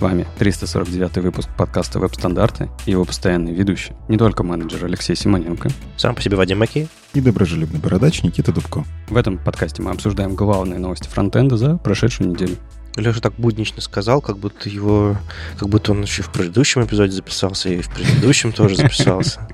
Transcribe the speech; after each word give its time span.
С 0.00 0.02
вами 0.02 0.26
349 0.38 1.18
выпуск 1.18 1.50
подкаста 1.58 1.98
«Веб-стандарты» 1.98 2.70
и 2.86 2.92
его 2.92 3.04
постоянный 3.04 3.52
ведущий, 3.52 3.92
не 4.08 4.16
только 4.16 4.42
менеджер 4.42 4.86
Алексей 4.86 5.14
Симоненко. 5.14 5.68
Сам 5.98 6.14
по 6.14 6.22
себе 6.22 6.38
Вадим 6.38 6.60
Макеев. 6.60 6.88
И 7.12 7.20
доброжелюбный 7.20 7.80
бородач 7.80 8.22
Никита 8.22 8.50
Дубко. 8.50 8.86
В 9.10 9.16
этом 9.18 9.36
подкасте 9.36 9.82
мы 9.82 9.90
обсуждаем 9.90 10.36
главные 10.36 10.78
новости 10.78 11.06
фронтенда 11.06 11.58
за 11.58 11.76
прошедшую 11.76 12.30
неделю. 12.30 12.56
Леша 12.96 13.20
так 13.20 13.34
буднично 13.34 13.82
сказал, 13.82 14.22
как 14.22 14.38
будто 14.38 14.70
его, 14.70 15.18
как 15.58 15.68
будто 15.68 15.92
он 15.92 16.00
еще 16.00 16.22
в 16.22 16.30
предыдущем 16.30 16.82
эпизоде 16.82 17.12
записался, 17.12 17.68
и 17.68 17.82
в 17.82 17.90
предыдущем 17.90 18.52
тоже 18.52 18.76
записался. 18.76 19.46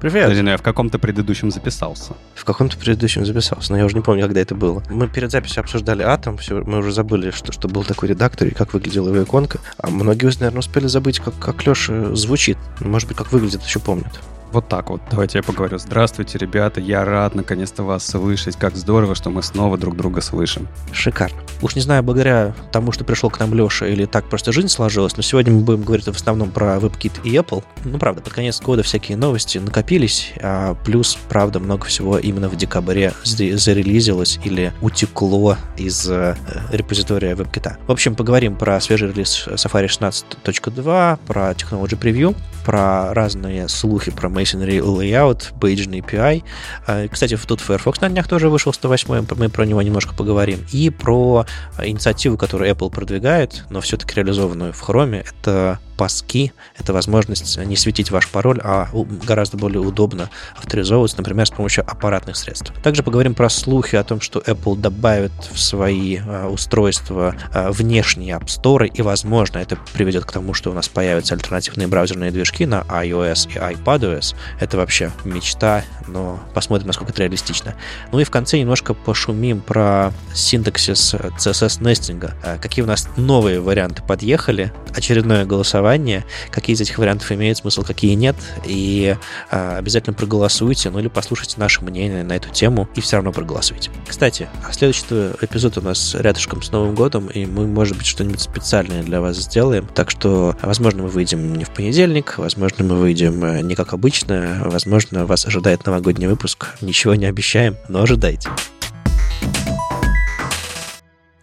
Привет. 0.00 0.26
Подожди, 0.26 0.42
ну 0.42 0.50
я 0.50 0.56
в 0.56 0.62
каком-то 0.62 1.00
предыдущем 1.00 1.50
записался. 1.50 2.12
В 2.36 2.44
каком-то 2.44 2.78
предыдущем 2.78 3.26
записался, 3.26 3.72
но 3.72 3.78
я 3.78 3.84
уже 3.84 3.96
не 3.96 4.00
помню, 4.00 4.22
когда 4.22 4.40
это 4.40 4.54
было. 4.54 4.80
Мы 4.88 5.08
перед 5.08 5.32
записью 5.32 5.60
обсуждали 5.60 6.04
Атом, 6.04 6.38
все, 6.38 6.62
мы 6.62 6.78
уже 6.78 6.92
забыли, 6.92 7.32
что, 7.32 7.50
что 7.50 7.66
был 7.66 7.82
такой 7.82 8.10
редактор 8.10 8.46
и 8.46 8.52
как 8.52 8.74
выглядела 8.74 9.08
его 9.08 9.24
иконка. 9.24 9.58
А 9.76 9.90
многие, 9.90 10.26
наверное, 10.38 10.60
успели 10.60 10.86
забыть, 10.86 11.18
как, 11.18 11.36
как 11.40 11.66
Леша 11.66 12.14
звучит. 12.14 12.58
Может 12.78 13.08
быть, 13.08 13.18
как 13.18 13.32
выглядит, 13.32 13.62
еще 13.62 13.80
помнят. 13.80 14.20
Вот 14.52 14.68
так 14.68 14.90
вот. 14.90 15.00
Давайте 15.10 15.38
я 15.38 15.42
поговорю. 15.42 15.78
Здравствуйте, 15.78 16.38
ребята. 16.38 16.80
Я 16.80 17.04
рад 17.04 17.34
наконец-то 17.34 17.82
вас 17.82 18.06
слышать. 18.06 18.56
Как 18.56 18.76
здорово, 18.76 19.14
что 19.14 19.30
мы 19.30 19.42
снова 19.42 19.76
друг 19.76 19.96
друга 19.96 20.20
слышим. 20.20 20.68
Шикарно. 20.92 21.38
Уж 21.60 21.74
не 21.74 21.82
знаю, 21.82 22.02
благодаря 22.02 22.54
тому, 22.72 22.92
что 22.92 23.04
пришел 23.04 23.30
к 23.30 23.38
нам 23.40 23.52
Леша, 23.52 23.86
или 23.86 24.06
так 24.06 24.28
просто 24.28 24.52
жизнь 24.52 24.68
сложилась, 24.68 25.16
но 25.16 25.22
сегодня 25.22 25.52
мы 25.52 25.60
будем 25.60 25.82
говорить 25.82 26.06
в 26.06 26.10
основном 26.10 26.50
про 26.50 26.76
WebKit 26.76 27.22
и 27.24 27.34
Apple. 27.34 27.62
Ну, 27.84 27.98
правда, 27.98 28.22
под 28.22 28.32
конец 28.32 28.60
года 28.60 28.82
всякие 28.82 29.16
новости 29.16 29.58
накопились, 29.58 30.32
а 30.40 30.74
плюс, 30.74 31.18
правда, 31.28 31.58
много 31.60 31.86
всего 31.86 32.18
именно 32.18 32.48
в 32.48 32.56
декабре 32.56 33.12
зарелизилось 33.24 34.38
или 34.44 34.72
утекло 34.80 35.56
из 35.76 36.08
э, 36.08 36.36
репозитория 36.70 37.34
WebKit. 37.34 37.72
В 37.86 37.92
общем, 37.92 38.14
поговорим 38.14 38.56
про 38.56 38.80
свежий 38.80 39.08
релиз 39.08 39.46
Safari 39.48 39.86
16.2, 39.86 41.18
про 41.26 41.50
Technology 41.52 41.98
Preview, 41.98 42.36
про 42.64 43.14
разные 43.14 43.68
слухи 43.68 44.10
про 44.10 44.28
Masonry 44.38 44.80
Layout, 44.80 45.52
Bayesian 45.58 46.00
API. 46.00 46.42
А, 46.86 47.08
кстати, 47.08 47.36
тут 47.46 47.60
Firefox 47.60 48.00
на 48.00 48.08
днях 48.08 48.28
тоже 48.28 48.48
вышел 48.48 48.72
108 48.72 49.26
мы 49.36 49.48
про 49.48 49.64
него 49.64 49.82
немножко 49.82 50.14
поговорим. 50.14 50.64
И 50.72 50.90
про 50.90 51.46
инициативу, 51.82 52.36
которую 52.36 52.70
Apple 52.70 52.90
продвигает, 52.90 53.64
но 53.70 53.80
все-таки 53.80 54.14
реализованную 54.14 54.72
в 54.72 54.88
Chrome, 54.88 55.24
это 55.26 55.78
паски. 55.98 56.52
Это 56.78 56.94
возможность 56.94 57.58
не 57.58 57.76
светить 57.76 58.10
ваш 58.10 58.28
пароль, 58.28 58.60
а 58.62 58.88
гораздо 59.26 59.58
более 59.58 59.80
удобно 59.80 60.30
авторизовываться, 60.56 61.18
например, 61.18 61.46
с 61.46 61.50
помощью 61.50 61.84
аппаратных 61.86 62.36
средств. 62.36 62.72
Также 62.82 63.02
поговорим 63.02 63.34
про 63.34 63.50
слухи 63.50 63.96
о 63.96 64.04
том, 64.04 64.20
что 64.20 64.38
Apple 64.38 64.78
добавит 64.78 65.32
в 65.52 65.58
свои 65.58 66.18
а, 66.24 66.48
устройства 66.48 67.34
а, 67.52 67.70
внешние 67.72 68.36
App 68.36 68.46
Store, 68.46 68.86
и, 68.86 69.02
возможно, 69.02 69.58
это 69.58 69.76
приведет 69.92 70.24
к 70.24 70.32
тому, 70.32 70.54
что 70.54 70.70
у 70.70 70.74
нас 70.74 70.88
появятся 70.88 71.34
альтернативные 71.34 71.88
браузерные 71.88 72.30
движки 72.30 72.64
на 72.64 72.82
iOS 72.82 73.52
и 73.52 73.58
iPadOS. 73.58 74.36
Это 74.60 74.76
вообще 74.76 75.10
мечта, 75.24 75.84
но 76.06 76.38
посмотрим, 76.54 76.86
насколько 76.86 77.12
это 77.12 77.22
реалистично. 77.22 77.74
Ну 78.12 78.20
и 78.20 78.24
в 78.24 78.30
конце 78.30 78.58
немножко 78.58 78.94
пошумим 78.94 79.60
про 79.60 80.12
синтаксис 80.32 81.14
CSS-нестинга. 81.14 82.34
А, 82.44 82.56
какие 82.58 82.84
у 82.84 82.88
нас 82.88 83.08
новые 83.16 83.60
варианты 83.60 84.02
подъехали. 84.02 84.72
Очередное 84.94 85.44
голосование 85.44 85.87
голосование, 85.88 86.24
какие 86.50 86.74
из 86.74 86.80
этих 86.80 86.98
вариантов 86.98 87.32
имеют 87.32 87.58
смысл, 87.58 87.82
какие 87.82 88.14
нет, 88.14 88.36
и 88.66 89.16
э, 89.50 89.76
обязательно 89.78 90.12
проголосуйте, 90.12 90.90
ну 90.90 90.98
или 90.98 91.08
послушайте 91.08 91.54
наше 91.58 91.82
мнение 91.82 92.22
на 92.24 92.34
эту 92.34 92.50
тему 92.50 92.88
и 92.94 93.00
все 93.00 93.16
равно 93.16 93.32
проголосуйте. 93.32 93.90
Кстати, 94.06 94.48
следующий 94.70 95.04
эпизод 95.40 95.78
у 95.78 95.80
нас 95.80 96.14
рядышком 96.14 96.62
с 96.62 96.72
Новым 96.72 96.94
годом, 96.94 97.28
и 97.28 97.46
мы, 97.46 97.66
может 97.66 97.96
быть, 97.96 98.06
что-нибудь 98.06 98.40
специальное 98.40 99.02
для 99.02 99.20
вас 99.20 99.36
сделаем, 99.38 99.86
так 99.94 100.10
что, 100.10 100.56
возможно, 100.62 101.04
мы 101.04 101.08
выйдем 101.08 101.54
не 101.54 101.64
в 101.64 101.70
понедельник, 101.70 102.36
возможно, 102.36 102.84
мы 102.84 102.96
выйдем 102.96 103.42
э, 103.44 103.62
не 103.62 103.74
как 103.74 103.94
обычно, 103.94 104.62
возможно, 104.66 105.24
вас 105.24 105.46
ожидает 105.46 105.86
новогодний 105.86 106.26
выпуск, 106.26 106.74
ничего 106.82 107.14
не 107.14 107.26
обещаем, 107.26 107.76
но 107.88 108.02
ожидайте. 108.02 108.50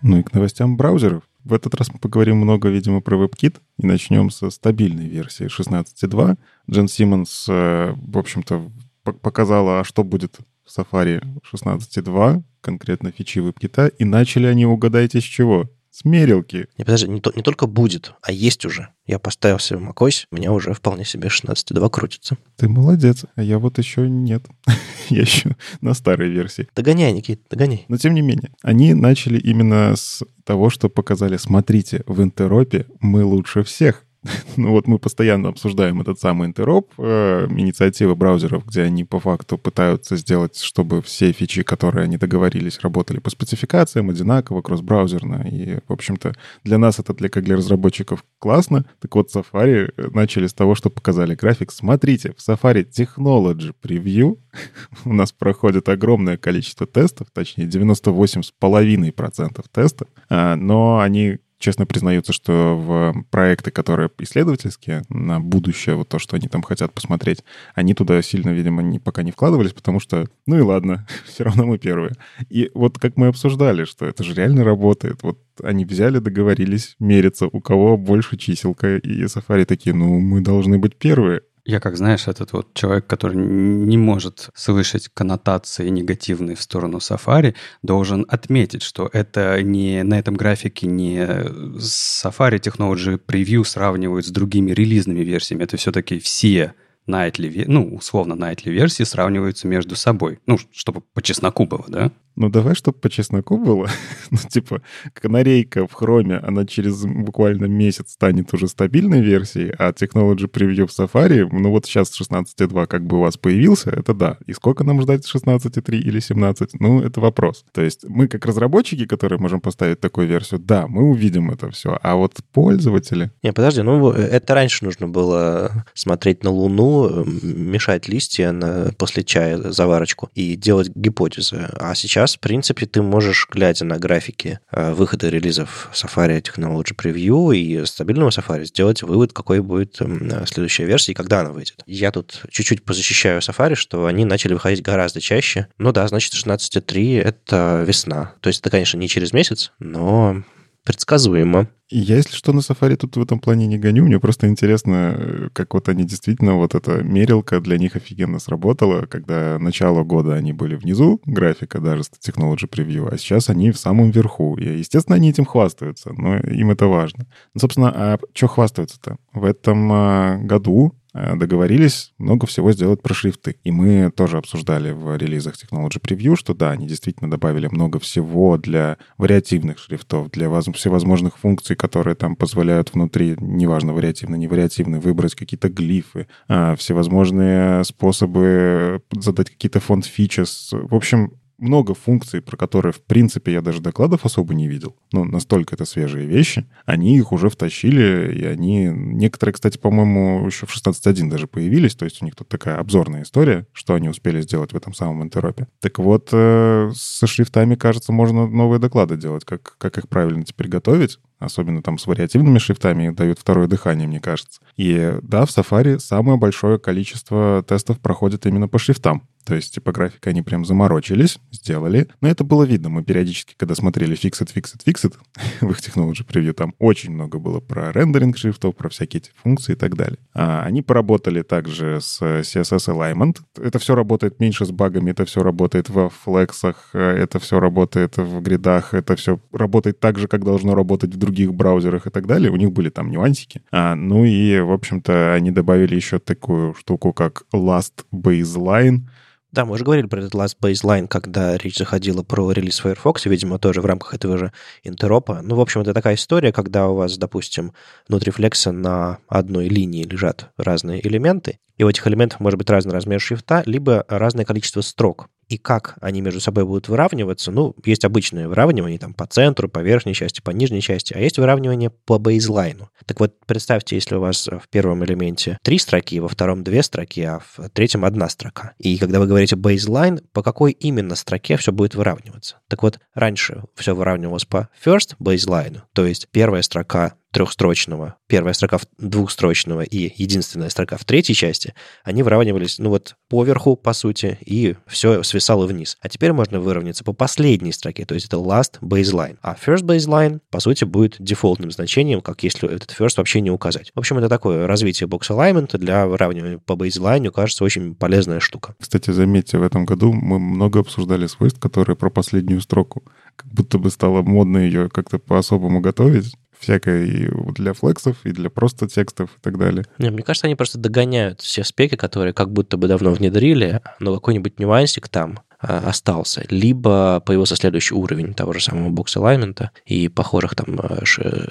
Ну 0.04 0.20
и 0.20 0.24
к 0.24 0.34
новостям 0.34 0.78
браузеров. 0.78 1.24
В 1.46 1.54
этот 1.54 1.76
раз 1.76 1.94
мы 1.94 2.00
поговорим 2.00 2.38
много, 2.38 2.70
видимо, 2.70 3.02
про 3.02 3.18
WebKit 3.24 3.62
и 3.78 3.86
начнем 3.86 4.32
со 4.32 4.50
стабильной 4.50 5.08
версии 5.08 5.46
16.2. 5.46 6.38
Джен 6.70 6.88
Симмонс, 6.88 7.46
э, 7.48 7.94
в 7.96 8.18
общем-то, 8.18 8.72
показала, 9.04 9.80
а 9.80 9.84
что 9.84 10.04
будет 10.04 10.40
в 10.66 10.80
Safari 10.80 11.24
16.2, 11.54 12.44
конкретно 12.62 13.12
фичи 13.12 13.38
WebKit, 13.38 13.94
и 14.00 14.06
начали 14.06 14.48
они, 14.48 14.66
угадайте, 14.66 15.22
с 15.22 15.24
чего? 15.24 15.70
Смерилки. 15.98 16.68
Не, 16.78 16.84
подожди, 16.84 17.08
не, 17.08 17.22
то, 17.22 17.32
не 17.34 17.42
только 17.42 17.68
будет, 17.68 18.16
а 18.22 18.34
есть 18.34 18.66
уже. 18.66 18.90
Я 19.08 19.18
поставил 19.18 19.60
себе 19.60 19.80
macOS, 19.80 20.26
у 20.30 20.36
меня 20.36 20.52
уже 20.52 20.74
вполне 20.74 21.06
себе 21.06 21.30
16.2 21.30 21.90
крутится. 21.90 22.38
Ты 22.58 22.68
молодец, 22.68 23.24
а 23.36 23.42
я 23.42 23.60
вот 23.60 23.78
еще 23.78 24.10
нет. 24.10 24.44
я 25.10 25.22
еще 25.22 25.56
на 25.80 25.94
старой 25.94 26.30
версии. 26.30 26.68
Догоняй, 26.76 27.14
Никит, 27.14 27.44
догоняй. 27.50 27.86
Но 27.88 27.96
тем 27.96 28.14
не 28.14 28.22
менее, 28.22 28.52
они 28.62 28.94
начали 28.94 29.40
именно 29.40 29.96
с 29.96 30.22
того, 30.44 30.70
что 30.70 30.90
показали, 30.90 31.38
смотрите, 31.38 32.04
в 32.08 32.22
интеропе 32.22 32.88
мы 33.00 33.24
лучше 33.24 33.64
всех. 33.64 34.04
ну 34.58 34.72
вот 34.72 34.88
мы 34.88 35.00
постоянно 35.00 35.50
обсуждаем 35.50 36.02
этот 36.02 36.20
самый 36.20 36.48
интероп, 36.48 36.92
э, 36.98 37.48
инициативы 37.50 38.16
браузеров, 38.16 38.66
где 38.66 38.84
они 38.84 39.04
по 39.04 39.20
факту 39.20 39.58
пытаются 39.58 40.16
сделать, 40.16 40.58
чтобы 40.58 41.02
все 41.02 41.32
фичи, 41.32 41.64
которые 41.64 42.06
они 42.06 42.18
договорились, 42.18 42.80
работали 42.80 43.20
по 43.20 43.30
спецификациям 43.30 44.10
одинаково, 44.10 44.62
кросс-браузерно. 44.62 45.48
И, 45.50 45.80
в 45.88 45.94
общем-то, 45.94 46.34
для 46.64 46.78
нас 46.78 47.00
это 47.00 47.14
для, 47.14 47.30
как 47.30 47.44
для 47.44 47.58
разработчиков 47.58 48.24
классно. 48.40 48.86
Так 49.00 49.16
вот, 49.16 49.34
Safari 49.34 49.92
э, 49.96 50.10
начали 50.14 50.48
с 50.48 50.54
того, 50.54 50.76
что 50.76 50.90
показали 50.90 51.36
график. 51.36 51.72
Смотрите, 51.72 52.34
в 52.34 52.48
Safari 52.48 52.86
Technology 52.86 53.74
Preview 53.84 54.38
у 55.06 55.14
нас 55.14 55.32
проходит 55.32 55.90
огромное 55.90 56.38
количество 56.38 56.88
тестов, 56.88 57.28
точнее 57.34 57.66
98,5% 57.66 59.66
тестов, 59.72 60.08
а, 60.30 60.56
но 60.56 61.00
они 61.00 61.40
честно 61.66 61.88
признаются, 61.88 62.32
что 62.32 62.78
в 62.78 63.26
проекты, 63.32 63.72
которые 63.72 64.12
исследовательские, 64.20 65.02
на 65.10 65.40
будущее, 65.40 65.96
вот 65.96 66.08
то, 66.10 66.20
что 66.20 66.36
они 66.36 66.48
там 66.48 66.62
хотят 66.62 66.94
посмотреть, 66.94 67.44
они 67.74 67.96
туда 67.96 68.22
сильно, 68.22 68.50
видимо, 68.50 68.84
не, 68.84 69.00
пока 69.00 69.24
не 69.24 69.32
вкладывались, 69.32 69.74
потому 69.74 70.00
что, 70.00 70.28
ну 70.46 70.60
и 70.60 70.62
ладно, 70.62 71.08
все 71.26 71.44
равно 71.44 71.66
мы 71.66 71.80
первые. 71.80 72.14
И 72.50 72.70
вот 72.76 73.00
как 73.00 73.18
мы 73.18 73.28
обсуждали, 73.28 73.86
что 73.86 74.06
это 74.06 74.24
же 74.24 74.36
реально 74.36 74.64
работает. 74.64 75.24
Вот 75.24 75.40
они 75.64 75.86
взяли, 75.86 76.20
договорились 76.20 76.96
мериться, 77.00 77.48
у 77.52 77.60
кого 77.62 77.98
больше 77.98 78.38
чиселка, 78.38 78.98
и 78.98 79.24
Safari 79.24 79.66
такие, 79.66 79.96
ну, 79.96 80.20
мы 80.20 80.42
должны 80.42 80.78
быть 80.78 80.96
первые. 80.96 81.42
Я, 81.68 81.80
как 81.80 81.98
знаешь, 81.98 82.28
этот 82.28 82.54
вот 82.54 82.76
человек, 82.76 83.08
который 83.08 83.36
не 83.36 83.98
может 83.98 84.52
слышать 84.54 85.10
коннотации 85.12 85.90
негативные 85.90 86.56
в 86.56 86.62
сторону 86.62 87.00
Safari, 87.00 87.56
должен 87.82 88.24
отметить, 88.30 88.84
что 88.84 89.10
это 89.12 89.64
не 89.64 90.04
на 90.04 90.20
этом 90.20 90.36
графике 90.36 90.86
не 90.86 91.18
Safari 91.18 92.60
Technology 92.60 93.20
Preview 93.20 93.64
сравнивают 93.64 94.28
с 94.28 94.30
другими 94.30 94.74
релизными 94.74 95.22
версиями. 95.22 95.64
Это 95.64 95.78
все-таки 95.78 96.20
все 96.20 96.76
nightly, 97.08 97.66
ну, 97.68 97.96
условно, 97.96 98.34
nightly 98.34 98.72
версии 98.72 99.04
сравниваются 99.04 99.68
между 99.68 99.96
собой. 99.96 100.40
Ну, 100.46 100.58
чтобы 100.72 101.02
по 101.02 101.22
чесноку 101.22 101.66
было, 101.66 101.86
да? 101.88 102.12
Ну, 102.36 102.50
давай, 102.50 102.76
чтобы 102.76 102.98
по 103.00 103.10
чесноку 103.10 103.58
было. 103.58 103.88
ну, 104.30 104.38
типа, 104.50 104.82
канарейка 105.14 105.88
в 105.88 105.94
хроме, 105.94 106.38
она 106.38 106.66
через 106.66 107.06
буквально 107.06 107.66
месяц 107.66 108.12
станет 108.12 108.54
уже 108.54 108.68
стабильной 108.68 109.22
версией, 109.22 109.72
а 109.78 109.92
Technology 109.92 110.50
Preview 110.52 110.86
в 110.86 111.00
Safari, 111.00 111.48
ну 111.50 111.72
вот 111.72 111.86
сейчас 111.86 112.12
16.2 112.20 112.88
как 112.88 113.06
бы 113.06 113.18
у 113.18 113.22
вас 113.22 113.38
появился, 113.38 113.90
это 113.90 114.14
да. 114.14 114.38
И 114.48 114.54
сколько 114.54 114.84
нам 114.84 115.02
ждать 115.02 115.26
16.3 115.26 115.96
или 115.98 116.20
17? 116.20 116.72
Ну, 116.80 117.02
это 117.02 117.22
вопрос. 117.22 117.64
То 117.72 117.82
есть 117.82 118.04
мы 118.08 118.28
как 118.28 118.46
разработчики, 118.46 119.06
которые 119.06 119.40
можем 119.40 119.62
поставить 119.62 120.02
такую 120.02 120.28
версию, 120.28 120.60
да, 120.60 120.88
мы 120.88 121.04
увидим 121.04 121.52
это 121.52 121.72
все. 121.72 121.98
А 122.02 122.16
вот 122.16 122.34
пользователи... 122.52 123.32
Не, 123.44 123.54
подожди, 123.54 123.82
ну 123.82 124.12
это 124.12 124.54
раньше 124.54 124.84
нужно 124.84 125.08
было 125.08 125.86
смотреть 125.94 126.44
на 126.44 126.50
Луну, 126.50 126.95
мешать 127.24 128.08
листья 128.08 128.52
на, 128.52 128.92
после 128.98 129.24
чая 129.24 129.72
заварочку 129.72 130.30
и 130.36 130.56
делать 130.56 130.90
гипотезы. 130.96 131.70
А 131.80 131.94
сейчас 131.96 132.26
сейчас, 132.26 132.38
в 132.38 132.40
принципе, 132.40 132.86
ты 132.86 133.02
можешь, 133.02 133.48
глядя 133.52 133.84
на 133.84 134.00
графики 134.00 134.60
э, 134.72 134.94
выхода 134.94 135.28
релизов 135.28 135.90
Safari 135.94 136.42
Technology 136.42 136.96
Preview 136.96 137.54
и 137.54 137.86
стабильного 137.86 138.30
Safari, 138.30 138.66
сделать 138.66 139.04
вывод, 139.04 139.34
какой 139.34 139.60
будет 139.60 140.00
следующая 140.48 140.86
версия 140.86 141.12
и 141.12 141.16
когда 141.16 141.42
она 141.42 141.52
выйдет. 141.52 141.84
Я 141.86 142.12
тут 142.12 142.44
чуть-чуть 142.50 142.84
позащищаю 142.84 143.42
Safari, 143.42 143.76
что 143.76 144.06
они 144.06 144.24
начали 144.24 144.54
выходить 144.54 144.82
гораздо 144.82 145.20
чаще. 145.20 145.68
Ну 145.78 145.92
да, 145.92 146.08
значит, 146.08 146.34
16.3— 146.34 147.22
это 147.24 147.84
весна. 147.86 148.34
То 148.40 148.48
есть 148.48 148.62
это, 148.62 148.70
конечно, 148.70 148.98
не 148.98 149.10
через 149.10 149.34
месяц, 149.34 149.72
но 149.80 150.42
Предсказуемо. 150.86 151.68
Я, 151.90 152.16
если 152.16 152.36
что, 152.36 152.54
на 152.54 152.60
Safari 152.60 152.96
тут 152.96 153.18
в 153.18 153.22
этом 153.22 153.40
плане 153.40 153.66
не 153.66 153.78
гоню. 153.80 154.06
Мне 154.06 154.20
просто 154.20 154.48
интересно, 154.48 155.50
как 155.54 155.74
вот 155.74 155.90
они 155.90 156.04
действительно, 156.04 156.56
вот 156.56 156.76
эта 156.76 157.04
мерилка 157.04 157.60
для 157.60 157.78
них 157.78 157.96
офигенно 157.96 158.40
сработала, 158.40 159.08
когда 159.08 159.58
начало 159.60 160.04
года 160.04 160.36
они 160.36 160.54
были 160.54 160.76
внизу 160.76 161.22
графика, 161.26 161.80
даже 161.80 162.04
Technology 162.04 162.70
Preview, 162.70 163.10
а 163.12 163.18
сейчас 163.18 163.50
они 163.50 163.72
в 163.72 163.78
самом 163.78 164.12
верху. 164.12 164.58
И, 164.58 164.80
естественно, 164.80 165.16
они 165.16 165.30
этим 165.30 165.46
хвастаются, 165.46 166.14
но 166.14 166.38
им 166.38 166.70
это 166.70 166.86
важно. 166.86 167.26
Ну, 167.54 167.62
собственно, 167.62 167.90
а 167.90 168.20
что 168.34 168.48
хвастаются-то? 168.48 169.18
В 169.34 169.44
этом 169.44 169.92
а, 169.92 170.38
году 170.38 170.94
Э, 170.94 171.05
договорились 171.36 172.14
много 172.18 172.46
всего 172.46 172.72
сделать 172.72 173.02
про 173.02 173.14
шрифты. 173.14 173.58
И 173.64 173.72
мы 173.72 174.12
тоже 174.12 174.38
обсуждали 174.38 174.92
в 174.92 175.16
релизах 175.16 175.56
Technology 175.56 176.02
Preview, 176.02 176.36
что 176.36 176.54
да, 176.54 176.72
они 176.72 176.88
действительно 176.88 177.30
добавили 177.30 177.68
много 177.68 178.00
всего 178.00 178.58
для 178.58 178.98
вариативных 179.18 179.80
шрифтов, 179.80 180.30
для 180.32 180.50
всевозможных 180.74 181.38
функций, 181.38 181.76
которые 181.76 182.16
там 182.16 182.36
позволяют 182.36 182.94
внутри, 182.94 183.36
неважно, 183.40 183.94
вариативно, 183.94 184.36
не 184.36 184.48
вариативно, 184.48 185.00
выбрать 185.00 185.36
какие-то 185.36 185.70
глифы, 185.70 186.28
а, 186.48 186.76
всевозможные 186.76 187.84
способы 187.84 189.02
задать 189.12 189.50
какие-то 189.50 189.80
фонд-фичес. 189.80 190.72
В 190.74 190.96
общем, 190.96 191.32
много 191.58 191.94
функций, 191.94 192.42
про 192.42 192.58
которые, 192.58 192.94
в 192.94 193.02
принципе, 193.02 193.54
я 193.54 193.62
даже 193.62 193.82
докладов 193.82 194.26
особо 194.26 194.54
не 194.54 194.68
видел. 194.68 194.96
Ну, 195.12 195.24
настолько 195.24 195.76
это 195.76 195.86
свежие 195.86 196.26
вещи. 196.26 196.66
Они 196.86 197.18
их 197.18 197.32
уже 197.32 197.50
втащили, 197.50 198.34
и 198.34 198.46
они... 198.46 198.92
Некоторые, 198.94 199.54
кстати, 199.54 199.78
по-моему, 199.78 200.46
еще 200.46 200.66
в 200.66 200.76
16.1 200.76 201.30
даже 201.30 201.48
появились, 201.48 201.96
то 201.96 202.06
есть 202.06 202.22
у 202.22 202.26
них 202.26 202.36
тут 202.36 202.48
такая 202.48 202.78
обзорная 202.78 203.24
история, 203.24 203.68
что 203.72 203.94
они 203.94 204.10
успели 204.10 204.42
сделать 204.42 204.74
в 204.74 204.78
этом 204.78 204.94
самом 204.94 205.24
интеропе. 205.24 205.68
Так 205.80 206.00
вот, 206.00 206.30
э, 206.32 206.92
со 206.96 207.28
шрифтами, 207.28 207.76
кажется, 207.76 208.12
можно 208.12 208.48
новые 208.48 208.80
доклады 208.80 209.18
делать, 209.18 209.46
как, 209.46 209.76
как 209.78 209.98
их 209.98 210.10
правильно 210.10 210.44
теперь 210.44 210.68
готовить 210.68 211.20
особенно 211.38 211.82
там 211.82 211.98
с 211.98 212.08
вариативными 212.08 212.58
шрифтами, 212.58 213.10
дают 213.10 213.40
второе 213.40 213.68
дыхание, 213.68 214.08
мне 214.08 214.20
кажется. 214.20 214.62
И 214.78 215.18
да, 215.22 215.46
в 215.46 215.50
Safari 215.50 216.00
самое 216.00 216.38
большое 216.38 216.80
количество 216.80 217.64
тестов 217.68 218.00
проходит 218.00 218.46
именно 218.46 218.68
по 218.68 218.80
шрифтам. 218.80 219.28
То 219.46 219.54
есть 219.54 219.76
типографика 219.76 220.32
они 220.32 220.42
прям 220.42 220.66
заморочились, 220.66 221.38
сделали. 221.52 222.08
Но 222.20 222.28
это 222.28 222.44
было 222.44 222.64
видно. 222.64 222.90
Мы 222.90 223.04
периодически, 223.04 223.54
когда 223.56 223.76
смотрели 223.76 224.18
Fixit, 224.18 224.52
Fixit, 224.54 224.84
Fixit 224.86 225.14
в 225.62 225.70
их 225.70 225.78
Technology 225.78 226.26
Preview, 226.26 226.54
там 226.54 226.74
очень 226.80 227.12
много 227.12 227.38
было 227.38 227.60
про 227.60 227.92
рендеринг 227.92 228.38
шрифтов, 228.38 228.76
про 228.76 228.90
всякие 228.90 229.22
эти 229.22 229.32
функции 229.36 229.74
и 229.74 229.76
так 229.76 229.96
далее. 229.96 230.18
А 230.34 230.64
они 230.64 230.82
поработали 230.82 231.44
также 231.44 232.00
с 232.02 232.22
CSS 232.22 232.88
Alignment. 232.88 233.38
Это 233.62 233.78
все 233.78 233.94
работает 233.94 234.40
меньше 234.40 234.66
с 234.66 234.72
багами, 234.72 235.12
это 235.12 235.26
все 235.26 235.44
работает 235.44 235.90
во 235.90 236.10
флексах, 236.10 236.90
это 236.94 237.40
все 237.40 237.60
работает 237.60 238.18
в 238.18 238.42
гридах, 238.42 238.96
это 238.96 239.16
все 239.16 239.40
работает 239.52 240.00
так 240.00 240.18
же, 240.18 240.28
как 240.28 240.44
должно 240.44 240.74
работать 240.74 241.14
в 241.14 241.18
других 241.18 241.54
браузерах 241.54 242.08
и 242.08 242.10
так 242.10 242.26
далее. 242.26 242.52
У 242.52 242.56
них 242.56 242.72
были 242.72 242.90
там 242.90 243.12
нюансики. 243.12 243.62
А, 243.72 243.94
ну 243.96 244.26
и, 244.26 244.60
в 244.60 244.72
общем-то, 244.72 245.34
они 245.36 245.52
добавили 245.52 245.96
еще 245.96 246.18
такую 246.18 246.74
штуку, 246.74 247.14
как 247.14 247.44
Last 247.54 248.06
Baseline— 248.12 249.02
да, 249.56 249.66
мы 249.66 249.74
уже 249.74 249.84
говорили 249.84 250.06
про 250.06 250.20
этот 250.20 250.36
last 250.36 250.58
baseline, 250.62 251.08
когда 251.08 251.58
речь 251.58 251.78
заходила 251.78 252.22
про 252.24 252.52
релиз 252.52 252.80
Firefox, 252.80 253.26
и, 253.26 253.30
видимо, 253.30 253.58
тоже 253.58 253.82
в 253.82 253.86
рамках 253.86 254.14
этого 254.14 254.38
же 254.38 254.52
интеропа. 254.84 255.40
Ну, 255.42 255.56
в 255.56 255.62
общем, 255.62 255.82
это 255.82 255.94
такая 255.94 256.16
история, 256.16 256.52
когда 256.52 256.88
у 256.90 256.96
вас, 256.96 257.18
допустим, 257.18 257.74
внутри 258.08 258.32
флекса 258.32 258.72
на 258.72 259.20
одной 259.28 259.68
линии 259.70 260.04
лежат 260.04 260.52
разные 260.58 261.06
элементы, 261.08 261.60
и 261.78 261.84
у 261.84 261.90
этих 261.90 262.06
элементов 262.06 262.42
может 262.42 262.58
быть 262.60 262.70
разный 262.70 262.94
размер 262.94 263.20
шрифта, 263.20 263.64
либо 263.66 264.06
разное 264.10 264.46
количество 264.46 264.82
строк 264.82 265.30
и 265.48 265.58
как 265.58 265.96
они 266.02 266.22
между 266.22 266.40
собой 266.40 266.66
будут 266.66 266.88
выравниваться, 266.88 267.52
ну, 267.52 267.76
есть 267.84 268.06
обычное 268.06 268.48
выравнивание 268.48 269.00
там 269.00 269.14
по 269.14 269.28
центру, 269.28 269.70
по 269.70 269.80
верхней 269.80 270.14
части, 270.14 270.42
по 270.42 270.52
нижней 270.52 270.82
части, 270.82 271.14
а 271.14 271.20
есть 271.20 271.38
выравнивание 271.38 271.90
по 271.90 272.18
бейзлайну. 272.18 272.90
Так 273.06 273.20
вот, 273.20 273.34
представьте, 273.46 273.96
если 273.96 274.16
у 274.16 274.22
вас 274.22 274.48
в 274.48 274.68
первом 274.70 275.04
элементе 275.06 275.58
три 275.62 275.78
строки, 275.78 276.20
во 276.20 276.28
втором 276.28 276.64
две 276.64 276.84
строки, 276.84 277.22
а 277.22 277.40
в 277.40 277.70
третьем 277.70 278.06
одна 278.06 278.30
строка. 278.30 278.74
И 278.80 278.98
когда 278.98 279.20
вы 279.20 279.28
говорите 279.28 279.56
бейзлайн, 279.56 280.20
по 280.34 280.42
какой 280.42 280.72
именно 280.72 281.16
строке 281.16 281.58
все 281.58 281.72
будет 281.72 281.96
выравниваться? 281.96 282.58
Так 282.68 282.84
вот, 282.84 283.00
раньше 283.14 283.64
все 283.76 283.96
выравнивалось 283.96 284.46
по 284.46 284.70
first 284.84 285.16
baseline, 285.20 285.82
то 285.94 286.06
есть 286.06 286.28
первая 286.32 286.62
строка 286.62 287.14
трехстрочного, 287.36 288.16
первая 288.28 288.54
строка 288.54 288.80
двухстрочного 288.98 289.82
и 289.82 290.14
единственная 290.16 290.70
строка 290.70 290.96
в 290.96 291.04
третьей 291.04 291.36
части, 291.36 291.74
они 292.06 292.24
выравнивались, 292.24 292.80
ну 292.80 292.90
вот, 292.90 293.18
поверху, 293.28 293.76
по 293.76 293.92
сути, 293.92 294.38
и 294.40 294.78
все 294.88 295.22
свисало 295.22 295.66
вниз. 295.66 295.98
А 296.00 296.08
теперь 296.08 296.32
можно 296.32 296.62
выровняться 296.62 297.04
по 297.04 297.12
последней 297.12 297.74
строке, 297.74 298.06
то 298.06 298.16
есть 298.16 298.28
это 298.28 298.38
last 298.38 298.80
baseline. 298.80 299.38
А 299.42 299.54
first 299.54 299.84
baseline, 299.84 300.40
по 300.50 300.62
сути, 300.62 300.86
будет 300.86 301.18
дефолтным 301.20 301.72
значением, 301.72 302.22
как 302.22 302.42
если 302.44 302.74
этот 302.74 302.96
first 302.98 303.16
вообще 303.18 303.42
не 303.42 303.52
указать. 303.52 303.92
В 303.94 304.00
общем, 304.00 304.18
это 304.18 304.30
такое 304.30 304.66
развитие 304.66 305.10
box 305.10 305.24
alignment 305.30 305.78
для 305.78 306.08
выравнивания 306.08 306.60
по 306.60 306.74
baseline, 306.74 307.30
кажется, 307.32 307.66
очень 307.66 307.96
полезная 307.96 308.40
штука. 308.40 308.76
Кстати, 308.80 309.12
заметьте, 309.12 309.58
в 309.58 309.64
этом 309.64 309.84
году 309.84 310.14
мы 310.14 310.40
много 310.40 310.80
обсуждали 310.80 311.28
свойств, 311.28 311.60
которые 311.60 311.98
про 311.98 312.10
последнюю 312.10 312.62
строку. 312.62 313.04
Как 313.36 313.52
будто 313.52 313.78
бы 313.78 313.90
стало 313.90 314.22
модно 314.22 314.60
ее 314.60 314.88
как-то 314.90 315.20
по-особому 315.20 315.82
готовить 315.82 316.34
всякое 316.66 317.06
и 317.06 317.30
для 317.54 317.74
флексов, 317.74 318.18
и 318.26 318.32
для 318.32 318.50
просто 318.50 318.88
текстов 318.88 319.30
и 319.38 319.42
так 319.42 319.58
далее. 319.58 319.86
Не, 320.00 320.10
мне 320.10 320.24
кажется, 320.24 320.48
они 320.48 320.56
просто 320.56 320.80
догоняют 320.80 321.42
все 321.42 321.64
спеки, 321.64 321.96
которые 321.96 322.34
как 322.34 322.52
будто 322.52 322.78
бы 322.78 322.88
давно 322.88 323.12
внедрили, 323.12 323.82
но 324.00 324.16
какой-нибудь 324.16 324.60
нюансик 324.60 325.08
там 325.08 325.40
а, 325.60 325.90
остался, 325.90 326.44
либо 326.50 327.22
появился 327.26 327.56
следующий 327.56 327.94
уровень 327.94 328.34
того 328.34 328.54
же 328.54 328.60
самого 328.60 328.90
бокс 328.90 329.16
алаймента 329.16 329.72
и 329.86 330.10
похожих 330.10 330.56
там 330.56 330.80
а, 330.80 331.04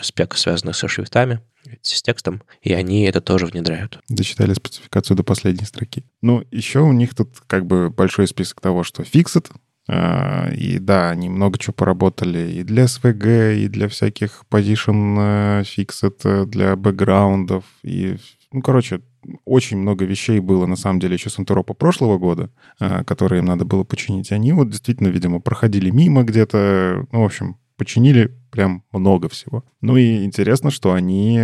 спек, 0.02 0.36
связанных 0.36 0.76
со 0.76 0.88
шрифтами, 0.88 1.40
с 1.80 2.02
текстом, 2.02 2.42
и 2.60 2.72
они 2.72 3.04
это 3.04 3.20
тоже 3.20 3.46
внедряют. 3.46 4.00
Дочитали 4.08 4.52
спецификацию 4.52 5.16
до 5.16 5.22
последней 5.22 5.64
строки. 5.64 6.04
Ну, 6.22 6.44
еще 6.50 6.80
у 6.80 6.92
них 6.92 7.14
тут 7.14 7.30
как 7.46 7.66
бы 7.66 7.88
большой 7.90 8.26
список 8.26 8.60
того, 8.60 8.82
что 8.82 9.04
фиксит, 9.04 9.48
и 9.88 10.78
да, 10.80 11.10
они 11.10 11.28
много 11.28 11.58
чего 11.58 11.74
поработали 11.74 12.50
и 12.52 12.62
для 12.62 12.84
SVG, 12.84 13.58
и 13.58 13.68
для 13.68 13.88
всяких 13.88 14.44
position 14.50 15.62
fixed, 15.62 16.20
э, 16.24 16.46
для 16.46 16.74
бэкграундов. 16.76 17.64
И, 17.82 18.16
ну, 18.50 18.62
короче, 18.62 19.02
очень 19.44 19.76
много 19.78 20.06
вещей 20.06 20.40
было, 20.40 20.66
на 20.66 20.76
самом 20.76 21.00
деле, 21.00 21.14
еще 21.14 21.28
с 21.28 21.38
Антуропа 21.38 21.74
прошлого 21.74 22.18
года, 22.18 22.50
а, 22.78 23.04
которые 23.04 23.40
им 23.40 23.46
надо 23.46 23.64
было 23.64 23.84
починить. 23.84 24.32
Они 24.32 24.52
вот 24.52 24.70
действительно, 24.70 25.08
видимо, 25.08 25.40
проходили 25.40 25.90
мимо 25.90 26.24
где-то. 26.24 27.06
Ну, 27.12 27.22
в 27.22 27.24
общем, 27.24 27.56
починили 27.76 28.34
прям 28.50 28.84
много 28.92 29.28
всего. 29.28 29.64
Ну 29.80 29.96
и 29.96 30.24
интересно, 30.24 30.70
что 30.70 30.92
они 30.92 31.40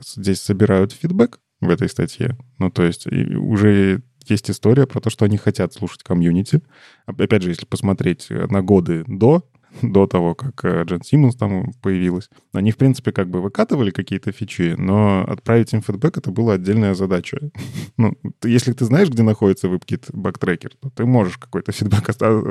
здесь 0.00 0.40
собирают 0.40 0.92
фидбэк 0.92 1.40
в 1.60 1.70
этой 1.70 1.88
статье. 1.88 2.36
Ну, 2.58 2.70
то 2.70 2.82
есть 2.82 3.06
уже 3.06 4.02
есть 4.30 4.50
история 4.50 4.86
про 4.86 5.00
то, 5.00 5.10
что 5.10 5.24
они 5.24 5.36
хотят 5.36 5.72
слушать 5.72 6.02
комьюнити. 6.02 6.62
Опять 7.06 7.42
же, 7.42 7.50
если 7.50 7.66
посмотреть 7.66 8.28
на 8.30 8.62
годы 8.62 9.04
до 9.06 9.44
до 9.82 10.06
того, 10.06 10.34
как 10.34 10.64
э, 10.64 10.84
Джен 10.84 11.02
Симмонс 11.02 11.36
там 11.36 11.72
появилась. 11.82 12.28
Они, 12.52 12.70
в 12.70 12.76
принципе, 12.76 13.12
как 13.12 13.28
бы 13.28 13.40
выкатывали 13.40 13.90
какие-то 13.90 14.32
фичи, 14.32 14.74
но 14.76 15.24
отправить 15.26 15.72
им 15.72 15.82
фидбэк— 15.82 16.16
это 16.18 16.30
была 16.30 16.54
отдельная 16.54 16.94
задача. 16.94 17.38
ну, 17.96 18.16
если 18.44 18.72
ты 18.72 18.84
знаешь, 18.84 19.08
где 19.08 19.22
находится 19.22 19.68
WebKit 19.68 20.10
bug 20.12 20.28
tracker, 20.28 20.72
то 20.80 20.90
ты 20.90 21.06
можешь 21.06 21.38
какой-то 21.38 21.72
фидбэк 21.72 22.08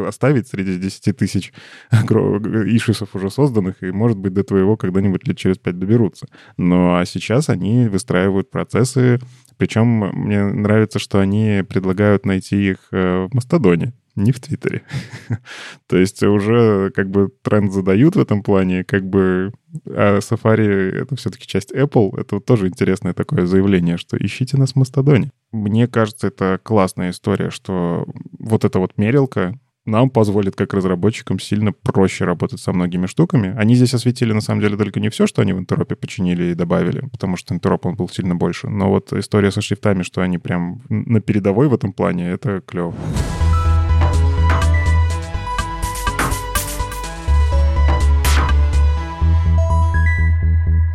оставить 0.08 0.48
среди 0.48 0.78
10 0.78 1.18
тысяч 1.18 1.54
issues 1.92 2.85
ов 2.85 3.16
уже 3.16 3.30
созданных, 3.30 3.84
и, 3.84 3.92
может 3.92 4.18
быть, 4.18 4.34
до 4.34 4.44
твоего 4.44 4.78
когда-нибудь 4.78 5.28
лет 5.28 5.38
через 5.38 5.58
5 5.58 5.78
доберутся. 5.78 6.28
Но 6.58 6.98
а 6.98 7.06
сейчас 7.06 7.50
они 7.50 7.88
выстраивают 7.88 8.50
процессы, 8.50 9.20
причем 9.60 10.10
мне 10.14 10.44
нравится, 10.46 10.98
что 10.98 11.20
они 11.20 11.64
предлагают 11.68 12.26
найти 12.26 12.72
их 12.72 12.78
э, 12.92 13.28
в 13.30 13.36
Мастодоне 13.36 13.94
не 14.16 14.32
в 14.32 14.40
Твиттере. 14.40 14.84
То 15.88 15.98
есть 15.98 16.22
уже 16.24 16.92
как 16.96 17.10
бы 17.10 17.30
тренд 17.42 17.72
задают 17.72 18.16
в 18.16 18.20
этом 18.20 18.44
плане, 18.44 18.84
как 18.84 19.06
бы 19.06 19.54
а 19.86 20.20
Safari— 20.20 20.92
это 21.02 21.16
все-таки 21.16 21.48
часть 21.48 21.74
Apple. 21.74 22.20
Это 22.20 22.40
тоже 22.40 22.68
интересное 22.68 23.14
такое 23.14 23.46
заявление, 23.46 23.98
что 23.98 24.18
ищите 24.18 24.58
нас 24.58 24.74
в 24.74 24.76
Мастодоне. 24.78 25.32
Мне 25.52 25.88
кажется, 25.88 26.28
это 26.28 26.60
классная 26.62 27.12
история, 27.12 27.50
что 27.50 28.08
вот 28.40 28.66
эта 28.66 28.80
вот 28.80 28.98
мерилка 28.98 29.60
нам 29.90 30.10
позволит 30.10 30.56
как 30.56 30.74
разработчикам 30.74 31.40
сильно 31.40 31.74
проще 31.74 32.26
работать 32.26 32.60
со 32.60 32.72
многими 32.72 33.08
штуками. 33.08 33.54
Они 33.58 33.76
здесь 33.76 33.94
осветили, 33.94 34.34
на 34.34 34.42
самом 34.42 34.62
деле, 34.62 34.78
только 34.78 35.00
не 35.00 35.10
все, 35.10 35.28
что 35.28 35.42
они 35.42 35.54
в 35.54 35.60
интеропе 35.60 35.96
починили 35.96 36.52
и 36.52 36.56
добавили, 36.56 37.08
потому 37.12 37.38
что 37.38 37.54
интероп 37.54 37.86
он 37.86 37.96
был 37.96 38.10
сильно 38.10 38.36
больше. 38.36 38.70
Но 38.70 38.90
вот 38.90 39.12
история 39.14 39.52
со 39.52 39.62
шрифтами, 39.62 40.04
что 40.04 40.22
они 40.22 40.38
прям 40.38 40.82
на 40.90 41.22
передовой 41.22 41.68
в 41.68 41.74
этом 41.74 41.94
плане, 41.94 42.30
это 42.30 42.62
клево. 42.62 42.94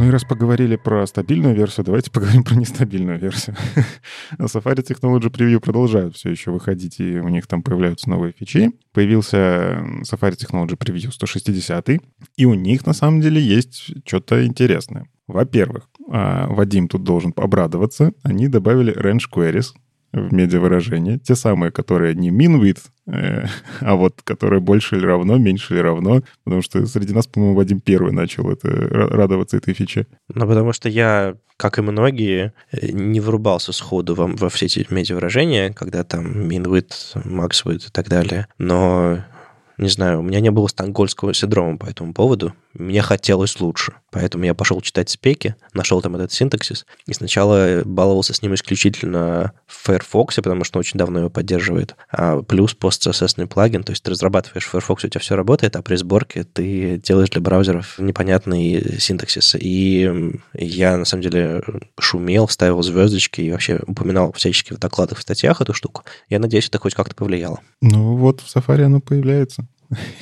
Ну 0.04 0.10
и 0.10 0.12
раз 0.12 0.22
поговорили 0.22 0.76
про 0.76 1.06
стабильную 1.06 1.54
версию, 1.54 1.86
давайте 1.86 2.10
поговорим 2.10 2.44
про 2.44 2.56
нестабильную 2.56 3.18
версию. 3.18 3.56
Safari 4.38 4.86
Technology 4.86 5.30
Preview 5.30 5.60
продолжают 5.60 6.14
все 6.14 6.28
еще 6.28 6.50
выходить, 6.50 7.00
и 7.00 7.18
у 7.20 7.28
них 7.30 7.46
там 7.46 7.62
появляются 7.62 8.10
новые 8.10 8.34
фичи. 8.34 8.72
Появился 8.92 9.82
Safari 10.02 10.36
Technology 10.36 10.76
Preview 10.76 11.10
160, 11.10 11.88
и 12.36 12.44
у 12.44 12.52
них 12.52 12.84
на 12.84 12.92
самом 12.92 13.22
деле 13.22 13.40
есть 13.40 13.94
что-то 14.06 14.44
интересное. 14.44 15.06
Во-первых, 15.26 15.88
а, 16.10 16.48
Вадим 16.48 16.88
тут 16.88 17.02
должен 17.02 17.32
обрадоваться, 17.34 18.12
они 18.22 18.48
добавили 18.48 18.94
range 18.94 19.22
queries, 19.34 19.68
в 20.14 20.32
медиавыражения. 20.32 21.18
Те 21.18 21.34
самые, 21.34 21.72
которые 21.72 22.14
не 22.14 22.30
min 22.30 22.76
э, 23.06 23.46
а 23.80 23.94
вот 23.94 24.22
которые 24.22 24.60
больше 24.60 24.96
или 24.96 25.06
равно, 25.06 25.36
меньше 25.38 25.74
или 25.74 25.80
равно. 25.80 26.22
Потому 26.44 26.62
что 26.62 26.86
среди 26.86 27.12
нас, 27.12 27.26
по-моему, 27.26 27.56
Вадим 27.56 27.80
первый 27.80 28.12
начал 28.12 28.50
это, 28.50 28.68
радоваться 28.68 29.56
этой 29.56 29.74
фиче. 29.74 30.06
Ну, 30.32 30.46
потому 30.46 30.72
что 30.72 30.88
я, 30.88 31.36
как 31.56 31.78
и 31.78 31.82
многие, 31.82 32.52
э, 32.72 32.88
не 32.92 33.20
врубался 33.20 33.72
сходу 33.72 34.14
во, 34.14 34.26
во 34.26 34.48
все 34.48 34.66
эти 34.66 34.86
медиавыражения, 34.90 35.72
когда 35.72 36.04
там 36.04 36.48
min 36.48 36.64
width, 36.64 37.18
и 37.88 37.90
так 37.90 38.08
далее. 38.08 38.46
Но 38.58 39.24
не 39.76 39.88
знаю, 39.88 40.20
у 40.20 40.22
меня 40.22 40.40
не 40.40 40.50
было 40.50 40.68
стокгольмского 40.68 41.34
синдрома 41.34 41.78
по 41.78 41.86
этому 41.86 42.14
поводу. 42.14 42.54
Мне 42.74 43.02
хотелось 43.02 43.60
лучше. 43.60 43.94
Поэтому 44.10 44.44
я 44.44 44.54
пошел 44.54 44.80
читать 44.80 45.10
спеки, 45.10 45.54
нашел 45.72 46.00
там 46.00 46.14
этот 46.14 46.32
синтаксис. 46.32 46.86
И 47.06 47.12
сначала 47.12 47.82
баловался 47.84 48.34
с 48.34 48.42
ним 48.42 48.54
исключительно 48.54 49.52
в 49.66 49.86
Firefox, 49.86 50.36
потому 50.36 50.64
что 50.64 50.78
очень 50.78 50.98
давно 50.98 51.20
его 51.20 51.30
поддерживает. 51.30 51.96
А 52.10 52.42
плюс 52.42 52.74
пост-CSS 52.74 53.46
плагин. 53.46 53.82
То 53.82 53.90
есть 53.90 54.02
ты 54.02 54.10
разрабатываешь 54.10 54.66
в 54.66 54.70
Firefox, 54.70 55.04
у 55.04 55.08
тебя 55.08 55.20
все 55.20 55.34
работает, 55.36 55.76
а 55.76 55.82
при 55.82 55.96
сборке 55.96 56.44
ты 56.44 56.98
делаешь 56.98 57.30
для 57.30 57.40
браузеров 57.40 57.98
непонятный 57.98 59.00
синтаксис. 59.00 59.56
И 59.58 60.10
я, 60.52 60.96
на 60.96 61.04
самом 61.04 61.22
деле, 61.22 61.62
шумел, 61.98 62.48
ставил 62.48 62.82
звездочки 62.82 63.40
и 63.40 63.50
вообще 63.50 63.80
упоминал 63.86 64.32
всячески 64.32 64.72
в 64.72 64.78
докладах, 64.78 65.18
в 65.18 65.22
статьях 65.22 65.60
эту 65.60 65.74
штуку. 65.74 66.04
Я 66.28 66.38
надеюсь, 66.38 66.68
это 66.68 66.78
хоть 66.78 66.94
как-то 66.94 67.14
повлияло. 67.14 67.60
Ну 67.80 68.16
вот 68.16 68.40
в 68.40 68.56
Safari 68.56 68.82
оно 68.82 69.00
появляется. 69.00 69.63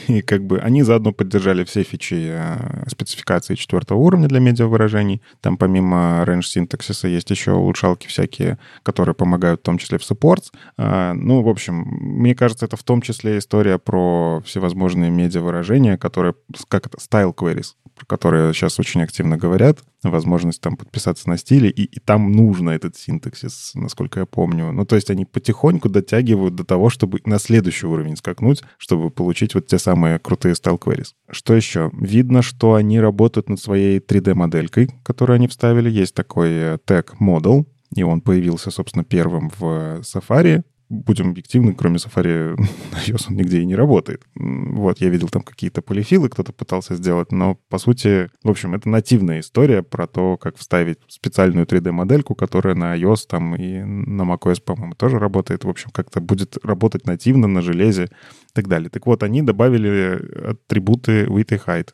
И 0.09 0.23
как 0.23 0.45
бы 0.45 0.59
они 0.59 0.83
заодно 0.83 1.13
поддержали 1.13 1.65
все 1.65 1.83
фичи 1.83 2.31
э, 2.33 2.85
спецификации 2.89 3.55
четвертого 3.55 3.99
уровня 3.99 4.29
для 4.29 4.41
медиавыражений. 4.41 5.23
Там 5.41 5.57
помимо 5.57 6.25
range 6.27 6.43
синтаксиса 6.43 7.09
есть 7.09 7.31
еще 7.31 7.53
улучшалки 7.53 8.07
всякие, 8.07 8.59
которые 8.83 9.15
помогают 9.15 9.61
в 9.61 9.65
том 9.65 9.79
числе 9.79 9.99
в 9.99 10.03
supports. 10.03 10.53
Э, 10.79 11.13
ну, 11.13 11.43
в 11.43 11.49
общем, 11.49 11.75
мне 12.01 12.35
кажется, 12.35 12.67
это 12.67 12.77
в 12.77 12.83
том 12.83 13.03
числе 13.03 13.39
история 13.39 13.79
про 13.79 14.43
всевозможные 14.45 15.11
медиавыражения, 15.11 15.97
которые, 15.97 16.35
как 16.69 16.87
это, 16.87 16.99
style 16.99 17.35
queries, 17.35 17.73
про 17.95 18.07
которые 18.07 18.53
сейчас 18.55 18.79
очень 18.79 19.03
активно 19.03 19.37
говорят 19.37 19.79
возможность 20.11 20.61
там 20.61 20.77
подписаться 20.77 21.29
на 21.29 21.37
стиле, 21.37 21.71
и, 21.71 21.85
и 21.85 22.01
там 22.01 22.33
нужно 22.33 22.71
этот 22.71 22.97
синтаксис, 22.97 23.73
насколько 23.75 24.21
я 24.21 24.27
помню. 24.27 24.73
Ну, 24.73 24.85
то 24.85 24.97
есть 24.97 25.11
они 25.11 25.25
потихоньку 25.25 25.89
дотягивают 25.89 26.55
до 26.55 26.65
того, 26.65 26.91
чтобы 26.91 27.21
на 27.25 27.39
следующий 27.39 27.87
уровень 27.87 28.17
скакнуть, 28.17 28.63
чтобы 28.79 29.11
получить 29.11 29.55
вот 29.55 29.67
те 29.67 29.79
самые 29.79 30.19
крутые 30.19 30.55
style 30.55 30.79
queries. 30.79 31.09
Что 31.31 31.55
еще? 31.55 31.91
Видно, 31.93 32.43
что 32.43 32.75
они 32.75 33.01
работают 33.01 33.49
над 33.49 33.61
своей 33.61 33.99
3D-моделькой, 33.99 34.91
которую 35.05 35.37
они 35.37 35.49
вставили. 35.49 35.91
Есть 35.91 36.15
такой 36.15 36.79
тег 36.85 37.15
model, 37.21 37.67
и 37.95 38.03
он 38.03 38.21
появился, 38.21 38.71
собственно, 38.71 39.05
первым 39.05 39.51
в 39.59 40.01
Safari 40.01 40.65
будем 40.93 41.31
объективны, 41.31 41.75
кроме 41.75 41.97
Safari 41.97 42.57
iOS 43.07 43.27
он 43.29 43.37
нигде 43.37 43.61
и 43.61 43.67
не 43.67 43.75
работает. 43.75 44.23
Вот, 44.35 45.01
я 45.01 45.09
видел 45.09 45.29
там 45.29 45.43
какие-то 45.43 45.83
полифилы, 45.83 46.29
кто-то 46.29 46.53
пытался 46.53 46.95
сделать, 46.95 47.33
но, 47.33 47.57
по 47.69 47.79
сути, 47.79 48.29
в 48.43 48.51
общем, 48.51 48.75
это 48.75 48.89
нативная 48.89 49.41
история 49.41 49.83
про 49.83 50.07
то, 50.07 50.37
как 50.37 50.57
вставить 50.57 50.99
специальную 51.09 51.67
3D-модельку, 51.67 52.35
которая 52.35 52.75
на 52.75 52.97
iOS 52.97 53.27
там 53.29 53.57
и 53.57 53.83
на 53.83 54.23
macOS, 54.23 54.63
по-моему, 54.63 54.95
тоже 54.95 55.19
работает. 55.19 55.65
В 55.65 55.69
общем, 55.69 55.91
как-то 55.91 56.21
будет 56.21 56.57
работать 56.65 57.07
нативно 57.07 57.49
на 57.49 57.63
железе 57.63 58.05
и 58.05 58.55
так 58.55 58.69
далее. 58.69 58.91
Так 58.91 59.07
вот, 59.07 59.23
они 59.23 59.43
добавили 59.43 60.51
атрибуты 60.51 61.25
width 61.25 61.55
и 61.55 61.59
height. 61.59 61.89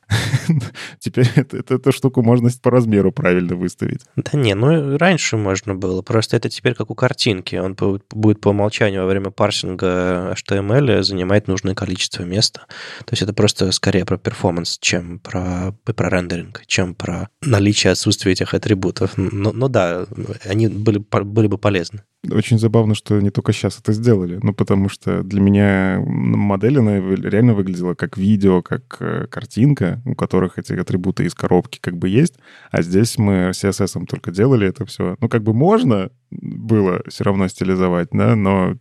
Теперь 0.99 1.29
эту 1.37 1.93
штуку 1.93 2.23
можно 2.23 2.51
по 2.63 2.71
размеру 2.71 3.13
правильно 3.13 3.55
выставить. 3.55 4.01
Да 4.17 4.39
не, 4.39 4.55
ну 4.55 4.97
раньше 4.97 5.37
можно 5.37 5.75
было. 5.75 6.03
Просто 6.03 6.37
это 6.37 6.49
теперь 6.49 6.75
как 6.75 6.91
у 6.91 6.95
картинки. 6.95 7.57
Он 7.57 7.77
будет 8.11 8.41
по 8.41 8.49
умолчанию 8.49 8.88
во 8.97 9.07
время 9.07 9.31
парсинга 9.31 10.35
HTML 10.35 11.03
занимать 11.03 11.49
нужное 11.49 11.75
количество 11.75 12.23
места. 12.23 12.67
То 13.05 13.13
есть 13.13 13.23
это 13.23 13.33
просто 13.33 13.71
скорее 13.73 14.05
про 14.05 14.17
перформанс, 14.17 14.79
чем 14.81 15.19
про, 15.19 15.75
про 15.85 16.09
рендеринг, 16.09 16.63
чем 16.67 16.95
про 16.95 17.29
наличие 17.43 17.93
отсутствия 17.93 18.33
этих 18.33 18.55
атрибутов. 18.55 19.17
Но, 19.17 19.53
но 19.53 19.69
да, 19.69 20.07
они 20.45 20.69
были, 20.69 20.99
были 20.99 21.47
бы 21.47 21.59
полезны. 21.59 22.03
Очень 22.31 22.59
забавно, 22.59 22.95
что 22.95 23.21
не 23.21 23.31
только 23.31 23.53
сейчас 23.53 23.79
это 23.79 23.93
сделали. 23.93 24.39
Ну, 24.43 24.53
потому 24.53 24.89
что 24.89 25.23
для 25.23 25.41
меня 25.41 26.01
модель, 26.05 26.79
она 26.79 26.99
реально 26.99 27.55
выглядела 27.55 27.95
как 27.95 28.17
видео, 28.17 28.63
как 28.63 28.97
э, 29.01 29.27
картинка, 29.29 30.01
у 30.05 30.15
которых 30.15 30.59
эти 30.59 30.73
атрибуты 30.73 31.25
из 31.25 31.35
коробки 31.35 31.79
как 31.81 31.97
бы 31.97 32.09
есть. 32.09 32.35
А 32.71 32.83
здесь 32.83 33.19
мы 33.19 33.51
CSS 33.51 34.05
только 34.07 34.31
делали 34.31 34.69
это 34.69 34.85
все. 34.87 35.17
Ну, 35.21 35.29
как 35.29 35.43
бы 35.43 35.55
можно 35.55 36.11
было 36.31 37.03
все 37.09 37.25
равно 37.25 37.49
стилизовать, 37.49 38.09
да, 38.13 38.37
но, 38.37 38.77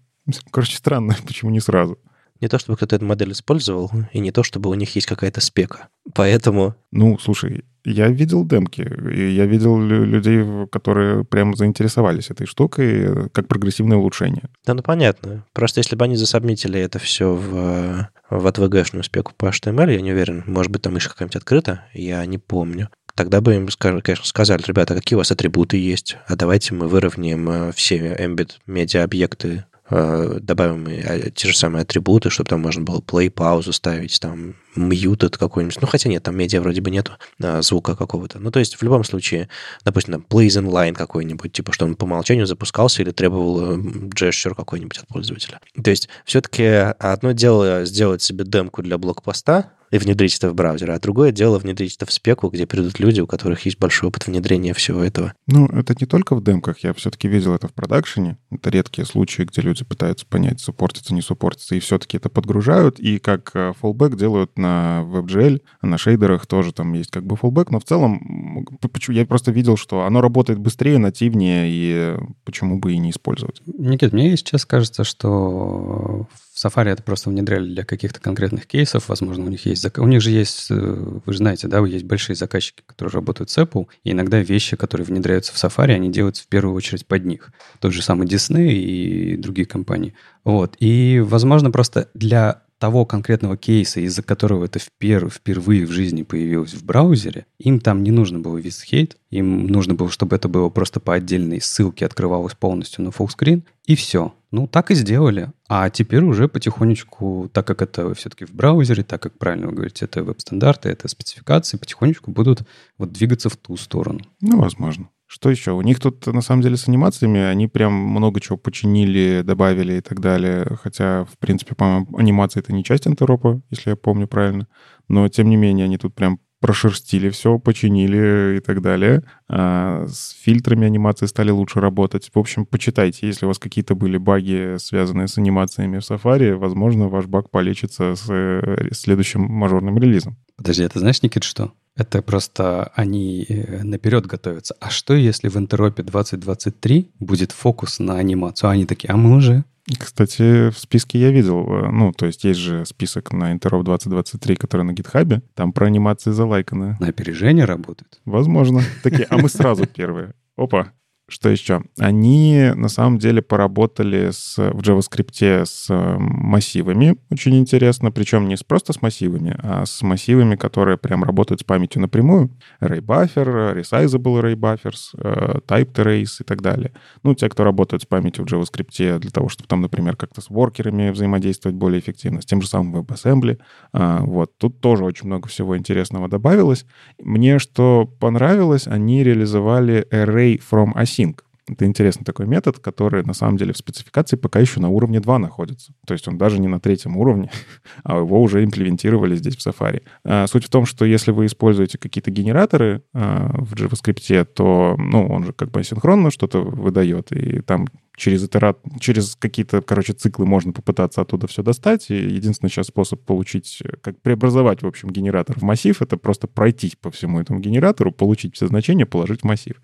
короче, 0.52 0.78
странно, 0.78 1.16
почему 1.28 1.52
не 1.52 1.60
сразу. 1.60 1.98
Не 2.40 2.50
то, 2.50 2.60
чтобы 2.60 2.78
кто-то 2.78 2.96
эту 2.96 3.06
модель 3.06 3.32
использовал, 3.32 3.92
и 4.14 4.20
не 4.20 4.32
то, 4.32 4.44
чтобы 4.44 4.70
у 4.70 4.74
них 4.76 4.94
есть 4.96 5.08
какая-то 5.08 5.42
спека. 5.42 5.88
Поэтому... 6.14 6.76
Ну, 6.92 7.18
слушай, 7.18 7.66
я 7.92 8.10
видел 8.10 8.46
демки, 8.46 8.82
и 9.14 9.32
я 9.32 9.46
видел 9.46 9.80
людей, 9.80 10.46
которые 10.72 11.24
прямо 11.24 11.56
заинтересовались 11.56 12.30
этой 12.30 12.48
штукой, 12.48 13.30
как 13.30 13.48
прогрессивное 13.48 13.98
улучшение. 13.98 14.44
Да, 14.66 14.74
ну 14.74 14.82
понятно. 14.82 15.46
Просто 15.54 15.80
если 15.80 15.96
бы 15.96 16.06
они 16.06 16.16
засобмитили 16.16 16.80
это 16.80 17.00
все 17.00 17.34
в, 17.34 18.10
в 18.30 18.48
ATVG-шную 18.48 19.04
спеку 19.04 19.34
по 19.38 19.48
HTML, 19.48 19.94
я 19.94 20.02
не 20.02 20.12
уверен, 20.12 20.44
может 20.46 20.72
быть, 20.72 20.82
там 20.82 20.96
еще 20.96 21.10
какая-нибудь 21.10 21.38
открыта, 21.38 21.86
я 21.94 22.26
не 22.26 22.38
помню 22.38 22.90
тогда 23.16 23.42
бы 23.42 23.56
им, 23.56 23.68
конечно, 23.80 24.26
сказали, 24.26 24.62
ребята, 24.68 24.94
какие 24.94 25.16
у 25.16 25.18
вас 25.18 25.32
атрибуты 25.32 25.78
есть, 25.78 26.18
а 26.28 26.36
давайте 26.36 26.76
мы 26.76 26.88
выровняем 26.88 27.50
э, 27.50 27.72
все 27.72 28.14
Embed 28.14 28.52
медиа 28.68 29.04
объекты 29.04 29.66
Э, 29.90 30.40
добавим 30.42 30.86
э, 30.88 31.32
те 31.32 31.48
же 31.48 31.58
самые 31.58 31.84
атрибуты, 31.84 32.30
чтобы 32.30 32.50
там 32.50 32.62
можно 32.62 32.84
было 32.84 33.00
play, 33.00 33.30
паузу 33.30 33.72
ставить, 33.72 34.20
там 34.20 34.56
muted 34.78 35.38
какой-нибудь. 35.38 35.82
Ну, 35.82 35.88
хотя 35.88 36.10
нет, 36.10 36.24
там 36.24 36.38
медиа 36.38 36.62
вроде 36.62 36.82
бы 36.82 36.92
нету 36.92 37.14
а, 37.42 37.62
звука 37.62 37.96
какого-то. 37.96 38.40
Ну, 38.40 38.52
то 38.52 38.60
есть 38.60 38.76
в 38.76 38.84
любом 38.84 39.04
случае, 39.04 39.50
допустим, 39.84 40.14
там 40.14 40.26
plays 40.30 40.62
inline 40.62 40.94
какой-нибудь, 40.94 41.52
типа, 41.52 41.74
что 41.74 41.86
он 41.86 41.96
по 41.96 42.06
умолчанию 42.06 42.46
запускался 42.46 43.02
или 43.02 43.12
требовал 43.12 43.78
gesture 43.78 44.56
какой-нибудь 44.56 44.98
от 44.98 45.08
пользователя. 45.08 45.60
То 45.82 45.90
есть 45.90 46.10
все-таки 46.26 46.64
одно 46.64 47.32
дело 47.32 47.86
сделать 47.86 48.22
себе 48.22 48.46
демку 48.46 48.82
для 48.82 48.98
блокпоста, 48.98 49.72
и 49.92 49.98
внедрить 49.98 50.36
это 50.38 50.50
в 50.50 50.56
браузер, 50.56 50.92
а 50.92 51.00
другое 51.00 51.32
дело 51.32 51.60
внедрить 51.60 51.96
это 51.96 52.06
в 52.06 52.12
спеку, 52.12 52.50
где 52.50 52.66
придут 52.66 53.00
люди, 53.00 53.22
у 53.22 53.28
которых 53.28 53.66
есть 53.66 53.80
большой 53.80 54.10
опыт 54.10 54.28
внедрения 54.28 54.74
всего 54.74 55.02
этого. 55.02 55.34
Ну, 55.48 55.66
это 55.68 55.96
не 56.00 56.06
только 56.06 56.36
в 56.36 56.44
демках, 56.44 56.80
я 56.80 56.94
все-таки 56.94 57.28
видел 57.28 57.56
это 57.56 57.68
в 57.68 57.74
продакшене. 57.74 58.38
Это 58.52 58.70
редкие 58.70 59.06
случаи, 59.06 59.44
где 59.44 59.62
люди 59.62 59.86
пытаются 59.86 60.26
понять, 60.26 60.60
суппортится, 60.60 61.14
не 61.14 61.22
суппортится, 61.22 61.76
и 61.76 61.80
все-таки 61.80 62.18
это 62.18 62.30
подгружают, 62.30 63.00
и 63.00 63.20
как 63.20 63.52
э, 63.54 63.74
fallback 63.82 64.18
делают 64.18 64.58
на 64.58 64.67
WebGL, 65.06 65.62
на 65.82 65.98
шейдерах 65.98 66.46
тоже 66.46 66.74
там 66.74 66.94
есть 66.94 67.12
как 67.12 67.26
бы 67.26 67.36
fallback, 67.36 67.68
но 67.72 67.80
в 67.80 67.84
целом 67.84 68.66
я 69.10 69.26
просто 69.26 69.52
видел, 69.52 69.78
что 69.78 70.04
оно 70.04 70.22
работает 70.22 70.60
быстрее, 70.60 70.98
нативнее, 70.98 71.66
и 71.68 72.18
почему 72.44 72.80
бы 72.80 72.94
и 72.94 72.98
не 72.98 73.12
использовать. 73.12 73.62
Никит, 73.66 74.14
мне 74.14 74.36
сейчас 74.38 74.66
кажется, 74.66 75.04
что 75.04 76.28
в 76.54 76.66
Safari 76.66 76.90
это 76.90 77.04
просто 77.04 77.30
внедряли 77.30 77.68
для 77.68 77.84
каких-то 77.84 78.20
конкретных 78.20 78.66
кейсов. 78.66 79.10
Возможно, 79.10 79.46
у 79.46 79.50
них 79.50 79.66
есть... 79.66 79.86
У 79.98 80.08
них 80.08 80.22
же 80.22 80.32
есть, 80.32 80.72
э, 80.72 80.76
вы 80.76 81.32
же 81.32 81.38
знаете, 81.38 81.68
да, 81.68 81.86
есть 81.86 82.06
большие 82.06 82.36
заказчики, 82.36 82.82
которые 82.86 83.14
работают 83.14 83.50
с 83.52 83.58
Apple, 83.58 83.88
и 84.04 84.12
иногда 84.12 84.40
вещи, 84.40 84.76
которые 84.76 85.06
внедряются 85.06 85.54
в 85.54 85.56
Safari, 85.56 85.92
они 85.92 86.10
делаются 86.10 86.44
в 86.44 86.48
первую 86.48 86.76
очередь 86.76 87.06
под 87.06 87.26
них. 87.26 87.52
Тот 87.80 87.94
же 87.94 88.02
самый 88.02 88.28
Disney 88.28 88.70
и 88.70 89.38
другие 89.38 89.68
компании. 89.68 90.16
Вот. 90.44 90.76
И, 90.80 91.22
возможно, 91.24 91.72
просто 91.72 92.10
для 92.14 92.64
того 92.80 93.06
конкретного 93.06 93.58
кейса, 93.58 94.00
из-за 94.02 94.24
которого 94.24 94.66
это 94.66 94.80
впер, 94.80 95.30
впервые 95.30 95.86
в 95.86 95.92
жизни 95.92 96.24
появилось 96.24 96.74
в 96.74 96.84
браузере, 96.84 97.46
им 97.60 97.80
там 97.80 98.04
не 98.04 98.12
нужно 98.12 98.40
было 98.40 98.58
визхейт, 98.58 99.18
им 99.30 99.68
нужно 99.68 99.94
было, 99.96 100.10
чтобы 100.10 100.36
это 100.36 100.48
было 100.48 100.70
просто 100.70 101.00
по 101.00 101.14
отдельной 101.14 101.62
ссылке 101.62 102.06
открывалось 102.06 102.54
полностью 102.54 103.04
на 103.04 103.12
фуллскрин, 103.12 103.64
и 103.86 103.96
все. 103.96 104.34
Ну, 104.52 104.66
так 104.68 104.92
и 104.92 104.96
сделали. 104.96 105.52
А 105.68 105.90
теперь 105.90 106.24
уже 106.24 106.48
потихонечку, 106.48 107.50
так 107.52 107.68
как 107.68 107.82
это 107.82 108.14
все-таки 108.14 108.46
в 108.46 108.52
браузере, 108.52 109.04
так 109.04 109.22
как 109.22 109.38
правильно 109.38 109.68
вы 109.68 109.74
говорите, 109.74 110.06
это 110.06 110.24
веб-стандарты, 110.24 110.90
это 110.90 111.08
спецификации, 111.08 111.78
потихонечку 111.78 112.32
будут 112.32 112.62
вот 112.98 113.12
двигаться 113.12 113.50
в 113.50 113.58
ту 113.58 113.76
сторону. 113.76 114.22
Ну, 114.40 114.60
возможно. 114.60 115.10
Что 115.28 115.50
еще? 115.50 115.74
У 115.74 115.82
них 115.82 116.00
тут, 116.00 116.26
на 116.26 116.42
самом 116.42 116.62
деле, 116.62 116.78
с 116.78 116.88
анимациями 116.88 117.42
они 117.42 117.68
прям 117.68 117.94
много 117.94 118.40
чего 118.40 118.58
починили, 118.58 119.42
добавили 119.44 119.96
и 119.96 120.02
так 120.02 120.22
далее. 120.22 120.78
Хотя, 120.82 121.26
в 121.26 121.38
принципе, 121.38 121.76
по-моему, 121.76 122.18
анимация— 122.18 122.62
это 122.62 122.74
не 122.74 122.84
часть 122.84 123.08
интеропа, 123.08 123.62
если 123.70 123.90
я 123.92 123.96
помню 123.98 124.28
правильно. 124.28 124.68
Но, 125.10 125.28
тем 125.28 125.50
не 125.50 125.58
менее, 125.58 125.84
они 125.86 125.98
тут 125.98 126.16
прям 126.16 126.40
прошерстили 126.60 127.30
все, 127.30 127.60
починили 127.60 128.58
и 128.58 128.60
так 128.62 128.82
далее. 128.82 129.24
А, 129.48 130.06
с 130.08 130.32
фильтрами 130.32 130.86
анимации 130.86 131.26
стали 131.26 131.52
лучше 131.52 131.80
работать. 131.80 132.32
В 132.34 132.40
общем, 132.40 132.66
почитайте, 132.66 133.28
если 133.28 133.46
у 133.46 133.50
вас 133.50 133.60
какие-то 133.60 133.96
были 133.96 134.18
баги, 134.18 134.78
связанные 134.80 135.28
с 135.28 135.38
анимациями 135.38 136.00
в 136.00 136.10
Safari, 136.10 136.56
возможно, 136.56 137.10
ваш 137.10 137.26
баг 137.26 137.52
полечится 137.52 138.16
с 138.16 138.26
э, 138.30 138.90
следующим 138.92 139.42
мажорным 139.42 139.98
релизом. 139.98 140.38
Подожди, 140.56 140.84
это 140.84 141.00
знаешь, 141.00 141.22
Никит, 141.22 141.44
что? 141.44 141.74
Это 141.98 142.22
просто 142.22 142.92
они 142.96 143.46
э, 143.50 143.84
наперед 143.84 144.26
готовятся. 144.28 144.76
А 144.80 144.90
что, 144.90 145.14
если 145.16 145.50
в 145.50 145.58
Интеропе 145.58 146.04
2023 146.04 147.12
будет 147.20 147.52
фокус 147.52 148.00
на 148.00 148.18
анимацию? 148.18 148.70
А 148.70 148.74
они 148.74 148.86
такие, 148.86 149.10
а 149.10 149.18
мы 149.18 149.36
уже 149.36 149.64
кстати, 149.98 150.70
в 150.70 150.78
списке 150.78 151.18
я 151.18 151.32
видел, 151.32 151.66
э, 151.66 151.92
ну, 151.92 152.12
то 152.12 152.26
есть 152.26 152.44
есть 152.44 152.60
же 152.60 152.86
список 152.86 153.32
на 153.32 153.56
Interop 153.56 153.84
2023, 153.84 154.56
который 154.58 154.82
на 154.82 154.92
гитхабе, 154.92 155.42
там 155.56 155.72
про 155.72 155.86
анимации 155.86 156.32
залайканы. 156.32 156.98
На 157.00 157.08
опережение 157.08 157.64
работают? 157.64 158.20
Возможно. 158.26 158.82
Такие, 159.02 159.26
а 159.30 159.38
мы 159.38 159.48
сразу 159.48 159.88
первые. 159.88 160.34
Опа, 160.58 160.92
что 161.30 161.50
еще? 161.50 161.84
Они 162.00 162.72
на 162.74 162.88
самом 162.88 163.18
деле 163.18 163.42
поработали 163.42 164.30
с, 164.32 164.56
в 164.58 164.80
JavaScript 164.80 165.66
с 165.66 165.88
э, 165.90 166.16
массивами, 166.18 167.18
очень 167.30 167.58
интересно, 167.58 168.12
причем 168.12 168.48
не 168.48 168.56
с, 168.56 168.64
просто 168.64 168.94
с 168.94 169.02
массивами, 169.02 169.54
а 169.62 169.86
с 169.86 170.02
массивами, 170.04 170.56
которые 170.56 170.98
прям 170.98 171.26
работают 171.26 171.60
с 171.60 171.64
памятью 171.66 172.02
напрямую. 172.02 172.52
Array 172.82 173.02
Buffer, 173.02 173.76
Resizable 173.76 174.42
Array 174.42 174.56
Buffers, 174.56 175.10
э, 175.18 175.60
Typed 175.68 175.96
Arrays 175.96 176.38
и 176.40 176.44
так 176.46 176.62
далее. 176.62 176.94
Ну, 177.24 177.36
те, 177.36 177.50
кто 177.50 177.66
работают 177.66 178.04
с 178.04 178.06
памятью 178.06 178.46
в 178.46 178.48
JavaScript 178.48 179.20
для 179.20 179.32
того, 179.32 179.50
чтобы 179.50 179.68
там, 179.68 179.82
например, 179.82 180.16
как-то 180.16 180.40
с 180.40 180.50
воркерами 180.50 181.10
взаимодействовать 181.10 181.76
более 181.76 182.00
эффективно, 182.00 182.42
с 182.42 182.46
тем 182.46 182.62
же 182.62 182.70
самым 182.70 183.02
WebAssembly. 183.02 183.60
А, 183.92 184.22
вот, 184.22 184.58
тут 184.58 184.80
тоже 184.80 185.04
очень 185.04 185.28
много 185.28 185.50
всего 185.50 185.78
интересного 185.78 186.30
добавилось. 186.30 186.86
Мне 187.20 187.60
что 187.60 188.10
понравилось, 188.22 188.88
они 188.88 189.24
реализовали 189.24 190.08
Array 190.10 190.62
from 190.72 190.94
Async 190.96 191.17
async. 191.18 191.40
Это 191.70 191.86
интересный 191.86 192.24
такой 192.24 192.48
метод, 192.48 192.80
который 192.80 193.24
на 193.24 193.34
самом 193.34 193.58
деле 193.58 193.74
в 193.74 193.78
спецификации 193.78 194.38
пока 194.38 194.60
еще 194.60 194.80
на 194.80 194.88
уровне 194.88 195.20
2 195.20 195.38
находится. 195.38 195.94
То 196.06 196.14
есть 196.14 196.26
он 196.28 196.38
даже 196.38 196.60
не 196.60 196.68
на 196.70 196.80
третьем 196.80 197.18
уровне, 197.18 197.52
а 198.04 198.20
его 198.20 198.42
уже 198.42 198.64
имплементировали 198.64 199.36
здесь 199.36 199.58
в 199.58 199.68
Safari. 199.68 200.02
А, 200.24 200.48
суть 200.48 200.66
в 200.66 200.70
том, 200.70 200.86
что 200.86 201.04
если 201.04 201.32
вы 201.32 201.46
используете 201.46 201.98
какие-то 201.98 202.32
генераторы 202.32 203.04
а, 203.14 203.50
в 203.58 203.74
JavaScript, 203.74 204.46
то 204.46 204.96
ну, 204.98 205.28
он 205.28 205.44
же 205.44 205.52
как 205.52 205.72
бы 205.72 205.82
асинхронно 205.82 206.32
что-то 206.32 206.62
выдает, 206.62 207.34
и 207.34 207.60
там 207.60 207.88
через 208.18 208.44
итерат, 208.44 208.80
через 209.00 209.36
какие-то, 209.36 209.82
короче, 209.82 210.14
циклы 210.14 210.46
можно 210.46 210.74
попытаться 210.74 211.22
оттуда 211.22 211.48
все 211.48 211.62
достать. 211.62 212.10
И 212.10 212.16
единственный 212.16 212.70
сейчас 212.70 212.88
способ 212.88 213.22
получить, 213.22 213.80
э, 213.84 213.96
как 214.02 214.20
преобразовать, 214.22 214.82
в 214.82 214.88
общем, 214.88 215.12
генератор 215.12 215.58
в 215.58 215.62
массив, 215.62 216.02
это 216.02 216.18
просто 216.18 216.48
пройтись 216.48 216.96
по 217.00 217.12
всему 217.12 217.40
этому 217.40 217.60
генератору, 217.60 218.12
получить 218.12 218.56
все 218.56 218.68
значения, 218.68 219.06
положить 219.06 219.42
в 219.42 219.44
массив. 219.46 219.80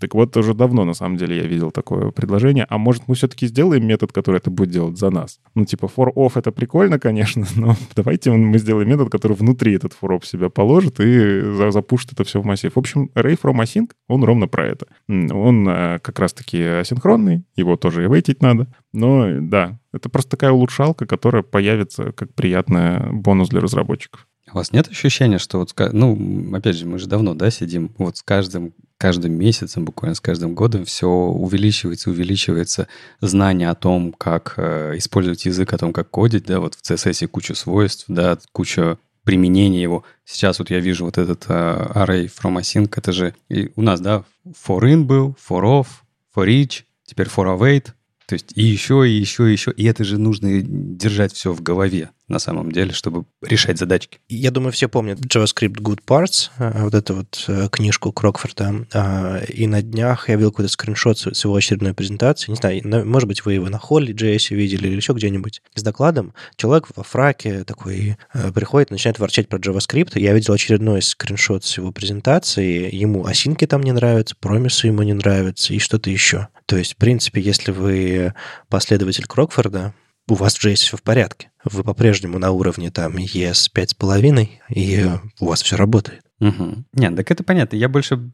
Так 0.00 0.14
вот, 0.14 0.36
уже 0.36 0.54
давно, 0.54 0.84
на 0.84 0.94
самом 0.94 1.16
деле, 1.16 1.36
я 1.36 1.46
видел 1.46 1.72
такое 1.72 2.12
предложение. 2.12 2.64
А 2.68 2.78
может, 2.78 3.08
мы 3.08 3.16
все-таки 3.16 3.48
сделаем 3.48 3.84
метод, 3.84 4.12
который 4.12 4.36
это 4.36 4.50
будет 4.50 4.70
делать 4.70 4.96
за 4.96 5.10
нас? 5.10 5.40
Ну, 5.56 5.64
типа, 5.64 5.86
for 5.86 6.12
off 6.14 6.32
это 6.36 6.52
прикольно, 6.52 7.00
конечно, 7.00 7.44
но 7.56 7.74
давайте 7.96 8.30
мы 8.30 8.56
сделаем 8.58 8.88
метод, 8.88 9.10
который 9.10 9.36
внутри 9.36 9.74
этот 9.74 9.96
for 10.00 10.16
off 10.16 10.24
себя 10.24 10.48
положит 10.48 11.00
и 11.00 11.70
запушит 11.70 12.12
это 12.12 12.22
все 12.22 12.40
в 12.40 12.44
массив. 12.44 12.72
В 12.72 12.78
общем, 12.78 13.10
Ray 13.14 13.36
from 13.40 13.60
Async, 13.60 13.90
он 14.06 14.22
ровно 14.22 14.46
про 14.46 14.68
это. 14.68 14.86
Он 15.08 15.68
э, 15.68 15.98
как 15.98 16.20
раз-таки 16.20 16.62
асинхронный, 16.62 17.44
его 17.64 17.76
тоже 17.76 18.04
и 18.04 18.08
вейтить 18.08 18.42
надо. 18.42 18.66
Но 18.92 19.40
да, 19.40 19.78
это 19.92 20.08
просто 20.08 20.32
такая 20.32 20.52
улучшалка, 20.52 21.06
которая 21.06 21.42
появится 21.42 22.12
как 22.12 22.32
приятный 22.34 23.12
бонус 23.12 23.48
для 23.48 23.60
разработчиков. 23.60 24.26
У 24.52 24.56
вас 24.56 24.72
нет 24.72 24.88
ощущения, 24.88 25.38
что 25.38 25.58
вот, 25.58 25.74
ну, 25.92 26.54
опять 26.54 26.76
же, 26.76 26.86
мы 26.86 26.98
же 26.98 27.08
давно, 27.08 27.34
да, 27.34 27.50
сидим, 27.50 27.90
вот 27.98 28.18
с 28.18 28.22
каждым, 28.22 28.72
каждым 28.98 29.32
месяцем, 29.32 29.84
буквально 29.84 30.14
с 30.14 30.20
каждым 30.20 30.54
годом 30.54 30.84
все 30.84 31.08
увеличивается, 31.08 32.10
увеличивается 32.10 32.86
знание 33.20 33.70
о 33.70 33.74
том, 33.74 34.12
как 34.12 34.54
э, 34.56 34.92
использовать 34.96 35.46
язык, 35.46 35.72
о 35.72 35.78
том, 35.78 35.92
как 35.92 36.10
кодить, 36.10 36.44
да, 36.44 36.60
вот 36.60 36.74
в 36.74 36.82
CSS 36.82 37.26
куча 37.26 37.54
свойств, 37.54 38.04
да, 38.06 38.38
куча 38.52 38.98
применения 39.24 39.82
его. 39.82 40.04
Сейчас 40.24 40.58
вот 40.58 40.70
я 40.70 40.78
вижу 40.78 41.06
вот 41.06 41.18
этот 41.18 41.46
uh, 41.46 41.92
array 41.94 42.30
from 42.30 42.60
async, 42.60 42.92
это 42.94 43.10
же 43.10 43.34
и 43.48 43.72
у 43.74 43.82
нас, 43.82 44.00
да, 44.00 44.22
for 44.46 44.80
in 44.82 45.04
был, 45.04 45.36
for 45.48 45.62
off, 45.62 45.86
for 46.34 46.46
each, 46.46 46.82
теперь 47.04 47.26
for 47.26 47.46
await, 47.58 47.92
то 48.26 48.34
есть 48.34 48.52
и 48.54 48.62
еще, 48.62 49.08
и 49.08 49.12
еще, 49.12 49.48
и 49.48 49.52
еще. 49.52 49.70
И 49.72 49.84
это 49.84 50.04
же 50.04 50.18
нужно 50.18 50.62
держать 50.62 51.32
все 51.32 51.52
в 51.52 51.62
голове 51.62 52.10
на 52.28 52.38
самом 52.38 52.72
деле, 52.72 52.92
чтобы 52.92 53.26
решать 53.42 53.78
задачки. 53.78 54.18
Я 54.28 54.50
думаю, 54.50 54.72
все 54.72 54.88
помнят 54.88 55.20
JavaScript 55.20 55.74
Good 55.74 56.00
Parts, 56.06 56.50
а, 56.58 56.84
вот 56.84 56.94
эту 56.94 57.16
вот 57.16 57.44
э, 57.48 57.68
книжку 57.70 58.12
Крокфорта. 58.12 58.86
А, 58.94 59.42
и 59.44 59.66
на 59.66 59.82
днях 59.82 60.28
я 60.28 60.36
видел 60.36 60.50
какой-то 60.50 60.70
скриншот 60.70 61.18
с 61.18 61.44
его 61.44 61.54
очередной 61.54 61.92
презентации. 61.92 62.50
Не 62.50 62.56
знаю, 62.56 63.06
может 63.06 63.28
быть, 63.28 63.44
вы 63.44 63.54
его 63.54 63.68
на 63.68 63.78
Холли 63.78 64.14
JS 64.14 64.54
видели 64.54 64.88
или 64.88 64.96
еще 64.96 65.12
где-нибудь. 65.12 65.62
С 65.74 65.82
докладом 65.82 66.32
человек 66.56 66.88
во 66.96 67.02
фраке 67.02 67.64
такой 67.64 68.16
э, 68.32 68.52
приходит, 68.52 68.90
начинает 68.90 69.18
ворчать 69.18 69.48
про 69.48 69.58
JavaScript. 69.58 70.18
Я 70.18 70.32
видел 70.32 70.54
очередной 70.54 71.02
скриншот 71.02 71.64
с 71.64 71.76
его 71.76 71.92
презентации. 71.92 72.94
Ему 72.94 73.26
осинки 73.26 73.66
там 73.66 73.82
не 73.82 73.92
нравятся, 73.92 74.34
промисы 74.40 74.86
ему 74.86 75.02
не 75.02 75.12
нравятся 75.12 75.74
и 75.74 75.78
что-то 75.78 76.08
еще. 76.08 76.48
То 76.66 76.76
есть, 76.76 76.94
в 76.94 76.96
принципе, 76.96 77.42
если 77.42 77.70
вы 77.70 78.32
последователь 78.68 79.26
Крокфорда, 79.26 79.94
у 80.28 80.34
вас 80.34 80.56
в 80.56 80.64
JS 80.64 80.76
все 80.76 80.96
в 80.96 81.02
порядке. 81.02 81.50
Вы 81.64 81.84
по-прежнему 81.84 82.38
на 82.38 82.50
уровне 82.50 82.90
там 82.90 83.16
ES 83.16 83.70
5,5, 83.74 84.48
и 84.70 85.06
у 85.40 85.46
вас 85.46 85.62
все 85.62 85.76
работает. 85.76 86.23
Угу. 86.40 86.84
Нет, 86.94 87.16
так 87.16 87.30
это 87.30 87.44
понятно. 87.44 87.76
Я 87.76 87.88
больше 87.88 88.30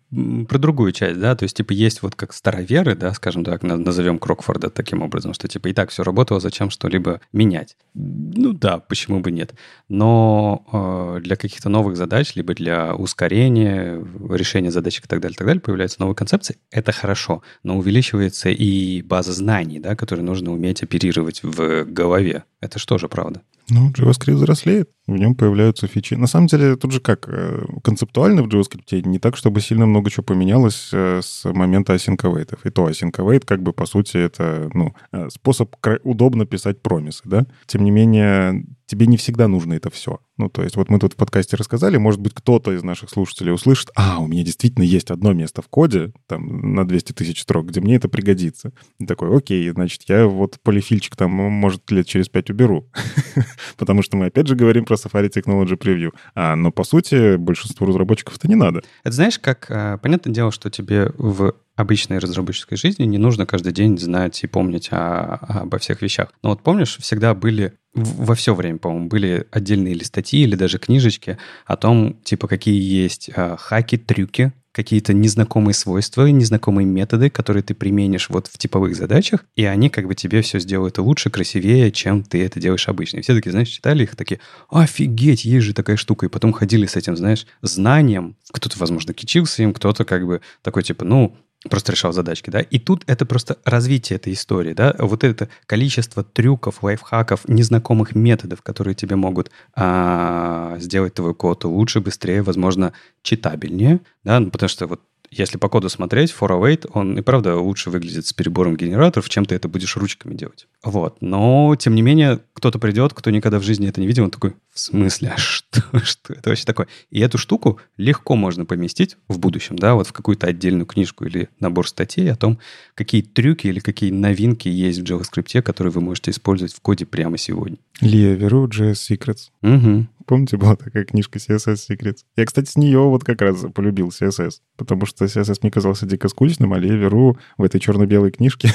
про 0.48 0.58
другую 0.58 0.92
часть, 0.92 1.20
да, 1.20 1.36
то 1.36 1.42
есть, 1.42 1.56
типа, 1.56 1.72
есть 1.72 2.02
вот 2.02 2.14
как 2.14 2.32
староверы, 2.32 2.94
да, 2.94 3.12
скажем 3.12 3.44
так, 3.44 3.62
назовем 3.62 4.18
Крокфорда 4.18 4.70
таким 4.70 5.02
образом, 5.02 5.34
что, 5.34 5.48
типа, 5.48 5.68
и 5.68 5.72
так 5.74 5.90
все 5.90 6.02
работало, 6.02 6.40
зачем 6.40 6.70
что-либо 6.70 7.20
менять? 7.32 7.76
Ну 7.94 8.52
да, 8.54 8.78
почему 8.78 9.20
бы 9.20 9.30
нет. 9.30 9.54
Но 9.88 10.64
э, 10.72 11.20
для 11.20 11.36
каких-то 11.36 11.68
новых 11.68 11.96
задач, 11.96 12.34
либо 12.34 12.54
для 12.54 12.94
ускорения, 12.94 14.02
решения 14.30 14.70
задачек 14.70 15.04
и 15.04 15.08
так 15.08 15.20
далее, 15.20 15.36
так 15.36 15.46
далее, 15.46 15.60
появляются 15.60 16.00
новые 16.00 16.16
концепции. 16.16 16.56
Это 16.70 16.92
хорошо, 16.92 17.42
но 17.62 17.76
увеличивается 17.76 18.48
и 18.48 19.02
база 19.02 19.32
знаний, 19.34 19.78
да, 19.78 19.94
которые 19.94 20.24
нужно 20.24 20.52
уметь 20.52 20.82
оперировать 20.82 21.42
в 21.42 21.84
голове. 21.84 22.44
Это 22.60 22.78
что 22.78 22.96
же 22.96 23.08
правда? 23.08 23.42
Ну, 23.70 23.90
JavaScript 23.90 24.34
взрослеет, 24.34 24.90
в 25.06 25.16
нем 25.16 25.34
появляются 25.34 25.86
фичи. 25.86 26.14
На 26.14 26.26
самом 26.26 26.48
деле, 26.48 26.76
тут 26.76 26.92
же 26.92 27.00
как, 27.00 27.28
э, 27.28 27.64
концептуально 27.82 28.42
в 28.42 28.48
JavaScript 28.48 29.06
не 29.06 29.18
так, 29.18 29.36
чтобы 29.36 29.60
сильно 29.60 29.86
много 29.86 30.10
чего 30.10 30.24
поменялось 30.24 30.90
э, 30.92 31.20
с 31.22 31.44
момента 31.50 31.94
async. 31.94 32.20
И 32.64 32.70
то 32.70 32.88
async 32.88 33.12
await, 33.12 33.44
как 33.44 33.62
бы, 33.62 33.72
по 33.72 33.86
сути, 33.86 34.16
это, 34.16 34.70
ну, 34.74 34.94
э, 35.12 35.28
способ 35.30 35.74
удобно 36.02 36.46
писать 36.46 36.82
промисы, 36.82 37.22
да? 37.24 37.46
Тем 37.66 37.84
не 37.84 37.90
менее, 37.90 38.64
тебе 38.90 39.06
не 39.06 39.16
всегда 39.16 39.46
нужно 39.46 39.74
это 39.74 39.88
все. 39.88 40.18
Ну, 40.36 40.48
то 40.48 40.62
есть 40.62 40.74
вот 40.74 40.90
мы 40.90 40.98
тут 40.98 41.12
в 41.12 41.16
подкасте 41.16 41.56
рассказали, 41.56 41.96
может 41.96 42.20
быть, 42.20 42.34
кто-то 42.34 42.72
из 42.72 42.82
наших 42.82 43.08
слушателей 43.10 43.52
услышит, 43.52 43.90
а, 43.94 44.18
у 44.18 44.26
меня 44.26 44.42
действительно 44.42 44.82
есть 44.82 45.12
одно 45.12 45.32
место 45.32 45.62
в 45.62 45.68
коде, 45.68 46.12
там, 46.26 46.74
на 46.74 46.86
200 46.86 47.12
тысяч 47.12 47.42
строк, 47.42 47.66
где 47.66 47.80
мне 47.80 47.94
это 47.96 48.08
пригодится. 48.08 48.72
И 48.98 49.06
такой, 49.06 49.36
окей, 49.36 49.68
значит, 49.70 50.02
я 50.08 50.26
вот 50.26 50.58
полифильчик 50.62 51.14
там, 51.14 51.30
может, 51.30 51.88
лет 51.92 52.06
через 52.06 52.28
пять 52.28 52.50
уберу. 52.50 52.90
Потому 53.76 54.02
что 54.02 54.16
мы, 54.16 54.26
опять 54.26 54.48
же, 54.48 54.56
говорим 54.56 54.84
про 54.84 54.96
Safari 54.96 55.30
Technology 55.30 55.78
Preview. 55.78 56.10
А, 56.34 56.56
но, 56.56 56.72
по 56.72 56.82
сути, 56.82 57.36
большинству 57.36 57.86
разработчиков 57.86 58.36
это 58.36 58.48
не 58.48 58.56
надо. 58.56 58.82
Это 59.04 59.14
знаешь, 59.14 59.38
как... 59.38 59.66
А, 59.70 59.98
понятное 59.98 60.34
дело, 60.34 60.50
что 60.50 60.68
тебе 60.68 61.12
в 61.16 61.54
обычной 61.80 62.18
разработческой 62.18 62.76
жизни 62.76 63.04
не 63.04 63.18
нужно 63.18 63.46
каждый 63.46 63.72
день 63.72 63.98
знать 63.98 64.42
и 64.42 64.46
помнить 64.46 64.88
о, 64.92 65.36
обо 65.62 65.78
всех 65.78 66.02
вещах. 66.02 66.32
Но 66.42 66.50
вот 66.50 66.62
помнишь, 66.62 66.98
всегда 67.00 67.34
были 67.34 67.74
во 67.94 68.34
все 68.34 68.54
время, 68.54 68.78
по-моему, 68.78 69.08
были 69.08 69.46
отдельные 69.50 69.94
или 69.94 70.04
статьи, 70.04 70.42
или 70.42 70.54
даже 70.54 70.78
книжечки 70.78 71.38
о 71.66 71.76
том, 71.76 72.16
типа, 72.22 72.46
какие 72.46 72.80
есть 72.80 73.30
э, 73.34 73.56
хаки, 73.58 73.96
трюки, 73.96 74.52
какие-то 74.72 75.12
незнакомые 75.12 75.74
свойства, 75.74 76.26
незнакомые 76.26 76.86
методы, 76.86 77.28
которые 77.30 77.62
ты 77.62 77.74
применишь 77.74 78.28
вот 78.30 78.46
в 78.46 78.56
типовых 78.56 78.94
задачах, 78.94 79.44
и 79.56 79.64
они 79.64 79.90
как 79.90 80.06
бы 80.06 80.14
тебе 80.14 80.42
все 80.42 80.60
сделают 80.60 80.98
лучше, 80.98 81.30
красивее, 81.30 81.90
чем 81.90 82.22
ты 82.22 82.44
это 82.44 82.60
делаешь 82.60 82.88
обычно. 82.88 83.18
И 83.18 83.22
все 83.22 83.34
таки 83.34 83.50
знаешь, 83.50 83.68
читали 83.68 84.04
их, 84.04 84.14
такие, 84.14 84.40
офигеть, 84.68 85.44
есть 85.44 85.66
же 85.66 85.74
такая 85.74 85.96
штука, 85.96 86.26
и 86.26 86.28
потом 86.28 86.52
ходили 86.52 86.86
с 86.86 86.96
этим, 86.96 87.16
знаешь, 87.16 87.46
знанием. 87.62 88.36
Кто-то, 88.52 88.78
возможно, 88.78 89.12
кичился 89.12 89.62
им, 89.62 89.74
кто-то 89.74 90.04
как 90.04 90.24
бы 90.24 90.40
такой, 90.62 90.84
типа, 90.84 91.04
ну, 91.04 91.36
просто 91.68 91.92
решал 91.92 92.12
задачки, 92.12 92.48
да, 92.48 92.60
и 92.60 92.78
тут 92.78 93.04
это 93.06 93.26
просто 93.26 93.58
развитие 93.64 94.16
этой 94.16 94.32
истории, 94.32 94.72
да, 94.72 94.94
вот 94.98 95.24
это 95.24 95.48
количество 95.66 96.24
трюков, 96.24 96.82
лайфхаков, 96.82 97.46
незнакомых 97.48 98.14
методов, 98.14 98.62
которые 98.62 98.94
тебе 98.94 99.16
могут 99.16 99.50
а, 99.74 100.76
сделать 100.78 101.14
твой 101.14 101.34
код 101.34 101.64
лучше, 101.64 102.00
быстрее, 102.00 102.42
возможно, 102.42 102.92
читабельнее, 103.22 104.00
да, 104.24 104.40
ну, 104.40 104.50
потому 104.50 104.68
что 104.68 104.86
вот 104.86 105.02
если 105.30 105.58
по 105.58 105.68
коду 105.68 105.88
смотреть, 105.88 106.34
for 106.38 106.48
await, 106.48 106.90
он 106.92 107.16
и 107.16 107.22
правда 107.22 107.56
лучше 107.56 107.90
выглядит 107.90 108.26
с 108.26 108.32
перебором 108.32 108.76
генераторов, 108.76 109.28
чем 109.28 109.44
ты 109.44 109.54
это 109.54 109.68
будешь 109.68 109.96
ручками 109.96 110.34
делать. 110.34 110.66
Вот. 110.82 111.18
Но, 111.20 111.76
тем 111.78 111.94
не 111.94 112.02
менее, 112.02 112.40
кто-то 112.52 112.78
придет, 112.78 113.14
кто 113.14 113.30
никогда 113.30 113.58
в 113.58 113.62
жизни 113.62 113.88
это 113.88 114.00
не 114.00 114.08
видел, 114.08 114.24
он 114.24 114.30
такой, 114.30 114.54
в 114.72 114.80
смысле, 114.80 115.34
а 115.36 115.38
что, 115.38 115.82
что 116.04 116.32
это 116.32 116.50
вообще 116.50 116.64
такое? 116.64 116.88
И 117.10 117.20
эту 117.20 117.38
штуку 117.38 117.78
легко 117.96 118.34
можно 118.34 118.64
поместить 118.64 119.16
в 119.28 119.38
будущем, 119.38 119.76
да, 119.76 119.94
вот 119.94 120.08
в 120.08 120.12
какую-то 120.12 120.48
отдельную 120.48 120.86
книжку 120.86 121.24
или 121.24 121.48
набор 121.60 121.88
статей 121.88 122.30
о 122.32 122.36
том, 122.36 122.58
какие 122.94 123.22
трюки 123.22 123.68
или 123.68 123.78
какие 123.78 124.10
новинки 124.10 124.68
есть 124.68 124.98
в 124.98 125.04
JavaScript, 125.04 125.62
которые 125.62 125.92
вы 125.92 126.00
можете 126.00 126.32
использовать 126.32 126.74
в 126.74 126.80
коде 126.80 127.06
прямо 127.06 127.38
сегодня. 127.38 127.76
Лия 128.00 128.34
Веру, 128.34 128.66
JS 128.66 128.94
Secrets. 129.10 129.50
Угу. 129.62 130.06
Помните, 130.30 130.56
была 130.56 130.76
такая 130.76 131.04
книжка 131.04 131.40
CSS 131.40 131.88
Secrets? 131.90 132.18
Я, 132.36 132.46
кстати, 132.46 132.70
с 132.70 132.76
нее 132.76 133.00
вот 133.00 133.24
как 133.24 133.42
раз 133.42 133.64
полюбил 133.74 134.10
CSS, 134.10 134.60
потому 134.76 135.04
что 135.04 135.24
CSS 135.24 135.58
мне 135.62 135.72
казался 135.72 136.06
дико 136.06 136.28
скучным, 136.28 136.72
а 136.72 136.78
Лия 136.78 136.94
Веру 136.94 137.36
в 137.58 137.64
этой 137.64 137.80
черно-белой 137.80 138.30
книжке, 138.30 138.72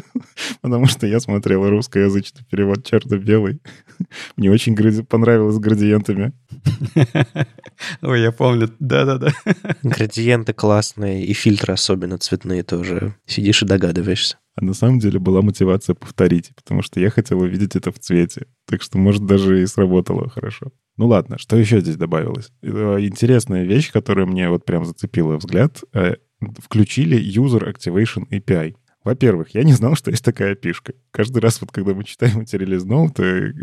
потому 0.60 0.86
что 0.86 1.06
я 1.06 1.20
смотрел 1.20 1.70
русскоязычный 1.70 2.44
перевод 2.50 2.84
черно-белый. 2.84 3.60
Мне 4.36 4.50
очень 4.50 4.74
понравилось 5.04 5.54
с 5.54 5.60
градиентами. 5.60 6.32
Ой, 8.02 8.20
я 8.20 8.32
помню, 8.32 8.68
да-да-да. 8.80 9.32
Градиенты 9.84 10.52
классные, 10.52 11.24
и 11.24 11.32
фильтры 11.32 11.74
особенно 11.74 12.18
цветные 12.18 12.64
тоже. 12.64 13.14
Сидишь 13.24 13.62
и 13.62 13.66
догадываешься. 13.66 14.38
А 14.60 14.64
на 14.64 14.74
самом 14.74 14.98
деле 14.98 15.20
была 15.20 15.40
мотивация 15.40 15.94
повторить, 15.94 16.50
потому 16.56 16.82
что 16.82 16.98
я 16.98 17.10
хотел 17.10 17.38
увидеть 17.38 17.76
это 17.76 17.92
в 17.92 18.00
цвете. 18.00 18.46
Так 18.66 18.82
что, 18.82 18.98
может, 18.98 19.24
даже 19.24 19.62
и 19.62 19.66
сработало 19.66 20.28
хорошо. 20.28 20.72
Ну 20.96 21.06
ладно, 21.06 21.38
что 21.38 21.56
еще 21.56 21.80
здесь 21.80 21.96
добавилось? 21.96 22.50
Интересная 22.60 23.62
вещь, 23.62 23.92
которая 23.92 24.26
мне 24.26 24.50
вот 24.50 24.64
прям 24.64 24.84
зацепила 24.84 25.36
взгляд. 25.36 25.84
Э, 25.92 26.16
включили 26.58 27.16
User 27.20 27.72
Activation 27.72 28.28
API. 28.30 28.74
Во-первых, 29.04 29.54
я 29.54 29.62
не 29.62 29.72
знал, 29.72 29.94
что 29.94 30.10
есть 30.10 30.24
такая 30.24 30.54
пишка. 30.54 30.92
Каждый 31.12 31.38
раз, 31.38 31.60
вот 31.60 31.70
когда 31.70 31.94
мы 31.94 32.04
читаем 32.04 32.40
эти 32.40 32.56
релиз 32.56 32.82
то 32.82 33.22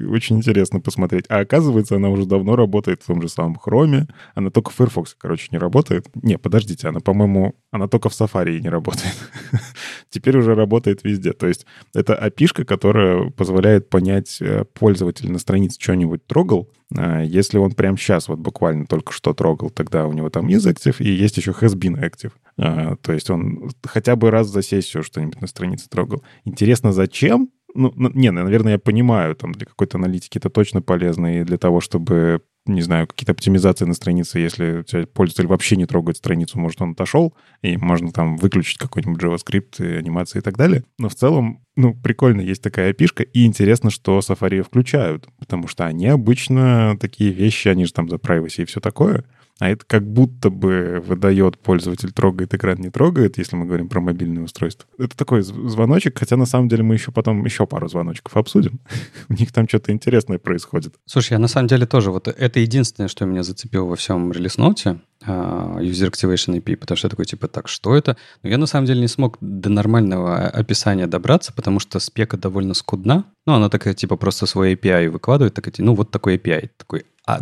очень 0.09 0.37
интересно 0.37 0.79
посмотреть. 0.79 1.25
А 1.29 1.39
оказывается, 1.39 1.97
она 1.97 2.09
уже 2.09 2.25
давно 2.25 2.55
работает 2.55 3.03
в 3.03 3.05
том 3.05 3.21
же 3.21 3.29
самом 3.29 3.57
Chrome. 3.63 4.09
Она 4.33 4.49
только 4.49 4.71
в 4.71 4.75
Firefox, 4.75 5.15
короче, 5.17 5.49
не 5.51 5.57
работает. 5.57 6.07
Не, 6.15 6.37
подождите, 6.37 6.87
она, 6.87 6.99
по-моему, 6.99 7.55
она 7.71 7.87
только 7.87 8.09
в 8.09 8.13
Safari 8.13 8.59
не 8.59 8.69
работает. 8.69 9.13
Теперь 10.09 10.37
уже 10.37 10.55
работает 10.55 11.03
везде. 11.03 11.33
То 11.33 11.47
есть 11.47 11.65
это 11.93 12.13
API, 12.13 12.63
которая 12.63 13.29
позволяет 13.29 13.89
понять, 13.89 14.37
э, 14.41 14.63
пользователь 14.73 15.31
на 15.31 15.39
странице 15.39 15.77
что-нибудь 15.79 16.25
трогал, 16.25 16.69
а, 16.95 17.21
если 17.21 17.57
он 17.57 17.71
прямо 17.71 17.97
сейчас 17.97 18.27
вот 18.27 18.39
буквально 18.39 18.85
только 18.85 19.11
что 19.11 19.33
трогал, 19.33 19.69
тогда 19.69 20.07
у 20.07 20.13
него 20.13 20.29
там 20.29 20.47
is 20.47 20.71
active, 20.71 20.95
и 20.99 21.09
есть 21.09 21.37
еще 21.37 21.51
has 21.51 21.75
been 21.75 21.99
active. 21.99 22.31
А, 22.57 22.95
то 22.97 23.13
есть 23.13 23.29
он 23.29 23.71
хотя 23.83 24.15
бы 24.15 24.31
раз 24.31 24.47
за 24.47 24.61
сессию 24.61 25.03
что-нибудь 25.03 25.41
на 25.41 25.47
странице 25.47 25.89
трогал. 25.89 26.23
Интересно, 26.43 26.91
зачем? 26.91 27.49
Ну, 27.73 27.91
не, 27.95 28.31
наверное, 28.31 28.73
я 28.73 28.79
понимаю, 28.79 29.35
там 29.35 29.51
для 29.51 29.65
какой-то 29.65 29.97
аналитики 29.97 30.37
это 30.37 30.49
точно 30.49 30.81
полезно, 30.81 31.41
и 31.41 31.43
для 31.43 31.57
того, 31.57 31.81
чтобы 31.81 32.41
не 32.67 32.81
знаю, 32.81 33.07
какие-то 33.07 33.33
оптимизации 33.33 33.85
на 33.85 33.93
странице, 33.93 34.39
если 34.39 34.79
у 34.79 34.83
тебя 34.83 35.05
пользователь 35.05 35.47
вообще 35.47 35.75
не 35.75 35.85
трогает 35.85 36.17
страницу, 36.17 36.59
может, 36.59 36.81
он 36.81 36.91
отошел, 36.91 37.35
и 37.61 37.77
можно 37.77 38.11
там 38.11 38.37
выключить 38.37 38.79
какой-нибудь 38.79 39.21
JavaScript, 39.21 39.85
и 39.85 39.97
анимации 39.97 40.39
и 40.39 40.41
так 40.41 40.57
далее. 40.57 40.83
Но 40.97 41.09
в 41.09 41.15
целом, 41.15 41.63
ну, 41.75 41.93
прикольно, 41.93 42.41
есть 42.41 42.63
такая 42.63 42.89
опишка, 42.89 43.21
и 43.21 43.45
интересно, 43.45 43.91
что 43.91 44.17
Safari 44.19 44.63
включают, 44.63 45.27
потому 45.37 45.67
что 45.67 45.85
они 45.85 46.07
обычно 46.07 46.97
такие 46.99 47.31
вещи, 47.31 47.67
они 47.67 47.85
же 47.85 47.93
там 47.93 48.09
за 48.09 48.15
privacy 48.15 48.63
и 48.63 48.65
все 48.65 48.79
такое, 48.79 49.25
а 49.59 49.69
это 49.69 49.85
как 49.85 50.05
будто 50.05 50.49
бы 50.49 51.01
выдает 51.05 51.57
пользователь 51.57 52.11
трогает 52.11 52.53
экран, 52.53 52.77
не 52.79 52.89
трогает, 52.89 53.37
если 53.37 53.55
мы 53.55 53.65
говорим 53.65 53.87
про 53.87 54.01
мобильное 54.01 54.43
устройство. 54.43 54.87
Это 54.97 55.15
такой 55.15 55.41
звоночек, 55.41 56.19
хотя 56.19 56.35
на 56.35 56.45
самом 56.45 56.67
деле 56.67 56.83
мы 56.83 56.95
еще 56.95 57.11
потом 57.11 57.43
еще 57.45 57.65
пару 57.65 57.87
звоночков 57.87 58.35
обсудим. 58.35 58.79
У 59.29 59.33
них 59.33 59.53
там 59.53 59.67
что-то 59.67 59.91
интересное 59.91 60.39
происходит. 60.39 60.95
Слушай, 61.05 61.33
я 61.33 61.39
на 61.39 61.47
самом 61.47 61.67
деле 61.67 61.85
тоже, 61.85 62.11
вот 62.11 62.27
это 62.27 62.59
единственное, 62.59 63.07
что 63.07 63.25
меня 63.25 63.43
зацепило 63.43 63.85
во 63.85 63.95
всем 63.95 64.31
релиз-ноте, 64.31 64.89
а, 64.89 64.99
User 65.25 66.09
Activation 66.09 66.55
API, 66.57 66.75
потому 66.75 66.97
что 66.97 67.07
я 67.07 67.09
такой, 67.09 67.25
типа, 67.25 67.47
так, 67.47 67.67
что 67.67 67.95
это? 67.95 68.17
Но 68.43 68.49
я 68.49 68.57
на 68.57 68.65
самом 68.65 68.85
деле 68.85 69.01
не 69.01 69.07
смог 69.07 69.37
до 69.41 69.69
нормального 69.69 70.47
описания 70.47 71.07
добраться, 71.07 71.53
потому 71.53 71.79
что 71.79 71.99
спека 71.99 72.37
довольно 72.37 72.73
скудна. 72.73 73.25
Ну, 73.45 73.53
она 73.53 73.69
такая, 73.69 73.93
типа, 73.93 74.15
просто 74.17 74.45
свой 74.45 74.73
API 74.73 75.09
выкладывает, 75.09 75.53
такая, 75.53 75.73
ну, 75.77 75.95
вот 75.95 76.11
такой 76.11 76.37
API. 76.37 76.69
Такой, 76.77 77.05
а 77.27 77.41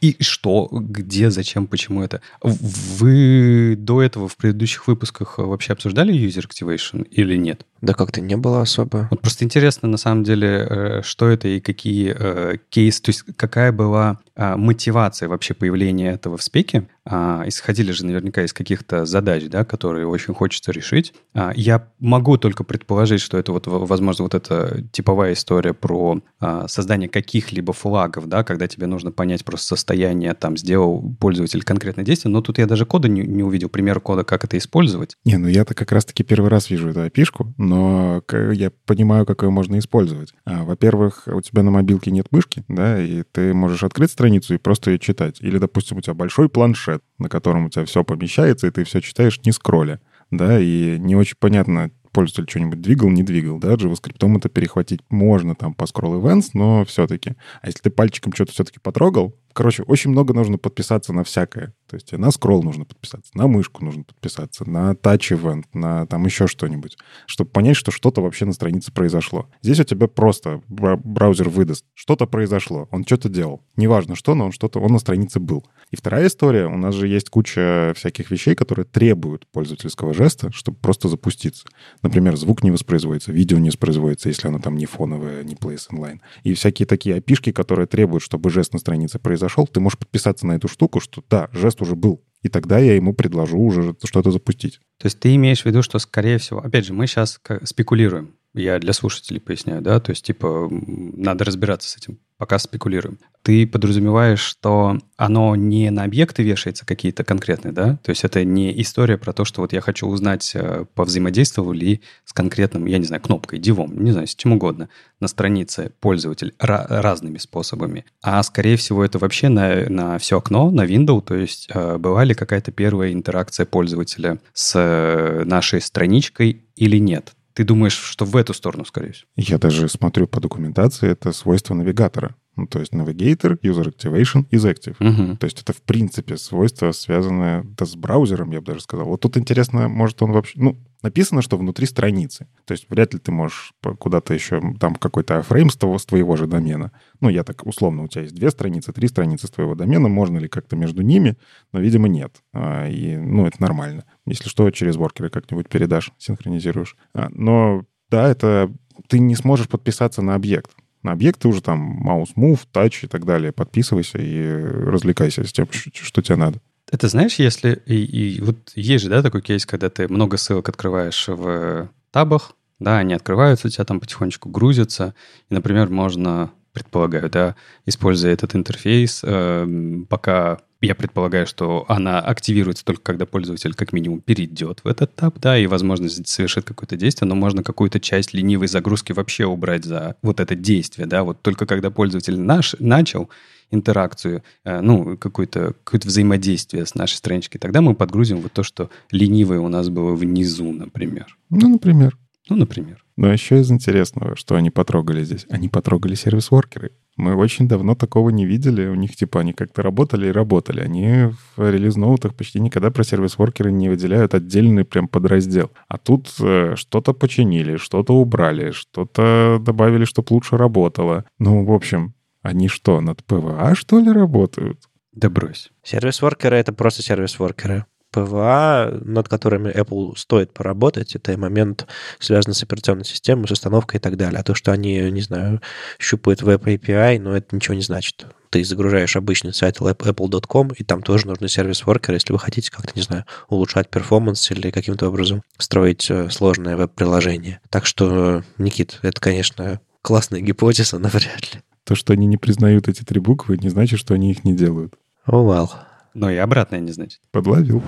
и 0.00 0.16
что, 0.20 0.68
где, 0.70 1.30
зачем, 1.30 1.66
почему 1.66 2.02
это? 2.02 2.20
Вы 2.42 3.74
до 3.78 4.02
этого 4.02 4.28
в 4.28 4.36
предыдущих 4.36 4.86
выпусках 4.86 5.38
вообще 5.38 5.72
обсуждали 5.72 6.14
User 6.14 6.46
Activation 6.46 7.04
или 7.04 7.36
нет? 7.36 7.64
Да 7.80 7.94
как-то 7.94 8.20
не 8.20 8.36
было 8.36 8.62
особо. 8.62 9.08
Вот 9.10 9.20
просто 9.20 9.44
интересно, 9.44 9.88
на 9.88 9.96
самом 9.96 10.22
деле, 10.22 10.48
э, 10.48 11.02
что 11.02 11.28
это 11.28 11.48
и 11.48 11.60
какие 11.60 12.14
э, 12.16 12.56
кейсы, 12.68 13.02
то 13.02 13.08
есть 13.10 13.24
какая 13.36 13.72
была 13.72 14.18
э, 14.36 14.56
мотивация 14.56 15.28
вообще 15.28 15.54
появления 15.54 16.12
этого 16.12 16.36
в 16.36 16.42
спеке. 16.42 16.86
Э, 17.10 17.42
исходили 17.46 17.90
же 17.90 18.06
наверняка 18.06 18.42
из 18.44 18.52
каких-то 18.52 19.04
задач, 19.04 19.44
да, 19.48 19.64
которые 19.64 20.06
очень 20.06 20.32
хочется 20.32 20.70
решить. 20.70 21.12
Э, 21.34 21.50
я 21.56 21.88
могу 21.98 22.36
только 22.36 22.62
предположить, 22.62 23.20
что 23.20 23.36
это 23.36 23.52
вот, 23.52 23.66
возможно, 23.66 24.24
вот 24.24 24.34
эта 24.34 24.84
типовая 24.92 25.32
история 25.32 25.74
про 25.74 26.20
э, 26.40 26.64
создание 26.68 27.08
каких-либо 27.08 27.72
флагов, 27.72 28.28
да, 28.28 28.44
когда 28.44 28.68
тебе 28.68 28.86
нужно 28.86 29.10
понять 29.10 29.44
просто 29.44 29.66
состояние, 29.66 30.34
там, 30.34 30.56
сделал 30.56 31.14
пользователь 31.18 31.62
конкретное 31.62 32.04
действие, 32.04 32.32
но 32.32 32.40
тут 32.42 32.58
я 32.58 32.66
даже 32.66 32.86
кода 32.86 33.08
не, 33.08 33.22
не 33.22 33.42
увидел, 33.42 33.68
пример 33.68 34.00
кода, 34.00 34.22
как 34.22 34.44
это 34.44 34.56
использовать. 34.56 35.16
Не, 35.24 35.36
ну 35.36 35.48
я-то 35.48 35.74
как 35.74 35.90
раз-таки 35.90 36.22
первый 36.22 36.48
раз 36.48 36.70
вижу 36.70 36.90
эту 36.90 37.02
опишку, 37.02 37.52
но 37.58 38.22
я 38.32 38.70
понимаю, 38.86 39.26
как 39.26 39.42
ее 39.42 39.50
можно 39.50 39.78
использовать. 39.78 40.32
А, 40.44 40.62
во-первых, 40.64 41.24
у 41.26 41.40
тебя 41.40 41.62
на 41.62 41.70
мобилке 41.70 42.10
нет 42.10 42.26
мышки, 42.30 42.64
да, 42.68 43.02
и 43.02 43.24
ты 43.32 43.52
можешь 43.52 43.82
открыть 43.82 44.12
страницу 44.12 44.54
и 44.54 44.58
просто 44.58 44.92
ее 44.92 44.98
читать. 44.98 45.40
Или, 45.40 45.58
допустим, 45.58 45.98
у 45.98 46.00
тебя 46.00 46.14
большой 46.14 46.48
планшет, 46.48 46.99
на 47.18 47.28
котором 47.28 47.66
у 47.66 47.70
тебя 47.70 47.84
все 47.84 48.04
помещается, 48.04 48.66
и 48.66 48.70
ты 48.70 48.84
все 48.84 49.00
читаешь 49.00 49.40
не 49.44 49.52
скролля 49.52 50.00
да, 50.30 50.60
и 50.60 50.98
не 50.98 51.16
очень 51.16 51.36
понятно, 51.38 51.90
пользователь 52.12 52.50
что-нибудь 52.50 52.80
двигал, 52.80 53.08
не 53.10 53.22
двигал, 53.22 53.58
да, 53.58 53.74
JavaScript 53.74 54.36
это 54.36 54.48
перехватить 54.48 55.00
можно 55.10 55.54
там 55.54 55.74
по 55.74 55.84
scroll 55.84 56.20
events, 56.20 56.50
но 56.54 56.84
все-таки. 56.84 57.34
А 57.62 57.66
если 57.66 57.80
ты 57.80 57.90
пальчиком 57.90 58.32
что-то 58.32 58.52
все-таки 58.52 58.78
потрогал, 58.80 59.34
короче, 59.52 59.82
очень 59.84 60.10
много 60.10 60.34
нужно 60.34 60.58
подписаться 60.58 61.12
на 61.12 61.24
всякое. 61.24 61.74
То 61.88 61.96
есть 61.96 62.12
на 62.12 62.30
скролл 62.30 62.62
нужно 62.62 62.84
подписаться, 62.84 63.32
на 63.34 63.48
мышку 63.48 63.84
нужно 63.84 64.04
подписаться, 64.04 64.68
на 64.68 64.92
event, 64.92 65.64
на 65.72 66.06
там 66.06 66.24
еще 66.24 66.46
что-нибудь, 66.46 66.96
чтобы 67.26 67.50
понять, 67.50 67.76
что 67.76 67.90
что-то 67.90 68.22
вообще 68.22 68.44
на 68.44 68.52
странице 68.52 68.92
произошло. 68.92 69.48
Здесь 69.60 69.80
у 69.80 69.84
тебя 69.84 70.06
просто 70.06 70.62
браузер 70.68 71.48
выдаст, 71.48 71.84
что-то 71.94 72.26
произошло, 72.26 72.88
он 72.92 73.04
что-то 73.04 73.28
делал. 73.28 73.64
Неважно 73.76 74.14
что, 74.14 74.34
но 74.34 74.46
он 74.46 74.52
что-то, 74.52 74.78
он 74.78 74.92
на 74.92 75.00
странице 75.00 75.40
был. 75.40 75.66
И 75.90 75.96
вторая 75.96 76.28
история, 76.28 76.66
у 76.66 76.76
нас 76.76 76.94
же 76.94 77.08
есть 77.08 77.28
куча 77.28 77.92
всяких 77.96 78.30
вещей, 78.30 78.54
которые 78.54 78.84
требуют 78.84 79.48
пользовательского 79.48 80.14
жеста, 80.14 80.52
чтобы 80.52 80.78
просто 80.78 81.08
запуститься. 81.08 81.66
Например, 82.02 82.36
звук 82.36 82.62
не 82.62 82.70
воспроизводится, 82.70 83.32
видео 83.32 83.58
не 83.58 83.70
воспроизводится, 83.70 84.28
если 84.28 84.46
оно 84.46 84.60
там 84.60 84.76
не 84.76 84.86
фоновое, 84.86 85.42
не 85.42 85.56
place 85.56 85.88
inline. 85.90 86.20
И 86.44 86.54
всякие 86.54 86.86
такие 86.86 87.16
опишки, 87.16 87.50
которые 87.50 87.86
требуют, 87.86 88.22
чтобы 88.22 88.50
жест 88.50 88.72
на 88.72 88.78
странице 88.78 89.18
произошел, 89.18 89.39
ты 89.72 89.80
можешь 89.80 89.98
подписаться 89.98 90.46
на 90.46 90.52
эту 90.52 90.68
штуку, 90.68 91.00
что 91.00 91.22
да, 91.28 91.48
жест 91.52 91.80
уже 91.82 91.94
был. 91.94 92.22
И 92.42 92.48
тогда 92.48 92.78
я 92.78 92.94
ему 92.94 93.12
предложу 93.12 93.58
уже 93.58 93.94
что-то 94.04 94.30
запустить. 94.30 94.80
То 94.98 95.06
есть 95.06 95.20
ты 95.20 95.34
имеешь 95.34 95.62
в 95.62 95.66
виду, 95.66 95.82
что, 95.82 95.98
скорее 95.98 96.38
всего, 96.38 96.60
опять 96.60 96.86
же, 96.86 96.94
мы 96.94 97.06
сейчас 97.06 97.40
спекулируем. 97.64 98.34
Я 98.54 98.78
для 98.78 98.92
слушателей 98.92 99.40
поясняю, 99.40 99.80
да, 99.80 100.00
то 100.00 100.10
есть, 100.10 100.24
типа, 100.24 100.68
надо 100.70 101.44
разбираться 101.44 101.88
с 101.88 101.96
этим 101.96 102.18
пока 102.40 102.58
спекулируем. 102.58 103.18
Ты 103.42 103.66
подразумеваешь, 103.66 104.40
что 104.40 104.98
оно 105.18 105.54
не 105.56 105.90
на 105.90 106.04
объекты 106.04 106.42
вешается 106.42 106.86
какие-то 106.86 107.22
конкретные, 107.22 107.72
да? 107.72 107.98
То 108.02 108.10
есть 108.10 108.24
это 108.24 108.44
не 108.44 108.80
история 108.80 109.18
про 109.18 109.34
то, 109.34 109.44
что 109.44 109.60
вот 109.60 109.74
я 109.74 109.82
хочу 109.82 110.06
узнать, 110.06 110.52
э, 110.54 110.86
повзаимодействовал 110.94 111.72
ли 111.72 112.00
с 112.24 112.32
конкретным, 112.32 112.86
я 112.86 112.96
не 112.96 113.04
знаю, 113.04 113.20
кнопкой, 113.20 113.58
дивом, 113.58 114.02
не 114.02 114.12
знаю, 114.12 114.26
с 114.26 114.34
чем 114.34 114.52
угодно, 114.52 114.88
на 115.20 115.28
странице 115.28 115.92
пользователь 116.00 116.54
разными 116.58 117.36
способами. 117.36 118.06
А 118.22 118.42
скорее 118.42 118.76
всего 118.76 119.04
это 119.04 119.18
вообще 119.18 119.50
на, 119.50 119.90
на 119.90 120.18
все 120.18 120.38
окно, 120.38 120.70
на 120.70 120.86
Windows, 120.86 121.22
то 121.22 121.34
есть 121.34 121.68
э, 121.70 121.98
была 121.98 122.24
ли 122.24 122.32
какая-то 122.32 122.72
первая 122.72 123.12
интеракция 123.12 123.66
пользователя 123.66 124.38
с 124.54 124.72
э, 124.78 125.44
нашей 125.44 125.82
страничкой 125.82 126.64
или 126.74 126.96
нет? 126.96 127.34
Ты 127.54 127.64
думаешь, 127.64 127.94
что 127.94 128.24
в 128.24 128.36
эту 128.36 128.54
сторону, 128.54 128.84
скорее 128.84 129.12
всего? 129.12 129.28
Я 129.36 129.58
даже 129.58 129.88
смотрю 129.88 130.26
по 130.26 130.40
документации, 130.40 131.10
это 131.10 131.32
свойство 131.32 131.74
навигатора. 131.74 132.36
Ну, 132.56 132.66
то 132.66 132.80
есть 132.80 132.92
Navigator, 132.92 133.58
User 133.62 133.94
Activation 133.94 134.48
is 134.50 134.70
Active. 134.70 134.96
Угу. 135.00 135.36
То 135.38 135.44
есть 135.46 135.62
это, 135.62 135.72
в 135.72 135.82
принципе, 135.82 136.36
свойство, 136.36 136.92
связанное 136.92 137.64
да, 137.76 137.86
с 137.86 137.96
браузером, 137.96 138.50
я 138.50 138.60
бы 138.60 138.66
даже 138.66 138.80
сказал. 138.80 139.06
Вот 139.06 139.20
тут 139.20 139.36
интересно, 139.36 139.88
может 139.88 140.20
он 140.22 140.32
вообще... 140.32 140.60
Ну, 140.60 140.78
написано, 141.02 141.42
что 141.42 141.56
внутри 141.56 141.86
страницы. 141.86 142.46
То 142.64 142.72
есть 142.72 142.86
вряд 142.88 143.14
ли 143.14 143.20
ты 143.20 143.32
можешь 143.32 143.72
куда-то 143.98 144.34
еще, 144.34 144.60
там 144.78 144.94
какой-то 144.94 145.42
фрейм 145.42 145.70
с, 145.70 145.76
с 145.76 146.06
твоего 146.06 146.36
же 146.36 146.46
домена. 146.46 146.92
Ну, 147.20 147.28
я 147.28 147.44
так 147.44 147.66
условно, 147.66 148.04
у 148.04 148.08
тебя 148.08 148.22
есть 148.22 148.34
две 148.34 148.50
страницы, 148.50 148.92
три 148.92 149.08
страницы 149.08 149.46
с 149.46 149.50
твоего 149.50 149.74
домена, 149.74 150.08
можно 150.08 150.38
ли 150.38 150.48
как-то 150.48 150.76
между 150.76 151.02
ними, 151.02 151.36
но, 151.72 151.80
видимо, 151.80 152.08
нет. 152.08 152.42
А, 152.52 152.88
и, 152.88 153.16
ну, 153.16 153.46
это 153.46 153.60
нормально. 153.60 154.04
Если 154.26 154.48
что, 154.48 154.70
через 154.70 154.96
воркеры 154.96 155.30
как-нибудь 155.30 155.68
передашь, 155.68 156.12
синхронизируешь. 156.18 156.96
А, 157.14 157.28
но, 157.30 157.84
да, 158.10 158.28
это 158.28 158.72
ты 159.08 159.18
не 159.18 159.34
сможешь 159.34 159.68
подписаться 159.68 160.22
на 160.22 160.34
объект. 160.34 160.72
На 161.02 161.12
объект 161.12 161.40
ты 161.40 161.48
уже 161.48 161.62
там 161.62 161.78
маус 161.78 162.32
move, 162.36 162.60
touch 162.72 163.04
и 163.04 163.06
так 163.06 163.24
далее. 163.24 163.52
Подписывайся 163.52 164.18
и 164.18 164.60
развлекайся 164.62 165.44
с 165.44 165.52
тем, 165.52 165.66
что 165.70 166.22
тебе 166.22 166.36
надо. 166.36 166.60
Это 166.90 167.08
знаешь, 167.08 167.36
если... 167.38 167.82
И, 167.86 167.94
и 168.04 168.40
вот 168.40 168.72
есть 168.74 169.04
же, 169.04 169.10
да, 169.10 169.22
такой 169.22 169.42
кейс, 169.42 169.64
когда 169.64 169.88
ты 169.90 170.08
много 170.08 170.36
ссылок 170.36 170.68
открываешь 170.68 171.28
в 171.28 171.88
табах, 172.10 172.52
да, 172.80 172.98
они 172.98 173.14
открываются, 173.14 173.68
у 173.68 173.70
тебя 173.70 173.84
там 173.84 174.00
потихонечку 174.00 174.48
грузятся, 174.48 175.14
и, 175.48 175.54
например, 175.54 175.90
можно, 175.90 176.50
предполагаю, 176.72 177.30
да, 177.30 177.54
используя 177.86 178.32
этот 178.32 178.56
интерфейс, 178.56 179.20
э, 179.22 179.68
пока 180.08 180.58
я 180.80 180.94
предполагаю, 180.94 181.46
что 181.46 181.84
она 181.88 182.20
активируется 182.20 182.84
только 182.84 183.02
когда 183.02 183.26
пользователь 183.26 183.74
как 183.74 183.92
минимум 183.92 184.20
перейдет 184.20 184.80
в 184.82 184.88
этот 184.88 185.14
таб, 185.14 185.38
да, 185.38 185.58
и, 185.58 185.66
возможно, 185.66 186.08
совершит 186.08 186.64
какое-то 186.64 186.96
действие, 186.96 187.28
но 187.28 187.34
можно 187.34 187.62
какую-то 187.62 188.00
часть 188.00 188.32
ленивой 188.32 188.66
загрузки 188.66 189.12
вообще 189.12 189.46
убрать 189.46 189.84
за 189.84 190.16
вот 190.22 190.40
это 190.40 190.54
действие, 190.54 191.06
да, 191.06 191.22
вот 191.22 191.42
только 191.42 191.66
когда 191.66 191.90
пользователь 191.90 192.38
наш 192.38 192.74
начал, 192.78 193.28
интеракцию, 193.70 194.42
э, 194.64 194.80
ну, 194.80 195.16
какое-то 195.16 195.74
какое 195.84 196.00
взаимодействие 196.04 196.86
с 196.86 196.94
нашей 196.94 197.14
страничкой, 197.14 197.60
тогда 197.60 197.80
мы 197.80 197.94
подгрузим 197.94 198.40
вот 198.40 198.52
то, 198.52 198.62
что 198.62 198.90
ленивое 199.10 199.60
у 199.60 199.68
нас 199.68 199.88
было 199.88 200.14
внизу, 200.14 200.72
например. 200.72 201.36
Ну, 201.50 201.68
например. 201.68 202.16
Ну, 202.48 202.56
например. 202.56 203.04
Но 203.20 203.30
еще 203.30 203.60
из 203.60 203.70
интересного, 203.70 204.34
что 204.34 204.54
они 204.54 204.70
потрогали 204.70 205.22
здесь. 205.22 205.44
Они 205.50 205.68
потрогали 205.68 206.14
service 206.14 206.50
worker 206.50 206.82
ы. 206.82 206.92
Мы 207.18 207.34
очень 207.34 207.68
давно 207.68 207.94
такого 207.94 208.30
не 208.30 208.46
видели. 208.46 208.86
У 208.86 208.94
них, 208.94 209.14
типа, 209.14 209.40
они 209.40 209.52
как-то 209.52 209.82
работали 209.82 210.28
и 210.28 210.32
работали. 210.32 210.80
Они 210.80 211.26
в 211.54 211.70
release 211.70 212.02
note 212.02 212.20
ах 212.20 212.34
почти 212.34 212.60
никогда 212.60 212.90
про 212.90 213.04
service 213.04 213.38
worker 213.38 213.67
ы 213.67 213.72
не 213.72 213.90
выделяют 213.90 214.34
отдельный 214.34 214.86
прям 214.86 215.06
подраздел. 215.06 215.70
А 215.86 215.98
тут 215.98 216.34
э, 216.40 216.76
что-то 216.76 217.12
починили, 217.12 217.76
что-то 217.76 218.14
убрали, 218.14 218.70
что-то 218.70 219.58
добавили, 219.60 220.06
чтобы 220.06 220.28
лучше 220.30 220.56
работало. 220.56 221.26
Ну, 221.38 221.62
в 221.62 221.72
общем, 221.72 222.14
они 222.40 222.68
что, 222.68 223.02
над 223.02 223.22
PWA, 223.24 223.74
что 223.74 224.00
ли, 224.00 224.10
работают? 224.10 224.80
Да 225.12 225.28
брось. 225.28 225.70
Сервис-воркеры— 225.82 226.56
это 226.56 226.72
просто 226.72 227.02
service 227.02 227.40
worker 227.40 227.73
ы. 227.73 227.84
PWA, 228.10 228.98
над 229.04 229.28
которыми 229.28 229.70
Apple 229.70 230.16
стоит 230.16 230.52
поработать, 230.52 231.14
это 231.14 231.36
момент, 231.38 231.86
связанный 232.18 232.54
с 232.54 232.62
операционной 232.62 233.04
системой, 233.04 233.46
с 233.48 233.52
установкой 233.52 233.98
и 233.98 234.00
так 234.00 234.16
далее. 234.16 234.40
А 234.40 234.42
то, 234.42 234.54
что 234.54 234.72
они, 234.72 235.10
не 235.10 235.20
знаю, 235.20 235.60
щупают 235.98 236.42
веб 236.42 236.66
API, 236.66 237.18
но 237.18 237.36
это 237.36 237.54
ничего 237.54 237.74
не 237.74 237.82
значит. 237.82 238.26
Ты 238.50 238.64
загружаешь 238.64 239.14
обычный 239.14 239.54
сайт 239.54 239.78
apple.com, 239.80 240.72
и 240.76 240.82
там 240.82 241.02
тоже 241.02 241.28
нужны 241.28 241.48
service 241.48 241.80
worker 241.80 242.07
ы, 242.07 242.16
если 242.16 242.32
вы 242.32 242.40
хотите 242.40 242.70
как-то, 242.70 242.92
не 242.96 243.02
знаю, 243.02 243.24
улучшать 243.48 243.88
performance 243.88 244.50
или 244.50 244.70
каким-то 244.70 245.08
образом 245.08 245.42
строить 245.56 246.10
э, 246.10 246.30
сложное 246.30 246.76
веб-приложение. 246.76 247.60
Так 247.70 247.86
что, 247.86 248.42
Никит, 248.58 248.98
это, 249.02 249.20
конечно, 249.20 249.80
классная 250.02 250.40
гипотеза, 250.40 250.98
но 250.98 251.08
вряд 251.08 251.54
ли. 251.54 251.60
То, 251.84 251.94
что 251.94 252.12
они 252.12 252.26
не 252.26 252.36
признают 252.36 252.88
эти 252.88 253.02
три 253.04 253.20
буквы, 253.20 253.56
не 253.56 253.68
значит, 253.68 254.00
что 254.00 254.14
они 254.14 254.32
их 254.32 254.44
не 254.44 254.54
делают. 254.54 254.94
О, 255.26 255.36
oh, 255.36 255.46
well. 255.46 255.70
Но 256.14 256.30
и 256.30 256.36
обратное 256.36 256.80
не 256.80 256.92
значит. 256.92 257.20
Подловил. 257.30 257.82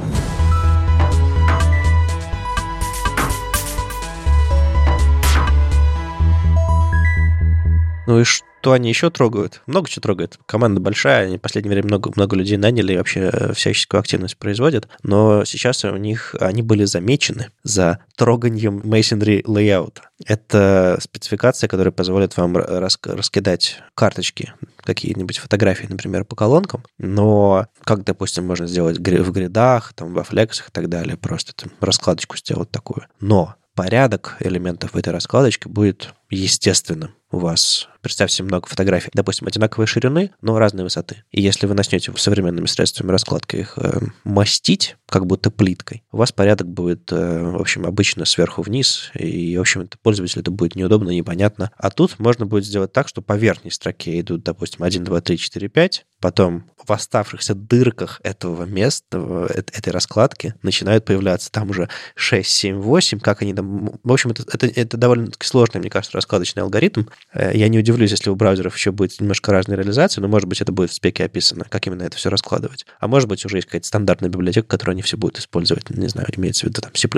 Ну 8.06 8.20
и 8.20 8.24
что? 8.24 8.51
Что 8.62 8.72
они 8.74 8.88
еще 8.88 9.10
трогают? 9.10 9.60
Много 9.66 9.88
чего 9.88 10.02
трогают. 10.02 10.38
Команда 10.46 10.80
большая, 10.80 11.26
они 11.26 11.36
в 11.36 11.40
последнее 11.40 11.72
время 11.72 11.88
много, 11.88 12.12
много 12.14 12.36
людей 12.36 12.56
наняли 12.56 12.92
и 12.92 12.96
вообще 12.96 13.28
э, 13.32 13.52
всяческую 13.54 13.98
активность 13.98 14.36
производят. 14.36 14.88
Но 15.02 15.44
сейчас 15.44 15.84
у 15.84 15.96
них 15.96 16.36
они 16.38 16.62
были 16.62 16.84
замечены 16.84 17.48
за 17.64 17.98
троганием 18.16 18.78
masonry 18.78 19.42
layout. 19.42 19.96
Это 20.24 20.96
спецификация, 21.02 21.66
которая 21.66 21.90
позволит 21.90 22.36
вам 22.36 22.56
рас, 22.56 23.00
раскидать 23.02 23.80
карточки, 23.96 24.52
какие-нибудь 24.76 25.38
фотографии, 25.38 25.88
например, 25.88 26.24
по 26.24 26.36
колонкам, 26.36 26.84
но 26.98 27.66
как, 27.82 28.04
допустим, 28.04 28.46
можно 28.46 28.68
сделать 28.68 28.98
в 28.98 29.32
гридах, 29.32 29.92
там, 29.94 30.14
во 30.14 30.22
флексах 30.22 30.68
и 30.68 30.70
так 30.72 30.88
далее, 30.88 31.16
просто 31.16 31.52
там, 31.52 31.72
раскладочку 31.80 32.36
сделать 32.36 32.70
такую. 32.70 33.06
Но 33.18 33.56
порядок 33.74 34.36
элементов 34.40 34.92
в 34.92 34.96
этой 34.96 35.12
раскладочке 35.12 35.68
будет 35.68 36.14
естественным 36.30 37.14
у 37.30 37.38
вас, 37.38 37.88
представьте 38.02 38.42
много 38.42 38.68
фотографий, 38.68 39.10
допустим, 39.14 39.46
одинаковой 39.46 39.86
ширины, 39.86 40.32
но 40.42 40.58
разной 40.58 40.84
высоты. 40.84 41.24
И 41.30 41.40
если 41.40 41.66
вы 41.66 41.74
начнете 41.74 42.12
современными 42.16 42.66
средствами 42.66 43.10
раскладки 43.10 43.56
их 43.56 43.74
э, 43.76 44.00
мастить, 44.24 44.96
как 45.06 45.26
будто 45.26 45.50
плиткой, 45.50 46.02
у 46.10 46.18
вас 46.18 46.32
порядок 46.32 46.68
будет, 46.68 47.10
э, 47.12 47.42
в 47.42 47.60
общем, 47.60 47.86
обычно 47.86 48.24
сверху 48.24 48.62
вниз, 48.62 49.10
и, 49.14 49.56
в 49.56 49.60
общем, 49.60 49.88
пользователю 50.02 50.42
это 50.42 50.50
будет 50.50 50.74
неудобно, 50.74 51.10
непонятно. 51.10 51.70
А 51.76 51.90
тут 51.90 52.18
можно 52.18 52.44
будет 52.44 52.66
сделать 52.66 52.92
так, 52.92 53.08
что 53.08 53.22
по 53.22 53.34
верхней 53.34 53.70
строке 53.70 54.20
идут, 54.20 54.42
допустим, 54.42 54.82
1, 54.82 55.04
2, 55.04 55.20
3, 55.20 55.38
4, 55.38 55.68
5, 55.68 56.06
потом 56.20 56.64
в 56.84 56.92
оставшихся 56.92 57.54
дырках 57.54 58.20
этого 58.24 58.64
места, 58.64 59.46
этой 59.48 59.92
раскладки, 59.92 60.54
начинают 60.62 61.04
появляться 61.04 61.50
там 61.50 61.70
уже 61.70 61.88
6, 62.14 62.48
7, 62.48 62.80
8, 62.80 63.20
как 63.20 63.42
они 63.42 63.54
там... 63.54 63.98
В 64.02 64.12
общем, 64.12 64.30
это, 64.30 64.44
это, 64.52 64.66
это 64.66 64.96
довольно-таки 64.96 65.46
сложный, 65.46 65.80
мне 65.80 65.90
кажется, 65.90 66.16
раскладочный 66.16 66.62
алгоритм. 66.62 67.04
Э, 67.32 67.50
я 67.54 67.68
не 67.68 67.78
удивлюсь, 67.92 68.10
если 68.10 68.30
у 68.30 68.34
браузеров 68.34 68.76
еще 68.76 68.92
будет 68.92 69.20
немножко 69.20 69.52
разная 69.52 69.76
реализация, 69.76 70.22
но, 70.22 70.28
может 70.28 70.48
быть, 70.48 70.60
это 70.60 70.72
будет 70.72 70.90
в 70.90 70.94
спеке 70.94 71.24
описано, 71.24 71.64
как 71.68 71.86
именно 71.86 72.02
это 72.02 72.16
все 72.16 72.30
раскладывать. 72.30 72.86
А 73.00 73.08
может 73.08 73.28
быть, 73.28 73.44
уже 73.44 73.58
есть 73.58 73.66
какая-то 73.66 73.86
стандартная 73.86 74.30
библиотека, 74.30 74.66
которую 74.66 74.94
они 74.94 75.02
все 75.02 75.16
будут 75.16 75.38
использовать. 75.38 75.90
Не 75.90 76.08
знаю, 76.08 76.28
имеется 76.36 76.66
в 76.66 76.70
виду 76.70 76.80
там 76.80 76.92
C++, 76.94 77.08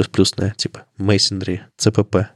типа 0.57 0.83
Masonry, 0.99 1.61
CPP. 1.79 2.27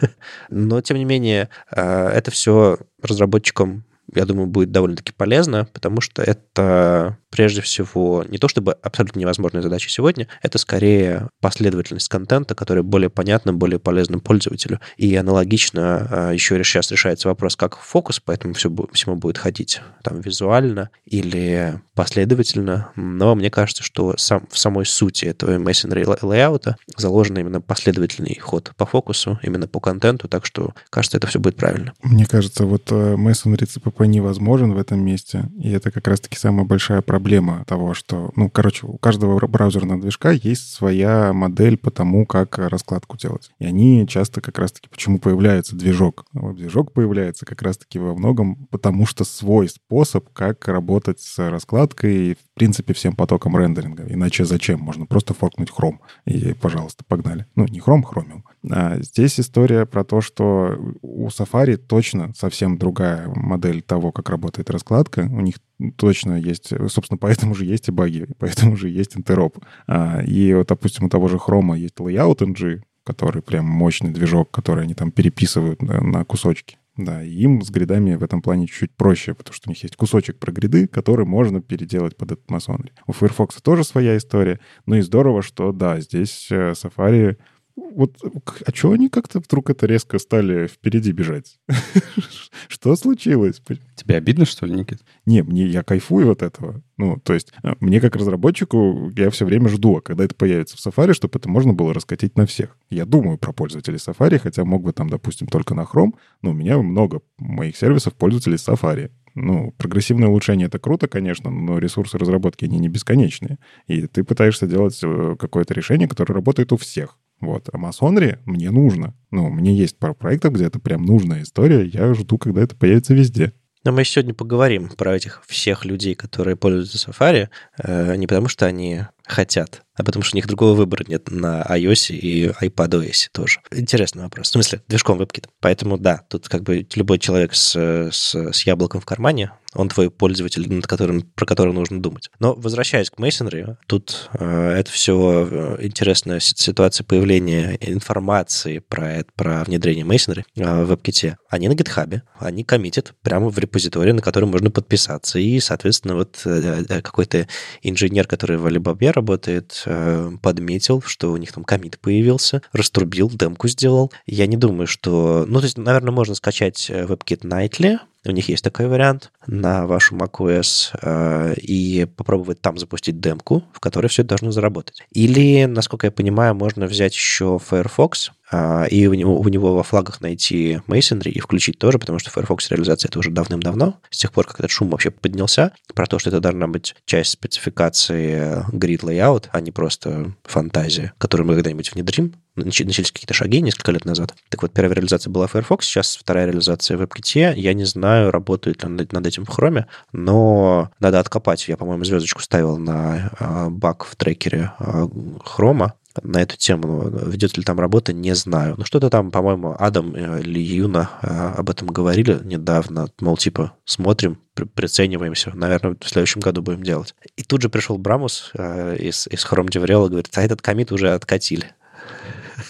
Но, 0.50 0.80
тем 0.80 0.98
не 0.98 1.04
менее, 1.04 1.48
э, 1.70 2.08
это 2.08 2.30
все 2.30 2.78
разработчикам 3.02 3.84
я 4.14 4.24
думаю, 4.24 4.46
будет 4.46 4.70
довольно-таки 4.70 5.12
полезно, 5.12 5.68
потому 5.72 6.00
что 6.00 6.22
это 6.22 7.18
прежде 7.30 7.60
всего 7.60 8.24
не 8.28 8.38
то 8.38 8.48
чтобы 8.48 8.72
абсолютно 8.72 9.20
невозможная 9.20 9.62
задача 9.62 9.90
сегодня, 9.90 10.28
это 10.42 10.58
скорее 10.58 11.28
последовательность 11.40 12.08
контента, 12.08 12.54
которая 12.54 12.82
более 12.82 13.10
понятна, 13.10 13.52
более 13.52 13.78
полезна 13.78 14.18
пользователю. 14.18 14.80
И 14.96 15.14
аналогично 15.16 16.08
а, 16.10 16.30
еще 16.32 16.62
сейчас 16.64 16.90
решается 16.90 17.28
вопрос, 17.28 17.56
как 17.56 17.78
фокус, 17.78 18.20
поэтому 18.24 18.54
все, 18.54 18.74
всему 18.92 19.16
будет 19.16 19.38
ходить 19.38 19.80
там 20.02 20.20
визуально 20.20 20.90
или 21.04 21.80
последовательно. 21.94 22.90
Но 22.96 23.34
мне 23.34 23.50
кажется, 23.50 23.82
что 23.82 24.14
сам, 24.16 24.46
в 24.50 24.58
самой 24.58 24.86
сути 24.86 25.26
этого 25.26 25.58
masonry 25.58 26.06
лейаута 26.22 26.76
заложен 26.96 27.38
именно 27.38 27.60
последовательный 27.60 28.38
ход 28.40 28.72
по 28.76 28.86
фокусу, 28.86 29.38
именно 29.42 29.66
по 29.66 29.80
контенту, 29.80 30.28
так 30.28 30.46
что, 30.46 30.74
кажется, 30.90 31.16
это 31.16 31.26
все 31.26 31.38
будет 31.38 31.56
правильно. 31.56 31.92
Мне 32.02 32.26
кажется, 32.26 32.66
вот 32.66 32.90
э, 32.92 33.14
masonry 33.14 33.66
CPP 33.66 34.06
невозможен 34.06 34.72
в 34.72 34.78
этом 34.78 35.04
месте, 35.04 35.48
и 35.58 35.70
это 35.70 35.90
как 35.90 36.06
раз-таки 36.08 36.36
самая 36.36 36.66
большая 36.66 37.02
проблема 37.02 37.15
проблема 37.16 37.64
того, 37.66 37.94
что, 37.94 38.30
ну, 38.36 38.50
короче, 38.50 38.86
у 38.86 38.98
каждого 38.98 39.38
браузерного 39.46 39.98
движка 39.98 40.32
есть 40.32 40.74
своя 40.74 41.32
модель 41.32 41.78
по 41.78 41.90
тому, 41.90 42.26
как 42.26 42.58
раскладку 42.58 43.16
делать. 43.16 43.50
И 43.58 43.64
они 43.64 44.06
часто 44.06 44.42
как 44.42 44.58
раз-таки, 44.58 44.90
почему 44.90 45.18
появляется 45.18 45.74
движок? 45.74 46.26
Движок 46.34 46.92
появляется 46.92 47.46
как 47.46 47.62
раз-таки 47.62 47.98
во 47.98 48.14
многом 48.14 48.66
потому, 48.70 49.06
что 49.06 49.24
свой 49.24 49.70
способ, 49.70 50.28
как 50.34 50.68
работать 50.68 51.18
с 51.20 51.38
раскладкой 51.50 52.16
и, 52.16 52.34
в 52.34 52.54
принципе, 52.54 52.92
всем 52.92 53.16
потоком 53.16 53.56
рендеринга. 53.56 54.04
Иначе 54.06 54.44
зачем? 54.44 54.80
Можно 54.80 55.06
просто 55.06 55.32
форкнуть 55.32 55.70
Chrome. 55.70 55.96
И, 56.26 56.52
пожалуйста, 56.52 57.02
погнали. 57.08 57.46
Ну, 57.54 57.64
не 57.64 57.80
Chrome, 57.80 58.02
Chromium. 58.02 58.42
А 58.70 59.00
здесь 59.00 59.38
история 59.38 59.86
про 59.86 60.04
то, 60.04 60.20
что 60.20 60.76
у 61.02 61.28
Safari 61.28 61.76
точно 61.76 62.32
совсем 62.36 62.78
другая 62.78 63.28
модель 63.34 63.82
того, 63.82 64.12
как 64.12 64.28
работает 64.30 64.70
раскладка. 64.70 65.28
У 65.30 65.40
них 65.40 65.56
точно 65.96 66.34
есть, 66.34 66.72
собственно, 66.88 67.18
поэтому 67.20 67.54
же 67.54 67.64
есть 67.64 67.88
и 67.88 67.92
баги, 67.92 68.26
поэтому 68.38 68.76
же 68.76 68.88
есть 68.88 69.16
интероп. 69.16 69.58
А, 69.86 70.22
и 70.22 70.52
вот, 70.54 70.68
допустим, 70.68 71.06
у 71.06 71.08
того 71.08 71.28
же 71.28 71.36
Chrome 71.36 71.78
есть 71.78 71.96
Layout 71.96 72.38
NG, 72.38 72.82
который 73.04 73.40
прям 73.40 73.66
мощный 73.66 74.10
движок, 74.10 74.50
который 74.50 74.84
они 74.84 74.94
там 74.94 75.12
переписывают 75.12 75.80
на, 75.80 76.24
кусочки. 76.24 76.78
Да, 76.96 77.22
им 77.22 77.60
с 77.60 77.70
гридами 77.70 78.14
в 78.14 78.24
этом 78.24 78.40
плане 78.40 78.66
чуть-чуть 78.66 78.96
проще, 78.96 79.34
потому 79.34 79.52
что 79.52 79.68
у 79.68 79.70
них 79.70 79.82
есть 79.82 79.96
кусочек 79.96 80.38
про 80.38 80.50
гриды, 80.50 80.88
который 80.88 81.26
можно 81.26 81.60
переделать 81.60 82.16
под 82.16 82.32
этот 82.32 82.50
масонри. 82.50 82.92
У 83.06 83.12
Firefox 83.12 83.60
тоже 83.60 83.84
своя 83.84 84.16
история, 84.16 84.60
но 84.86 84.96
и 84.96 85.02
здорово, 85.02 85.42
что 85.42 85.72
да, 85.72 86.00
здесь 86.00 86.48
э, 86.50 86.72
Safari 86.72 87.36
вот, 87.76 88.16
а 88.64 88.74
что 88.74 88.92
они 88.92 89.10
как-то 89.10 89.38
вдруг 89.38 89.68
это 89.68 89.86
резко 89.86 90.18
стали 90.18 90.66
впереди 90.66 91.12
бежать? 91.12 91.58
Что 92.68 92.96
случилось? 92.96 93.60
Тебе 93.94 94.16
обидно, 94.16 94.46
что 94.46 94.64
ли, 94.64 94.74
Никит? 94.74 95.00
Не, 95.26 95.42
мне, 95.42 95.66
я 95.66 95.82
кайфую 95.82 96.30
от 96.32 96.42
этого. 96.42 96.82
Ну, 96.96 97.18
то 97.22 97.34
есть, 97.34 97.52
э, 97.62 97.74
мне 97.80 98.00
как 98.00 98.16
разработчику, 98.16 99.12
я 99.14 99.28
все 99.28 99.44
время 99.44 99.68
жду, 99.68 99.98
а 99.98 100.00
когда 100.00 100.24
это 100.24 100.34
появится 100.34 100.76
в 100.76 100.86
Safari, 100.86 101.12
чтобы 101.12 101.38
это 101.38 101.50
можно 101.50 101.74
было 101.74 101.92
раскатить 101.92 102.38
на 102.38 102.46
всех. 102.46 102.78
Я 102.88 103.04
думаю 103.04 103.36
про 103.36 103.52
пользователей 103.52 103.98
Safari, 103.98 104.38
хотя 104.38 104.64
мог 104.64 104.82
бы 104.82 104.92
там, 104.92 105.10
допустим, 105.10 105.46
только 105.46 105.74
на 105.74 105.82
Chrome, 105.82 106.14
но 106.40 106.50
у 106.50 106.54
меня 106.54 106.78
много 106.78 107.20
моих 107.38 107.76
сервисов 107.76 108.14
пользователей 108.14 108.56
Safari. 108.56 109.10
Ну, 109.34 109.74
прогрессивное 109.76 110.28
улучшение— 110.28 110.66
это 110.68 110.78
круто, 110.78 111.08
конечно, 111.08 111.50
но 111.50 111.78
ресурсы 111.78 112.16
разработки, 112.16 112.64
они 112.64 112.78
не 112.78 112.88
бесконечные. 112.88 113.58
И 113.86 114.06
ты 114.06 114.24
пытаешься 114.24 114.66
делать 114.66 114.98
э, 115.02 115.36
какое-то 115.38 115.74
решение, 115.74 116.08
которое 116.08 116.32
работает 116.32 116.72
у 116.72 116.78
всех. 116.78 117.18
Вот. 117.40 117.68
А 117.72 117.78
Масонри 117.78 118.38
мне 118.44 118.70
нужно. 118.70 119.14
Ну, 119.30 119.48
мне 119.50 119.76
есть 119.76 119.98
пару 119.98 120.14
проектов, 120.14 120.54
где 120.54 120.66
это 120.66 120.78
прям 120.78 121.04
нужная 121.04 121.42
история. 121.42 121.84
Я 121.84 122.14
жду, 122.14 122.38
когда 122.38 122.62
это 122.62 122.74
появится 122.76 123.14
везде. 123.14 123.52
Но 123.84 123.92
мы 123.92 124.04
сегодня 124.04 124.34
поговорим 124.34 124.88
про 124.88 125.14
этих 125.14 125.42
всех 125.46 125.84
людей, 125.84 126.16
которые 126.16 126.56
пользуются 126.56 126.98
Safari, 126.98 127.48
э, 127.78 128.16
не 128.16 128.26
потому 128.26 128.48
что 128.48 128.66
они 128.66 129.02
хотят, 129.26 129.82
а 129.96 130.04
потому 130.04 130.22
что 130.22 130.36
у 130.36 130.38
них 130.38 130.46
другого 130.46 130.74
выбора 130.74 131.04
нет 131.08 131.30
на 131.30 131.62
iOS 131.62 132.14
и 132.14 132.48
iPadOS 132.48 133.28
тоже. 133.32 133.60
Интересный 133.72 134.22
вопрос. 134.22 134.48
В 134.48 134.52
смысле, 134.52 134.82
движком 134.88 135.20
WebKit. 135.20 135.46
Поэтому 135.60 135.98
да, 135.98 136.22
тут 136.28 136.48
как 136.48 136.62
бы 136.62 136.86
любой 136.94 137.18
человек 137.18 137.54
с, 137.54 137.74
с, 137.74 138.34
с 138.34 138.66
яблоком 138.66 139.00
в 139.00 139.06
кармане, 139.06 139.52
он 139.74 139.88
твой 139.88 140.10
пользователь, 140.10 140.72
над 140.72 140.86
которым, 140.86 141.22
про 141.22 141.44
которого 141.44 141.72
нужно 141.72 142.00
думать. 142.00 142.30
Но 142.38 142.54
возвращаясь 142.54 143.10
к 143.10 143.18
Masonry, 143.18 143.76
тут 143.86 144.30
э, 144.32 144.70
это 144.70 144.90
все 144.90 145.48
э, 145.50 145.76
интересная 145.84 146.40
ситуация 146.40 147.04
появления 147.04 147.76
информации 147.80 148.78
про, 148.78 149.12
это, 149.12 149.30
про 149.34 149.64
внедрение 149.64 150.04
Masonry 150.04 150.44
э, 150.56 150.84
в 150.84 150.92
WebKit. 150.92 151.34
Они 151.50 151.68
на 151.68 151.72
GitHub, 151.72 152.20
они 152.38 152.64
коммитят 152.64 153.14
прямо 153.22 153.50
в 153.50 153.58
репозитории, 153.58 154.12
на 154.12 154.22
который 154.22 154.46
можно 154.46 154.70
подписаться. 154.70 155.38
И, 155.38 155.60
соответственно, 155.60 156.14
вот 156.14 156.40
э, 156.44 156.84
э 156.88 157.02
какой-то 157.02 157.46
инженер, 157.82 158.26
который 158.26 158.56
в 158.56 158.66
Alibaba 158.66 158.96
работает, 159.16 159.82
э, 159.86 160.30
подметил, 160.40 161.02
что 161.02 161.32
у 161.32 161.36
них 161.36 161.52
там 161.52 161.64
комит 161.64 161.98
появился, 161.98 162.62
раструбил, 162.72 163.28
демку 163.28 163.66
сделал. 163.68 164.12
Я 164.26 164.46
не 164.46 164.56
думаю, 164.56 164.86
что... 164.86 165.44
Ну, 165.48 165.58
то 165.58 165.64
есть, 165.64 165.78
наверное, 165.78 166.12
можно 166.12 166.34
скачать 166.34 166.88
э, 166.90 167.04
WebKit 167.04 167.40
Nightly, 167.40 167.98
у 168.28 168.32
них 168.32 168.48
есть 168.48 168.64
такой 168.64 168.88
вариант 168.88 169.30
на 169.46 169.86
вашу 169.86 170.16
macOS 170.16 170.90
э, 171.02 171.54
и 171.56 172.06
попробовать 172.16 172.60
там 172.60 172.78
запустить 172.78 173.20
демку, 173.20 173.64
в 173.72 173.80
которой 173.80 174.08
все 174.08 174.22
это 174.22 174.30
должно 174.30 174.50
заработать. 174.50 175.02
Или, 175.12 175.64
насколько 175.64 176.06
я 176.06 176.10
понимаю, 176.10 176.54
можно 176.54 176.86
взять 176.86 177.14
еще 177.14 177.58
Firefox 177.58 178.32
э, 178.50 178.88
и 178.88 179.06
у 179.06 179.14
него, 179.14 179.38
у 179.38 179.48
него 179.48 179.74
во 179.74 179.82
флагах 179.82 180.20
найти 180.20 180.80
Masonry 180.86 181.30
и 181.30 181.40
включить 181.40 181.78
тоже, 181.78 181.98
потому 181.98 182.18
что 182.18 182.30
Firefox 182.30 182.70
реализация 182.70 183.08
это 183.08 183.18
уже 183.18 183.30
давным-давно, 183.30 183.98
с 184.10 184.18
тех 184.18 184.32
пор, 184.32 184.46
как 184.46 184.58
этот 184.60 184.70
шум 184.70 184.90
вообще 184.90 185.10
поднялся, 185.10 185.72
про 185.94 186.06
то, 186.06 186.18
что 186.18 186.30
это 186.30 186.40
должна 186.40 186.66
быть 186.68 186.94
часть 187.04 187.30
спецификации 187.30 188.64
grid 188.72 189.00
layout, 189.00 189.46
а 189.52 189.60
не 189.60 189.70
просто 189.70 190.32
фантазия, 190.44 191.12
которую 191.18 191.46
мы 191.46 191.54
когда-нибудь 191.54 191.92
внедрим, 191.92 192.34
начались 192.56 193.12
какие-то 193.12 193.34
шаги 193.34 193.60
несколько 193.60 193.92
лет 193.92 194.04
назад. 194.04 194.34
Так 194.48 194.62
вот, 194.62 194.72
первая 194.72 194.94
реализация 194.94 195.30
была 195.30 195.46
Firefox, 195.46 195.86
сейчас 195.86 196.16
вторая 196.16 196.46
реализация 196.46 196.96
в 196.96 197.02
WebKit. 197.02 197.54
Я 197.56 197.74
не 197.74 197.84
знаю, 197.84 198.30
работает 198.30 198.82
ли 198.82 198.88
над, 198.88 199.26
этим 199.26 199.44
в 199.44 199.50
Chrome, 199.50 199.84
но 200.12 200.90
надо 201.00 201.20
откопать. 201.20 201.68
Я, 201.68 201.76
по-моему, 201.76 202.04
звездочку 202.04 202.42
ставил 202.42 202.76
на 202.76 203.30
э, 203.38 203.68
баг 203.70 204.04
в 204.04 204.16
трекере 204.16 204.72
э, 204.78 205.06
Chrome 205.44 205.92
на 206.22 206.42
эту 206.42 206.56
тему. 206.56 207.08
Ведет 207.08 207.56
ли 207.56 207.64
там 207.64 207.78
работа, 207.80 208.12
не 208.12 208.34
знаю. 208.34 208.74
Ну, 208.78 208.84
что-то 208.84 209.10
там, 209.10 209.30
по-моему, 209.30 209.76
Адам 209.78 210.14
э, 210.14 210.40
или 210.40 210.60
Юна 210.60 211.10
э, 211.22 211.54
об 211.58 211.70
этом 211.70 211.88
говорили 211.88 212.40
недавно. 212.44 213.08
Мол, 213.20 213.36
типа, 213.36 213.72
смотрим, 213.84 214.38
прицениваемся. 214.74 215.52
Наверное, 215.54 215.96
в 216.00 216.08
следующем 216.08 216.40
году 216.40 216.62
будем 216.62 216.82
делать. 216.82 217.14
И 217.36 217.42
тут 217.42 217.62
же 217.62 217.68
пришел 217.68 217.98
Брамус 217.98 218.50
э, 218.54 218.96
из, 218.98 219.26
из 219.28 219.44
Chrome 219.44 219.68
DevRel 219.68 220.06
и 220.06 220.10
говорит, 220.10 220.30
а 220.34 220.42
этот 220.42 220.62
комит 220.62 220.92
уже 220.92 221.12
откатили. 221.12 221.72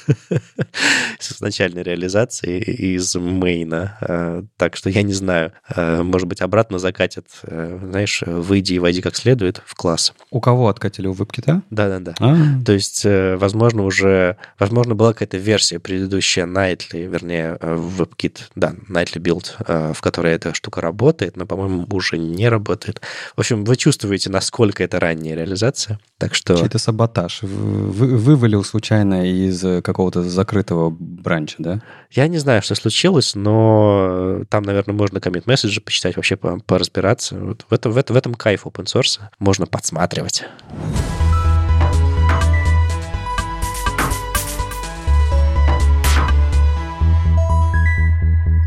с 1.18 1.32
изначальной 1.32 1.82
реализации 1.82 2.60
из 2.60 3.14
мейна. 3.14 3.96
А, 4.00 4.44
так 4.56 4.76
что 4.76 4.90
я 4.90 5.02
не 5.02 5.12
знаю. 5.12 5.52
А, 5.68 6.02
может 6.02 6.28
быть, 6.28 6.40
обратно 6.40 6.78
закатят, 6.78 7.26
э, 7.42 7.78
знаешь, 7.82 8.22
выйди 8.26 8.74
и 8.74 8.78
войди 8.78 9.02
как 9.02 9.16
следует 9.16 9.62
в 9.64 9.74
класс. 9.74 10.12
У 10.30 10.40
кого 10.40 10.68
откатили? 10.68 11.06
У 11.06 11.14
WebKit? 11.14 11.62
Да-да-да. 11.70 12.14
А. 12.20 12.36
То 12.64 12.72
есть, 12.72 13.04
э, 13.04 13.36
возможно, 13.36 13.84
уже... 13.84 14.36
Возможно, 14.58 14.94
была 14.94 15.12
какая-то 15.12 15.38
версия 15.38 15.78
предыдущая 15.78 16.46
Nightly, 16.46 17.06
вернее, 17.06 17.58
э, 17.60 17.76
WebKit, 17.76 18.38
да, 18.54 18.74
Nightly 18.88 19.20
Build, 19.20 19.94
в 19.94 20.00
которой 20.00 20.34
эта 20.34 20.54
штука 20.54 20.80
работает, 20.80 21.36
но, 21.36 21.46
по-моему, 21.46 21.86
уже 21.90 22.18
не 22.18 22.48
работает. 22.48 23.00
В 23.34 23.40
общем, 23.40 23.64
вы 23.64 23.76
чувствуете, 23.76 24.30
насколько 24.30 24.84
это 24.84 25.00
ранняя 25.00 25.36
реализация. 25.36 25.98
Так 26.18 26.34
что... 26.34 26.56
Чей-то 26.56 26.78
саботаж. 26.78 27.42
Вы, 27.42 28.16
вывалил 28.16 28.64
случайно 28.64 29.30
из 29.30 29.64
какого-то 29.96 30.22
закрытого 30.24 30.90
бранча, 30.90 31.56
да? 31.58 31.80
Я 32.10 32.28
не 32.28 32.36
знаю, 32.36 32.60
что 32.60 32.74
случилось, 32.74 33.34
но 33.34 34.42
там, 34.50 34.62
наверное, 34.62 34.94
можно 34.94 35.20
коммент-месседжи 35.20 35.80
почитать, 35.80 36.16
вообще 36.16 36.36
поразбираться. 36.36 37.38
Вот 37.38 37.64
в, 37.66 37.72
этом, 37.72 37.92
в, 37.92 37.96
этом, 37.96 38.12
в 38.14 38.18
этом 38.18 38.34
кайф 38.34 38.66
open 38.66 38.84
source. 38.84 39.20
Можно 39.38 39.64
подсматривать. 39.64 40.44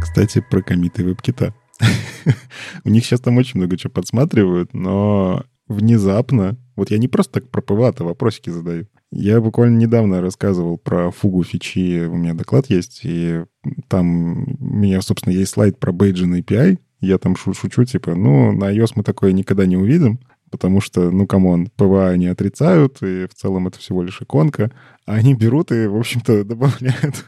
Кстати, 0.02 0.44
про 0.50 0.64
комиты 0.64 1.06
веб-кита. 1.06 1.54
У 2.84 2.90
них 2.90 3.06
сейчас 3.06 3.22
там 3.22 3.38
очень 3.38 3.60
много 3.60 3.78
чего 3.78 3.92
подсматривают, 3.92 4.74
но 4.74 5.44
внезапно, 5.68 6.58
вот 6.76 6.90
я 6.90 6.98
не 6.98 7.08
просто 7.08 7.34
так 7.34 7.52
про 7.52 7.62
ПВА-то 7.62 8.04
вопросики 8.04 8.50
задаю, 8.50 8.88
я 9.12 9.42
буквально 9.42 9.78
недавно 9.78 10.22
рассказывал 10.22 10.78
про 10.78 11.10
фугу 11.12 11.44
фичи, 11.44 12.06
у 12.06 12.16
меня 12.16 12.34
доклад 12.34 12.70
есть, 12.70 13.02
и 13.04 13.44
там 13.88 14.44
у 14.44 14.76
меня, 14.76 15.02
собственно, 15.02 15.34
есть 15.34 15.52
слайд 15.52 15.80
про 15.80 15.92
Badging 15.92 16.40
API. 16.42 16.78
Я 17.02 17.18
там 17.18 17.36
шу 17.36 17.54
шучу, 17.54 17.86
типа, 17.86 18.14
ну, 18.14 18.52
на 18.52 18.72
iOS 18.74 18.92
мы 18.96 19.04
такое 19.04 19.32
никогда 19.32 19.66
не 19.66 19.78
увидим, 19.78 20.20
потому 20.52 20.80
что, 20.82 21.10
ну, 21.10 21.26
come 21.26 21.52
on, 21.52 21.72
PWA 21.76 22.10
они 22.10 22.28
отрицают, 22.28 23.02
и 23.02 23.26
в 23.26 23.34
целом 23.34 23.68
это 23.68 23.80
всего 23.80 24.04
лишь 24.04 24.22
иконка. 24.22 24.72
А 25.06 25.16
они 25.16 25.34
берут 25.34 25.72
и, 25.72 25.88
в 25.88 25.96
общем-то, 25.96 26.44
добавляют 26.46 27.26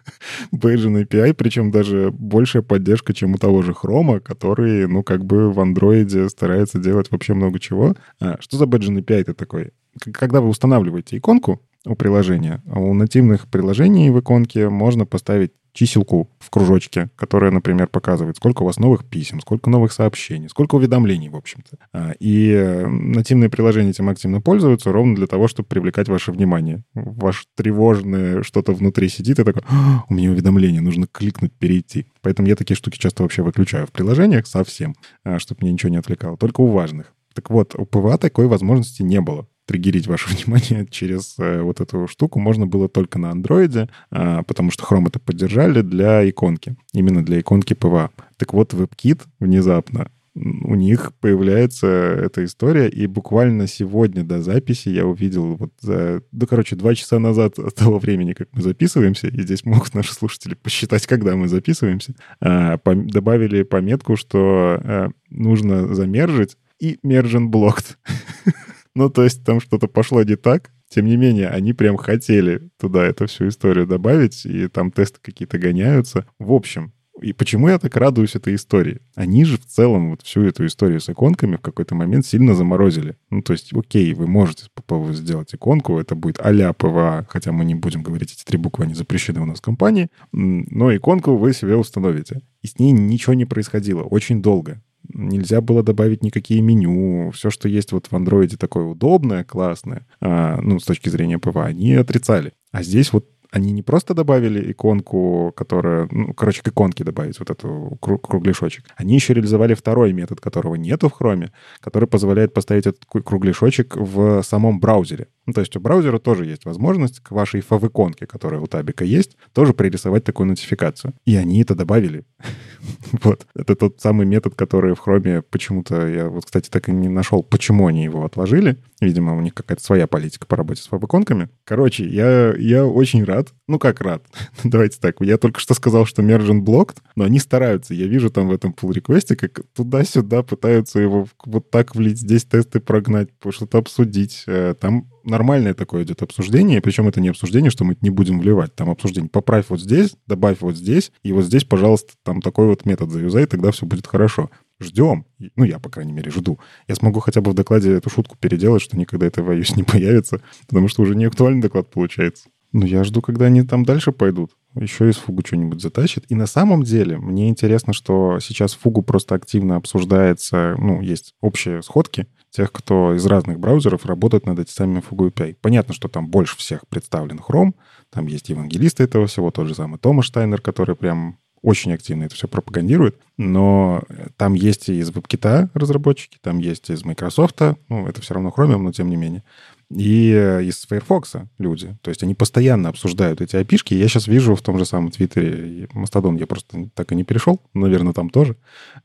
Badging 0.51 1.03
API, 1.03 1.33
причем 1.33 1.71
даже 1.71 2.11
большая 2.11 2.61
поддержка, 2.61 3.13
чем 3.13 3.33
у 3.33 3.37
того 3.37 3.63
же 3.63 3.71
Chrome, 3.71 4.19
который, 4.19 4.87
ну, 4.87 5.01
как 5.01 5.25
бы 5.25 5.51
в 5.51 5.59
Android 5.59 6.29
старается 6.29 6.77
делать 6.77 7.09
вообще 7.09 7.33
много 7.33 7.59
чего. 7.59 7.95
А, 8.19 8.37
что 8.39 8.57
за 8.57 8.65
Badging 8.65 9.03
API 9.03 9.21
это 9.21 9.33
такой? 9.33 9.71
Когда 10.13 10.41
вы 10.41 10.49
устанавливаете 10.49 11.17
иконку, 11.17 11.61
у 11.85 11.95
приложения. 11.95 12.61
А 12.69 12.79
у 12.79 12.93
нативных 12.93 13.47
приложений 13.47 14.11
в 14.11 14.19
иконке 14.19 14.69
можно 14.69 15.05
поставить 15.05 15.51
чиселку 15.73 16.29
в 16.39 16.49
кружочке, 16.49 17.09
которая, 17.15 17.51
например, 17.51 17.87
показывает, 17.87 18.35
сколько 18.35 18.63
у 18.63 18.65
вас 18.65 18.77
новых 18.77 19.05
писем, 19.05 19.39
сколько 19.39 19.69
новых 19.69 19.93
сообщений, 19.93 20.49
сколько 20.49 20.75
уведомлений, 20.75 21.29
в 21.29 21.35
общем-то. 21.35 21.77
А, 21.93 22.11
и 22.19 22.51
э, 22.51 22.87
нативные 22.87 23.49
приложения 23.49 23.91
этим 23.91 24.09
активно 24.09 24.41
пользуются 24.41 24.91
ровно 24.91 25.15
для 25.15 25.27
того, 25.27 25.47
чтобы 25.47 25.69
привлекать 25.69 26.09
ваше 26.09 26.31
внимание. 26.31 26.83
Ваше 26.93 27.45
тревожное 27.55 28.43
что-то 28.43 28.73
внутри 28.73 29.07
сидит 29.07 29.39
и 29.39 29.43
такое, 29.43 29.63
«А, 29.69 30.03
у 30.09 30.13
меня 30.13 30.31
уведомление, 30.31 30.81
нужно 30.81 31.07
кликнуть, 31.07 31.53
перейти. 31.53 32.07
Поэтому 32.21 32.47
я 32.47 32.55
такие 32.55 32.75
штуки 32.75 32.97
часто 32.97 33.23
вообще 33.23 33.41
выключаю 33.41 33.87
в 33.87 33.91
приложениях 33.91 34.47
совсем, 34.47 34.95
чтобы 35.37 35.61
меня 35.61 35.73
ничего 35.73 35.89
не 35.89 35.97
отвлекало. 35.97 36.37
Только 36.37 36.61
у 36.61 36.67
важных. 36.67 37.13
Так 37.33 37.49
вот, 37.49 37.75
у 37.75 37.85
PWA 37.85 38.17
такой 38.17 38.47
возможности 38.47 39.03
не 39.03 39.21
было 39.21 39.47
триггерить 39.71 40.07
ваше 40.07 40.29
внимание 40.35 40.85
через 40.89 41.35
э, 41.39 41.61
вот 41.61 41.79
эту 41.79 42.07
штуку 42.07 42.39
можно 42.39 42.67
было 42.67 42.89
только 42.89 43.17
на 43.17 43.31
андроиде, 43.31 43.87
э, 44.11 44.41
потому 44.45 44.69
что 44.71 44.83
Chrome 44.83 45.07
это 45.07 45.19
поддержали 45.19 45.81
для 45.81 46.29
иконки, 46.29 46.75
именно 46.93 47.23
для 47.23 47.39
иконки 47.39 47.73
PWA. 47.73 48.09
Так 48.37 48.53
вот, 48.53 48.73
WebKit 48.73 49.21
внезапно 49.39 50.09
у 50.33 50.75
них 50.75 51.11
появляется 51.19 51.87
эта 51.87 52.45
история, 52.45 52.87
и 52.87 53.05
буквально 53.05 53.67
сегодня 53.67 54.23
до 54.23 54.41
записи 54.41 54.87
я 54.87 55.05
увидел 55.05 55.55
вот 55.55 55.71
за, 55.81 56.21
ну, 56.31 56.47
короче, 56.47 56.75
два 56.75 56.95
часа 56.95 57.19
назад 57.19 57.59
от 57.59 57.75
того 57.75 57.99
времени, 57.99 58.33
как 58.33 58.47
мы 58.53 58.61
записываемся, 58.61 59.27
и 59.27 59.41
здесь 59.41 59.65
могут 59.65 59.93
наши 59.93 60.13
слушатели 60.13 60.53
посчитать, 60.53 61.05
когда 61.07 61.35
мы 61.35 61.47
записываемся, 61.47 62.13
э, 62.41 62.77
добавили 62.85 63.63
пометку, 63.63 64.15
что 64.15 64.79
э, 64.81 65.09
нужно 65.29 65.93
замержить 65.93 66.57
и 66.79 66.97
merge 67.03 67.39
blocked. 67.49 67.97
Ну, 68.95 69.09
то 69.09 69.23
есть 69.23 69.43
там 69.43 69.59
что-то 69.59 69.87
пошло 69.87 70.23
не 70.23 70.35
так. 70.35 70.71
Тем 70.89 71.05
не 71.05 71.15
менее, 71.15 71.47
они 71.47 71.73
прям 71.73 71.95
хотели 71.97 72.69
туда 72.77 73.05
эту 73.05 73.27
всю 73.27 73.47
историю 73.47 73.87
добавить, 73.87 74.45
и 74.45 74.67
там 74.67 74.91
тесты 74.91 75.19
какие-то 75.21 75.57
гоняются. 75.57 76.25
В 76.37 76.51
общем, 76.51 76.91
И 77.21 77.33
почему 77.33 77.69
я 77.69 77.77
так 77.77 77.95
радуюсь 77.97 78.35
этой 78.35 78.55
истории? 78.55 79.01
Они 79.15 79.45
же 79.45 79.57
в 79.57 79.65
целом 79.65 80.11
вот 80.11 80.21
всю 80.23 80.41
эту 80.43 80.65
историю 80.65 80.99
с 80.99 81.09
иконками 81.09 81.57
в 81.57 81.61
какой-то 81.61 81.93
момент 81.93 82.25
сильно 82.25 82.55
заморозили. 82.55 83.15
Ну, 83.29 83.41
то 83.43 83.53
есть, 83.53 83.73
окей, 83.73 84.13
вы 84.13 84.27
можете 84.27 84.65
сделать 85.13 85.53
иконку, 85.53 85.99
это 85.99 86.15
будет 86.15 86.39
а-ля 86.39 86.73
PWA, 86.73 87.25
хотя 87.29 87.51
мы 87.51 87.63
не 87.65 87.75
будем 87.75 88.01
говорить 88.01 88.33
эти 88.33 88.43
три 88.43 88.57
буквы, 88.57 88.85
они 88.85 88.93
запрещены 88.95 89.41
у 89.41 89.45
нас 89.45 89.59
в 89.59 89.61
компании, 89.61 90.09
но 90.31 90.95
иконку 90.95 91.35
вы 91.37 91.53
себе 91.53 91.75
установите. 91.75 92.41
И 92.61 92.67
с 92.67 92.79
ней 92.79 92.91
ничего 92.91 93.33
не 93.33 93.45
происходило 93.45 94.03
очень 94.03 94.41
долго. 94.41 94.81
Нельзя 95.09 95.61
было 95.61 95.83
добавить 95.83 96.23
никакие 96.23 96.61
меню. 96.61 97.31
Все, 97.31 97.49
что 97.49 97.67
есть 97.67 97.91
вот 97.91 98.07
в 98.07 98.15
андроиде 98.15 98.57
такое 98.57 98.85
удобное, 98.85 99.43
классное, 99.43 100.05
а, 100.19 100.59
ну, 100.61 100.79
с 100.79 100.85
точки 100.85 101.09
зрения 101.09 101.39
PWA, 101.39 101.65
они 101.65 101.93
отрицали. 101.95 102.53
А 102.71 102.83
здесь 102.83 103.11
вот 103.11 103.27
они 103.51 103.73
не 103.73 103.83
просто 103.83 104.13
добавили 104.13 104.71
иконку, 104.71 105.51
которая, 105.55 106.07
ну, 106.09 106.33
короче, 106.33 106.61
к 106.63 106.69
иконке 106.69 107.03
добавить 107.03 107.37
вот 107.37 107.49
эту 107.49 107.97
кругляшочек. 107.99 108.85
Они 108.95 109.15
еще 109.15 109.33
реализовали 109.33 109.73
второй 109.73 110.13
метод, 110.13 110.39
которого 110.39 110.75
нету 110.75 111.09
в 111.09 111.21
Chrome, 111.21 111.49
который 111.81 112.07
позволяет 112.07 112.53
поставить 112.53 112.87
этот 112.87 113.03
кругляшочек 113.05 113.97
в 113.97 114.41
самом 114.43 114.79
браузере. 114.79 115.27
Ну, 115.45 115.53
то 115.53 115.61
есть 115.61 115.75
у 115.75 115.79
браузера 115.79 116.19
тоже 116.19 116.45
есть 116.45 116.65
возможность 116.65 117.19
к 117.19 117.31
вашей 117.31 117.61
фав-иконке, 117.61 118.27
которая 118.27 118.61
у 118.61 118.67
табика 118.67 119.03
есть, 119.03 119.37
тоже 119.53 119.73
пририсовать 119.73 120.23
такую 120.23 120.47
нотификацию. 120.47 121.13
И 121.25 121.35
они 121.35 121.61
это 121.61 121.75
добавили. 121.75 122.25
вот. 123.23 123.47
Это 123.55 123.75
тот 123.75 123.99
самый 123.99 124.25
метод, 124.25 124.55
который 124.55 124.93
в 124.93 125.05
Chrome 125.05 125.41
почему-то... 125.41 126.07
Я 126.07 126.29
вот, 126.29 126.45
кстати, 126.45 126.69
так 126.69 126.89
и 126.89 126.91
не 126.91 127.09
нашел, 127.09 127.43
почему 127.43 127.87
они 127.87 128.03
его 128.03 128.23
отложили. 128.23 128.77
Видимо, 128.99 129.35
у 129.35 129.41
них 129.41 129.55
какая-то 129.55 129.83
своя 129.83 130.05
политика 130.05 130.45
по 130.45 130.55
работе 130.55 130.83
с 130.83 130.87
фав-иконками. 130.87 131.49
Короче, 131.63 132.07
я, 132.07 132.53
я 132.55 132.85
очень 132.85 133.23
рад. 133.23 133.49
Ну, 133.67 133.79
как 133.79 134.01
рад? 134.01 134.23
Давайте 134.63 134.99
так. 134.99 135.15
Я 135.21 135.37
только 135.37 135.59
что 135.59 135.73
сказал, 135.73 136.05
что 136.05 136.21
Mergent 136.21 136.63
blocked, 136.63 136.97
но 137.15 137.23
они 137.23 137.39
стараются. 137.39 137.93
Я 137.93 138.05
вижу 138.07 138.29
там 138.29 138.47
в 138.47 138.53
этом 138.53 138.75
pull 138.79 138.93
реквесте 138.93 139.35
как 139.35 139.61
туда-сюда 139.73 140.43
пытаются 140.43 140.99
его 140.99 141.27
вот 141.45 141.71
так 141.71 141.95
влить, 141.95 142.19
здесь 142.19 142.43
тесты 142.43 142.79
прогнать, 142.79 143.29
что-то 143.49 143.79
обсудить. 143.79 144.43
Э, 144.47 144.75
там 144.79 145.09
нормальное 145.23 145.73
такое 145.73 146.03
идет 146.03 146.21
обсуждение, 146.21 146.81
причем 146.81 147.07
это 147.07 147.21
не 147.21 147.29
обсуждение, 147.29 147.71
что 147.71 147.83
мы 147.83 147.97
не 148.01 148.09
будем 148.09 148.39
вливать. 148.39 148.75
Там 148.75 148.89
обсуждение. 148.89 149.29
Поправь 149.29 149.65
вот 149.69 149.81
здесь, 149.81 150.15
добавь 150.27 150.57
вот 150.61 150.75
здесь, 150.75 151.11
и 151.23 151.33
вот 151.33 151.45
здесь, 151.45 151.63
пожалуйста, 151.63 152.13
там 152.23 152.41
такой 152.41 152.67
вот 152.67 152.85
метод 152.85 153.11
заюзай, 153.11 153.45
тогда 153.45 153.71
все 153.71 153.85
будет 153.85 154.07
хорошо. 154.07 154.49
Ждем. 154.79 155.25
Ну, 155.55 155.63
я, 155.63 155.77
по 155.79 155.89
крайней 155.89 156.11
мере, 156.11 156.31
жду. 156.31 156.59
Я 156.87 156.95
смогу 156.95 157.19
хотя 157.19 157.41
бы 157.41 157.51
в 157.51 157.53
докладе 157.53 157.93
эту 157.93 158.09
шутку 158.09 158.35
переделать, 158.39 158.81
что 158.81 158.97
никогда 158.97 159.27
это 159.27 159.41
iOS 159.41 159.75
не 159.75 159.83
появится, 159.83 160.41
потому 160.67 160.87
что 160.87 161.03
уже 161.03 161.15
не 161.15 161.25
актуальный 161.25 161.61
доклад 161.61 161.89
получается. 161.89 162.49
Ну, 162.73 162.85
я 162.85 163.03
жду, 163.03 163.21
когда 163.21 163.45
они 163.45 163.63
там 163.63 163.83
дальше 163.83 164.11
пойдут. 164.11 164.51
Еще 164.75 165.09
из 165.09 165.17
фугу 165.17 165.43
что-нибудь 165.45 165.81
затащит. 165.81 166.23
И 166.29 166.35
на 166.35 166.47
самом 166.47 166.83
деле 166.83 167.17
мне 167.17 167.49
интересно, 167.49 167.91
что 167.91 168.39
сейчас 168.39 168.73
фугу 168.73 169.01
просто 169.01 169.35
активно 169.35 169.75
обсуждается, 169.75 170.75
ну, 170.77 171.01
есть 171.01 171.33
общие 171.41 171.81
сходки, 171.83 172.27
тех, 172.51 172.71
кто 172.71 173.15
из 173.15 173.25
разных 173.25 173.59
браузеров 173.59 174.05
работает 174.05 174.45
над 174.45 174.59
этими 174.59 174.73
самыми 174.73 174.99
Fugu 174.99 175.31
API. 175.31 175.55
Понятно, 175.59 175.93
что 175.93 176.07
там 176.07 176.27
больше 176.27 176.57
всех 176.57 176.87
представлен 176.87 177.39
Chrome, 177.39 177.73
там 178.09 178.27
есть 178.27 178.49
евангелисты 178.49 179.03
этого 179.03 179.27
всего, 179.27 179.51
тот 179.51 179.67
же 179.67 179.75
самый 179.75 179.97
Тома 179.97 180.21
Штайнер, 180.21 180.61
который 180.61 180.95
прям 180.95 181.37
очень 181.61 181.93
активно 181.93 182.23
это 182.23 182.35
все 182.35 182.47
пропагандирует, 182.47 183.19
но 183.37 184.01
там 184.35 184.55
есть 184.55 184.89
и 184.89 184.99
из 184.99 185.11
WebKit 185.11 185.69
разработчики, 185.73 186.39
там 186.41 186.57
есть 186.57 186.89
и 186.89 186.93
из 186.93 187.05
Microsoft, 187.05 187.61
ну, 187.87 188.07
это 188.07 188.21
все 188.21 188.33
равно 188.33 188.53
Chromium, 188.55 188.79
но 188.79 188.91
тем 188.91 189.09
не 189.09 189.15
менее, 189.15 189.43
и 189.89 190.31
из 190.63 190.85
Firefox 190.87 191.35
люди. 191.59 191.95
То 192.01 192.09
есть 192.09 192.23
они 192.23 192.33
постоянно 192.33 192.89
обсуждают 192.89 193.41
эти 193.41 193.57
опишки. 193.57 193.93
Я 193.93 194.07
сейчас 194.07 194.27
вижу 194.27 194.55
в 194.55 194.61
том 194.61 194.77
же 194.77 194.85
самом 194.85 195.11
Твиттере, 195.11 195.87
Мастодон 195.93 196.37
я 196.37 196.47
просто 196.47 196.89
так 196.95 197.11
и 197.11 197.15
не 197.15 197.23
перешел, 197.23 197.61
наверное, 197.73 198.13
там 198.13 198.29
тоже, 198.29 198.55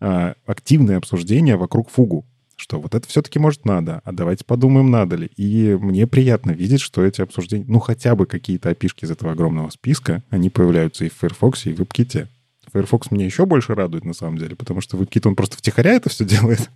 а, 0.00 0.34
активное 0.46 0.96
обсуждение 0.96 1.56
вокруг 1.56 1.90
фугу 1.90 2.24
что 2.56 2.80
вот 2.80 2.94
это 2.94 3.06
все-таки 3.06 3.38
может 3.38 3.64
надо, 3.64 4.00
а 4.04 4.12
давайте 4.12 4.44
подумаем, 4.44 4.90
надо 4.90 5.16
ли. 5.16 5.30
И 5.36 5.76
мне 5.80 6.06
приятно 6.06 6.50
видеть, 6.50 6.80
что 6.80 7.04
эти 7.04 7.20
обсуждения, 7.20 7.66
ну 7.68 7.78
хотя 7.78 8.14
бы 8.16 8.26
какие-то 8.26 8.70
опишки 8.70 9.04
из 9.04 9.10
этого 9.10 9.32
огромного 9.32 9.70
списка, 9.70 10.22
они 10.30 10.50
появляются 10.50 11.04
и 11.04 11.10
в 11.10 11.14
Firefox, 11.14 11.66
и 11.66 11.72
в 11.72 11.80
WebKit. 11.80 12.26
Firefox 12.72 13.10
меня 13.10 13.24
еще 13.24 13.46
больше 13.46 13.74
радует, 13.74 14.04
на 14.04 14.12
самом 14.12 14.38
деле, 14.38 14.54
потому 14.54 14.80
что 14.80 14.98
WebKit, 14.98 15.28
он 15.28 15.34
просто 15.34 15.56
втихаря 15.56 15.92
это 15.92 16.10
все 16.10 16.24
делает. 16.26 16.70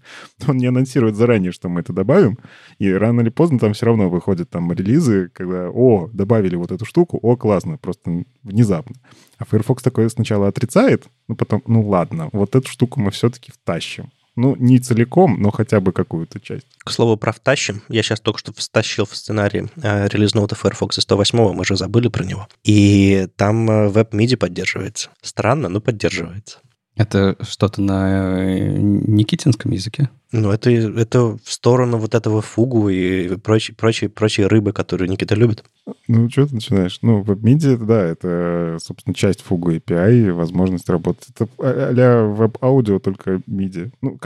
Он 0.46 0.56
не 0.56 0.66
анонсирует 0.66 1.16
заранее, 1.16 1.52
что 1.52 1.68
мы 1.68 1.80
это 1.80 1.92
добавим, 1.92 2.38
и 2.78 2.90
рано 2.90 3.20
или 3.20 3.28
поздно 3.28 3.58
там 3.58 3.72
все 3.72 3.86
равно 3.86 4.08
выходят 4.08 4.48
там 4.50 4.72
релизы, 4.72 5.30
когда, 5.32 5.70
о, 5.70 6.08
добавили 6.12 6.56
вот 6.56 6.72
эту 6.72 6.84
штуку, 6.84 7.18
о, 7.22 7.36
классно, 7.36 7.76
просто 7.76 8.24
внезапно. 8.42 8.96
А 9.38 9.44
Firefox 9.44 9.82
такое 9.82 10.08
сначала 10.08 10.48
отрицает, 10.48 11.04
ну 11.28 11.36
потом, 11.36 11.62
ну 11.66 11.86
ладно, 11.86 12.28
вот 12.32 12.54
эту 12.54 12.68
штуку 12.68 13.00
мы 13.00 13.10
все-таки 13.10 13.52
втащим. 13.52 14.10
Ну, 14.40 14.56
не 14.56 14.78
целиком, 14.78 15.36
но 15.38 15.50
хотя 15.50 15.80
бы 15.80 15.92
какую-то 15.92 16.40
часть. 16.40 16.66
К 16.82 16.90
слову 16.90 17.18
про 17.18 17.30
втащим. 17.30 17.82
Я 17.90 18.02
сейчас 18.02 18.20
только 18.20 18.38
что 18.38 18.54
втащил 18.54 19.04
в 19.04 19.14
сценарий 19.14 19.66
э, 19.82 20.08
релиз 20.08 20.32
ноута 20.32 20.54
Firefox 20.54 20.98
108, 20.98 21.52
мы 21.52 21.62
же 21.62 21.76
забыли 21.76 22.08
про 22.08 22.24
него. 22.24 22.48
И 22.64 23.28
там 23.36 23.70
э, 23.70 23.88
веб-миди 23.88 24.36
поддерживается. 24.36 25.10
Странно, 25.20 25.68
но 25.68 25.82
поддерживается. 25.82 26.60
Это 26.96 27.36
что-то 27.42 27.82
на 27.82 28.46
э, 28.48 28.78
никитинском 28.78 29.72
языке? 29.72 30.08
Ну, 30.32 30.50
это, 30.50 30.70
это 30.70 31.38
в 31.42 31.52
сторону 31.52 31.98
вот 31.98 32.14
этого 32.14 32.40
фугу 32.40 32.88
и 32.88 33.36
прочей, 33.36 33.72
прочей, 33.72 34.08
прочей 34.08 34.44
рыбы, 34.44 34.72
которую 34.72 35.10
Никита 35.10 35.34
любит. 35.34 35.64
Ну, 36.08 36.28
что 36.30 36.46
ты 36.46 36.54
начинаешь? 36.54 36.98
Ну, 37.02 37.22
Web 37.22 37.42
MIDI, 37.42 37.76
да, 37.76 38.02
это, 38.02 38.78
собственно, 38.80 39.14
часть 39.14 39.42
Fugu 39.42 39.72
API, 39.72 40.32
возможность 40.32 40.88
работать. 40.88 41.28
Это 41.34 41.48
а-ля 41.58 42.24
веб-аудио, 42.24 42.98
только 42.98 43.40
MIDI. 43.48 43.92
Ну, 44.00 44.18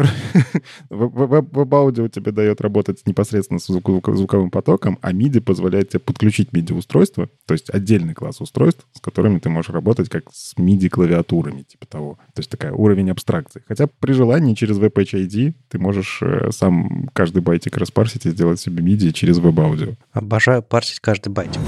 веб-аудио 0.90 2.08
тебе 2.08 2.32
дает 2.32 2.60
работать 2.60 3.02
непосредственно 3.06 3.60
с 3.60 3.66
звуковым 3.66 4.50
потоком, 4.50 4.98
а 5.00 5.12
MIDI 5.12 5.40
позволяет 5.40 5.90
тебе 5.90 6.00
подключить 6.00 6.50
MIDI-устройство, 6.52 7.28
то 7.46 7.54
есть 7.54 7.70
отдельный 7.70 8.14
класс 8.14 8.40
устройств, 8.40 8.86
с 8.92 9.00
которыми 9.00 9.38
ты 9.38 9.48
можешь 9.48 9.70
работать 9.70 10.08
как 10.08 10.24
с 10.32 10.54
MIDI-клавиатурами, 10.56 11.62
типа 11.62 11.86
того. 11.86 12.18
То 12.34 12.40
есть 12.40 12.50
такая 12.50 12.72
уровень 12.72 13.10
абстракции. 13.10 13.62
Хотя 13.66 13.86
при 13.86 14.12
желании 14.12 14.54
через 14.54 14.78
WebHID 14.78 15.54
ты 15.68 15.78
можешь 15.78 15.93
можешь 15.94 16.18
э, 16.22 16.50
сам 16.50 17.08
каждый 17.12 17.42
байтик 17.42 17.76
распарсить 17.76 18.26
и 18.26 18.30
сделать 18.30 18.60
себе 18.60 18.82
MIDI 18.82 19.12
через 19.12 19.38
веб-аудио. 19.38 19.94
Обожаю 20.12 20.62
парсить 20.62 21.00
каждый 21.00 21.28
байтик. 21.28 21.60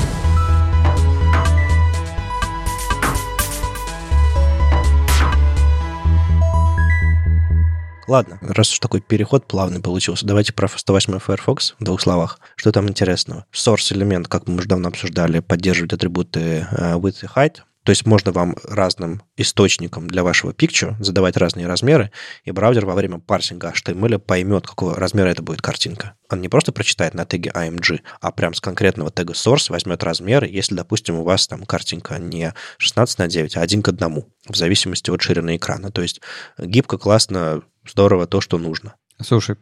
Ладно, 8.08 8.38
раз 8.40 8.70
уж 8.70 8.78
такой 8.78 9.00
переход 9.00 9.48
плавный 9.48 9.80
получился, 9.80 10.24
давайте 10.24 10.52
про 10.52 10.68
108 10.68 11.18
Firefox 11.18 11.74
в 11.80 11.84
двух 11.84 12.00
словах. 12.00 12.38
Что 12.54 12.70
там 12.70 12.88
интересного? 12.88 13.46
Source 13.52 13.92
элемент, 13.92 14.28
как 14.28 14.46
мы 14.46 14.56
уже 14.56 14.68
давно 14.68 14.88
обсуждали, 14.88 15.40
поддерживает 15.40 15.92
атрибуты 15.92 16.68
э, 16.70 16.94
width 16.94 17.24
и 17.24 17.26
height. 17.26 17.56
То 17.86 17.90
есть 17.90 18.04
можно 18.04 18.32
вам 18.32 18.56
разным 18.64 19.22
источникам 19.36 20.08
для 20.08 20.24
вашего 20.24 20.50
picture 20.50 20.96
задавать 20.98 21.36
разные 21.36 21.68
размеры, 21.68 22.10
и 22.44 22.50
браузер 22.50 22.84
во 22.84 22.96
время 22.96 23.20
парсинга 23.20 23.72
HTML 23.72 24.18
поймет, 24.18 24.66
какого 24.66 24.96
размера 24.96 25.28
это 25.28 25.44
будет 25.44 25.62
картинка. 25.62 26.14
Он 26.28 26.40
не 26.40 26.48
просто 26.48 26.72
прочитает 26.72 27.14
на 27.14 27.24
теге 27.24 27.52
AMG, 27.54 28.00
а 28.20 28.32
прям 28.32 28.54
с 28.54 28.60
конкретного 28.60 29.12
тега 29.12 29.34
source 29.34 29.70
возьмет 29.70 30.02
размеры, 30.02 30.48
если, 30.48 30.74
допустим, 30.74 31.14
у 31.14 31.22
вас 31.22 31.46
там 31.46 31.64
картинка 31.64 32.18
не 32.18 32.54
16 32.78 33.20
на 33.20 33.28
9, 33.28 33.56
а 33.56 33.60
1 33.60 33.82
к 33.82 33.88
1, 33.88 34.24
в 34.48 34.56
зависимости 34.56 35.10
от 35.10 35.22
ширины 35.22 35.54
экрана. 35.54 35.92
То 35.92 36.02
есть 36.02 36.20
гибко, 36.58 36.98
классно, 36.98 37.62
здорово, 37.88 38.26
то, 38.26 38.40
что 38.40 38.58
нужно. 38.58 38.96
Слушай, 39.22 39.56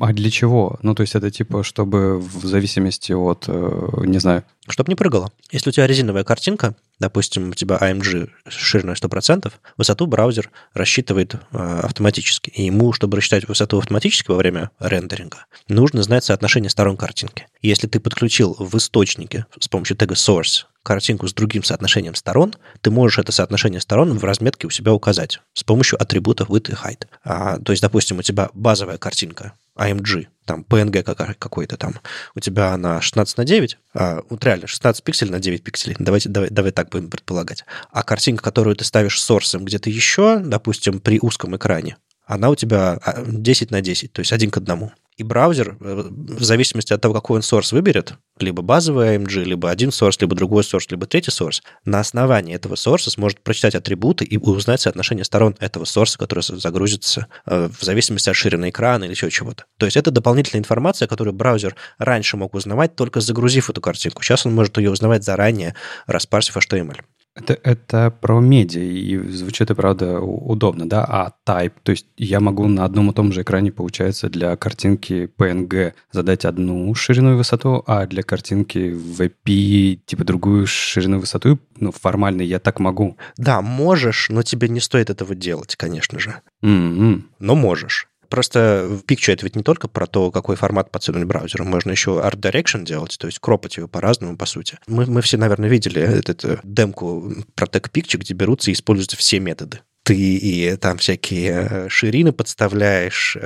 а 0.00 0.12
для 0.12 0.30
чего? 0.30 0.78
Ну, 0.82 0.94
то 0.94 1.02
есть 1.02 1.14
это 1.14 1.30
типа, 1.30 1.62
чтобы 1.62 2.18
в 2.18 2.44
зависимости 2.44 3.12
от, 3.12 3.44
э, 3.48 3.88
не 4.04 4.18
знаю... 4.18 4.44
Чтобы 4.68 4.90
не 4.90 4.96
прыгало. 4.96 5.32
Если 5.50 5.70
у 5.70 5.72
тебя 5.72 5.86
резиновая 5.86 6.24
картинка, 6.24 6.74
допустим, 6.98 7.50
у 7.50 7.54
тебя 7.54 7.76
AMG 7.76 8.30
шириной 8.48 8.94
100%, 8.94 9.52
высоту 9.76 10.06
браузер 10.06 10.50
рассчитывает 10.74 11.34
э, 11.34 11.80
автоматически. 11.82 12.50
И 12.50 12.64
ему, 12.64 12.92
чтобы 12.92 13.16
рассчитать 13.16 13.48
высоту 13.48 13.78
автоматически 13.78 14.30
во 14.30 14.36
время 14.36 14.70
рендеринга, 14.78 15.46
нужно 15.68 16.02
знать 16.02 16.24
соотношение 16.24 16.70
сторон 16.70 16.96
картинки. 16.96 17.46
Если 17.62 17.86
ты 17.86 18.00
подключил 18.00 18.56
в 18.58 18.76
источнике 18.76 19.46
с 19.58 19.68
помощью 19.68 19.96
тега 19.96 20.14
source 20.14 20.64
картинку 20.82 21.28
с 21.28 21.34
другим 21.34 21.62
соотношением 21.64 22.14
сторон, 22.14 22.54
ты 22.80 22.90
можешь 22.90 23.18
это 23.18 23.30
соотношение 23.30 23.80
сторон 23.80 24.16
в 24.16 24.24
разметке 24.24 24.66
у 24.66 24.70
себя 24.70 24.92
указать 24.92 25.40
с 25.52 25.62
помощью 25.62 26.00
атрибутов 26.00 26.48
width 26.48 26.70
и 26.70 26.74
height. 26.74 27.06
А, 27.24 27.58
то 27.58 27.72
есть, 27.72 27.82
допустим, 27.82 28.18
у 28.18 28.22
тебя 28.22 28.48
базовая 28.54 28.96
картинка 28.96 29.52
AMG, 29.78 30.26
там 30.44 30.64
PNG 30.68 31.02
какой-то 31.34 31.76
там, 31.76 31.94
у 32.34 32.40
тебя 32.40 32.72
она 32.72 33.00
16 33.00 33.38
на 33.38 33.44
9, 33.44 33.78
а, 33.94 34.22
вот 34.28 34.44
реально 34.44 34.66
16 34.66 35.04
пикселей 35.04 35.30
на 35.30 35.40
9 35.40 35.62
пикселей, 35.62 35.96
давайте, 35.98 36.28
давай, 36.28 36.50
давай 36.50 36.72
так 36.72 36.90
будем 36.90 37.10
предполагать. 37.10 37.64
А 37.90 38.02
картинка, 38.02 38.42
которую 38.42 38.76
ты 38.76 38.84
ставишь 38.84 39.20
сорсом 39.20 39.64
где-то 39.64 39.90
еще, 39.90 40.38
допустим, 40.38 41.00
при 41.00 41.18
узком 41.20 41.56
экране, 41.56 41.96
она 42.26 42.50
у 42.50 42.54
тебя 42.54 43.00
10 43.26 43.70
а, 43.70 43.74
на 43.74 43.80
10, 43.80 44.12
то 44.12 44.20
есть 44.20 44.32
один 44.32 44.50
к 44.50 44.56
одному. 44.56 44.92
И 45.18 45.24
браузер, 45.24 45.76
э, 45.80 46.08
в 46.10 46.44
зависимости 46.44 46.92
от 46.92 47.00
того, 47.00 47.12
какой 47.12 47.36
он 47.36 47.42
source 47.42 47.74
выберет, 47.74 48.14
либо 48.38 48.62
базовый 48.62 49.16
AMG, 49.16 49.42
либо 49.42 49.68
один 49.68 49.88
source, 49.88 50.16
либо 50.20 50.36
другой 50.36 50.62
source, 50.62 50.86
либо 50.90 51.06
третий 51.06 51.32
source, 51.32 51.60
на 51.84 51.98
основании 51.98 52.54
этого 52.54 52.74
source 52.74 53.10
сможет 53.10 53.40
прочитать 53.40 53.74
атрибуты 53.74 54.24
и 54.24 54.38
узнать 54.38 54.80
соотношение 54.80 55.24
сторон 55.24 55.56
этого 55.58 55.82
source, 55.82 56.16
который 56.16 56.44
загрузится 56.44 57.26
э, 57.46 57.68
в 57.68 57.84
зависимости 57.84 58.30
от 58.30 58.36
ширины 58.36 58.70
экрана 58.70 59.04
или 59.04 59.10
еще 59.10 59.28
чего-то. 59.28 59.64
То 59.76 59.86
есть 59.86 59.96
это 59.96 60.12
дополнительная 60.12 60.60
информация, 60.60 61.08
которую 61.08 61.34
браузер 61.34 61.74
раньше 61.98 62.36
мог 62.36 62.54
узнавать, 62.54 62.94
только 62.94 63.20
загрузив 63.20 63.70
эту 63.70 63.80
картинку. 63.80 64.22
Сейчас 64.22 64.46
он 64.46 64.54
может 64.54 64.78
ее 64.78 64.92
узнавать 64.92 65.24
заранее, 65.24 65.74
распарсив 66.06 66.56
HTML. 66.56 67.00
Это, 67.40 67.58
это 67.62 68.10
про 68.10 68.40
медиа, 68.40 68.82
и 68.82 69.16
звучит, 69.28 69.70
и 69.70 69.74
правда, 69.74 70.20
удобно, 70.20 70.88
да? 70.88 71.04
А 71.04 71.32
type, 71.46 71.72
то 71.82 71.90
есть 71.90 72.06
я 72.16 72.40
могу 72.40 72.66
на 72.66 72.84
одном 72.84 73.10
и 73.10 73.14
том 73.14 73.32
же 73.32 73.42
экране, 73.42 73.72
получается, 73.72 74.28
для 74.28 74.56
картинки 74.56 75.30
PNG 75.38 75.94
задать 76.12 76.44
одну 76.44 76.94
ширину 76.94 77.34
и 77.34 77.36
высоту, 77.36 77.82
а 77.86 78.06
для 78.06 78.22
картинки 78.22 78.78
VP, 78.78 80.00
типа, 80.06 80.24
другую 80.24 80.66
ширину 80.66 81.18
и 81.18 81.20
высоту, 81.20 81.58
ну, 81.76 81.92
формально 81.92 82.42
я 82.42 82.58
так 82.58 82.80
могу. 82.80 83.16
Да, 83.36 83.62
можешь, 83.62 84.28
но 84.30 84.42
тебе 84.42 84.68
не 84.68 84.80
стоит 84.80 85.10
этого 85.10 85.34
делать, 85.34 85.76
конечно 85.76 86.18
же. 86.18 86.34
Mm-hmm. 86.62 87.22
Но 87.38 87.54
можешь. 87.54 88.08
Просто 88.28 88.86
в 88.88 89.04
Picture 89.04 89.32
это 89.32 89.44
ведь 89.44 89.56
не 89.56 89.62
только 89.62 89.88
про 89.88 90.06
то, 90.06 90.30
какой 90.30 90.56
формат 90.56 90.90
подсунуть 90.90 91.24
браузеру. 91.24 91.64
Можно 91.64 91.90
еще 91.90 92.20
Art 92.22 92.38
Direction 92.40 92.84
делать, 92.84 93.16
то 93.18 93.26
есть 93.26 93.38
кропать 93.38 93.76
его 93.76 93.88
по-разному, 93.88 94.36
по 94.36 94.46
сути. 94.46 94.78
Мы, 94.86 95.06
мы 95.06 95.22
все, 95.22 95.36
наверное, 95.36 95.68
видели 95.68 96.02
эту 96.02 96.60
демку 96.62 97.32
про 97.54 97.66
Tech 97.66 97.90
Picture, 97.90 98.18
где 98.18 98.34
берутся 98.34 98.70
и 98.70 98.74
используются 98.74 99.16
все 99.16 99.40
методы 99.40 99.80
ты 100.08 100.16
и 100.16 100.74
там 100.76 100.96
всякие 100.96 101.68
э, 101.70 101.88
ширины 101.90 102.32
подставляешь, 102.32 103.36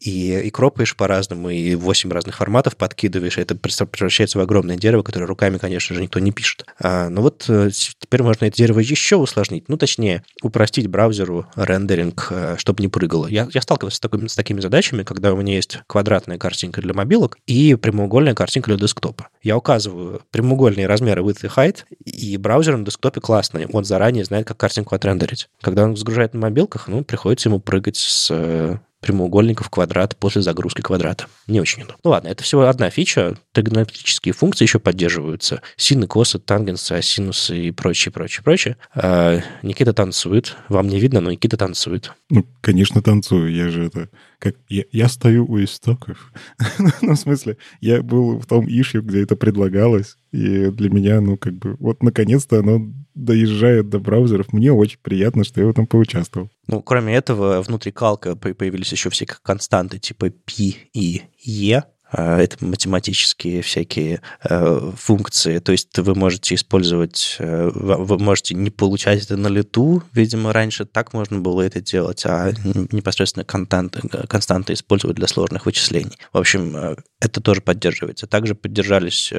и, 0.00 0.40
и 0.40 0.50
кропаешь 0.50 0.96
по-разному, 0.96 1.50
и 1.50 1.74
8 1.74 2.10
разных 2.10 2.38
форматов 2.38 2.78
подкидываешь, 2.78 3.36
это 3.36 3.54
превращается 3.54 4.38
в 4.38 4.40
огромное 4.40 4.76
дерево, 4.76 5.02
которое 5.02 5.26
руками, 5.26 5.58
конечно 5.58 5.94
же, 5.94 6.00
никто 6.00 6.18
не 6.18 6.32
пишет. 6.32 6.64
А, 6.80 7.10
ну 7.10 7.20
вот 7.20 7.44
э, 7.50 7.68
теперь 7.70 8.22
можно 8.22 8.46
это 8.46 8.56
дерево 8.56 8.78
еще 8.78 9.16
усложнить, 9.16 9.68
ну, 9.68 9.76
точнее, 9.76 10.24
упростить 10.42 10.86
браузеру 10.86 11.46
рендеринг, 11.56 12.28
э, 12.30 12.54
чтобы 12.56 12.82
не 12.82 12.88
прыгало. 12.88 13.26
Я, 13.26 13.46
я 13.52 13.60
сталкивался 13.60 13.98
с, 13.98 14.00
такими, 14.00 14.28
с 14.28 14.34
такими 14.34 14.60
задачами, 14.60 15.02
когда 15.02 15.34
у 15.34 15.36
меня 15.36 15.56
есть 15.56 15.80
квадратная 15.86 16.38
картинка 16.38 16.80
для 16.80 16.94
мобилок 16.94 17.36
и 17.46 17.74
прямоугольная 17.74 18.34
картинка 18.34 18.70
для 18.70 18.78
десктопа. 18.78 19.28
Я 19.42 19.58
указываю 19.58 20.22
прямоугольные 20.30 20.86
размеры 20.86 21.20
width 21.20 21.44
и 21.44 21.48
height, 21.48 21.84
и 22.02 22.38
браузер 22.38 22.78
на 22.78 22.86
десктопе 22.86 23.20
классный, 23.20 23.66
он 23.70 23.84
заранее 23.84 24.24
знает, 24.24 24.46
как 24.46 24.56
картинку 24.56 24.94
отрендерить. 24.94 25.50
Когда 25.60 25.84
он 25.84 25.97
загружает 25.98 26.34
на 26.34 26.40
мобилках, 26.40 26.88
ну, 26.88 27.04
приходится 27.04 27.48
ему 27.48 27.60
прыгать 27.60 27.96
с 27.96 28.28
э, 28.30 28.78
прямоугольников 29.00 29.70
квадрат 29.70 30.16
после 30.16 30.42
загрузки 30.42 30.80
квадрата. 30.80 31.26
Не 31.46 31.60
очень 31.60 31.82
удобно. 31.82 31.98
Ну 32.02 32.10
ладно, 32.10 32.28
это 32.28 32.42
всего 32.42 32.66
одна 32.66 32.90
фича. 32.90 33.36
Тригонометрические 33.52 34.32
функции 34.34 34.64
еще 34.64 34.78
поддерживаются. 34.78 35.62
Сины, 35.76 36.06
косы, 36.06 36.38
тангенсы, 36.38 36.92
асинусы 36.92 37.58
и 37.58 37.70
прочее, 37.70 38.12
прочее, 38.12 38.42
прочее. 38.42 38.76
А, 38.94 39.40
Никита 39.62 39.92
танцует. 39.92 40.56
Вам 40.68 40.88
не 40.88 40.98
видно, 40.98 41.20
но 41.20 41.30
Никита 41.30 41.56
танцует. 41.56 42.12
Ну, 42.30 42.46
конечно, 42.60 43.02
танцую. 43.02 43.52
Я 43.52 43.68
же 43.68 43.86
это... 43.86 44.08
Как... 44.38 44.56
Я, 44.68 44.84
я 44.92 45.08
стою 45.08 45.46
у 45.46 45.62
истоков. 45.62 46.32
ну, 47.02 47.14
в 47.14 47.18
смысле, 47.18 47.56
я 47.80 48.02
был 48.02 48.38
в 48.38 48.46
том 48.46 48.66
ишью, 48.66 49.02
где 49.02 49.22
это 49.22 49.36
предлагалось. 49.36 50.16
И 50.30 50.70
для 50.70 50.90
меня, 50.90 51.20
ну, 51.20 51.36
как 51.36 51.54
бы, 51.54 51.76
вот 51.78 52.02
наконец-то 52.02 52.58
оно 52.58 52.92
доезжает 53.14 53.88
до 53.88 53.98
браузеров. 53.98 54.52
Мне 54.52 54.72
очень 54.72 55.00
приятно, 55.02 55.42
что 55.44 55.60
я 55.60 55.66
в 55.66 55.70
этом 55.70 55.86
поучаствовал. 55.86 56.50
Ну, 56.68 56.82
кроме 56.82 57.14
этого, 57.14 57.62
внутри 57.62 57.90
калка 57.90 58.36
появились 58.36 58.92
еще 58.92 59.10
все 59.10 59.26
константы 59.26 59.98
типа 59.98 60.30
P 60.30 60.74
и 60.92 61.22
E, 61.44 61.82
это 62.10 62.64
математические 62.64 63.62
всякие 63.62 64.22
э, 64.42 64.92
функции. 64.96 65.58
То 65.58 65.72
есть 65.72 65.98
вы 65.98 66.14
можете 66.14 66.54
использовать, 66.54 67.36
э, 67.38 67.70
вы 67.74 68.18
можете 68.18 68.54
не 68.54 68.70
получать 68.70 69.24
это 69.24 69.36
на 69.36 69.48
лету. 69.48 70.02
Видимо, 70.12 70.52
раньше 70.52 70.86
так 70.86 71.12
можно 71.12 71.38
было 71.38 71.62
это 71.62 71.80
делать, 71.80 72.24
а 72.24 72.52
непосредственно 72.92 73.44
константы, 73.44 74.00
константы 74.26 74.72
использовать 74.72 75.16
для 75.16 75.26
сложных 75.26 75.66
вычислений. 75.66 76.16
В 76.32 76.38
общем, 76.38 76.76
э, 76.76 76.96
это 77.20 77.40
тоже 77.40 77.60
поддерживается. 77.60 78.26
Также 78.26 78.54
поддержались 78.54 79.32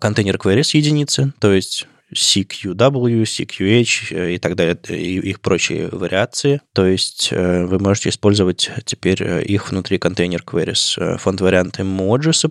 контейнер 0.00 0.36
queries 0.36 0.76
единицы, 0.76 1.32
то 1.38 1.52
есть 1.52 1.86
CQW, 2.14 3.22
CQH 3.22 4.14
э, 4.14 4.34
и 4.34 4.38
так 4.38 4.56
далее, 4.56 4.78
и 4.88 5.18
их 5.18 5.40
прочие 5.40 5.88
вариации. 5.88 6.60
То 6.72 6.86
есть 6.86 7.28
э, 7.30 7.64
вы 7.64 7.78
можете 7.78 8.08
использовать 8.08 8.70
теперь 8.84 9.22
э, 9.22 9.42
их 9.42 9.70
внутри 9.70 9.98
контейнер 9.98 10.42
queries. 10.42 11.18
Фонд 11.18 11.40
варианты 11.40 11.82
Emojis 11.82 12.48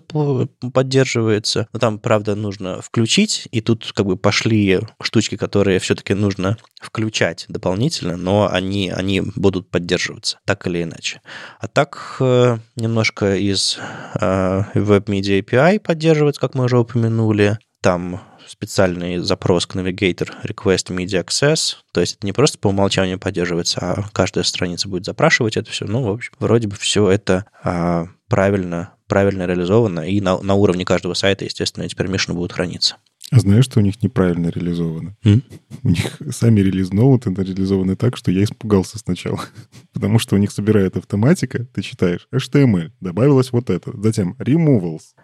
поддерживается. 0.72 1.68
Но 1.72 1.78
там, 1.78 1.98
правда, 1.98 2.34
нужно 2.34 2.80
включить, 2.80 3.48
и 3.50 3.60
тут 3.60 3.92
как 3.94 4.06
бы 4.06 4.16
пошли 4.16 4.80
штучки, 5.02 5.36
которые 5.36 5.78
все-таки 5.78 6.14
нужно 6.14 6.56
включать 6.80 7.44
дополнительно, 7.48 8.16
но 8.16 8.48
они, 8.50 8.90
они 8.90 9.20
будут 9.20 9.70
поддерживаться 9.70 10.38
так 10.46 10.66
или 10.66 10.82
иначе. 10.82 11.20
А 11.58 11.68
так 11.68 12.16
немножко 12.20 13.36
из 13.36 13.78
Web 14.14 15.04
Media 15.04 15.40
API 15.40 15.80
поддерживается, 15.80 16.40
как 16.40 16.54
мы 16.54 16.64
уже 16.64 16.78
упомянули. 16.78 17.58
Там 17.82 18.20
специальный 18.50 19.18
запрос 19.18 19.66
к 19.66 19.76
Navigator 19.76 20.30
Request 20.44 20.88
Media 20.88 21.24
Access. 21.24 21.76
То 21.92 22.00
есть 22.00 22.16
это 22.16 22.26
не 22.26 22.32
просто 22.32 22.58
по 22.58 22.68
умолчанию 22.68 23.18
поддерживается, 23.18 23.78
а 23.80 24.04
каждая 24.12 24.44
страница 24.44 24.88
будет 24.88 25.04
запрашивать 25.04 25.56
это 25.56 25.70
все. 25.70 25.84
Ну, 25.84 26.02
в 26.02 26.10
общем, 26.10 26.32
вроде 26.40 26.66
бы 26.66 26.74
все 26.74 27.08
это 27.08 27.46
а, 27.62 28.08
правильно, 28.28 28.94
правильно 29.06 29.46
реализовано, 29.46 30.00
и 30.00 30.20
на, 30.20 30.40
на 30.40 30.54
уровне 30.54 30.84
каждого 30.84 31.14
сайта, 31.14 31.44
естественно, 31.44 31.84
эти 31.84 31.94
permission 31.94 32.32
будут 32.32 32.52
храниться. 32.52 32.96
А 33.32 33.38
знаешь, 33.38 33.64
что 33.64 33.78
у 33.78 33.82
них 33.82 34.02
неправильно 34.02 34.48
реализовано? 34.48 35.16
Mm? 35.24 35.42
У 35.84 35.88
них 35.88 36.20
сами 36.30 36.60
релиз 36.60 36.92
ноуты 36.92 37.30
реализованы 37.30 37.94
так, 37.94 38.16
что 38.16 38.32
я 38.32 38.42
испугался 38.42 38.98
сначала. 38.98 39.40
Потому 39.92 40.18
что 40.18 40.34
у 40.34 40.38
них 40.38 40.50
собирает 40.50 40.96
автоматика, 40.96 41.64
ты 41.72 41.82
читаешь 41.82 42.26
HTML, 42.34 42.90
добавилось 43.00 43.52
вот 43.52 43.70
это, 43.70 43.92
затем 44.02 44.34
removals, 44.40 45.14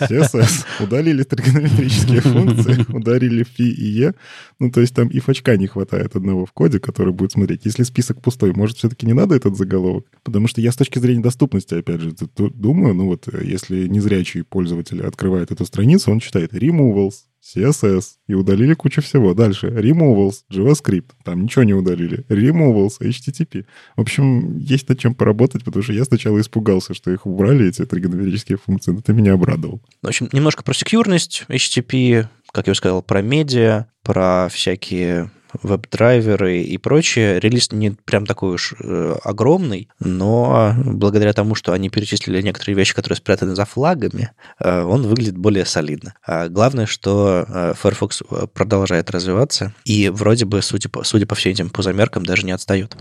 CSS, 0.00 0.64
удалили 0.80 1.22
тригонометрические 1.22 2.22
функции, 2.22 2.86
ударили 2.88 3.44
фи 3.44 3.70
и 3.70 3.84
е. 3.84 4.14
Ну, 4.58 4.70
то 4.70 4.80
есть 4.80 4.94
там 4.94 5.08
и 5.08 5.20
фачка 5.20 5.58
не 5.58 5.66
хватает 5.66 6.16
одного 6.16 6.46
в 6.46 6.52
коде, 6.52 6.80
который 6.80 7.12
будет 7.12 7.32
смотреть. 7.32 7.66
Если 7.66 7.82
список 7.82 8.22
пустой, 8.22 8.54
может, 8.54 8.78
все-таки 8.78 9.04
не 9.04 9.12
надо 9.12 9.34
этот 9.34 9.54
заголовок? 9.58 10.06
Потому 10.22 10.48
что 10.48 10.62
я 10.62 10.72
с 10.72 10.76
точки 10.76 10.98
зрения 10.98 11.22
доступности, 11.22 11.74
опять 11.74 12.00
же, 12.00 12.14
думаю, 12.36 12.94
ну 12.94 13.04
вот, 13.06 13.28
если 13.42 13.86
незрячий 13.86 14.44
пользователь 14.44 15.02
открывает 15.02 15.50
эту 15.50 15.66
страницу, 15.66 16.10
он 16.10 16.20
читает 16.20 16.54
removals, 16.54 17.24
CSS. 17.44 18.04
И 18.26 18.34
удалили 18.34 18.74
кучу 18.74 19.02
всего. 19.02 19.34
Дальше. 19.34 19.68
Removals, 19.68 20.44
JavaScript. 20.50 21.10
Там 21.24 21.42
ничего 21.42 21.64
не 21.64 21.74
удалили. 21.74 22.24
Removals, 22.28 23.00
HTTP. 23.00 23.66
В 23.96 24.00
общем, 24.00 24.56
есть 24.56 24.88
над 24.88 24.98
чем 24.98 25.14
поработать, 25.14 25.64
потому 25.64 25.82
что 25.82 25.92
я 25.92 26.04
сначала 26.04 26.40
испугался, 26.40 26.94
что 26.94 27.10
их 27.10 27.26
убрали, 27.26 27.68
эти 27.68 27.84
тригонометрические 27.84 28.58
функции. 28.58 28.92
Но 28.92 29.00
ты 29.00 29.12
меня 29.12 29.34
обрадовал. 29.34 29.82
В 30.02 30.06
общем, 30.06 30.28
немножко 30.32 30.62
про 30.62 30.74
секьюрность 30.74 31.44
HTTP, 31.48 32.28
как 32.52 32.66
я 32.66 32.70
уже 32.72 32.78
сказал, 32.78 33.02
про 33.02 33.20
медиа, 33.22 33.86
про 34.02 34.48
всякие 34.50 35.30
веб-драйверы 35.62 36.62
и 36.62 36.78
прочее. 36.78 37.40
Релиз 37.40 37.72
не 37.72 37.90
прям 37.90 38.26
такой 38.26 38.54
уж 38.54 38.74
э, 38.78 39.16
огромный, 39.22 39.88
но 40.00 40.74
благодаря 40.84 41.32
тому, 41.32 41.54
что 41.54 41.72
они 41.72 41.90
перечислили 41.90 42.40
некоторые 42.42 42.76
вещи, 42.76 42.94
которые 42.94 43.16
спрятаны 43.16 43.54
за 43.54 43.64
флагами, 43.64 44.30
э, 44.58 44.82
он 44.82 45.02
выглядит 45.02 45.36
более 45.36 45.64
солидно. 45.64 46.14
А 46.26 46.48
главное, 46.48 46.86
что 46.86 47.46
э, 47.48 47.74
Firefox 47.80 48.22
продолжает 48.52 49.10
развиваться 49.10 49.74
и 49.84 50.08
вроде 50.08 50.44
бы, 50.44 50.62
судя 50.62 50.88
по, 50.88 51.04
судя 51.04 51.26
по 51.26 51.34
всем 51.34 51.52
этим 51.52 51.70
пузомеркам, 51.70 52.26
даже 52.26 52.44
не 52.44 52.52
отстает. 52.52 52.96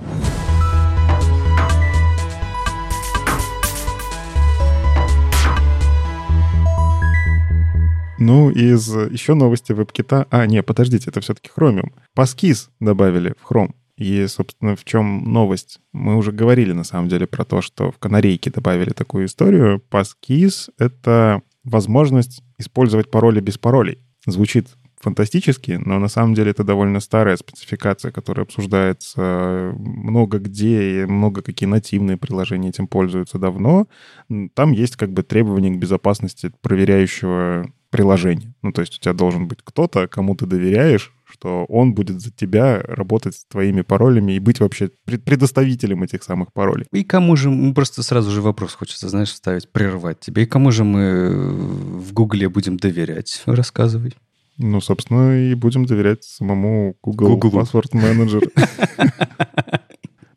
Ну, 8.26 8.50
из 8.50 8.88
еще 8.88 9.34
новости 9.34 9.74
WebKit. 9.74 10.28
А, 10.30 10.46
не, 10.46 10.64
подождите, 10.64 11.10
это 11.10 11.20
все-таки 11.20 11.50
Chromium. 11.54 11.92
Passkis 12.16 12.70
добавили 12.80 13.36
в 13.38 13.52
Chrome. 13.52 13.72
И, 13.98 14.26
собственно, 14.28 14.78
в 14.78 14.86
чем 14.86 15.26
новость? 15.26 15.82
Мы 15.92 16.16
уже 16.16 16.32
говорили, 16.32 16.72
на 16.72 16.86
самом 16.86 17.10
деле, 17.10 17.28
про 17.28 17.44
то, 17.44 17.62
что 17.62 17.92
в 17.92 17.98
канарейке 18.00 18.50
добавили 18.50 18.92
такую 18.92 19.26
историю. 19.26 19.84
Passkis— 19.92 20.70
это 20.80 21.42
возможность 21.66 22.42
использовать 22.58 23.12
пароли 23.12 23.42
без 23.42 23.58
паролей. 23.58 24.00
Звучит 24.26 24.70
фантастически, 25.02 25.82
но 25.84 26.00
на 26.00 26.08
самом 26.08 26.34
деле 26.34 26.52
это 26.52 26.64
довольно 26.64 27.02
старая 27.02 27.36
спецификация, 27.36 28.14
которая 28.14 28.46
обсуждается 28.46 29.74
много 29.76 30.40
где, 30.40 31.02
и 31.02 31.06
много 31.06 31.42
какие 31.42 31.68
нативные 31.68 32.16
приложения 32.16 32.70
этим 32.70 32.88
пользуются 32.88 33.38
давно. 33.38 33.88
Там 34.54 34.72
есть 34.72 34.96
как 34.96 35.12
бы 35.12 35.24
требования 35.24 35.72
к 35.72 35.78
безопасности 35.78 36.54
проверяющего 36.62 37.66
приложение. 37.94 38.56
Ну, 38.64 38.72
то 38.72 38.82
есть 38.82 38.96
у 38.96 39.00
тебя 39.00 39.14
должен 39.14 39.48
быть 39.48 39.60
кто-то, 39.64 40.08
кому 40.08 40.36
ты 40.36 40.48
доверяешь, 40.48 41.14
что 41.26 41.66
он 41.66 41.94
будет 41.94 42.22
за 42.22 42.32
тебя 42.32 42.82
работать 42.82 43.36
с 43.36 43.46
твоими 43.46 43.82
паролями 43.84 44.32
и 44.32 44.40
быть 44.40 44.60
вообще 44.60 44.90
предоставителем 45.06 46.02
этих 46.02 46.24
самых 46.24 46.52
паролей. 46.54 46.88
И 46.92 47.04
кому 47.04 47.36
же, 47.36 47.52
просто 47.76 48.02
сразу 48.02 48.32
же 48.32 48.42
вопрос 48.42 48.74
хочется, 48.74 49.10
знаешь, 49.10 49.32
ставить, 49.32 49.72
прервать 49.72 50.20
тебе. 50.20 50.42
И 50.42 50.46
кому 50.48 50.72
же 50.72 50.84
мы 50.84 52.00
в 52.00 52.14
Гугле 52.14 52.50
будем 52.50 52.78
доверять? 52.78 53.44
Рассказывай. 53.46 54.16
Ну, 54.58 54.82
собственно, 54.82 55.52
и 55.52 55.54
будем 55.54 55.86
доверять 55.86 56.24
самому 56.24 56.98
Google, 57.04 57.38
Google. 57.38 57.60
Password 57.60 57.92
Manager. 57.94 58.42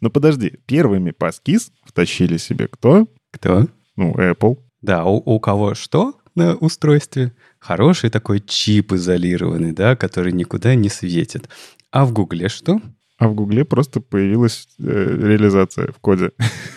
Но 0.03 0.11
подожди, 0.11 0.53
первыми 0.67 1.13
паскиз 1.13 1.73
втащили 1.87 2.37
себе 2.37 2.69
кто? 2.69 3.09
Кто? 3.31 3.67
Ну, 3.97 4.13
Apple. 4.13 4.59
Да, 4.83 5.07
у, 5.07 5.23
у 5.25 5.41
кого 5.41 5.75
что 5.75 6.17
на 6.37 6.55
устройстве? 6.55 7.33
Хороший 7.59 8.11
такой 8.11 8.41
чип 8.41 8.93
изолированный, 8.93 9.73
да, 9.73 9.97
который 9.97 10.33
никуда 10.33 10.75
не 10.75 10.89
светит. 10.89 11.49
А 11.91 12.05
в 12.05 12.13
Гугле 12.13 12.49
что? 12.49 12.81
А 13.19 13.29
в 13.29 13.35
Гугле 13.35 13.65
просто 13.65 14.01
появилась 14.01 14.69
э, 14.79 14.83
реализация 14.85 15.91
в 15.91 15.99
коде. 15.99 16.33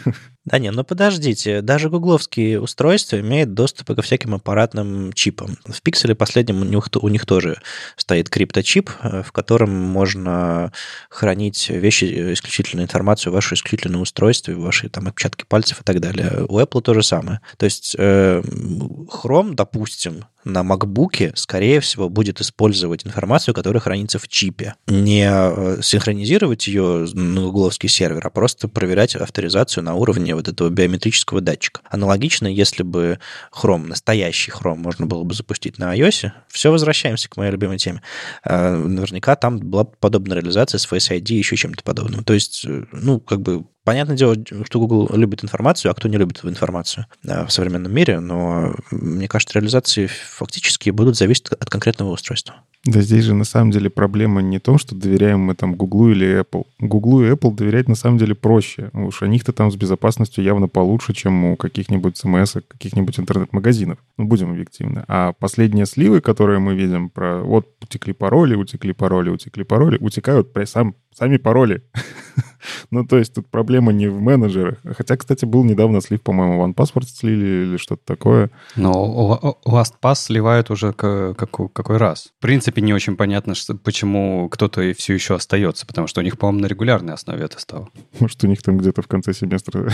Да 0.50 0.58
не, 0.58 0.72
ну 0.72 0.84
подождите, 0.84 1.62
даже 1.62 1.92
гугловские 1.92 2.60
устройства 2.60 3.20
имеют 3.20 3.54
доступ 3.54 3.96
ко 3.96 4.02
всяким 4.02 4.34
аппаратным 4.34 5.14
чипам. 5.14 5.58
В 5.64 5.80
пикселе 5.84 6.16
последнем 6.16 6.62
у 6.62 6.66
них, 6.66 6.88
у 7.00 7.08
них 7.08 7.28
тоже 7.28 7.62
стоит 7.96 8.30
крипточип, 8.30 8.90
э, 9.04 9.22
в 9.22 9.32
котором 9.32 9.70
можно 9.70 10.74
хранить 11.08 11.70
вещи, 11.70 12.06
э, 12.06 12.34
исключительную 12.34 12.86
информацию, 12.86 13.32
ваше 13.32 13.54
исключительное 13.54 14.02
устройство, 14.02 14.54
ваши 14.54 14.90
там 14.90 15.08
отпечатки 15.08 15.46
пальцев 15.48 15.82
и 15.82 15.84
так 15.84 16.00
далее. 16.00 16.46
У 16.50 16.60
Apple 16.60 16.82
то 16.82 16.96
же 16.96 17.04
самое. 17.04 17.42
То 17.58 17.66
есть 17.66 17.96
э, 18.00 18.42
Chrome, 18.42 19.54
допустим, 19.54 20.26
на 20.44 20.62
MacBook, 20.62 21.36
скорее 21.36 21.80
всего, 21.80 22.10
будет 22.10 22.42
использовать 22.42 23.06
информацию, 23.06 23.54
которая 23.54 23.82
хранится 23.82 24.20
в 24.20 24.28
чипе. 24.28 24.76
Не 24.88 25.28
э, 25.30 25.82
синхронизировать 25.82 26.68
ее 26.68 27.08
на 27.14 27.42
гугловский 27.42 27.90
сервер, 27.90 28.26
а 28.26 28.30
просто 28.30 28.68
проверять 28.68 29.16
авторизацию 29.16 29.84
на 29.84 29.96
уровне 29.96 30.36
вот 30.36 30.48
этого 30.48 30.70
биометрического 30.70 31.42
датчика. 31.42 31.82
Аналогично, 31.90 32.48
если 32.48 32.84
бы 32.84 33.20
Chrome, 33.52 33.88
настоящий 33.88 34.52
Chrome, 34.52 34.78
можно 34.78 35.06
было 35.06 35.24
бы 35.24 35.34
запустить 35.34 35.78
на 35.78 35.96
iOS, 35.98 36.32
все 36.48 36.72
возвращаемся 36.72 37.30
к 37.30 37.38
моей 37.38 37.52
любимой 37.52 37.78
теме. 37.78 38.02
Э, 38.44 38.76
наверняка 38.76 39.36
там 39.36 39.60
была 39.60 39.84
подобная 39.84 40.38
реализация 40.38 40.80
с 40.80 40.88
Face 40.88 41.12
ID 41.12 41.32
и 41.32 41.38
еще 41.38 41.56
чем-то 41.56 41.84
подобным. 41.84 42.24
То 42.24 42.34
есть, 42.34 42.66
э, 42.66 42.86
ну, 42.92 43.20
как 43.20 43.42
бы 43.42 43.66
Понятное 43.90 44.16
дело, 44.16 44.36
что 44.66 44.80
Google 44.80 45.10
любит 45.16 45.44
информацию, 45.44 45.90
а 45.90 45.96
кто 45.96 46.08
не 46.08 46.18
любит 46.18 46.46
информацию 46.46 47.08
в 47.24 47.50
современном 47.50 47.92
мире, 47.92 48.20
но 48.20 48.76
мне 48.92 49.28
кажется, 49.28 49.58
реализации 49.58 50.06
фактически 50.06 50.92
будут 50.92 51.18
зависеть 51.18 51.48
от 51.48 51.68
конкретного 51.72 52.12
устройства. 52.12 52.58
Да 52.90 53.02
здесь 53.02 53.26
же 53.26 53.36
на 53.36 53.44
самом 53.44 53.70
деле 53.70 53.92
проблема 53.92 54.42
не 54.42 54.58
в 54.58 54.62
том, 54.62 54.80
что 54.80 54.96
доверяем 54.96 55.42
мы 55.42 55.54
там 55.54 55.76
Гуглу 55.76 56.10
или 56.10 56.42
Apple. 56.42 56.66
Гуглу 56.80 57.24
и 57.24 57.30
Apple 57.30 57.54
доверять 57.54 57.88
на 57.88 57.94
самом 57.94 58.18
деле 58.18 58.34
проще. 58.34 58.90
Уж 58.94 59.22
у 59.22 59.28
них-то 59.28 59.54
там 59.54 59.72
с 59.72 59.76
безопасностью 59.76 60.44
явно 60.44 60.68
получше, 60.68 61.14
чем 61.14 61.46
у 61.46 61.56
каких-нибудь 61.56 62.20
CMS, 62.20 62.64
каких-нибудь 62.68 63.20
интернет-магазинов. 63.20 64.00
Ну, 64.18 64.26
будем 64.26 64.50
объективны. 64.50 65.04
А 65.08 65.34
последние 65.34 65.86
сливы, 65.86 66.20
которые 66.20 66.58
мы 66.58 66.74
видим 66.74 67.12
про 67.12 67.44
вот 67.44 67.68
утекли 67.80 68.12
пароли, 68.12 68.56
утекли 68.56 68.94
пароли, 68.94 69.30
утекли 69.30 69.64
пароли, 69.64 69.98
утекают 70.02 70.50
сам, 70.66 70.96
сами 71.14 71.38
пароли. 71.38 71.84
ну, 72.92 73.06
то 73.06 73.18
есть 73.18 73.34
тут 73.34 73.48
проблема 73.48 73.92
не 73.92 74.08
в 74.08 74.20
менеджерах. 74.20 74.78
Хотя, 74.98 75.18
кстати, 75.18 75.46
был 75.46 75.64
недавно 75.64 76.02
слив, 76.02 76.22
по-моему, 76.22 76.66
OnePassword 76.66 77.06
слили 77.06 77.66
или 77.66 77.78
что-то 77.78 78.02
такое. 78.06 78.50
Но 78.76 79.58
LastPass 79.66 80.16
сливают 80.16 80.72
уже 80.72 80.94
какой 80.94 81.98
раз. 81.98 82.32
В 82.38 82.42
принципе, 82.42 82.79
не 82.82 82.94
очень 82.94 83.16
понятно, 83.16 83.56
что, 83.56 83.76
почему 83.76 84.50
кто-то 84.50 84.82
и 84.82 84.94
все 84.94 85.14
еще 85.14 85.36
остается, 85.36 85.86
потому 85.86 86.08
что 86.08 86.22
у 86.22 86.24
них, 86.24 86.38
по-моему, 86.38 86.62
на 86.62 86.68
регулярной 86.68 87.14
основе 87.14 87.44
это 87.44 87.60
стало. 87.60 87.90
Может, 88.20 88.44
у 88.44 88.48
них 88.48 88.62
там 88.62 88.78
где-то 88.78 89.02
в 89.02 89.08
конце 89.08 89.34
семестра 89.34 89.92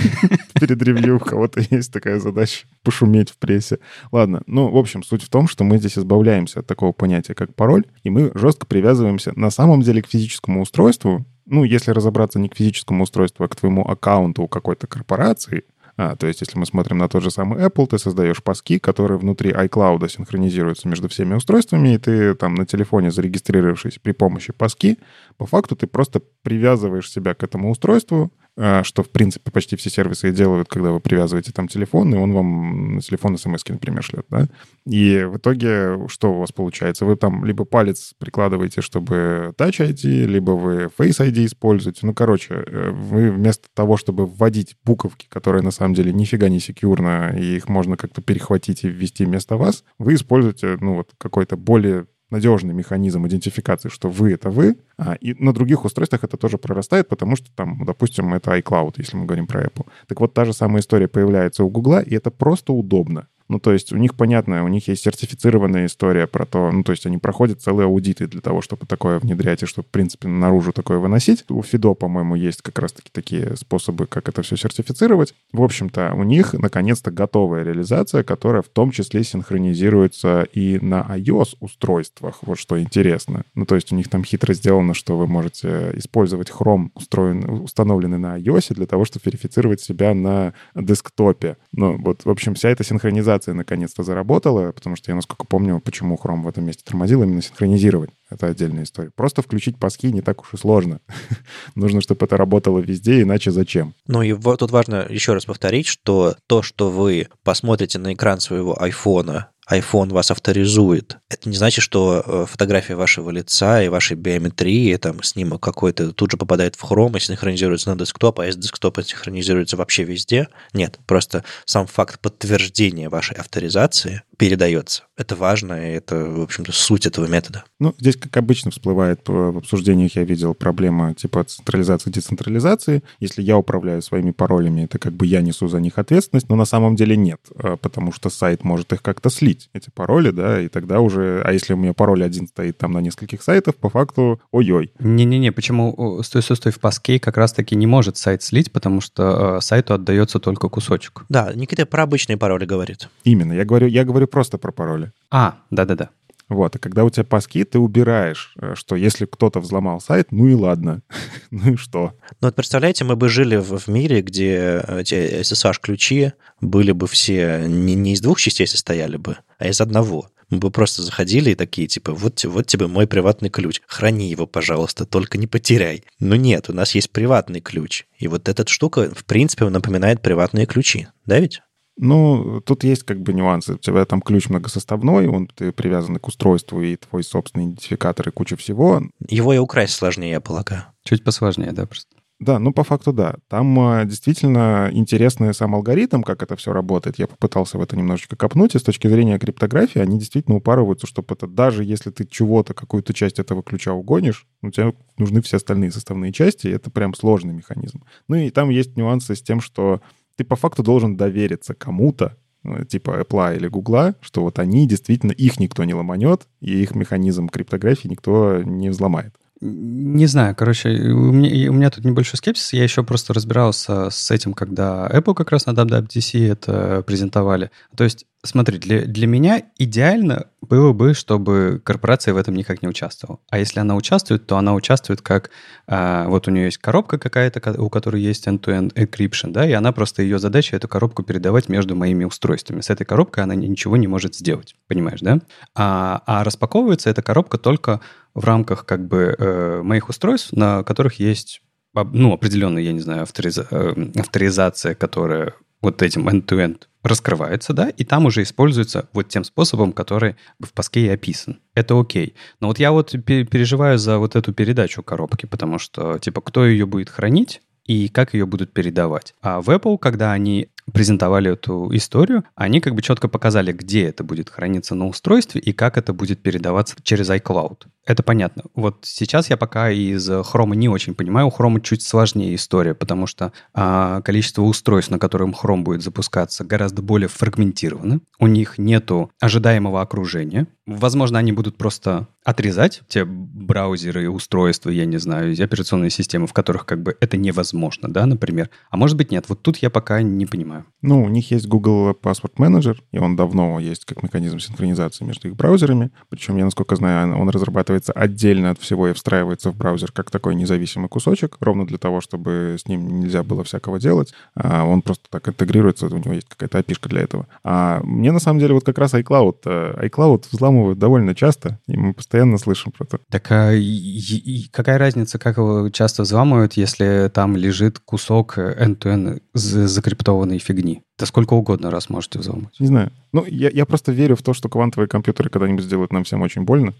перед 0.60 0.82
ревью 0.82 1.16
у 1.16 1.20
кого-то 1.20 1.60
есть 1.70 1.92
такая 1.92 2.18
задача 2.20 2.66
пошуметь 2.82 3.30
в 3.30 3.38
прессе. 3.38 3.78
Ладно, 4.12 4.42
ну, 4.46 4.70
в 4.70 4.76
общем, 4.76 5.02
суть 5.02 5.22
в 5.22 5.28
том, 5.28 5.48
что 5.48 5.64
мы 5.64 5.78
здесь 5.78 5.98
избавляемся 5.98 6.60
от 6.60 6.66
такого 6.66 6.92
понятия, 6.92 7.34
как 7.34 7.54
пароль, 7.54 7.84
и 8.02 8.10
мы 8.10 8.30
жестко 8.34 8.66
привязываемся 8.66 9.32
на 9.38 9.50
самом 9.50 9.82
деле 9.82 10.02
к 10.02 10.08
физическому 10.08 10.62
устройству, 10.62 11.24
ну, 11.46 11.64
если 11.64 11.90
разобраться 11.90 12.38
не 12.38 12.48
к 12.48 12.56
физическому 12.56 13.04
устройству, 13.04 13.44
а 13.44 13.48
к 13.48 13.56
твоему 13.56 13.86
аккаунту 13.86 14.48
какой-то 14.48 14.86
корпорации, 14.86 15.64
а, 15.96 16.16
то 16.16 16.26
есть, 16.26 16.40
если 16.40 16.58
мы 16.58 16.66
смотрим 16.66 16.98
на 16.98 17.08
тот 17.08 17.22
же 17.22 17.30
самый 17.30 17.64
Apple, 17.64 17.86
ты 17.86 17.98
создаешь 17.98 18.42
паски, 18.42 18.78
которые 18.78 19.18
внутри 19.18 19.52
iCloud 19.52 20.08
синхронизируются 20.08 20.88
между 20.88 21.08
всеми 21.08 21.34
устройствами, 21.34 21.94
и 21.94 21.98
ты 21.98 22.34
там 22.34 22.54
на 22.54 22.66
телефоне, 22.66 23.12
зарегистрировавшись 23.12 24.00
при 24.00 24.12
помощи 24.12 24.52
паски, 24.52 24.98
по 25.36 25.46
факту 25.46 25.76
ты 25.76 25.86
просто 25.86 26.20
привязываешь 26.42 27.10
себя 27.10 27.34
к 27.34 27.44
этому 27.44 27.70
устройству, 27.70 28.32
что, 28.56 29.02
в 29.02 29.10
принципе, 29.10 29.50
почти 29.50 29.76
все 29.76 29.90
сервисы 29.90 30.30
делают, 30.30 30.68
когда 30.68 30.92
вы 30.92 31.00
привязываете 31.00 31.52
там 31.52 31.68
телефон, 31.68 32.14
и 32.14 32.18
он 32.18 32.32
вам 32.32 32.94
на 32.94 33.00
телефон 33.00 33.36
смс 33.36 33.64
например, 33.68 34.02
шлет, 34.02 34.26
да? 34.28 34.46
И 34.86 35.24
в 35.24 35.38
итоге 35.38 36.06
что 36.08 36.32
у 36.32 36.38
вас 36.38 36.52
получается? 36.52 37.04
Вы 37.04 37.16
там 37.16 37.44
либо 37.44 37.64
палец 37.64 38.14
прикладываете, 38.18 38.80
чтобы 38.80 39.54
Touch 39.56 39.80
ID, 39.80 40.26
либо 40.26 40.52
вы 40.52 40.90
Face 40.96 41.20
ID 41.20 41.46
используете. 41.46 42.06
Ну, 42.06 42.14
короче, 42.14 42.54
э, 42.54 42.90
вы 42.90 43.30
вместо 43.30 43.68
того, 43.74 43.96
чтобы 43.96 44.26
вводить 44.26 44.76
буковки, 44.84 45.26
которые 45.28 45.62
на 45.62 45.70
самом 45.70 45.94
деле 45.94 46.12
нифига 46.12 46.48
не 46.48 46.60
секьюрно, 46.60 47.34
и 47.36 47.56
их 47.56 47.68
можно 47.68 47.96
как-то 47.96 48.22
перехватить 48.22 48.84
и 48.84 48.88
ввести 48.88 49.24
вместо 49.24 49.56
вас, 49.56 49.84
вы 49.98 50.14
используете, 50.14 50.76
ну, 50.80 50.96
вот 50.96 51.12
какой-то 51.18 51.56
более 51.56 52.06
надежный 52.30 52.74
механизм 52.74 53.26
идентификации, 53.26 53.88
что 53.88 54.08
вы— 54.08 54.32
это 54.34 54.50
вы, 54.50 54.76
а, 54.96 55.14
и 55.14 55.34
на 55.34 55.52
других 55.52 55.84
устройствах 55.84 56.24
это 56.24 56.36
тоже 56.36 56.58
прорастает, 56.58 57.08
потому 57.08 57.36
что 57.36 57.50
там, 57.54 57.84
допустим, 57.84 58.34
это 58.34 58.56
iCloud, 58.58 58.94
если 58.98 59.16
мы 59.16 59.26
говорим 59.26 59.46
про 59.46 59.64
Apple. 59.64 59.86
Так 60.08 60.20
вот, 60.20 60.34
та 60.34 60.44
же 60.44 60.52
самая 60.52 60.80
история 60.80 61.08
появляется 61.08 61.64
у 61.64 61.70
Google, 61.70 62.00
и 62.00 62.14
это 62.14 62.30
просто 62.30 62.72
удобно. 62.72 63.28
Ну, 63.48 63.58
то 63.58 63.72
есть 63.72 63.92
у 63.92 63.96
них, 63.96 64.14
понятно, 64.14 64.64
у 64.64 64.68
них 64.68 64.88
есть 64.88 65.02
сертифицированная 65.04 65.86
история 65.86 66.26
про 66.26 66.46
то, 66.46 66.70
ну, 66.72 66.82
то 66.82 66.92
есть 66.92 67.04
они 67.06 67.18
проходят 67.18 67.60
целые 67.60 67.86
аудиты 67.86 68.26
для 68.26 68.40
того, 68.40 68.62
чтобы 68.62 68.86
такое 68.86 69.18
внедрять 69.18 69.62
и 69.62 69.66
чтобы, 69.66 69.86
в 69.86 69.90
принципе, 69.90 70.28
наружу 70.28 70.72
такое 70.72 70.98
выносить. 70.98 71.44
У 71.50 71.62
Фидо, 71.62 71.94
по-моему, 71.94 72.36
есть 72.36 72.62
как 72.62 72.78
раз-таки 72.78 73.10
такие 73.12 73.56
способы, 73.56 74.06
как 74.06 74.28
это 74.28 74.42
все 74.42 74.56
сертифицировать. 74.56 75.34
В 75.52 75.62
общем-то, 75.62 76.14
у 76.14 76.22
них, 76.24 76.54
наконец-то, 76.54 77.10
готовая 77.10 77.64
реализация, 77.64 78.22
которая 78.22 78.62
в 78.62 78.68
том 78.68 78.90
числе 78.90 79.22
синхронизируется 79.24 80.46
и 80.52 80.78
на 80.80 81.02
iOS-устройствах, 81.02 82.38
вот 82.42 82.58
что 82.58 82.80
интересно. 82.80 83.44
Ну, 83.54 83.66
то 83.66 83.74
есть 83.74 83.92
у 83.92 83.96
них 83.96 84.08
там 84.08 84.24
хитро 84.24 84.54
сделано, 84.54 84.94
что 84.94 85.18
вы 85.18 85.26
можете 85.26 85.92
использовать 85.96 86.50
Chrome, 86.50 86.88
устроен, 86.94 87.44
установленный 87.62 88.18
на 88.18 88.38
iOS, 88.38 88.74
для 88.74 88.86
того, 88.86 89.04
чтобы 89.04 89.24
верифицировать 89.26 89.80
себя 89.80 90.14
на 90.14 90.54
десктопе. 90.74 91.56
Ну, 91.72 91.98
вот, 91.98 92.24
в 92.24 92.30
общем, 92.30 92.54
вся 92.54 92.70
эта 92.70 92.84
синхронизация 92.84 93.33
синхронизация 93.34 93.54
наконец-то 93.54 94.02
заработала, 94.02 94.72
потому 94.72 94.96
что 94.96 95.10
я, 95.10 95.14
насколько 95.14 95.44
помню, 95.46 95.80
почему 95.80 96.18
Chrome 96.22 96.42
в 96.42 96.48
этом 96.48 96.64
месте 96.64 96.82
тормозил, 96.84 97.22
именно 97.22 97.42
синхронизировать. 97.42 98.10
Это 98.30 98.46
отдельная 98.46 98.84
история. 98.84 99.10
Просто 99.14 99.42
включить 99.42 99.78
паски 99.78 100.10
не 100.10 100.20
так 100.20 100.42
уж 100.42 100.54
и 100.54 100.56
сложно. 100.56 101.00
Нужно, 101.74 102.00
чтобы 102.00 102.24
это 102.24 102.36
работало 102.36 102.78
везде, 102.78 103.22
иначе 103.22 103.50
зачем? 103.50 103.94
Ну 104.06 104.22
и 104.22 104.32
вот 104.32 104.60
тут 104.60 104.70
важно 104.70 105.06
еще 105.08 105.34
раз 105.34 105.44
повторить, 105.44 105.86
что 105.86 106.36
то, 106.46 106.62
что 106.62 106.90
вы 106.90 107.28
посмотрите 107.42 107.98
на 107.98 108.14
экран 108.14 108.40
своего 108.40 108.80
айфона 108.80 109.48
iPhone 109.70 110.12
вас 110.12 110.30
авторизует, 110.30 111.18
это 111.28 111.48
не 111.48 111.56
значит, 111.56 111.82
что 111.82 112.22
э, 112.24 112.46
фотография 112.48 112.96
вашего 112.96 113.30
лица 113.30 113.82
и 113.82 113.88
вашей 113.88 114.16
биометрии, 114.16 114.96
там, 114.96 115.22
снимок 115.22 115.62
какой-то 115.62 116.12
тут 116.12 116.30
же 116.30 116.36
попадает 116.36 116.76
в 116.76 116.84
Chrome 116.84 117.16
и 117.16 117.20
синхронизируется 117.20 117.90
на 117.90 117.98
десктоп, 117.98 118.40
а 118.40 118.46
из 118.46 118.56
десктопа 118.56 119.02
синхронизируется 119.02 119.76
вообще 119.76 120.04
везде. 120.04 120.48
Нет, 120.72 120.98
просто 121.06 121.44
сам 121.64 121.86
факт 121.86 122.20
подтверждения 122.20 123.08
вашей 123.08 123.36
авторизации 123.36 124.22
передается. 124.36 125.04
Это 125.16 125.36
важно, 125.36 125.74
и 125.74 125.94
это, 125.94 126.16
в 126.16 126.40
общем-то, 126.40 126.72
суть 126.72 127.06
этого 127.06 127.26
метода. 127.26 127.64
Ну, 127.78 127.94
здесь, 127.98 128.16
как 128.16 128.36
обычно, 128.36 128.70
всплывает 128.70 129.20
в 129.28 129.58
обсуждениях, 129.58 130.16
я 130.16 130.24
видел, 130.24 130.54
проблема 130.54 131.14
типа 131.14 131.44
централизации, 131.44 132.10
децентрализации. 132.10 133.02
Если 133.20 133.42
я 133.42 133.56
управляю 133.56 134.02
своими 134.02 134.32
паролями, 134.32 134.82
это 134.82 134.98
как 134.98 135.12
бы 135.12 135.26
я 135.26 135.40
несу 135.40 135.68
за 135.68 135.80
них 135.80 135.98
ответственность, 135.98 136.48
но 136.48 136.56
на 136.56 136.64
самом 136.64 136.96
деле 136.96 137.16
нет, 137.16 137.40
а, 137.56 137.76
потому 137.76 138.12
что 138.12 138.28
сайт 138.30 138.64
может 138.64 138.92
их 138.92 139.02
как-то 139.02 139.30
слить, 139.30 139.70
эти 139.72 139.90
пароли, 139.90 140.30
да, 140.30 140.60
и 140.60 140.68
тогда 140.68 141.00
уже... 141.00 141.42
А 141.44 141.52
если 141.52 141.74
у 141.74 141.76
меня 141.76 141.92
пароль 141.92 142.24
один 142.24 142.48
стоит 142.48 142.78
там 142.78 142.92
на 142.92 142.98
нескольких 142.98 143.42
сайтах, 143.42 143.76
по 143.76 143.88
факту, 143.88 144.40
ой-ой. 144.50 144.92
Не-не-не, 144.98 145.52
почему 145.52 146.22
стой, 146.22 146.42
стой, 146.42 146.56
стой 146.56 146.72
в 146.72 146.80
паске 146.80 147.20
как 147.20 147.36
раз-таки 147.36 147.76
не 147.76 147.86
может 147.86 148.16
сайт 148.16 148.42
слить, 148.42 148.72
потому 148.72 149.00
что 149.00 149.58
э, 149.58 149.60
сайту 149.60 149.94
отдается 149.94 150.38
только 150.38 150.68
кусочек. 150.68 151.24
Да, 151.28 151.52
Никита 151.54 151.86
про 151.86 152.02
обычные 152.02 152.36
пароли 152.36 152.64
говорит. 152.64 153.08
Именно, 153.24 153.52
я 153.52 153.64
говорю, 153.64 153.86
я 153.86 154.04
говорю 154.04 154.23
просто 154.26 154.58
про 154.58 154.72
пароли. 154.72 155.12
А, 155.30 155.58
да-да-да. 155.70 156.10
Вот, 156.48 156.76
и 156.76 156.78
когда 156.78 157.04
у 157.04 157.10
тебя 157.10 157.24
паски, 157.24 157.64
ты 157.64 157.78
убираешь, 157.78 158.54
э, 158.60 158.74
что 158.76 158.96
если 158.96 159.24
кто-то 159.24 159.60
взломал 159.60 160.00
сайт, 160.00 160.30
ну 160.30 160.46
и 160.46 160.54
ладно, 160.54 161.02
ну 161.50 161.72
и 161.72 161.76
что? 161.76 162.12
Ну 162.40 162.48
вот 162.48 162.54
представляете, 162.54 163.04
мы 163.04 163.16
бы 163.16 163.28
жили 163.28 163.56
в, 163.56 163.78
в 163.78 163.88
мире, 163.88 164.20
где 164.20 164.84
эти 164.86 165.40
SSH-ключи 165.40 166.32
были 166.60 166.92
бы 166.92 167.06
все 167.06 167.64
не, 167.66 167.94
не 167.94 168.12
из 168.12 168.20
двух 168.20 168.40
частей 168.40 168.66
состояли 168.66 169.16
бы, 169.16 169.38
а 169.58 169.68
из 169.68 169.80
одного. 169.80 170.28
Мы 170.50 170.58
бы 170.58 170.70
просто 170.70 171.02
заходили 171.02 171.50
и 171.50 171.54
такие, 171.54 171.88
типа, 171.88 172.12
вот, 172.12 172.44
вот 172.44 172.66
тебе 172.66 172.86
мой 172.86 173.06
приватный 173.06 173.48
ключ, 173.48 173.80
храни 173.86 174.28
его, 174.28 174.46
пожалуйста, 174.46 175.06
только 175.06 175.38
не 175.38 175.46
потеряй. 175.46 176.04
Но 176.20 176.36
нет, 176.36 176.68
у 176.68 176.72
нас 176.72 176.94
есть 176.94 177.10
приватный 177.10 177.60
ключ. 177.60 178.04
И 178.18 178.28
вот 178.28 178.48
эта 178.48 178.68
штука, 178.68 179.10
в 179.12 179.24
принципе, 179.24 179.68
напоминает 179.68 180.20
приватные 180.20 180.66
ключи, 180.66 181.08
да 181.26 181.40
ведь? 181.40 181.62
Ну, 181.96 182.60
тут 182.60 182.84
есть 182.84 183.04
как 183.04 183.20
бы 183.20 183.32
нюансы. 183.32 183.74
У 183.74 183.78
тебя 183.78 184.04
там 184.04 184.20
ключ 184.20 184.48
многосоставной, 184.48 185.28
он 185.28 185.46
ты 185.46 185.72
привязан 185.72 186.16
к 186.16 186.26
устройству, 186.26 186.82
и 186.82 186.96
твой 186.96 187.22
собственный 187.22 187.66
идентификатор, 187.66 188.28
и 188.28 188.32
куча 188.32 188.56
всего. 188.56 189.02
Его 189.28 189.52
и 189.52 189.58
украсть 189.58 189.94
сложнее, 189.94 190.32
я 190.32 190.40
полагаю. 190.40 190.84
Чуть 191.04 191.22
посложнее, 191.22 191.72
да, 191.72 191.86
просто. 191.86 192.08
Да, 192.40 192.58
ну 192.58 192.72
по 192.72 192.82
факту 192.82 193.12
да. 193.12 193.36
Там 193.48 193.78
э, 193.78 194.04
действительно 194.06 194.90
интересный 194.92 195.54
сам 195.54 195.74
алгоритм, 195.74 196.22
как 196.22 196.42
это 196.42 196.56
все 196.56 196.72
работает. 196.72 197.18
Я 197.18 197.28
попытался 197.28 197.78
в 197.78 197.82
это 197.82 197.96
немножечко 197.96 198.34
копнуть, 198.34 198.74
и 198.74 198.78
с 198.78 198.82
точки 198.82 199.06
зрения 199.06 199.38
криптографии 199.38 200.00
они 200.00 200.18
действительно 200.18 200.56
упарываются, 200.56 201.06
чтобы 201.06 201.34
это 201.34 201.46
даже 201.46 201.84
если 201.84 202.10
ты 202.10 202.26
чего-то, 202.26 202.74
какую-то 202.74 203.14
часть 203.14 203.38
этого 203.38 203.62
ключа 203.62 203.92
угонишь, 203.92 204.46
у 204.62 204.70
тебя 204.70 204.92
нужны 205.16 205.42
все 205.42 205.58
остальные 205.58 205.92
составные 205.92 206.32
части, 206.32 206.66
и 206.66 206.72
это 206.72 206.90
прям 206.90 207.14
сложный 207.14 207.54
механизм. 207.54 208.02
Ну 208.28 208.34
и 208.34 208.50
там 208.50 208.68
есть 208.68 208.96
нюансы 208.96 209.36
с 209.36 209.42
тем, 209.42 209.60
что 209.60 210.00
ты 210.36 210.44
по 210.44 210.56
факту 210.56 210.82
должен 210.82 211.16
довериться 211.16 211.74
кому-то, 211.74 212.36
э, 212.64 212.84
типа 212.86 213.20
Apple 213.20 213.56
или 213.56 213.68
Google, 213.68 214.14
что 214.20 214.42
вот 214.42 214.58
они 214.58 214.86
действительно, 214.86 215.32
их 215.32 215.60
никто 215.60 215.84
не 215.84 215.94
ломанет, 215.94 216.46
и 216.60 216.82
их 216.82 216.94
механизм 216.94 217.48
криптографии 217.48 218.08
никто 218.08 218.62
не 218.62 218.88
взломает. 218.90 219.34
Не 219.60 220.26
знаю, 220.26 220.54
короче, 220.54 220.90
у 220.90 221.32
меня, 221.32 221.70
у 221.70 221.74
меня 221.74 221.90
тут 221.90 222.04
небольшой 222.04 222.36
скепсис. 222.36 222.72
Я 222.72 222.82
еще 222.82 223.02
просто 223.04 223.32
разбирался 223.32 224.10
с 224.10 224.30
этим, 224.30 224.52
когда 224.52 225.08
Apple 225.08 225.34
как 225.34 225.52
раз 225.52 225.66
на 225.66 225.70
WWDC 225.70 226.50
это 226.50 227.02
презентовали. 227.06 227.70
То 227.96 228.04
есть 228.04 228.26
Смотри, 228.44 228.78
для, 228.78 229.06
для 229.06 229.26
меня 229.26 229.62
идеально 229.78 230.48
было 230.60 230.92
бы, 230.92 231.14
чтобы 231.14 231.80
корпорация 231.82 232.34
в 232.34 232.36
этом 232.36 232.54
никак 232.54 232.82
не 232.82 232.88
участвовала. 232.88 233.40
А 233.48 233.58
если 233.58 233.80
она 233.80 233.96
участвует, 233.96 234.46
то 234.46 234.58
она 234.58 234.74
участвует 234.74 235.22
как... 235.22 235.50
А, 235.86 236.28
вот 236.28 236.46
у 236.46 236.50
нее 236.50 236.66
есть 236.66 236.76
коробка 236.76 237.18
какая-то, 237.18 237.80
у 237.80 237.88
которой 237.88 238.20
есть 238.20 238.46
end-to-end 238.46 238.92
encryption, 238.92 239.50
да, 239.50 239.66
и 239.66 239.72
она 239.72 239.92
просто 239.92 240.22
ее 240.22 240.38
задача 240.38 240.76
эту 240.76 240.88
коробку 240.88 241.22
передавать 241.22 241.70
между 241.70 241.96
моими 241.96 242.24
устройствами. 242.24 242.82
С 242.82 242.90
этой 242.90 243.06
коробкой 243.06 243.44
она 243.44 243.54
ничего 243.54 243.96
не 243.96 244.08
может 244.08 244.34
сделать, 244.34 244.74
понимаешь, 244.88 245.20
да? 245.20 245.38
А, 245.74 246.22
а 246.26 246.44
распаковывается 246.44 247.08
эта 247.08 247.22
коробка 247.22 247.56
только 247.56 248.02
в 248.34 248.44
рамках 248.44 248.84
как 248.84 249.08
бы 249.08 249.34
э, 249.38 249.80
моих 249.82 250.10
устройств, 250.10 250.52
на 250.52 250.82
которых 250.82 251.14
есть 251.14 251.62
ну, 251.94 252.32
определенная, 252.32 252.82
я 252.82 252.92
не 252.92 253.00
знаю, 253.00 253.22
авториза- 253.22 253.68
э, 253.70 254.20
авторизация, 254.20 254.94
которая 254.94 255.54
вот 255.84 256.02
этим 256.02 256.28
end-to-end 256.28 256.82
раскрывается, 257.02 257.72
да, 257.72 257.90
и 257.90 258.04
там 258.04 258.26
уже 258.26 258.42
используется 258.42 259.08
вот 259.12 259.28
тем 259.28 259.44
способом, 259.44 259.92
который 259.92 260.36
в 260.58 260.72
паске 260.72 261.06
и 261.06 261.08
описан. 261.08 261.60
Это 261.74 261.98
окей. 262.00 262.34
Но 262.60 262.68
вот 262.68 262.78
я 262.78 262.92
вот 262.92 263.12
переживаю 263.24 263.98
за 263.98 264.18
вот 264.18 264.36
эту 264.36 264.52
передачу 264.52 265.02
коробки, 265.02 265.46
потому 265.46 265.78
что, 265.78 266.18
типа, 266.18 266.40
кто 266.40 266.66
ее 266.66 266.86
будет 266.86 267.10
хранить, 267.10 267.60
и 267.84 268.08
как 268.08 268.34
ее 268.34 268.46
будут 268.46 268.72
передавать. 268.72 269.34
А 269.42 269.60
в 269.60 269.68
Apple, 269.68 269.98
когда 269.98 270.32
они 270.32 270.68
презентовали 270.92 271.52
эту 271.52 271.94
историю, 271.94 272.44
они 272.54 272.80
как 272.80 272.94
бы 272.94 273.02
четко 273.02 273.28
показали, 273.28 273.72
где 273.72 274.04
это 274.04 274.24
будет 274.24 274.50
храниться 274.50 274.94
на 274.94 275.06
устройстве 275.06 275.60
и 275.60 275.72
как 275.72 275.96
это 275.96 276.12
будет 276.12 276.42
передаваться 276.42 276.96
через 277.02 277.30
iCloud. 277.30 277.86
Это 278.06 278.22
понятно. 278.22 278.64
Вот 278.74 278.98
сейчас 279.02 279.48
я 279.48 279.56
пока 279.56 279.90
из 279.90 280.28
Chrome 280.28 280.76
не 280.76 280.88
очень 280.88 281.14
понимаю. 281.14 281.46
У 281.46 281.50
Chrome 281.50 281.80
чуть 281.80 282.02
сложнее 282.02 282.54
история, 282.54 282.94
потому 282.94 283.26
что 283.26 283.52
а, 283.72 284.20
количество 284.20 284.62
устройств, 284.62 285.10
на 285.10 285.18
котором 285.18 285.54
Chrome 285.54 285.82
будет 285.82 286.02
запускаться, 286.02 286.64
гораздо 286.64 287.00
более 287.00 287.28
фрагментировано. 287.28 288.20
У 288.38 288.46
них 288.46 288.76
нету 288.76 289.30
ожидаемого 289.40 290.02
окружения. 290.02 290.66
Возможно, 290.86 291.38
они 291.38 291.52
будут 291.52 291.76
просто 291.76 292.28
отрезать 292.44 293.02
те 293.08 293.24
браузеры, 293.24 294.28
устройства, 294.28 294.90
я 294.90 295.06
не 295.06 295.16
знаю, 295.16 295.54
операционные 295.64 296.10
системы, 296.10 296.46
в 296.46 296.52
которых 296.52 296.84
как 296.84 297.02
бы 297.02 297.16
это 297.20 297.38
невозможно, 297.38 298.12
да, 298.12 298.26
например. 298.26 298.68
А 298.90 298.98
может 298.98 299.16
быть 299.16 299.30
нет. 299.30 299.46
Вот 299.48 299.62
тут 299.62 299.78
я 299.78 299.88
пока 299.88 300.20
не 300.20 300.44
понимаю. 300.44 300.84
Ну, 301.00 301.22
у 301.22 301.28
них 301.28 301.50
есть 301.50 301.66
Google 301.66 302.12
Password 302.12 302.56
Manager, 302.58 302.98
и 303.12 303.18
он 303.18 303.34
давно 303.34 303.80
есть 303.80 304.04
как 304.04 304.22
механизм 304.22 304.58
синхронизации 304.58 305.24
между 305.24 305.48
их 305.48 305.56
браузерами. 305.56 306.10
Причем, 306.28 306.56
я 306.58 306.64
насколько 306.64 306.96
знаю, 306.96 307.34
он 307.38 307.48
разрабатывается 307.48 308.12
отдельно 308.12 308.70
от 308.70 308.78
всего 308.78 309.08
и 309.08 309.14
встраивается 309.14 309.70
в 309.70 309.76
браузер 309.76 310.12
как 310.12 310.30
такой 310.30 310.54
независимый 310.54 311.08
кусочек, 311.08 311.56
ровно 311.60 311.86
для 311.86 311.98
того, 311.98 312.20
чтобы 312.20 312.76
с 312.78 312.86
ним 312.86 313.20
нельзя 313.20 313.42
было 313.42 313.64
всякого 313.64 313.98
делать. 313.98 314.34
А 314.54 314.84
он 314.84 315.00
просто 315.00 315.24
так 315.30 315.48
интегрируется, 315.48 316.06
у 316.06 316.18
него 316.18 316.34
есть 316.34 316.48
какая-то 316.48 316.78
опишка 316.78 317.08
для 317.08 317.22
этого. 317.22 317.46
А 317.62 318.00
мне 318.02 318.32
на 318.32 318.40
самом 318.40 318.60
деле 318.60 318.74
вот 318.74 318.84
как 318.84 318.98
раз 318.98 319.14
iCloud, 319.14 319.56
э, 319.64 320.08
iCloud 320.08 320.44
взламывают 320.74 320.98
довольно 320.98 321.34
часто, 321.34 321.78
и 321.86 321.96
мы 321.96 322.14
постоянно 322.14 322.58
слышим 322.58 322.92
про 322.92 323.04
это. 323.04 323.18
Так 323.30 323.50
а 323.50 323.72
и, 323.72 323.80
и 323.82 324.68
какая 324.70 324.98
разница, 324.98 325.38
как 325.38 325.56
его 325.56 325.88
часто 325.90 326.22
взламывают, 326.22 326.74
если 326.74 327.30
там 327.32 327.56
лежит 327.56 327.98
кусок 327.98 328.58
end-to-end 328.58 329.40
закриптованной 329.54 330.58
фигни? 330.58 331.02
Да 331.16 331.26
сколько 331.26 331.54
угодно 331.54 331.90
раз 331.90 332.10
можете 332.10 332.40
взломать. 332.40 332.74
Не 332.80 332.86
знаю. 332.88 333.12
Ну, 333.32 333.44
я, 333.46 333.70
я 333.70 333.86
просто 333.86 334.10
верю 334.10 334.34
в 334.34 334.42
то, 334.42 334.52
что 334.52 334.68
квантовые 334.68 335.08
компьютеры 335.08 335.48
когда-нибудь 335.48 335.84
сделают 335.84 336.12
нам 336.12 336.24
всем 336.24 336.42
очень 336.42 336.62
больно. 336.62 336.92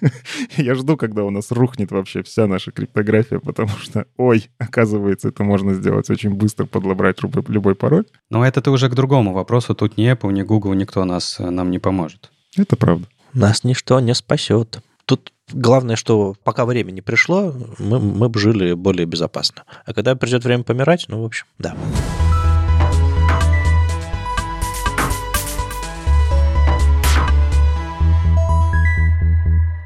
я 0.56 0.74
жду, 0.74 0.96
когда 0.96 1.24
у 1.24 1.30
нас 1.30 1.50
рухнет 1.50 1.90
вообще 1.90 2.22
вся 2.22 2.46
наша 2.46 2.72
криптография, 2.72 3.38
потому 3.38 3.70
что, 3.80 4.06
ой, 4.18 4.50
оказывается, 4.58 5.28
это 5.28 5.44
можно 5.44 5.74
сделать 5.74 6.10
очень 6.10 6.34
быстро, 6.34 6.66
подлобрать 6.66 7.16
любой, 7.22 7.74
пароль. 7.74 8.04
Но 8.28 8.44
это-то 8.44 8.70
уже 8.70 8.90
к 8.90 8.94
другому 8.94 9.32
вопросу. 9.32 9.74
Тут 9.74 9.96
ни 9.96 10.12
Apple, 10.12 10.32
ни 10.32 10.42
Google, 10.42 10.74
никто 10.74 11.04
нас, 11.04 11.40
э, 11.40 11.48
нам 11.48 11.70
не 11.70 11.78
поможет. 11.78 12.30
Это 12.58 12.76
правда. 12.76 13.06
Нас 13.34 13.62
ничто 13.62 14.00
не 14.00 14.14
спасет. 14.14 14.80
Тут 15.04 15.32
главное, 15.52 15.96
что 15.96 16.34
пока 16.42 16.64
время 16.66 16.90
не 16.90 17.00
пришло, 17.00 17.54
мы, 17.78 18.00
мы 18.00 18.28
бы 18.28 18.40
жили 18.40 18.72
более 18.72 19.06
безопасно. 19.06 19.62
А 19.86 19.94
когда 19.94 20.16
придет 20.16 20.44
время 20.44 20.64
помирать, 20.64 21.06
ну, 21.08 21.22
в 21.22 21.24
общем, 21.24 21.46
да. 21.58 21.76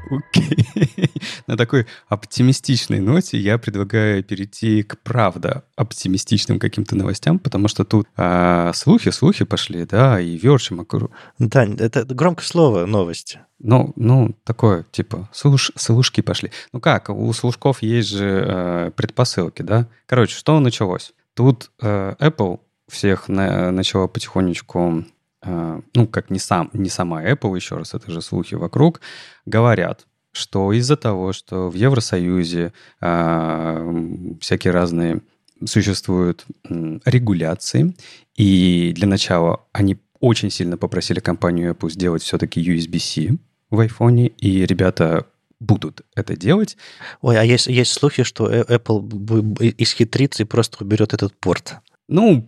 Окей. 0.09 1.09
На 1.47 1.57
такой 1.57 1.87
оптимистичной 2.07 2.99
ноте 2.99 3.37
я 3.37 3.57
предлагаю 3.57 4.23
перейти 4.23 4.83
к 4.83 4.97
правда 4.99 5.63
оптимистичным 5.75 6.59
каким-то 6.59 6.95
новостям, 6.95 7.39
потому 7.39 7.67
что 7.67 7.83
тут 7.83 8.07
а, 8.15 8.71
слухи, 8.73 9.11
слухи 9.11 9.45
пошли, 9.45 9.85
да, 9.85 10.19
и 10.19 10.37
Верчим 10.37 10.77
Макру. 10.77 11.11
Да, 11.39 11.65
это 11.65 12.05
громкое 12.05 12.45
слово 12.45 12.85
новости. 12.85 13.39
Ну, 13.59 13.93
ну, 13.95 14.35
такое, 14.43 14.85
типа, 14.91 15.29
слуш, 15.31 15.71
слушки 15.75 16.21
пошли. 16.21 16.51
Ну 16.73 16.79
как, 16.79 17.09
у 17.09 17.31
слушков 17.33 17.81
есть 17.81 18.09
же 18.09 18.45
э, 18.45 18.91
предпосылки, 18.95 19.61
да? 19.61 19.87
Короче, 20.05 20.35
что 20.35 20.59
началось? 20.59 21.13
Тут 21.33 21.71
э, 21.81 22.15
Apple 22.19 22.59
всех 22.89 23.29
на, 23.29 23.71
начала 23.71 24.07
потихонечку 24.07 25.05
Э, 25.43 25.81
ну, 25.93 26.07
как 26.07 26.29
не, 26.29 26.39
сам, 26.39 26.69
не 26.73 26.89
сама 26.89 27.23
Apple, 27.23 27.55
еще 27.55 27.75
раз, 27.75 27.93
это 27.93 28.09
же 28.11 28.21
слухи 28.21 28.55
вокруг, 28.55 29.01
говорят, 29.45 30.07
что 30.33 30.73
из-за 30.73 30.97
того, 30.97 31.31
что 31.31 31.69
в 31.69 31.75
Евросоюзе 31.75 32.73
э, 32.99 34.35
всякие 34.41 34.73
разные 34.73 35.21
существуют 35.63 36.45
э, 36.67 36.99
регуляции, 37.05 37.95
и 38.35 38.91
для 38.95 39.07
начала 39.07 39.61
они 39.71 39.97
очень 40.19 40.49
сильно 40.49 40.77
попросили 40.77 41.19
компанию 41.19 41.71
Apple 41.73 41.89
сделать 41.89 42.23
все-таки 42.23 42.61
USB-C 42.61 43.37
в 43.69 43.79
iPhone, 43.79 44.27
и 44.27 44.65
ребята 44.65 45.27
будут 45.59 46.01
это 46.15 46.35
делать. 46.35 46.77
Ой, 47.21 47.39
а 47.39 47.43
есть, 47.43 47.67
есть 47.67 47.93
слухи, 47.93 48.23
что 48.23 48.49
э, 48.49 48.63
Apple 48.63 49.73
исхитрится 49.77 50.43
и 50.43 50.47
просто 50.47 50.83
уберет 50.83 51.13
этот 51.13 51.33
порт. 51.35 51.75
Ну, 52.07 52.45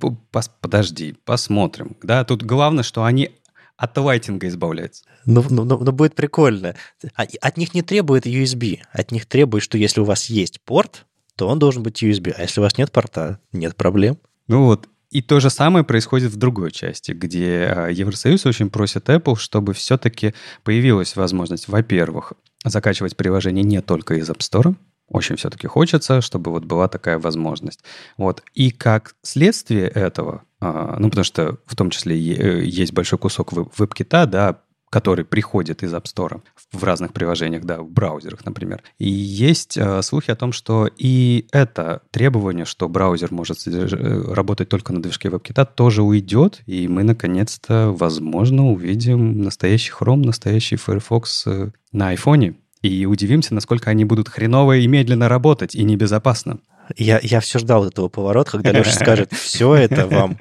подожди, 0.61 1.15
посмотрим. 1.23 1.95
Да, 2.03 2.23
тут 2.25 2.43
главное, 2.43 2.83
что 2.83 3.03
они 3.03 3.31
от 3.77 3.97
лайтинга 3.97 4.47
избавляются. 4.47 5.03
Ну, 5.25 5.43
ну, 5.49 5.63
ну, 5.63 5.77
ну, 5.77 5.91
будет 5.91 6.15
прикольно. 6.15 6.75
А, 7.15 7.25
от 7.41 7.57
них 7.57 7.73
не 7.73 7.81
требует 7.81 8.25
USB. 8.25 8.79
От 8.91 9.11
них 9.11 9.25
требует, 9.25 9.63
что 9.63 9.77
если 9.77 10.01
у 10.01 10.05
вас 10.05 10.25
есть 10.25 10.61
порт, 10.61 11.05
то 11.35 11.47
он 11.47 11.59
должен 11.59 11.83
быть 11.83 12.01
USB. 12.01 12.33
А 12.35 12.41
если 12.41 12.61
у 12.61 12.63
вас 12.63 12.77
нет 12.77 12.91
порта, 12.91 13.39
нет 13.51 13.75
проблем. 13.75 14.17
Ну 14.47 14.65
вот, 14.65 14.87
и 15.11 15.21
то 15.21 15.39
же 15.39 15.49
самое 15.49 15.85
происходит 15.85 16.31
в 16.31 16.37
другой 16.37 16.71
части, 16.71 17.11
где 17.11 17.73
а, 17.73 17.87
Евросоюз 17.87 18.45
очень 18.45 18.69
просит 18.69 19.09
Apple, 19.09 19.35
чтобы 19.37 19.73
все-таки 19.73 20.33
появилась 20.63 21.15
возможность, 21.15 21.67
во-первых, 21.67 22.33
закачивать 22.63 23.15
приложение 23.15 23.63
не 23.63 23.81
только 23.81 24.15
из 24.15 24.29
App 24.29 24.39
Store, 24.39 24.75
очень 25.07 25.35
все-таки 25.35 25.67
хочется, 25.67 26.21
чтобы 26.21 26.51
вот 26.51 26.65
была 26.65 26.87
такая 26.87 27.19
возможность. 27.19 27.83
Вот. 28.17 28.43
И 28.53 28.71
как 28.71 29.15
следствие 29.21 29.87
этого, 29.87 30.43
а, 30.59 30.97
ну, 30.99 31.09
потому 31.09 31.23
что 31.23 31.57
в 31.65 31.75
том 31.75 31.89
числе 31.89 32.15
э, 32.15 32.65
есть 32.65 32.93
большой 32.93 33.19
кусок 33.19 33.53
веб-кита, 33.53 34.25
да, 34.25 34.61
который 34.95 35.25
приходит 35.25 35.83
из 35.83 35.93
App 35.93 36.05
Store 36.05 36.41
в 36.71 36.83
разных 36.83 37.11
приложениях, 37.11 37.65
да, 37.65 37.81
в 37.81 37.89
браузерах, 37.89 38.45
например. 38.45 38.81
И 38.97 39.09
есть 39.09 39.77
э, 39.77 40.01
слухи 40.01 40.31
о 40.31 40.37
том, 40.37 40.53
что 40.53 40.89
и 40.97 41.47
это 41.51 42.01
требование, 42.11 42.63
что 42.63 42.87
браузер 42.87 43.33
может. 43.33 43.57
Э, 43.67 44.33
работать 44.33 44.69
только 44.69 44.93
на 44.93 45.01
движке 45.01 45.27
WebKit, 45.27 45.67
тоже 45.75 46.01
уйдет, 46.01 46.61
и 46.65 46.87
мы 46.87 47.03
наконец-то, 47.03 47.91
возможно, 47.91 48.67
увидим 48.67 49.41
настоящий 49.41 49.91
Chrome, 49.91 50.25
настоящий 50.25 50.77
Firefox 50.77 51.43
э, 51.45 51.71
на 51.91 52.09
айфоне, 52.09 52.55
и 52.87 53.05
удивимся, 53.05 53.53
насколько 53.53 53.89
они 53.89 54.05
будут 54.05 54.29
хреново 54.29 54.77
и 54.77 54.87
медленно 54.87 55.29
работать, 55.29 55.75
и 55.75 55.83
небезопасно. 55.83 56.59
Я, 56.97 57.19
я 57.21 57.39
все 57.39 57.59
ждал 57.59 57.85
этого 57.85 58.09
поворота, 58.09 58.51
когда 58.51 58.71
Леша 58.71 58.91
скажет, 58.91 59.33
все 59.33 59.75
это 59.75 60.07
вам 60.07 60.37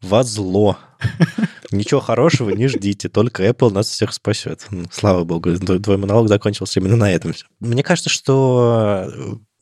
во 0.00 0.22
зло. 0.22 0.78
Ничего 1.70 2.00
хорошего 2.00 2.50
не 2.50 2.68
ждите, 2.68 3.08
только 3.08 3.46
Apple 3.46 3.72
нас 3.72 3.88
всех 3.88 4.12
спасет. 4.12 4.66
Ну, 4.70 4.84
слава 4.90 5.24
богу, 5.24 5.56
твой 5.58 5.96
монолог 5.96 6.28
закончился 6.28 6.80
именно 6.80 6.96
на 6.96 7.12
этом. 7.12 7.32
Мне 7.60 7.82
кажется, 7.82 8.10
что 8.10 9.10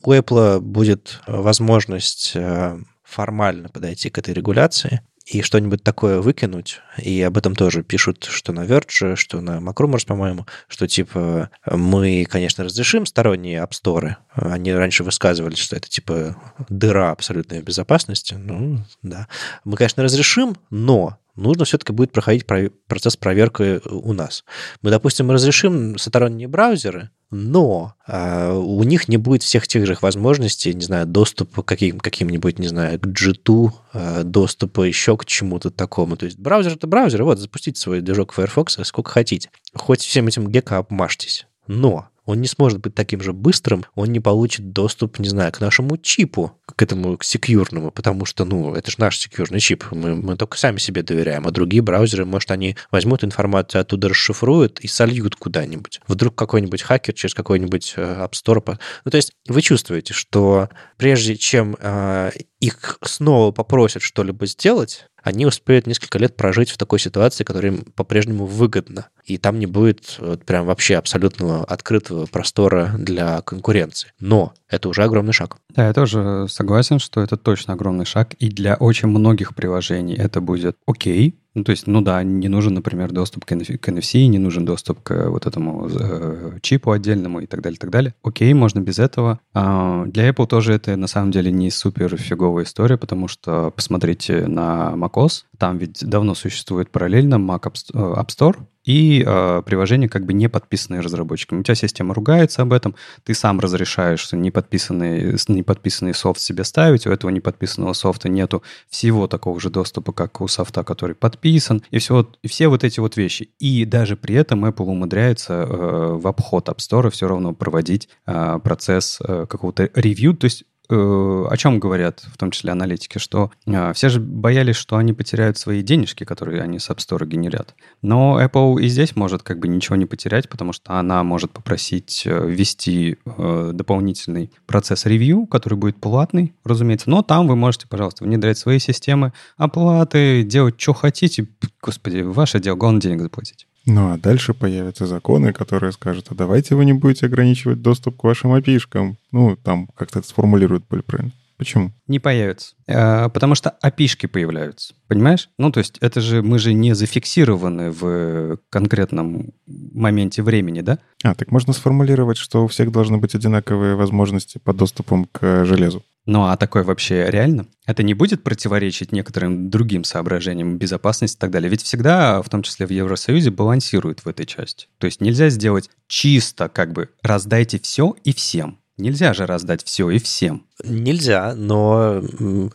у 0.02 0.12
Apple 0.12 0.60
будет 0.60 1.20
возможность 1.26 2.32
э, 2.34 2.78
формально 3.04 3.68
подойти 3.68 4.10
к 4.10 4.18
этой 4.18 4.34
регуляции 4.34 5.00
и 5.30 5.42
что-нибудь 5.42 5.82
такое 5.82 6.20
выкинуть. 6.20 6.80
И 6.96 7.20
об 7.22 7.36
этом 7.36 7.54
тоже 7.54 7.82
пишут, 7.82 8.24
что 8.24 8.52
на 8.52 8.64
Verge, 8.64 9.14
что 9.16 9.40
на 9.40 9.58
Macrumors, 9.58 10.06
по-моему, 10.06 10.46
что 10.68 10.88
типа 10.88 11.50
мы, 11.70 12.26
конечно, 12.28 12.64
разрешим 12.64 13.04
сторонние 13.04 13.62
App 13.62 13.70
Store. 13.70 14.16
Они 14.32 14.72
раньше 14.72 15.04
высказывались, 15.04 15.58
что 15.58 15.76
это 15.76 15.88
типа 15.88 16.36
дыра 16.68 17.10
абсолютной 17.10 17.60
безопасности. 17.60 18.34
Ну, 18.34 18.78
да. 19.02 19.28
Мы, 19.64 19.76
конечно, 19.76 20.02
разрешим, 20.02 20.56
но 20.70 21.18
нужно 21.38 21.64
все-таки 21.64 21.92
будет 21.92 22.12
проходить 22.12 22.46
процесс 22.46 23.16
проверки 23.16 23.80
у 23.88 24.12
нас. 24.12 24.44
Мы, 24.82 24.90
допустим, 24.90 25.30
разрешим 25.30 25.98
сторонние 25.98 26.48
браузеры, 26.48 27.10
но 27.30 27.94
э, 28.06 28.52
у 28.52 28.82
них 28.84 29.08
не 29.08 29.18
будет 29.18 29.42
всех 29.42 29.68
тех 29.68 29.86
же 29.86 29.96
возможностей, 30.00 30.72
не 30.72 30.80
знаю, 30.80 31.06
доступа 31.06 31.62
к 31.62 31.66
каким, 31.66 31.98
каким-нибудь, 32.00 32.58
не 32.58 32.68
знаю, 32.68 32.98
к 32.98 33.06
G2, 33.06 33.70
э, 33.92 34.22
доступа 34.24 34.82
еще 34.82 35.16
к 35.16 35.26
чему-то 35.26 35.70
такому. 35.70 36.16
То 36.16 36.26
есть 36.26 36.38
браузер— 36.38 36.72
это 36.74 36.86
браузер, 36.86 37.24
вот, 37.24 37.38
запустите 37.38 37.80
свой 37.80 38.00
движок 38.00 38.32
Firefox 38.32 38.78
сколько 38.84 39.10
хотите. 39.10 39.50
Хоть 39.74 40.00
всем 40.00 40.26
этим 40.26 40.48
гека 40.48 40.78
обмажьтесь. 40.78 41.46
Но 41.66 42.08
он 42.28 42.42
не 42.42 42.46
сможет 42.46 42.80
быть 42.80 42.94
таким 42.94 43.22
же 43.22 43.32
быстрым, 43.32 43.86
он 43.94 44.12
не 44.12 44.20
получит 44.20 44.70
доступ, 44.72 45.18
не 45.18 45.30
знаю, 45.30 45.50
к 45.50 45.60
нашему 45.60 45.96
чипу, 45.96 46.52
к 46.66 46.82
этому 46.82 47.16
к 47.16 47.24
секьюрному, 47.24 47.90
потому 47.90 48.26
что, 48.26 48.44
ну, 48.44 48.74
это 48.74 48.90
же 48.90 48.98
наш 48.98 49.16
секьюрный 49.16 49.60
чип, 49.60 49.86
мы, 49.92 50.14
мы 50.14 50.36
только 50.36 50.58
сами 50.58 50.76
себе 50.76 51.02
доверяем, 51.02 51.46
а 51.46 51.50
другие 51.52 51.80
браузеры, 51.80 52.26
может, 52.26 52.50
они 52.50 52.76
возьмут 52.90 53.24
информацию 53.24 53.80
оттуда, 53.80 54.10
расшифруют 54.10 54.78
и 54.80 54.88
сольют 54.88 55.36
куда-нибудь. 55.36 56.02
Вдруг 56.06 56.34
какой-нибудь 56.34 56.82
хакер 56.82 57.14
через 57.14 57.32
какой-нибудь 57.32 57.94
э, 57.96 58.26
App 58.26 58.32
Store... 58.32 58.78
Ну, 59.06 59.10
то 59.10 59.16
есть 59.16 59.32
вы 59.46 59.62
чувствуете, 59.62 60.12
что 60.12 60.68
прежде 60.98 61.34
чем 61.34 61.78
э, 61.80 62.32
их 62.60 62.98
снова 63.02 63.52
попросят 63.52 64.02
что-либо 64.02 64.44
сделать, 64.44 65.06
они 65.28 65.44
успеют 65.44 65.86
несколько 65.86 66.18
лет 66.18 66.36
прожить 66.36 66.70
в 66.70 66.78
такой 66.78 66.98
ситуации, 66.98 67.44
которая 67.44 67.72
им 67.72 67.84
по-прежнему 67.94 68.46
выгодна. 68.46 69.08
И 69.26 69.36
там 69.36 69.58
не 69.58 69.66
будет 69.66 70.16
вот 70.18 70.42
прям 70.44 70.64
вообще 70.64 70.96
абсолютного 70.96 71.64
открытого 71.64 72.24
простора 72.24 72.94
для 72.98 73.42
конкуренции. 73.42 74.12
Но 74.20 74.54
это 74.70 74.88
уже 74.88 75.04
огромный 75.04 75.34
шаг. 75.34 75.58
Да, 75.68 75.86
я 75.86 75.92
тоже 75.92 76.46
согласен, 76.48 76.98
что 76.98 77.20
это 77.20 77.36
точно 77.36 77.74
огромный 77.74 78.06
шаг. 78.06 78.32
И 78.38 78.48
для 78.48 78.76
очень 78.76 79.08
многих 79.08 79.54
приложений 79.54 80.16
это 80.18 80.40
будет 80.40 80.78
окей, 80.86 81.38
ну, 81.54 81.64
то 81.64 81.70
есть, 81.70 81.86
ну 81.86 82.02
да, 82.02 82.22
не 82.22 82.48
нужен, 82.48 82.74
например, 82.74 83.12
доступ 83.12 83.44
к 83.44 83.52
NFC, 83.52 84.26
не 84.26 84.38
нужен 84.38 84.64
доступ 84.64 85.02
к 85.02 85.28
вот 85.28 85.46
этому 85.46 85.88
э, 85.88 86.58
чипу 86.60 86.92
отдельному 86.92 87.40
и 87.40 87.46
так 87.46 87.62
далее, 87.62 87.78
так 87.78 87.90
далее. 87.90 88.14
Окей, 88.22 88.52
можно 88.54 88.80
без 88.80 88.98
этого. 88.98 89.40
А, 89.54 90.04
для 90.06 90.28
Apple 90.28 90.46
тоже 90.46 90.74
это 90.74 90.96
на 90.96 91.06
самом 91.06 91.30
деле 91.30 91.50
не 91.50 91.70
супер 91.70 92.16
фиговая 92.16 92.64
история, 92.64 92.96
потому 92.96 93.28
что 93.28 93.70
посмотрите 93.70 94.46
на 94.46 94.92
macOS, 94.94 95.44
там 95.58 95.78
ведь 95.78 96.04
давно 96.04 96.34
существует 96.34 96.90
параллельно 96.90 97.34
Mac 97.34 97.72
App 97.92 98.28
Store, 98.28 98.56
и 98.88 99.22
э, 99.26 99.62
приложение 99.66 100.08
как 100.08 100.24
бы 100.24 100.32
не 100.32 100.48
подписанное 100.48 101.02
разработчиками. 101.02 101.60
У 101.60 101.62
тебя 101.62 101.74
система 101.74 102.14
ругается 102.14 102.62
об 102.62 102.72
этом, 102.72 102.94
ты 103.22 103.34
сам 103.34 103.60
разрешаешь 103.60 104.32
неподписанный, 104.32 105.36
неподписанный 105.48 106.14
софт 106.14 106.40
себе 106.40 106.64
ставить, 106.64 107.06
у 107.06 107.10
этого 107.10 107.30
неподписанного 107.30 107.92
софта 107.92 108.30
нету 108.30 108.62
всего 108.88 109.26
такого 109.26 109.60
же 109.60 109.68
доступа, 109.68 110.12
как 110.12 110.40
у 110.40 110.48
софта, 110.48 110.84
который 110.84 111.14
подписан, 111.14 111.82
и 111.90 111.98
все, 111.98 112.30
и 112.42 112.48
все 112.48 112.68
вот 112.68 112.82
эти 112.82 112.98
вот 112.98 113.18
вещи. 113.18 113.50
И 113.58 113.84
даже 113.84 114.16
при 114.16 114.36
этом 114.36 114.64
Apple 114.64 114.86
умудряется 114.86 115.52
э, 115.52 116.12
в 116.14 116.26
обход 116.26 116.70
App 116.70 116.78
Store 116.78 117.10
все 117.10 117.28
равно 117.28 117.52
проводить 117.52 118.08
э, 118.26 118.58
процесс 118.64 119.18
э, 119.20 119.44
какого-то 119.46 119.90
ревью, 119.94 120.34
то 120.34 120.46
есть 120.46 120.64
Э, 120.64 120.77
о 120.94 121.54
чем 121.56 121.78
говорят, 121.78 122.24
в 122.32 122.36
том 122.38 122.50
числе 122.50 122.72
аналитики, 122.72 123.18
что 123.18 123.50
э, 123.66 123.92
все 123.92 124.08
же 124.08 124.20
боялись, 124.20 124.76
что 124.76 124.96
они 124.96 125.12
потеряют 125.12 125.58
свои 125.58 125.82
денежки, 125.82 126.24
которые 126.24 126.62
они 126.62 126.78
с 126.78 126.88
App 126.88 126.96
Store 126.96 127.26
генерят. 127.26 127.74
Но 128.02 128.42
Apple 128.42 128.80
и 128.80 128.88
здесь 128.88 129.14
может 129.16 129.42
как 129.42 129.58
бы 129.58 129.68
ничего 129.68 129.96
не 129.96 130.06
потерять, 130.06 130.48
потому 130.48 130.72
что 130.72 130.94
она 130.94 131.22
может 131.24 131.50
попросить 131.50 132.22
э, 132.24 132.48
ввести 132.48 133.18
дополнительный 133.26 134.50
процесс 134.66 135.06
ревью, 135.06 135.46
который 135.46 135.74
будет 135.74 135.96
платный, 136.00 136.54
разумеется. 136.64 137.10
Но 137.10 137.22
там 137.22 137.46
вы 137.46 137.56
можете, 137.56 137.86
пожалуйста, 137.88 138.24
внедрять 138.24 138.58
свои 138.58 138.78
системы 138.78 139.32
оплаты, 139.56 140.42
делать, 140.42 140.80
что 140.80 140.94
хотите. 140.94 141.46
Господи, 141.82 142.20
ваше 142.20 142.60
дело, 142.60 142.76
главное 142.76 143.00
денег 143.00 143.20
заплатить. 143.20 143.66
Ну, 143.90 144.12
а 144.12 144.18
дальше 144.18 144.52
появятся 144.52 145.06
законы, 145.06 145.54
которые 145.54 145.92
скажут, 145.92 146.26
а 146.28 146.34
давайте 146.34 146.74
вы 146.74 146.84
не 146.84 146.92
будете 146.92 147.24
ограничивать 147.24 147.80
доступ 147.80 148.18
к 148.18 148.24
вашим 148.24 148.52
API-шкам. 148.52 149.16
Ну, 149.32 149.56
там 149.56 149.88
как-то 149.96 150.22
сформулируют 150.22 150.84
более 150.90 151.02
правильно. 151.02 151.32
Почему? 151.58 151.92
Не 152.06 152.20
появятся. 152.20 152.76
А, 152.86 153.28
потому 153.28 153.56
что 153.56 153.70
опишки 153.70 154.26
появляются. 154.26 154.94
Понимаешь? 155.08 155.50
Ну, 155.58 155.72
то 155.72 155.78
есть 155.78 155.98
это 156.00 156.20
же 156.20 156.40
мы 156.40 156.60
же 156.60 156.72
не 156.72 156.94
зафиксированы 156.94 157.90
в 157.90 158.58
конкретном 158.70 159.52
моменте 159.66 160.42
времени, 160.42 160.80
да? 160.82 161.00
А, 161.24 161.34
так 161.34 161.50
можно 161.50 161.72
сформулировать, 161.72 162.38
что 162.38 162.64
у 162.64 162.68
всех 162.68 162.92
должны 162.92 163.18
быть 163.18 163.34
одинаковые 163.34 163.96
возможности 163.96 164.58
по 164.58 164.72
доступу 164.72 165.28
к 165.32 165.64
железу. 165.64 166.04
Ну 166.26 166.44
а 166.44 166.56
такое 166.58 166.84
вообще 166.84 167.26
реально? 167.30 167.66
Это 167.86 168.02
не 168.02 168.12
будет 168.12 168.44
противоречить 168.44 169.12
некоторым 169.12 169.70
другим 169.70 170.04
соображениям 170.04 170.76
безопасности 170.76 171.36
и 171.36 171.40
так 171.40 171.50
далее? 171.50 171.70
Ведь 171.70 171.82
всегда, 171.82 172.42
в 172.42 172.48
том 172.50 172.62
числе 172.62 172.86
в 172.86 172.90
Евросоюзе, 172.90 173.50
балансируют 173.50 174.20
в 174.20 174.28
этой 174.28 174.44
части. 174.44 174.88
То 174.98 175.06
есть 175.06 175.22
нельзя 175.22 175.48
сделать 175.48 175.90
чисто 176.06 176.68
как 176.68 176.92
бы 176.92 177.08
раздайте 177.22 177.78
все 177.78 178.14
и 178.24 178.34
всем. 178.34 178.78
Нельзя 178.98 179.32
же 179.32 179.46
раздать 179.46 179.84
все 179.84 180.10
и 180.10 180.18
всем. 180.18 180.66
Нельзя, 180.82 181.54
но 181.54 182.20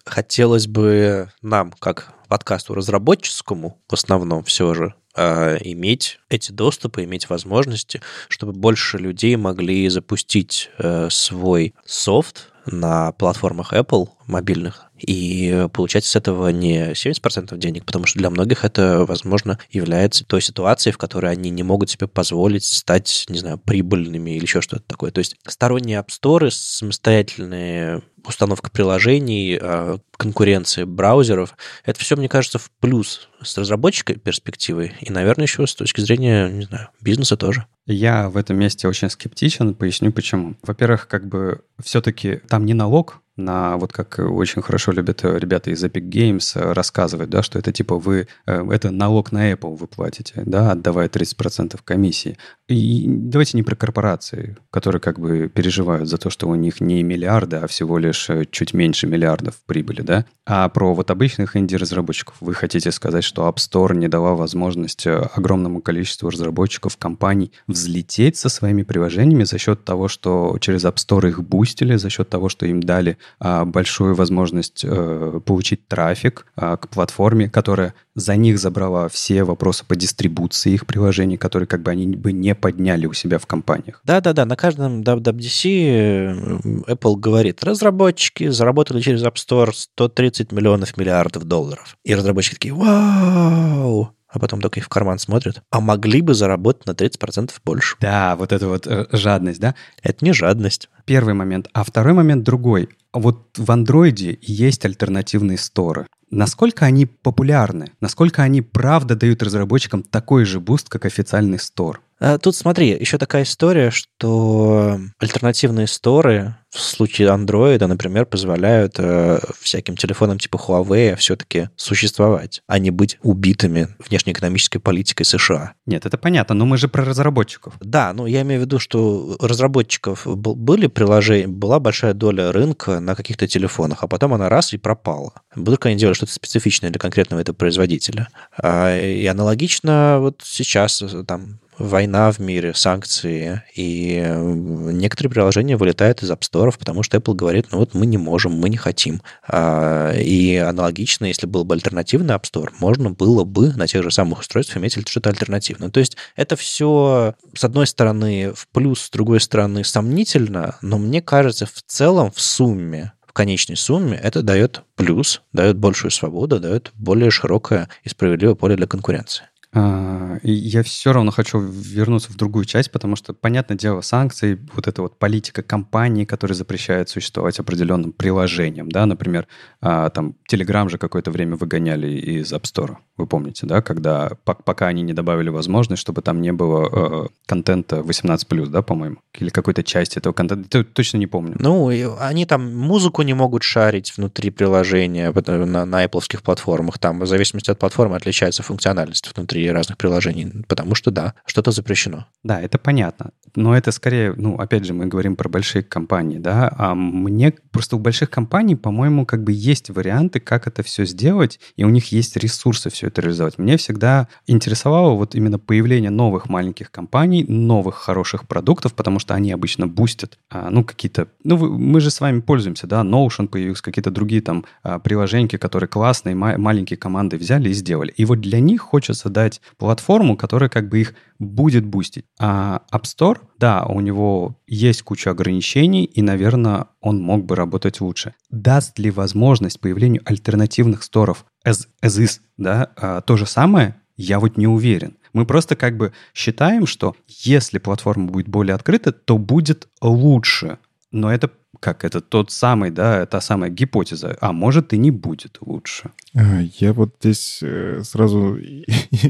хотелось 0.05 0.67
бы 0.67 1.29
нам, 1.41 1.73
как 1.79 2.13
подкасту 2.29 2.73
разработческому, 2.73 3.77
в 3.89 3.93
основном 3.93 4.45
все 4.45 4.73
же, 4.73 4.95
а, 5.15 5.57
иметь 5.57 6.19
эти 6.29 6.51
доступы, 6.51 7.03
иметь 7.03 7.29
возможности, 7.29 8.01
чтобы 8.29 8.53
больше 8.53 8.97
людей 8.97 9.35
могли 9.35 9.87
запустить 9.89 10.71
э, 10.79 11.09
свой 11.11 11.75
софт 11.85 12.53
на 12.65 13.11
платформах 13.11 13.73
Apple 13.73 14.07
мобильных 14.25 14.85
и 15.05 15.67
получать 15.73 16.05
с 16.05 16.15
этого 16.15 16.49
не 16.49 16.91
70% 16.91 17.57
денег, 17.57 17.85
потому 17.85 18.05
что 18.05 18.19
для 18.19 18.29
многих 18.29 18.65
это, 18.65 19.05
возможно, 19.05 19.59
является 19.69 20.25
той 20.25 20.41
ситуацией, 20.41 20.93
в 20.93 20.97
которой 20.97 21.31
они 21.31 21.49
не 21.49 21.63
могут 21.63 21.89
себе 21.89 22.07
позволить 22.07 22.65
стать, 22.65 23.25
не 23.29 23.39
знаю, 23.39 23.57
прибыльными 23.57 24.31
или 24.31 24.43
еще 24.43 24.61
что-то 24.61 24.83
такое. 24.87 25.11
То 25.11 25.19
есть 25.19 25.35
сторонние 25.45 25.99
App 25.99 26.49
самостоятельные 26.49 28.01
установка 28.25 28.71
приложений, 28.71 29.59
а, 29.61 29.97
конкуренции 30.17 30.83
браузеров, 30.83 31.57
это 31.85 31.99
все, 31.99 32.15
мне 32.15 32.29
кажется, 32.29 32.59
в 32.59 32.71
плюс 32.79 33.29
с 33.41 33.57
разработческой 33.57 34.15
перспективы 34.15 34.93
и, 35.01 35.11
наверное, 35.11 35.45
еще 35.45 35.67
с 35.67 35.75
точки 35.75 36.01
зрения, 36.01 36.49
не 36.49 36.65
знаю, 36.65 36.89
бизнеса 37.01 37.35
тоже. 37.35 37.65
Я 37.85 38.29
в 38.29 38.37
этом 38.37 38.57
месте 38.57 38.87
очень 38.87 39.09
скептичен, 39.09 39.75
поясню 39.75 40.11
почему. 40.13 40.55
Во-первых, 40.63 41.07
как 41.07 41.27
бы 41.27 41.61
все-таки 41.83 42.39
там 42.47 42.65
не 42.65 42.73
налог, 42.73 43.22
на 43.35 43.77
вот 43.77 43.91
как 43.91 44.19
очень 44.19 44.61
хорошо 44.61 44.91
любят 44.91 45.23
э, 45.23 45.39
ребята 45.39 45.71
из 45.71 45.83
Epic 45.83 46.07
Games 46.07 46.51
э, 46.55 46.73
рассказывать, 46.73 47.29
да, 47.29 47.41
что 47.41 47.57
это 47.57 47.71
типа 47.71 47.97
вы, 47.97 48.27
э, 48.45 48.71
это 48.71 48.91
налог 48.91 49.31
на 49.31 49.51
Apple 49.51 49.75
вы 49.75 49.87
платите, 49.87 50.43
да, 50.45 50.71
отдавая 50.71 51.09
30% 51.09 51.79
комиссии. 51.83 52.37
И 52.67 53.05
давайте 53.07 53.57
не 53.57 53.63
про 53.63 53.75
корпорации, 53.75 54.57
которые 54.69 55.01
как 55.01 55.19
бы 55.19 55.49
переживают 55.49 56.07
за 56.07 56.17
то, 56.17 56.29
что 56.29 56.47
у 56.47 56.55
них 56.55 56.79
не 56.79 57.01
миллиарды, 57.01 57.57
а 57.57 57.67
всего 57.67 57.97
лишь 57.97 58.29
чуть 58.51 58.73
меньше 58.73 59.07
миллиардов 59.07 59.55
прибыли, 59.65 60.01
да, 60.01 60.25
а 60.45 60.69
про 60.69 60.93
вот 60.93 61.09
обычных 61.09 61.57
инди-разработчиков. 61.57 62.35
Вы 62.39 62.53
хотите 62.53 62.91
сказать, 62.91 63.23
что 63.23 63.47
App 63.47 63.55
Store 63.55 63.95
не 63.95 64.07
дала 64.07 64.35
возможность 64.35 65.07
огромному 65.07 65.81
количеству 65.81 66.29
разработчиков, 66.29 66.97
компаний 66.97 67.51
взлететь 67.67 68.37
со 68.37 68.49
своими 68.49 68.83
приложениями 68.83 69.43
за 69.43 69.57
счет 69.57 69.83
того, 69.83 70.07
что 70.07 70.57
через 70.61 70.85
App 70.85 70.95
Store 70.95 71.27
их 71.29 71.43
бустили, 71.43 71.95
за 71.95 72.09
счет 72.09 72.29
того, 72.29 72.49
что 72.49 72.65
им 72.65 72.81
дали 72.81 73.17
большую 73.39 74.15
возможность 74.15 74.85
а, 74.87 75.39
получить 75.39 75.87
трафик 75.87 76.45
а, 76.55 76.77
к 76.77 76.89
платформе, 76.89 77.49
которая 77.49 77.93
за 78.15 78.35
них 78.35 78.59
забрала 78.59 79.09
все 79.09 79.43
вопросы 79.43 79.85
по 79.85 79.95
дистрибуции 79.95 80.73
их 80.73 80.85
приложений, 80.85 81.37
которые 81.37 81.67
как 81.67 81.81
бы 81.81 81.91
они 81.91 82.15
бы 82.15 82.31
не 82.31 82.55
подняли 82.55 83.05
у 83.05 83.13
себя 83.13 83.39
в 83.39 83.45
компаниях. 83.45 84.01
Да-да-да, 84.03 84.45
на 84.45 84.55
каждом 84.55 85.01
WWDC 85.01 86.85
Apple 86.87 87.15
говорит, 87.17 87.63
разработчики 87.63 88.49
заработали 88.49 89.01
через 89.01 89.23
App 89.23 89.35
Store 89.35 89.71
130 89.73 90.51
миллионов 90.51 90.95
миллиардов 90.97 91.43
долларов. 91.45 91.97
И 92.03 92.13
разработчики 92.13 92.55
такие, 92.55 92.73
вау, 92.73 94.11
а 94.33 94.39
потом 94.39 94.59
только 94.61 94.79
их 94.79 94.85
в 94.85 94.89
карман 94.89 95.19
смотрят, 95.19 95.61
а 95.69 95.79
могли 95.79 96.21
бы 96.21 96.33
заработать 96.33 96.87
на 96.87 96.91
30% 96.91 97.51
больше. 97.63 97.95
Да, 98.01 98.35
вот 98.35 98.51
это 98.51 98.67
вот 98.67 98.87
э, 98.87 99.05
жадность, 99.11 99.61
да? 99.61 99.75
Это 100.01 100.25
не 100.25 100.33
жадность. 100.33 100.89
Первый 101.05 101.35
момент. 101.35 101.69
А 101.73 101.83
второй 101.83 102.13
момент 102.13 102.43
другой. 102.43 102.89
Вот 103.13 103.57
в 103.57 103.71
андроиде 103.71 104.39
есть 104.41 104.85
альтернативные 104.85 105.59
store 105.59 105.94
ы. 105.94 106.07
Насколько 106.31 106.85
они 106.85 107.05
популярны? 107.05 107.91
Насколько 108.01 108.41
они 108.41 108.63
правда 108.63 109.15
дают 109.15 109.43
разработчикам 109.43 110.01
такой 110.01 110.45
же 110.45 110.59
буст, 110.59 110.89
как 110.89 111.05
официальный 111.05 111.59
store? 111.59 112.01
А, 112.23 112.37
тут 112.37 112.55
смотри, 112.55 112.97
еще 112.97 113.17
такая 113.17 113.43
история, 113.43 113.91
что 113.91 114.97
альтернативные 115.19 115.87
сторы 115.87 116.55
в 116.69 116.79
случае 116.79 117.27
Android, 117.27 117.85
например, 117.85 118.25
позволяют 118.25 118.95
э, 118.97 119.41
всяким 119.59 119.97
телефонам 119.97 120.39
типа 120.39 120.55
Huawei 120.55 121.17
все-таки 121.17 121.67
существовать, 121.75 122.61
а 122.65 122.79
не 122.79 122.91
быть 122.91 123.19
убитыми 123.23 123.89
внешнеэкономической 123.99 124.79
политикой 124.79 125.25
США. 125.25 125.73
Нет, 125.85 126.05
это 126.05 126.17
понятно, 126.17 126.55
но 126.55 126.65
мы 126.65 126.77
же 126.77 126.87
про 126.87 127.03
разработчиков. 127.03 127.73
Да, 127.81 128.13
ну 128.13 128.25
я 128.25 128.43
имею 128.43 128.61
в 128.61 128.63
виду, 128.63 128.79
что 128.79 129.35
разработчиков 129.41 130.25
были 130.25 130.87
приложения, 130.87 131.47
была 131.47 131.81
большая 131.81 132.13
доля 132.13 132.53
рынка 132.53 133.01
на 133.01 133.15
каких-то 133.15 133.49
телефонах, 133.49 134.01
а 134.01 134.07
потом 134.07 134.33
она 134.33 134.47
раз 134.47 134.71
и 134.71 134.77
пропала. 134.77 135.33
Вдруг 135.53 135.85
они 135.87 135.97
делали 135.97 136.15
что-то 136.15 136.31
специфичное 136.31 136.89
для 136.89 136.99
конкретного 136.99 137.41
этого 137.41 137.55
производителя. 137.55 138.29
А, 138.57 138.97
и 138.97 139.25
аналогично 139.25 140.19
вот 140.21 140.41
сейчас 140.45 141.01
э, 141.01 141.25
там 141.27 141.59
война 141.77 142.31
в 142.31 142.39
мире, 142.39 142.73
санкции, 142.73 143.63
и 143.75 144.23
некоторые 144.37 145.31
приложения 145.31 145.77
вылетают 145.77 146.23
из 146.23 146.31
App 146.31 146.41
Store, 146.41 146.73
потому 146.77 147.03
что 147.03 147.17
Apple 147.17 147.35
говорит, 147.35 147.67
ну 147.71 147.79
вот 147.79 147.93
мы 147.93 148.05
не 148.05 148.17
можем, 148.17 148.53
мы 148.53 148.69
не 148.69 148.77
хотим. 148.77 149.21
А, 149.47 150.11
и 150.13 150.55
аналогично, 150.55 151.25
если 151.25 151.47
был 151.47 151.63
бы 151.63 151.75
альтернативный 151.75 152.35
App 152.35 152.43
Store, 152.43 152.69
можно 152.79 153.09
было 153.09 153.43
бы 153.43 153.73
на 153.73 153.87
тех 153.87 154.03
же 154.03 154.11
самых 154.11 154.39
устройствах 154.39 154.77
иметь 154.77 154.93
что-то 155.07 155.29
альтернативное. 155.29 155.89
То 155.89 155.99
есть 155.99 156.17
это 156.35 156.55
все, 156.55 157.35
с 157.55 157.63
одной 157.63 157.87
стороны, 157.87 158.53
в 158.53 158.67
плюс, 158.67 159.01
с 159.01 159.09
другой 159.09 159.39
стороны, 159.39 159.83
сомнительно, 159.83 160.77
но 160.81 160.97
мне 160.97 161.21
кажется, 161.21 161.65
в 161.65 161.81
целом, 161.85 162.31
в 162.31 162.39
сумме, 162.39 163.13
в 163.25 163.33
конечной 163.33 163.77
сумме 163.77 164.15
это 164.15 164.43
дает 164.43 164.83
плюс, 164.95 165.41
дает 165.53 165.77
большую 165.77 166.11
свободу, 166.11 166.59
дает 166.59 166.91
более 166.93 167.31
широкое 167.31 167.89
и 168.03 168.09
справедливое 168.09 168.53
поле 168.53 168.75
для 168.75 168.85
конкуренции. 168.85 169.45
А, 169.73 170.37
я 170.43 170.83
все 170.83 171.13
равно 171.13 171.31
хочу 171.31 171.59
вернуться 171.59 172.31
в 172.31 172.35
другую 172.35 172.65
часть, 172.65 172.91
потому 172.91 173.15
что, 173.15 173.33
понятное 173.33 173.77
дело, 173.77 174.01
санкции, 174.01 174.59
вот 174.73 174.87
эта 174.87 175.01
вот 175.01 175.17
политика 175.17 175.63
компании, 175.63 176.25
которая 176.25 176.55
запрещает 176.55 177.09
существовать 177.09 177.59
определенным 177.59 178.11
приложением, 178.11 178.89
да, 178.89 179.05
например, 179.05 179.47
а, 179.81 180.09
там 180.11 180.35
Telegram 180.51 180.87
же 180.89 180.97
какое-то 180.97 181.31
время 181.31 181.55
выгоняли 181.55 182.07
из 182.07 182.53
App 182.53 182.63
Store, 182.63 182.97
вы 183.17 183.25
помните, 183.25 183.65
да, 183.65 183.81
когда 183.81 184.31
пока 184.43 184.87
они 184.87 185.01
не 185.01 185.13
добавили 185.13 185.49
возможность, 185.49 186.01
чтобы 186.01 186.21
там 186.21 186.41
не 186.41 186.51
было 186.51 187.25
э, 187.25 187.27
контента 187.45 187.97
18+, 187.97 188.67
да, 188.67 188.81
по-моему, 188.81 189.17
или 189.37 189.49
какой-то 189.49 189.83
части 189.83 190.17
этого 190.17 190.33
контента, 190.33 190.83
точно 190.83 191.17
не 191.17 191.27
помню. 191.27 191.55
Ну, 191.59 191.89
они 192.19 192.45
там 192.45 192.75
музыку 192.75 193.23
не 193.23 193.33
могут 193.33 193.63
шарить 193.63 194.15
внутри 194.17 194.49
приложения 194.51 195.31
на, 195.31 195.85
на 195.85 196.05
Apple 196.05 196.41
платформах, 196.41 196.99
там 196.99 197.19
в 197.19 197.27
зависимости 197.27 197.71
от 197.71 197.79
платформы 197.79 198.15
отличается 198.15 198.63
функциональность 198.63 199.31
внутри 199.35 199.62
разных 199.71 199.97
приложений, 199.97 200.63
потому 200.67 200.95
что, 200.95 201.11
да, 201.11 201.33
что-то 201.45 201.71
запрещено. 201.71 202.25
Да, 202.43 202.61
это 202.61 202.77
понятно. 202.77 203.31
Но 203.55 203.75
это 203.77 203.91
скорее, 203.91 204.33
ну, 204.35 204.55
опять 204.55 204.85
же, 204.85 204.93
мы 204.93 205.05
говорим 205.05 205.35
про 205.35 205.47
большие 205.47 205.83
компании, 205.83 206.39
да, 206.39 206.73
а 206.77 206.95
мне 206.95 207.53
просто 207.71 207.95
у 207.95 207.99
больших 207.99 208.29
компаний, 208.29 208.75
по-моему, 208.75 209.25
как 209.25 209.43
бы 209.43 209.51
есть 209.51 209.89
варианты, 209.89 210.39
как 210.39 210.67
это 210.67 210.81
все 210.81 211.05
сделать, 211.05 211.59
и 211.75 211.83
у 211.83 211.89
них 211.89 212.11
есть 212.11 212.35
ресурсы 212.37 212.89
все 212.89 213.07
это 213.07 213.21
реализовать. 213.21 213.57
Мне 213.57 213.77
всегда 213.77 214.27
интересовало 214.47 215.15
вот 215.15 215.35
именно 215.35 215.59
появление 215.59 216.09
новых 216.09 216.49
маленьких 216.49 216.89
компаний, 216.91 217.45
новых 217.47 217.95
хороших 217.95 218.47
продуктов, 218.47 218.93
потому 218.93 219.19
что 219.19 219.35
они 219.35 219.51
обычно 219.51 219.87
бустят, 219.87 220.39
а, 220.49 220.69
ну, 220.69 220.83
какие-то, 220.83 221.27
ну, 221.43 221.57
мы 221.57 221.99
же 222.01 222.09
с 222.09 222.19
вами 222.21 222.41
пользуемся, 222.41 222.87
да, 222.87 223.01
Notion 223.01 223.47
появился, 223.47 223.83
какие-то 223.83 224.11
другие 224.11 224.41
там 224.41 224.65
а, 224.81 224.99
приложения, 224.99 225.57
которые 225.57 225.87
классные, 225.87 226.35
маленькие 226.35 226.97
команды 226.97 227.37
взяли 227.37 227.69
и 227.69 227.73
сделали. 227.73 228.13
И 228.17 228.25
вот 228.25 228.41
для 228.41 228.59
них 228.59 228.81
хочется 228.81 229.29
дать 229.29 229.52
создать 229.53 229.61
платформу, 229.77 230.37
которая 230.37 230.69
как 230.69 230.89
бы 230.89 231.01
их 231.01 231.13
будет 231.39 231.85
бустить. 231.85 232.25
А 232.39 232.81
App 232.91 233.03
Store, 233.03 233.39
да, 233.57 233.85
у 233.85 233.99
него 234.01 234.55
есть 234.67 235.03
куча 235.03 235.31
ограничений, 235.31 236.05
и, 236.05 236.21
наверное, 236.21 236.85
он 237.01 237.21
мог 237.21 237.45
бы 237.45 237.55
работать 237.55 238.01
лучше. 238.01 238.33
Даст 238.49 238.99
ли 238.99 239.11
возможность 239.11 239.79
появлению 239.79 240.21
альтернативных 240.25 241.03
store 241.03 241.33
ов 241.33 241.45
as, 241.65 241.87
as 242.03 242.21
is, 242.21 242.39
да, 242.57 242.89
а, 242.95 243.21
то 243.21 243.37
же 243.37 243.45
самое, 243.45 243.95
я 244.17 244.39
вот 244.39 244.57
не 244.57 244.67
уверен. 244.67 245.17
Мы 245.33 245.45
просто 245.45 245.75
как 245.75 245.97
бы 245.97 246.13
считаем, 246.33 246.85
что 246.85 247.15
если 247.27 247.79
платформа 247.79 248.27
будет 248.27 248.47
более 248.47 248.75
открыта, 248.75 249.11
то 249.11 249.37
будет 249.37 249.87
лучше. 250.01 250.77
Но 251.11 251.31
это 251.31 251.49
как 251.83 252.05
это 252.05 252.21
тот 252.21 252.49
самый, 252.49 252.91
да, 252.91 253.25
та 253.25 253.41
самая 253.41 253.69
гипотеза, 253.69 254.37
а 254.39 254.53
может 254.53 254.93
и 254.93 254.97
не 254.97 255.11
будет 255.11 255.57
лучше. 255.59 256.11
А, 256.33 256.61
я 256.79 256.93
вот 256.93 257.15
здесь 257.19 257.59
э, 257.61 258.03
сразу 258.05 258.55
и 258.55 258.85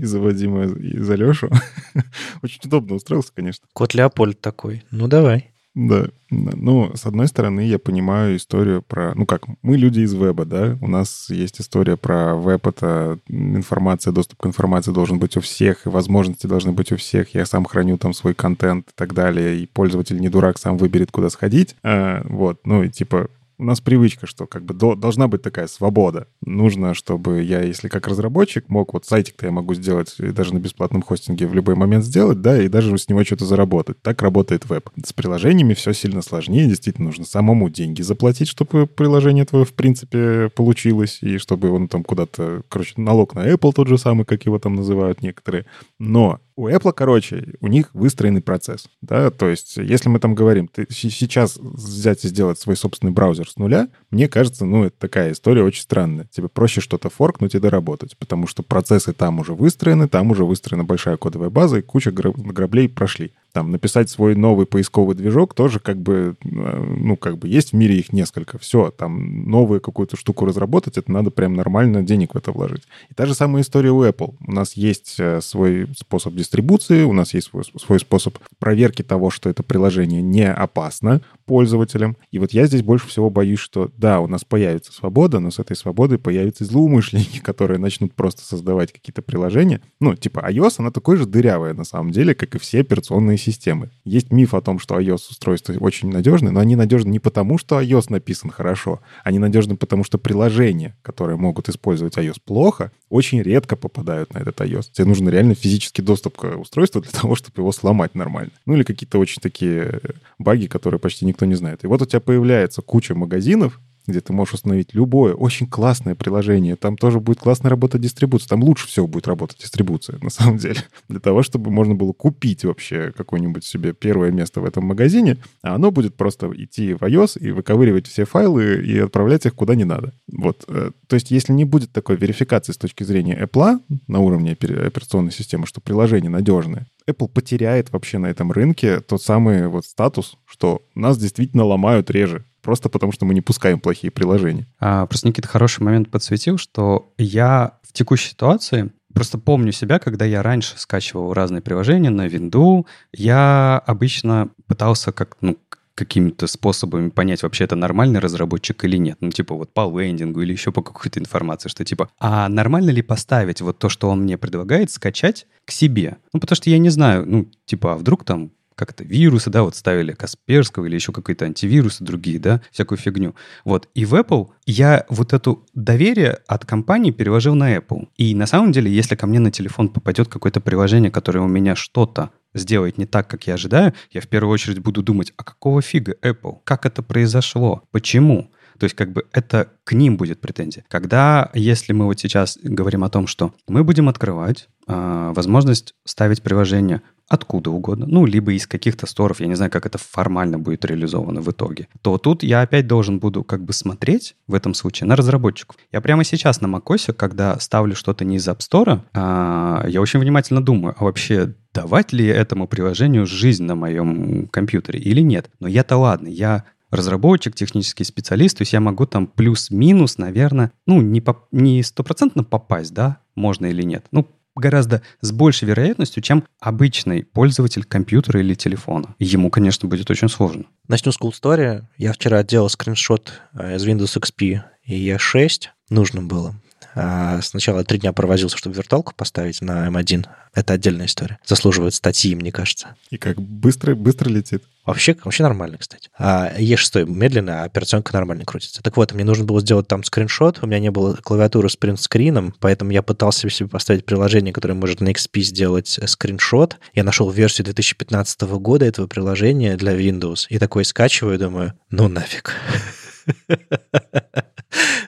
за 0.05 0.19
Вадима, 0.19 0.65
и 0.65 0.99
за 0.99 1.15
Лешу 1.15 1.49
очень 2.43 2.61
удобно 2.63 2.93
устроился, 2.93 3.31
конечно. 3.33 3.65
Кот 3.73 3.95
Леопольд 3.95 4.39
такой. 4.39 4.83
Ну, 4.91 5.07
давай. 5.07 5.52
Да. 5.75 6.05
Ну, 6.29 6.91
с 6.95 7.05
одной 7.05 7.27
стороны, 7.27 7.61
я 7.61 7.79
понимаю 7.79 8.37
историю 8.37 8.83
про... 8.83 9.13
Ну 9.15 9.25
как, 9.25 9.45
мы 9.63 9.77
люди 9.77 10.01
из 10.01 10.13
веба, 10.13 10.45
да? 10.45 10.77
У 10.81 10.87
нас 10.87 11.29
есть 11.29 11.59
история 11.61 11.97
про 11.97 12.35
веб, 12.35 12.67
это 12.67 13.19
информация, 13.27 14.13
доступ 14.13 14.39
к 14.39 14.45
информации 14.45 14.91
должен 14.91 15.17
быть 15.17 15.35
у 15.35 15.41
всех, 15.41 15.85
и 15.85 15.89
возможности 15.89 16.45
должны 16.45 16.71
быть 16.73 16.91
у 16.91 16.97
всех. 16.97 17.33
Я 17.33 17.45
сам 17.45 17.65
храню 17.65 17.97
там 17.97 18.13
свой 18.13 18.35
контент 18.35 18.89
и 18.89 18.93
так 18.95 19.13
далее, 19.13 19.59
и 19.59 19.65
пользователь 19.65 20.19
не 20.19 20.29
дурак, 20.29 20.59
сам 20.59 20.77
выберет, 20.77 21.11
куда 21.11 21.29
сходить. 21.29 21.75
А, 21.81 22.21
вот, 22.25 22.59
ну 22.65 22.83
и 22.83 22.89
типа 22.89 23.29
у 23.57 23.63
нас 23.63 23.81
привычка, 23.81 24.27
что 24.27 24.47
как 24.47 24.63
бы 24.63 24.73
до, 24.73 24.95
должна 24.95 25.27
быть 25.27 25.41
такая 25.41 25.67
свобода. 25.67 26.27
Нужно, 26.41 26.93
чтобы 26.93 27.41
я, 27.43 27.61
если 27.61 27.87
как 27.87 28.07
разработчик, 28.07 28.67
мог, 28.69 28.93
вот 28.93 29.05
сайтик-то 29.05 29.45
я 29.45 29.51
могу 29.51 29.73
сделать 29.73 30.15
и 30.19 30.31
даже 30.31 30.53
на 30.53 30.59
бесплатном 30.59 31.01
хостинге 31.01 31.47
в 31.47 31.53
любой 31.53 31.75
момент 31.75 32.03
сделать, 32.03 32.41
да, 32.41 32.61
и 32.61 32.67
даже 32.67 32.97
с 32.97 33.09
него 33.09 33.23
что-то 33.23 33.45
заработать. 33.45 34.01
Так 34.01 34.21
работает 34.21 34.65
веб. 34.69 34.89
С 35.03 35.13
приложениями 35.13 35.73
все 35.73 35.93
сильно 35.93 36.21
сложнее, 36.21 36.67
действительно 36.67 37.07
нужно 37.07 37.25
самому 37.25 37.69
деньги 37.69 38.01
заплатить, 38.01 38.47
чтобы 38.47 38.87
приложение 38.87 39.45
твое, 39.45 39.65
в 39.65 39.73
принципе, 39.73 40.49
получилось, 40.49 41.19
и 41.21 41.37
чтобы 41.37 41.69
он 41.69 41.87
там 41.87 42.03
куда-то, 42.03 42.63
короче, 42.69 42.93
налог 42.97 43.35
на 43.35 43.47
Apple 43.47 43.71
тот 43.73 43.87
же 43.87 43.97
самый, 43.97 44.25
как 44.25 44.45
его 44.45 44.59
там 44.59 44.75
называют 44.75 45.21
некоторые. 45.21 45.65
Но 45.99 46.39
у 46.55 46.67
Apple, 46.67 46.93
короче, 46.93 47.55
у 47.61 47.67
них 47.67 47.89
выстроенный 47.93 48.41
процесс, 48.41 48.87
да, 49.01 49.29
то 49.31 49.47
есть 49.47 49.77
если 49.77 50.09
мы 50.09 50.19
там 50.19 50.35
говорим, 50.35 50.67
ты 50.67 50.85
сейчас 50.89 51.57
взять 51.57 52.25
и 52.25 52.27
сделать 52.27 52.59
свой 52.59 52.75
собственный 52.75 53.11
браузер 53.11 53.49
с 53.49 53.57
нуля, 53.57 53.89
мне 54.11 54.27
кажется, 54.27 54.65
ну, 54.65 54.85
это 54.85 54.95
такая 54.97 55.31
история 55.31 55.63
очень 55.63 55.81
странная. 55.81 56.27
Тебе 56.31 56.47
проще 56.47 56.81
что-то 56.81 57.09
форкнуть 57.09 57.55
и 57.55 57.59
доработать, 57.59 58.17
потому 58.17 58.47
что 58.47 58.63
процессы 58.63 59.13
там 59.13 59.39
уже 59.39 59.53
выстроены, 59.53 60.07
там 60.07 60.31
уже 60.31 60.45
выстроена 60.45 60.83
большая 60.83 61.17
кодовая 61.17 61.49
база, 61.49 61.77
и 61.77 61.81
куча 61.81 62.11
граблей 62.11 62.89
прошли 62.89 63.33
там 63.53 63.71
написать 63.71 64.09
свой 64.09 64.35
новый 64.35 64.65
поисковый 64.65 65.15
движок 65.15 65.53
тоже 65.53 65.79
как 65.79 65.97
бы, 66.01 66.35
э, 66.43 66.47
ну, 66.47 67.15
как 67.15 67.37
бы 67.37 67.47
есть 67.47 67.71
в 67.71 67.75
мире 67.75 67.99
их 67.99 68.11
несколько. 68.11 68.57
Все, 68.57 68.91
там 68.91 69.47
новую 69.49 69.79
какую-то 69.79 70.17
штуку 70.17 70.45
разработать, 70.45 70.97
это 70.97 71.11
надо 71.11 71.29
прям 71.29 71.53
нормально 71.53 72.01
денег 72.01 72.33
в 72.33 72.37
это 72.37 72.51
вложить. 72.51 72.83
И 73.11 73.13
та 73.13 73.27
же 73.27 73.35
самая 73.35 73.61
история 73.61 73.91
у 73.91 74.03
Apple. 74.03 74.33
У 74.45 74.51
нас 74.51 74.73
есть 74.73 75.15
э, 75.19 75.39
свой 75.41 75.87
способ 75.95 76.33
дистрибуции, 76.33 77.03
у 77.03 77.13
нас 77.13 77.35
есть 77.35 77.47
свой, 77.47 77.63
свой 77.63 77.99
способ 77.99 78.39
проверки 78.57 79.03
того, 79.03 79.29
что 79.29 79.49
это 79.49 79.61
приложение 79.61 80.23
не 80.23 80.51
опасно 80.51 81.21
пользователям. 81.45 82.17
И 82.31 82.39
вот 82.39 82.53
я 82.53 82.65
здесь 82.65 82.81
больше 82.81 83.07
всего 83.07 83.29
боюсь, 83.29 83.59
что 83.59 83.91
да, 83.97 84.19
у 84.19 84.27
нас 84.27 84.43
появится 84.43 84.91
свобода, 84.91 85.39
но 85.39 85.51
с 85.51 85.59
этой 85.59 85.75
свободой 85.75 86.17
появятся 86.17 86.65
злоумышленники, 86.65 87.39
которые 87.43 87.77
начнут 87.77 88.13
просто 88.15 88.43
создавать 88.43 88.91
какие-то 88.91 89.21
приложения. 89.21 89.81
Ну, 89.99 90.15
типа 90.15 90.39
iOS, 90.49 90.75
она 90.79 90.89
такой 90.89 91.17
же 91.17 91.27
дырявая 91.27 91.75
на 91.75 91.83
самом 91.83 92.11
деле, 92.11 92.33
как 92.33 92.55
и 92.55 92.59
все 92.59 92.81
операционные 92.81 93.37
системы. 93.43 93.89
Есть 94.05 94.31
миф 94.31 94.53
о 94.53 94.61
том, 94.61 94.79
что 94.79 94.99
iOS-устройства 94.99 95.73
очень 95.79 96.09
надежны, 96.09 96.51
но 96.51 96.59
они 96.59 96.75
надежны 96.75 97.09
не 97.09 97.19
потому, 97.19 97.57
что 97.57 97.79
iOS 97.81 98.05
написан 98.09 98.49
хорошо, 98.49 99.01
они 99.23 99.39
надежны 99.39 99.75
потому, 99.75 100.03
что 100.03 100.17
приложения, 100.17 100.95
которые 101.01 101.37
могут 101.37 101.69
использовать 101.69 102.17
iOS 102.17 102.37
плохо, 102.43 102.91
очень 103.09 103.41
редко 103.41 103.75
попадают 103.75 104.33
на 104.33 104.39
этот 104.39 104.59
iOS. 104.61 104.85
Тебе 104.91 105.05
нужен 105.05 105.29
реально 105.29 105.55
физический 105.55 106.01
доступ 106.01 106.37
к 106.37 106.57
устройству 106.57 107.01
для 107.01 107.11
того, 107.21 107.35
чтобы 107.35 107.61
его 107.61 107.71
сломать 107.71 108.15
нормально. 108.15 108.51
Ну 108.65 108.75
или 108.75 108.83
какие-то 108.83 109.19
очень 109.19 109.41
такие 109.41 110.01
баги, 110.39 110.67
которые 110.67 110.99
почти 110.99 111.25
никто 111.25 111.45
не 111.45 111.55
знает. 111.55 111.83
И 111.83 111.87
вот 111.87 112.01
у 112.01 112.05
тебя 112.05 112.19
появляется 112.19 112.81
куча 112.81 113.15
магазинов, 113.15 113.79
где 114.07 114.19
ты 114.21 114.33
можешь 114.33 114.55
установить 114.55 114.93
любое 114.93 115.33
очень 115.33 115.67
классное 115.67 116.15
приложение. 116.15 116.75
Там 116.75 116.97
тоже 116.97 117.19
будет 117.19 117.39
классно 117.39 117.69
работать 117.69 118.01
дистрибуция. 118.01 118.49
Там 118.49 118.63
лучше 118.63 118.87
всего 118.87 119.07
будет 119.07 119.27
работать 119.27 119.59
дистрибуция, 119.59 120.19
на 120.21 120.29
самом 120.29 120.57
деле. 120.57 120.81
Для 121.09 121.19
того, 121.19 121.43
чтобы 121.43 121.71
можно 121.71 121.95
было 121.95 122.13
купить 122.13 122.65
вообще 122.65 123.11
какое-нибудь 123.15 123.63
себе 123.63 123.93
первое 123.93 124.31
место 124.31 124.61
в 124.61 124.65
этом 124.65 124.85
магазине, 124.85 125.37
а 125.61 125.75
оно 125.75 125.91
будет 125.91 126.15
просто 126.15 126.51
идти 126.55 126.93
в 126.93 127.01
iOS 127.01 127.39
и 127.39 127.51
выковыривать 127.51 128.07
все 128.07 128.25
файлы 128.25 128.83
и 128.85 128.97
отправлять 128.99 129.45
их 129.45 129.55
куда 129.55 129.75
не 129.75 129.85
надо. 129.85 130.13
Вот. 130.31 130.65
Э, 130.67 130.91
то 131.07 131.13
есть 131.15 131.31
если 131.31 131.53
не 131.53 131.65
будет 131.65 131.91
такой 131.91 132.15
верификации 132.15 132.73
с 132.73 132.77
точки 132.77 133.03
зрения 133.03 133.39
Apple 133.41 133.79
на 134.07 134.19
уровне 134.19 134.53
операционной 134.53 135.31
системы, 135.31 135.65
что 135.65 135.81
приложение 135.81 136.29
надежное, 136.29 136.87
Apple 137.07 137.27
потеряет 137.27 137.91
вообще 137.91 138.17
на 138.17 138.27
этом 138.27 138.51
рынке 138.51 138.99
тот 139.01 139.21
самый 139.21 139.67
вот 139.67 139.85
статус, 139.85 140.37
что 140.45 140.81
нас 140.95 141.17
действительно 141.17 141.65
ломают 141.65 142.09
реже 142.09 142.45
просто 142.63 142.89
потому 142.89 143.11
что 143.11 143.25
мы 143.25 143.33
не 143.33 143.41
пускаем 143.41 143.79
плохие 143.79 144.09
приложения. 144.09 144.67
А, 144.79 145.05
просто 145.05 145.27
Никита 145.27 145.47
хороший 145.47 145.83
момент 145.83 146.09
подсветил, 146.09 146.57
что 146.57 147.13
я 147.17 147.77
в 147.83 147.93
текущей 147.93 148.29
ситуации 148.29 148.91
просто 149.13 149.37
помню 149.37 149.71
себя, 149.71 149.99
когда 149.99 150.25
я 150.25 150.41
раньше 150.41 150.73
скачивал 150.77 151.33
разные 151.33 151.61
приложения 151.61 152.09
на 152.09 152.27
Windows, 152.27 152.85
я 153.13 153.81
обычно 153.85 154.49
пытался 154.67 155.11
как, 155.11 155.37
ну, 155.41 155.57
какими-то 155.95 156.47
способами 156.47 157.09
понять, 157.09 157.43
вообще 157.43 157.65
это 157.65 157.75
нормальный 157.75 158.19
разработчик 158.19 158.83
или 158.83 158.97
нет. 158.97 159.17
Ну, 159.21 159.29
типа 159.29 159.53
вот 159.53 159.73
по 159.73 159.87
лендингу 159.99 160.41
или 160.41 160.51
еще 160.51 160.71
по 160.71 160.81
какой-то 160.81 161.19
информации, 161.19 161.69
что 161.69 161.85
типа, 161.85 162.09
а 162.19 162.49
нормально 162.49 162.89
ли 162.89 163.01
поставить 163.01 163.61
вот 163.61 163.77
то, 163.77 163.89
что 163.89 164.09
он 164.09 164.23
мне 164.23 164.37
предлагает, 164.37 164.89
скачать 164.89 165.45
к 165.65 165.71
себе? 165.71 166.17
Ну, 166.33 166.39
потому 166.39 166.55
что 166.55 166.69
я 166.69 166.79
не 166.79 166.89
знаю, 166.89 167.25
ну, 167.27 167.47
типа, 167.65 167.93
а 167.93 167.95
вдруг 167.95 168.23
там 168.23 168.51
как-то 168.75 169.03
вирусы, 169.03 169.49
да, 169.49 169.63
вот 169.63 169.75
ставили 169.75 170.13
Касперского 170.13 170.85
или 170.85 170.95
еще 170.95 171.11
какие-то 171.11 171.45
антивирусы 171.45 172.03
другие, 172.03 172.39
да, 172.39 172.61
всякую 172.71 172.97
фигню. 172.97 173.35
Вот. 173.65 173.89
И 173.93 174.05
в 174.05 174.15
Apple 174.15 174.49
я 174.65 175.05
вот 175.09 175.33
эту 175.33 175.65
доверие 175.73 176.39
от 176.47 176.65
компании 176.65 177.11
переложил 177.11 177.55
на 177.55 177.75
Apple. 177.75 178.07
И 178.17 178.35
на 178.35 178.47
самом 178.47 178.71
деле, 178.71 178.91
если 178.91 179.15
ко 179.15 179.27
мне 179.27 179.39
на 179.39 179.51
телефон 179.51 179.89
попадет 179.89 180.27
какое-то 180.27 180.61
приложение, 180.61 181.11
которое 181.11 181.39
у 181.39 181.47
меня 181.47 181.75
что-то 181.75 182.31
сделает 182.53 182.97
не 182.97 183.05
так, 183.05 183.27
как 183.27 183.47
я 183.47 183.55
ожидаю, 183.55 183.93
я 184.11 184.21
в 184.21 184.27
первую 184.27 184.53
очередь 184.53 184.79
буду 184.79 185.01
думать, 185.01 185.33
а 185.37 185.43
какого 185.43 185.81
фига 185.81 186.15
Apple? 186.21 186.57
Как 186.63 186.85
это 186.85 187.01
произошло? 187.01 187.83
Почему? 187.91 188.51
То 188.79 188.85
есть 188.85 188.95
как 188.95 189.11
бы 189.11 189.25
это 189.31 189.69
к 189.83 189.93
ним 189.93 190.17
будет 190.17 190.41
претензия. 190.41 190.83
Когда, 190.87 191.49
если 191.53 191.93
мы 191.93 192.05
вот 192.05 192.19
сейчас 192.19 192.57
говорим 192.61 193.03
о 193.03 193.09
том, 193.09 193.27
что 193.27 193.53
мы 193.67 193.83
будем 193.83 194.09
открывать 194.09 194.67
э, 194.87 195.31
возможность 195.35 195.93
ставить 196.05 196.41
приложение 196.41 197.01
откуда 197.29 197.71
угодно, 197.71 198.05
ну, 198.07 198.25
либо 198.25 198.53
из 198.53 198.67
каких-то 198.67 199.07
сторов, 199.07 199.39
я 199.39 199.47
не 199.47 199.55
знаю, 199.55 199.71
как 199.71 199.85
это 199.85 199.97
формально 199.97 200.59
будет 200.59 200.85
реализовано 200.85 201.41
в 201.41 201.49
итоге, 201.49 201.87
то 202.01 202.17
тут 202.17 202.43
я 202.43 202.61
опять 202.61 202.87
должен 202.87 203.19
буду 203.19 203.43
как 203.43 203.63
бы 203.63 203.73
смотреть 203.73 204.35
в 204.47 204.53
этом 204.53 204.73
случае 204.73 205.07
на 205.07 205.15
разработчиков. 205.15 205.77
Я 205.91 206.01
прямо 206.01 206.23
сейчас 206.23 206.61
на 206.61 206.67
macOS, 206.67 207.13
когда 207.13 207.59
ставлю 207.59 207.95
что-то 207.95 208.25
не 208.25 208.37
из 208.37 208.47
App 208.47 208.59
Store, 208.59 209.01
а, 209.13 209.85
я 209.87 210.01
очень 210.01 210.19
внимательно 210.19 210.63
думаю, 210.63 210.95
а 210.97 211.05
вообще 211.05 211.55
давать 211.73 212.13
ли 212.13 212.25
этому 212.25 212.67
приложению 212.67 213.25
жизнь 213.25 213.63
на 213.63 213.75
моем 213.75 214.47
компьютере 214.47 214.99
или 214.99 215.21
нет. 215.21 215.49
Но 215.59 215.67
я-то 215.67 215.97
ладно, 215.97 216.27
я 216.27 216.65
разработчик, 216.91 217.55
технический 217.55 218.03
специалист, 218.03 218.57
то 218.57 218.61
есть 218.61 218.73
я 218.73 218.79
могу 218.79 219.05
там 219.07 219.25
плюс-минус, 219.25 220.19
наверное, 220.19 220.71
ну, 220.85 221.01
не, 221.01 221.21
по, 221.21 221.47
не 221.51 221.81
стопроцентно 221.81 222.43
попасть, 222.43 222.93
да, 222.93 223.17
можно 223.35 223.65
или 223.65 223.81
нет. 223.81 224.05
Ну, 224.11 224.27
гораздо 224.55 225.01
с 225.21 225.31
большей 225.31 225.67
вероятностью, 225.67 226.21
чем 226.21 226.45
обычный 226.59 227.23
пользователь 227.23 227.83
компьютера 227.83 228.39
или 228.39 228.53
телефона. 228.53 229.15
Ему, 229.19 229.49
конечно, 229.49 229.87
будет 229.87 230.09
очень 230.11 230.29
сложно. 230.29 230.65
Начну 230.87 231.11
с 231.11 231.19
cool 231.19 231.31
story. 231.31 231.83
Я 231.97 232.13
вчера 232.13 232.43
делал 232.43 232.69
скриншот 232.69 233.41
э, 233.53 233.75
из 233.75 233.85
Windows 233.85 234.19
XP 234.19 234.61
и 234.85 235.09
E6. 235.09 235.67
Нужно 235.89 236.21
было. 236.21 236.55
А 236.95 237.41
сначала 237.41 237.83
три 237.83 237.99
дня 237.99 238.13
провозился, 238.13 238.57
чтобы 238.57 238.75
виртуалку 238.75 239.13
поставить 239.15 239.61
на 239.61 239.87
M1. 239.87 240.13
Эм 240.13 240.25
Это 240.53 240.73
отдельная 240.73 241.07
история. 241.07 241.39
Заслуживает 241.45 241.93
статьи, 241.95 242.35
мне 242.35 242.51
кажется. 242.51 242.95
И 243.09 243.17
как 243.17 243.41
быстро, 243.41 243.95
быстро 243.95 244.29
летит. 244.29 244.63
Вообще, 244.85 245.15
вообще 245.23 245.43
нормально, 245.43 245.77
кстати. 245.77 246.09
А 246.17 246.51
E6 246.57 247.05
медленно, 247.05 247.61
а 247.61 247.65
операционка 247.65 248.13
нормально 248.13 248.45
крутится. 248.45 248.83
Так 248.83 248.97
вот, 248.97 249.13
мне 249.13 249.23
нужно 249.23 249.45
было 249.45 249.61
сделать 249.61 249.87
там 249.87 250.03
скриншот. 250.03 250.59
У 250.61 250.67
меня 250.67 250.79
не 250.79 250.91
было 250.91 251.13
клавиатуры 251.15 251.69
с 251.69 251.75
принтскрином, 251.75 252.53
поэтому 252.59 252.91
я 252.91 253.01
пытался 253.01 253.49
себе 253.49 253.69
поставить 253.69 254.05
приложение, 254.05 254.53
которое 254.53 254.73
может 254.73 254.99
на 254.99 255.09
XP 255.09 255.41
сделать 255.41 255.97
э, 255.99 256.07
скриншот. 256.07 256.77
Я 256.93 257.03
нашел 257.03 257.29
версию 257.29 257.65
2015 257.65 258.41
года 258.41 258.85
этого 258.85 259.07
приложения 259.07 259.77
для 259.77 259.93
Windows. 259.93 260.47
И 260.49 260.59
такой 260.59 260.83
скачиваю, 260.85 261.39
думаю, 261.39 261.73
ну 261.89 262.07
нафиг. 262.07 262.53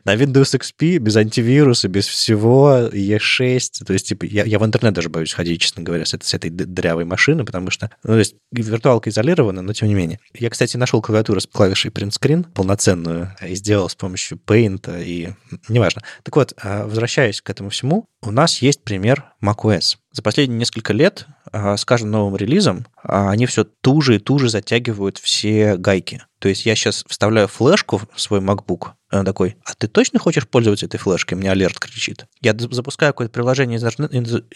На 0.05 0.15
Windows 0.15 0.57
XP 0.59 0.99
без 0.99 1.15
антивируса, 1.15 1.87
без 1.87 2.05
всего, 2.05 2.89
E6. 2.91 3.85
То 3.85 3.93
есть, 3.93 4.07
типа, 4.07 4.25
я, 4.25 4.43
я 4.43 4.59
в 4.59 4.65
интернет 4.65 4.93
даже 4.93 5.09
боюсь 5.09 5.33
ходить, 5.33 5.61
честно 5.61 5.81
говоря, 5.81 6.05
с, 6.05 6.13
этой, 6.13 6.25
с 6.25 6.33
этой 6.33 6.51
дрявой 6.51 7.05
машины, 7.05 7.43
потому 7.43 7.71
что, 7.71 7.89
ну, 8.03 8.13
то 8.13 8.19
есть, 8.19 8.35
виртуалка 8.51 9.09
изолирована, 9.09 9.61
но 9.63 9.73
тем 9.73 9.87
не 9.87 9.95
менее. 9.95 10.19
Я, 10.35 10.49
кстати, 10.51 10.77
нашел 10.77 11.01
клавиатуру 11.01 11.39
с 11.39 11.47
клавишей 11.47 11.89
print 11.89 12.11
screen 12.11 12.45
полноценную 12.53 13.35
и 13.41 13.55
сделал 13.55 13.89
с 13.89 13.95
помощью 13.95 14.39
Paint 14.45 15.03
и... 15.03 15.33
Неважно. 15.69 16.03
Так 16.23 16.35
вот, 16.35 16.53
а, 16.61 16.85
возвращаясь 16.85 17.41
к 17.41 17.49
этому 17.49 17.69
всему, 17.69 18.05
у 18.21 18.31
нас 18.31 18.61
есть 18.61 18.83
пример 18.83 19.33
macOS. 19.43 19.97
За 20.15 20.21
последние 20.21 20.59
несколько 20.59 20.93
лет 20.93 21.27
а, 21.51 21.75
с 21.75 21.83
каждым 21.83 22.11
новым 22.11 22.37
релизом 22.37 22.85
а, 23.03 23.31
они 23.31 23.45
все 23.47 23.65
туже 23.65 24.15
и 24.15 24.19
туже 24.19 24.47
затягивают 24.47 25.17
все 25.17 25.75
гайки. 25.75 26.23
То 26.39 26.47
есть 26.47 26.65
я 26.65 26.73
сейчас 26.73 27.03
вставляю 27.05 27.49
флешку 27.49 28.01
в 28.13 28.21
свой 28.21 28.39
MacBook, 28.39 28.91
он 29.11 29.25
такой, 29.25 29.55
а 29.65 29.73
ты 29.75 29.87
точно 29.87 30.19
хочешь 30.19 30.47
пользоваться 30.47 30.85
этой 30.85 30.97
флешкой? 30.97 31.37
Мне 31.37 31.51
алерт 31.51 31.79
кричит. 31.79 32.25
Я 32.41 32.55
запускаю 32.57 33.13
какое-то 33.13 33.33
приложение 33.33 33.77
из 33.77 33.83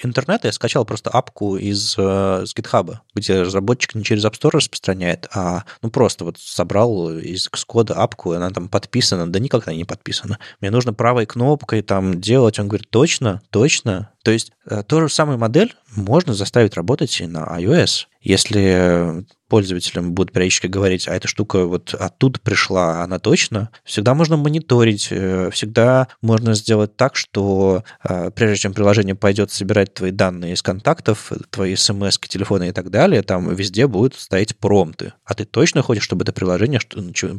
интернета, 0.03 0.47
я 0.47 0.51
скачал 0.51 0.85
просто 0.85 1.09
апку 1.09 1.57
из, 1.57 1.95
э, 1.97 2.43
из 2.43 2.55
GitHub, 2.55 2.97
где 3.13 3.41
разработчик 3.41 3.95
не 3.95 4.03
через 4.03 4.25
App 4.25 4.33
Store 4.33 4.51
распространяет, 4.53 5.27
а 5.33 5.63
ну 5.81 5.89
просто 5.89 6.25
вот 6.25 6.37
собрал 6.39 7.11
из 7.11 7.47
Xcode 7.47 7.93
апку, 7.93 8.31
она 8.33 8.49
там 8.49 8.69
подписана, 8.69 9.27
да 9.27 9.39
никак 9.39 9.67
она 9.67 9.77
не 9.77 9.85
подписана. 9.85 10.39
Мне 10.61 10.71
нужно 10.71 10.93
правой 10.93 11.25
кнопкой 11.25 11.81
там 11.81 12.19
делать. 12.19 12.59
Он 12.59 12.67
говорит, 12.67 12.89
точно, 12.89 13.41
точно. 13.51 14.11
То 14.23 14.31
есть 14.31 14.51
э, 14.65 14.83
ту 14.83 15.01
же 15.01 15.09
самую 15.09 15.37
модель 15.37 15.75
можно 15.95 16.33
заставить 16.33 16.75
работать 16.75 17.19
и 17.21 17.27
на 17.27 17.45
iOS. 17.59 18.05
Если 18.29 19.25
пользователям 19.47 20.13
будут 20.13 20.31
периодически 20.31 20.67
говорить, 20.67 21.07
а 21.07 21.15
эта 21.15 21.27
штука 21.27 21.65
вот 21.65 21.95
оттуда 21.95 22.39
пришла, 22.39 23.01
она 23.01 23.17
точно, 23.17 23.71
всегда 23.83 24.13
можно 24.13 24.37
мониторить, 24.37 25.07
э, 25.09 25.49
всегда 25.51 26.09
можно 26.21 26.53
сделать 26.53 26.95
так, 26.95 27.15
что 27.15 27.83
э, 28.03 28.29
прежде 28.29 28.57
чем 28.57 28.75
приложение 28.75 29.15
пойдет 29.15 29.49
собирать 29.49 29.95
твои 29.95 30.11
данные 30.11 30.53
из 30.53 30.61
контактов, 30.61 31.31
твои 31.49 31.75
смс, 31.75 32.19
телефоны 32.19 32.69
и 32.69 32.71
так 32.71 32.91
далее, 32.91 33.23
там 33.23 33.51
везде 33.55 33.87
будут 33.87 34.13
стоять 34.13 34.55
промпты. 34.55 35.13
А 35.25 35.33
ты 35.33 35.45
точно 35.45 35.81
хочешь, 35.81 36.03
чтобы 36.03 36.21
это 36.21 36.31
приложение 36.31 36.79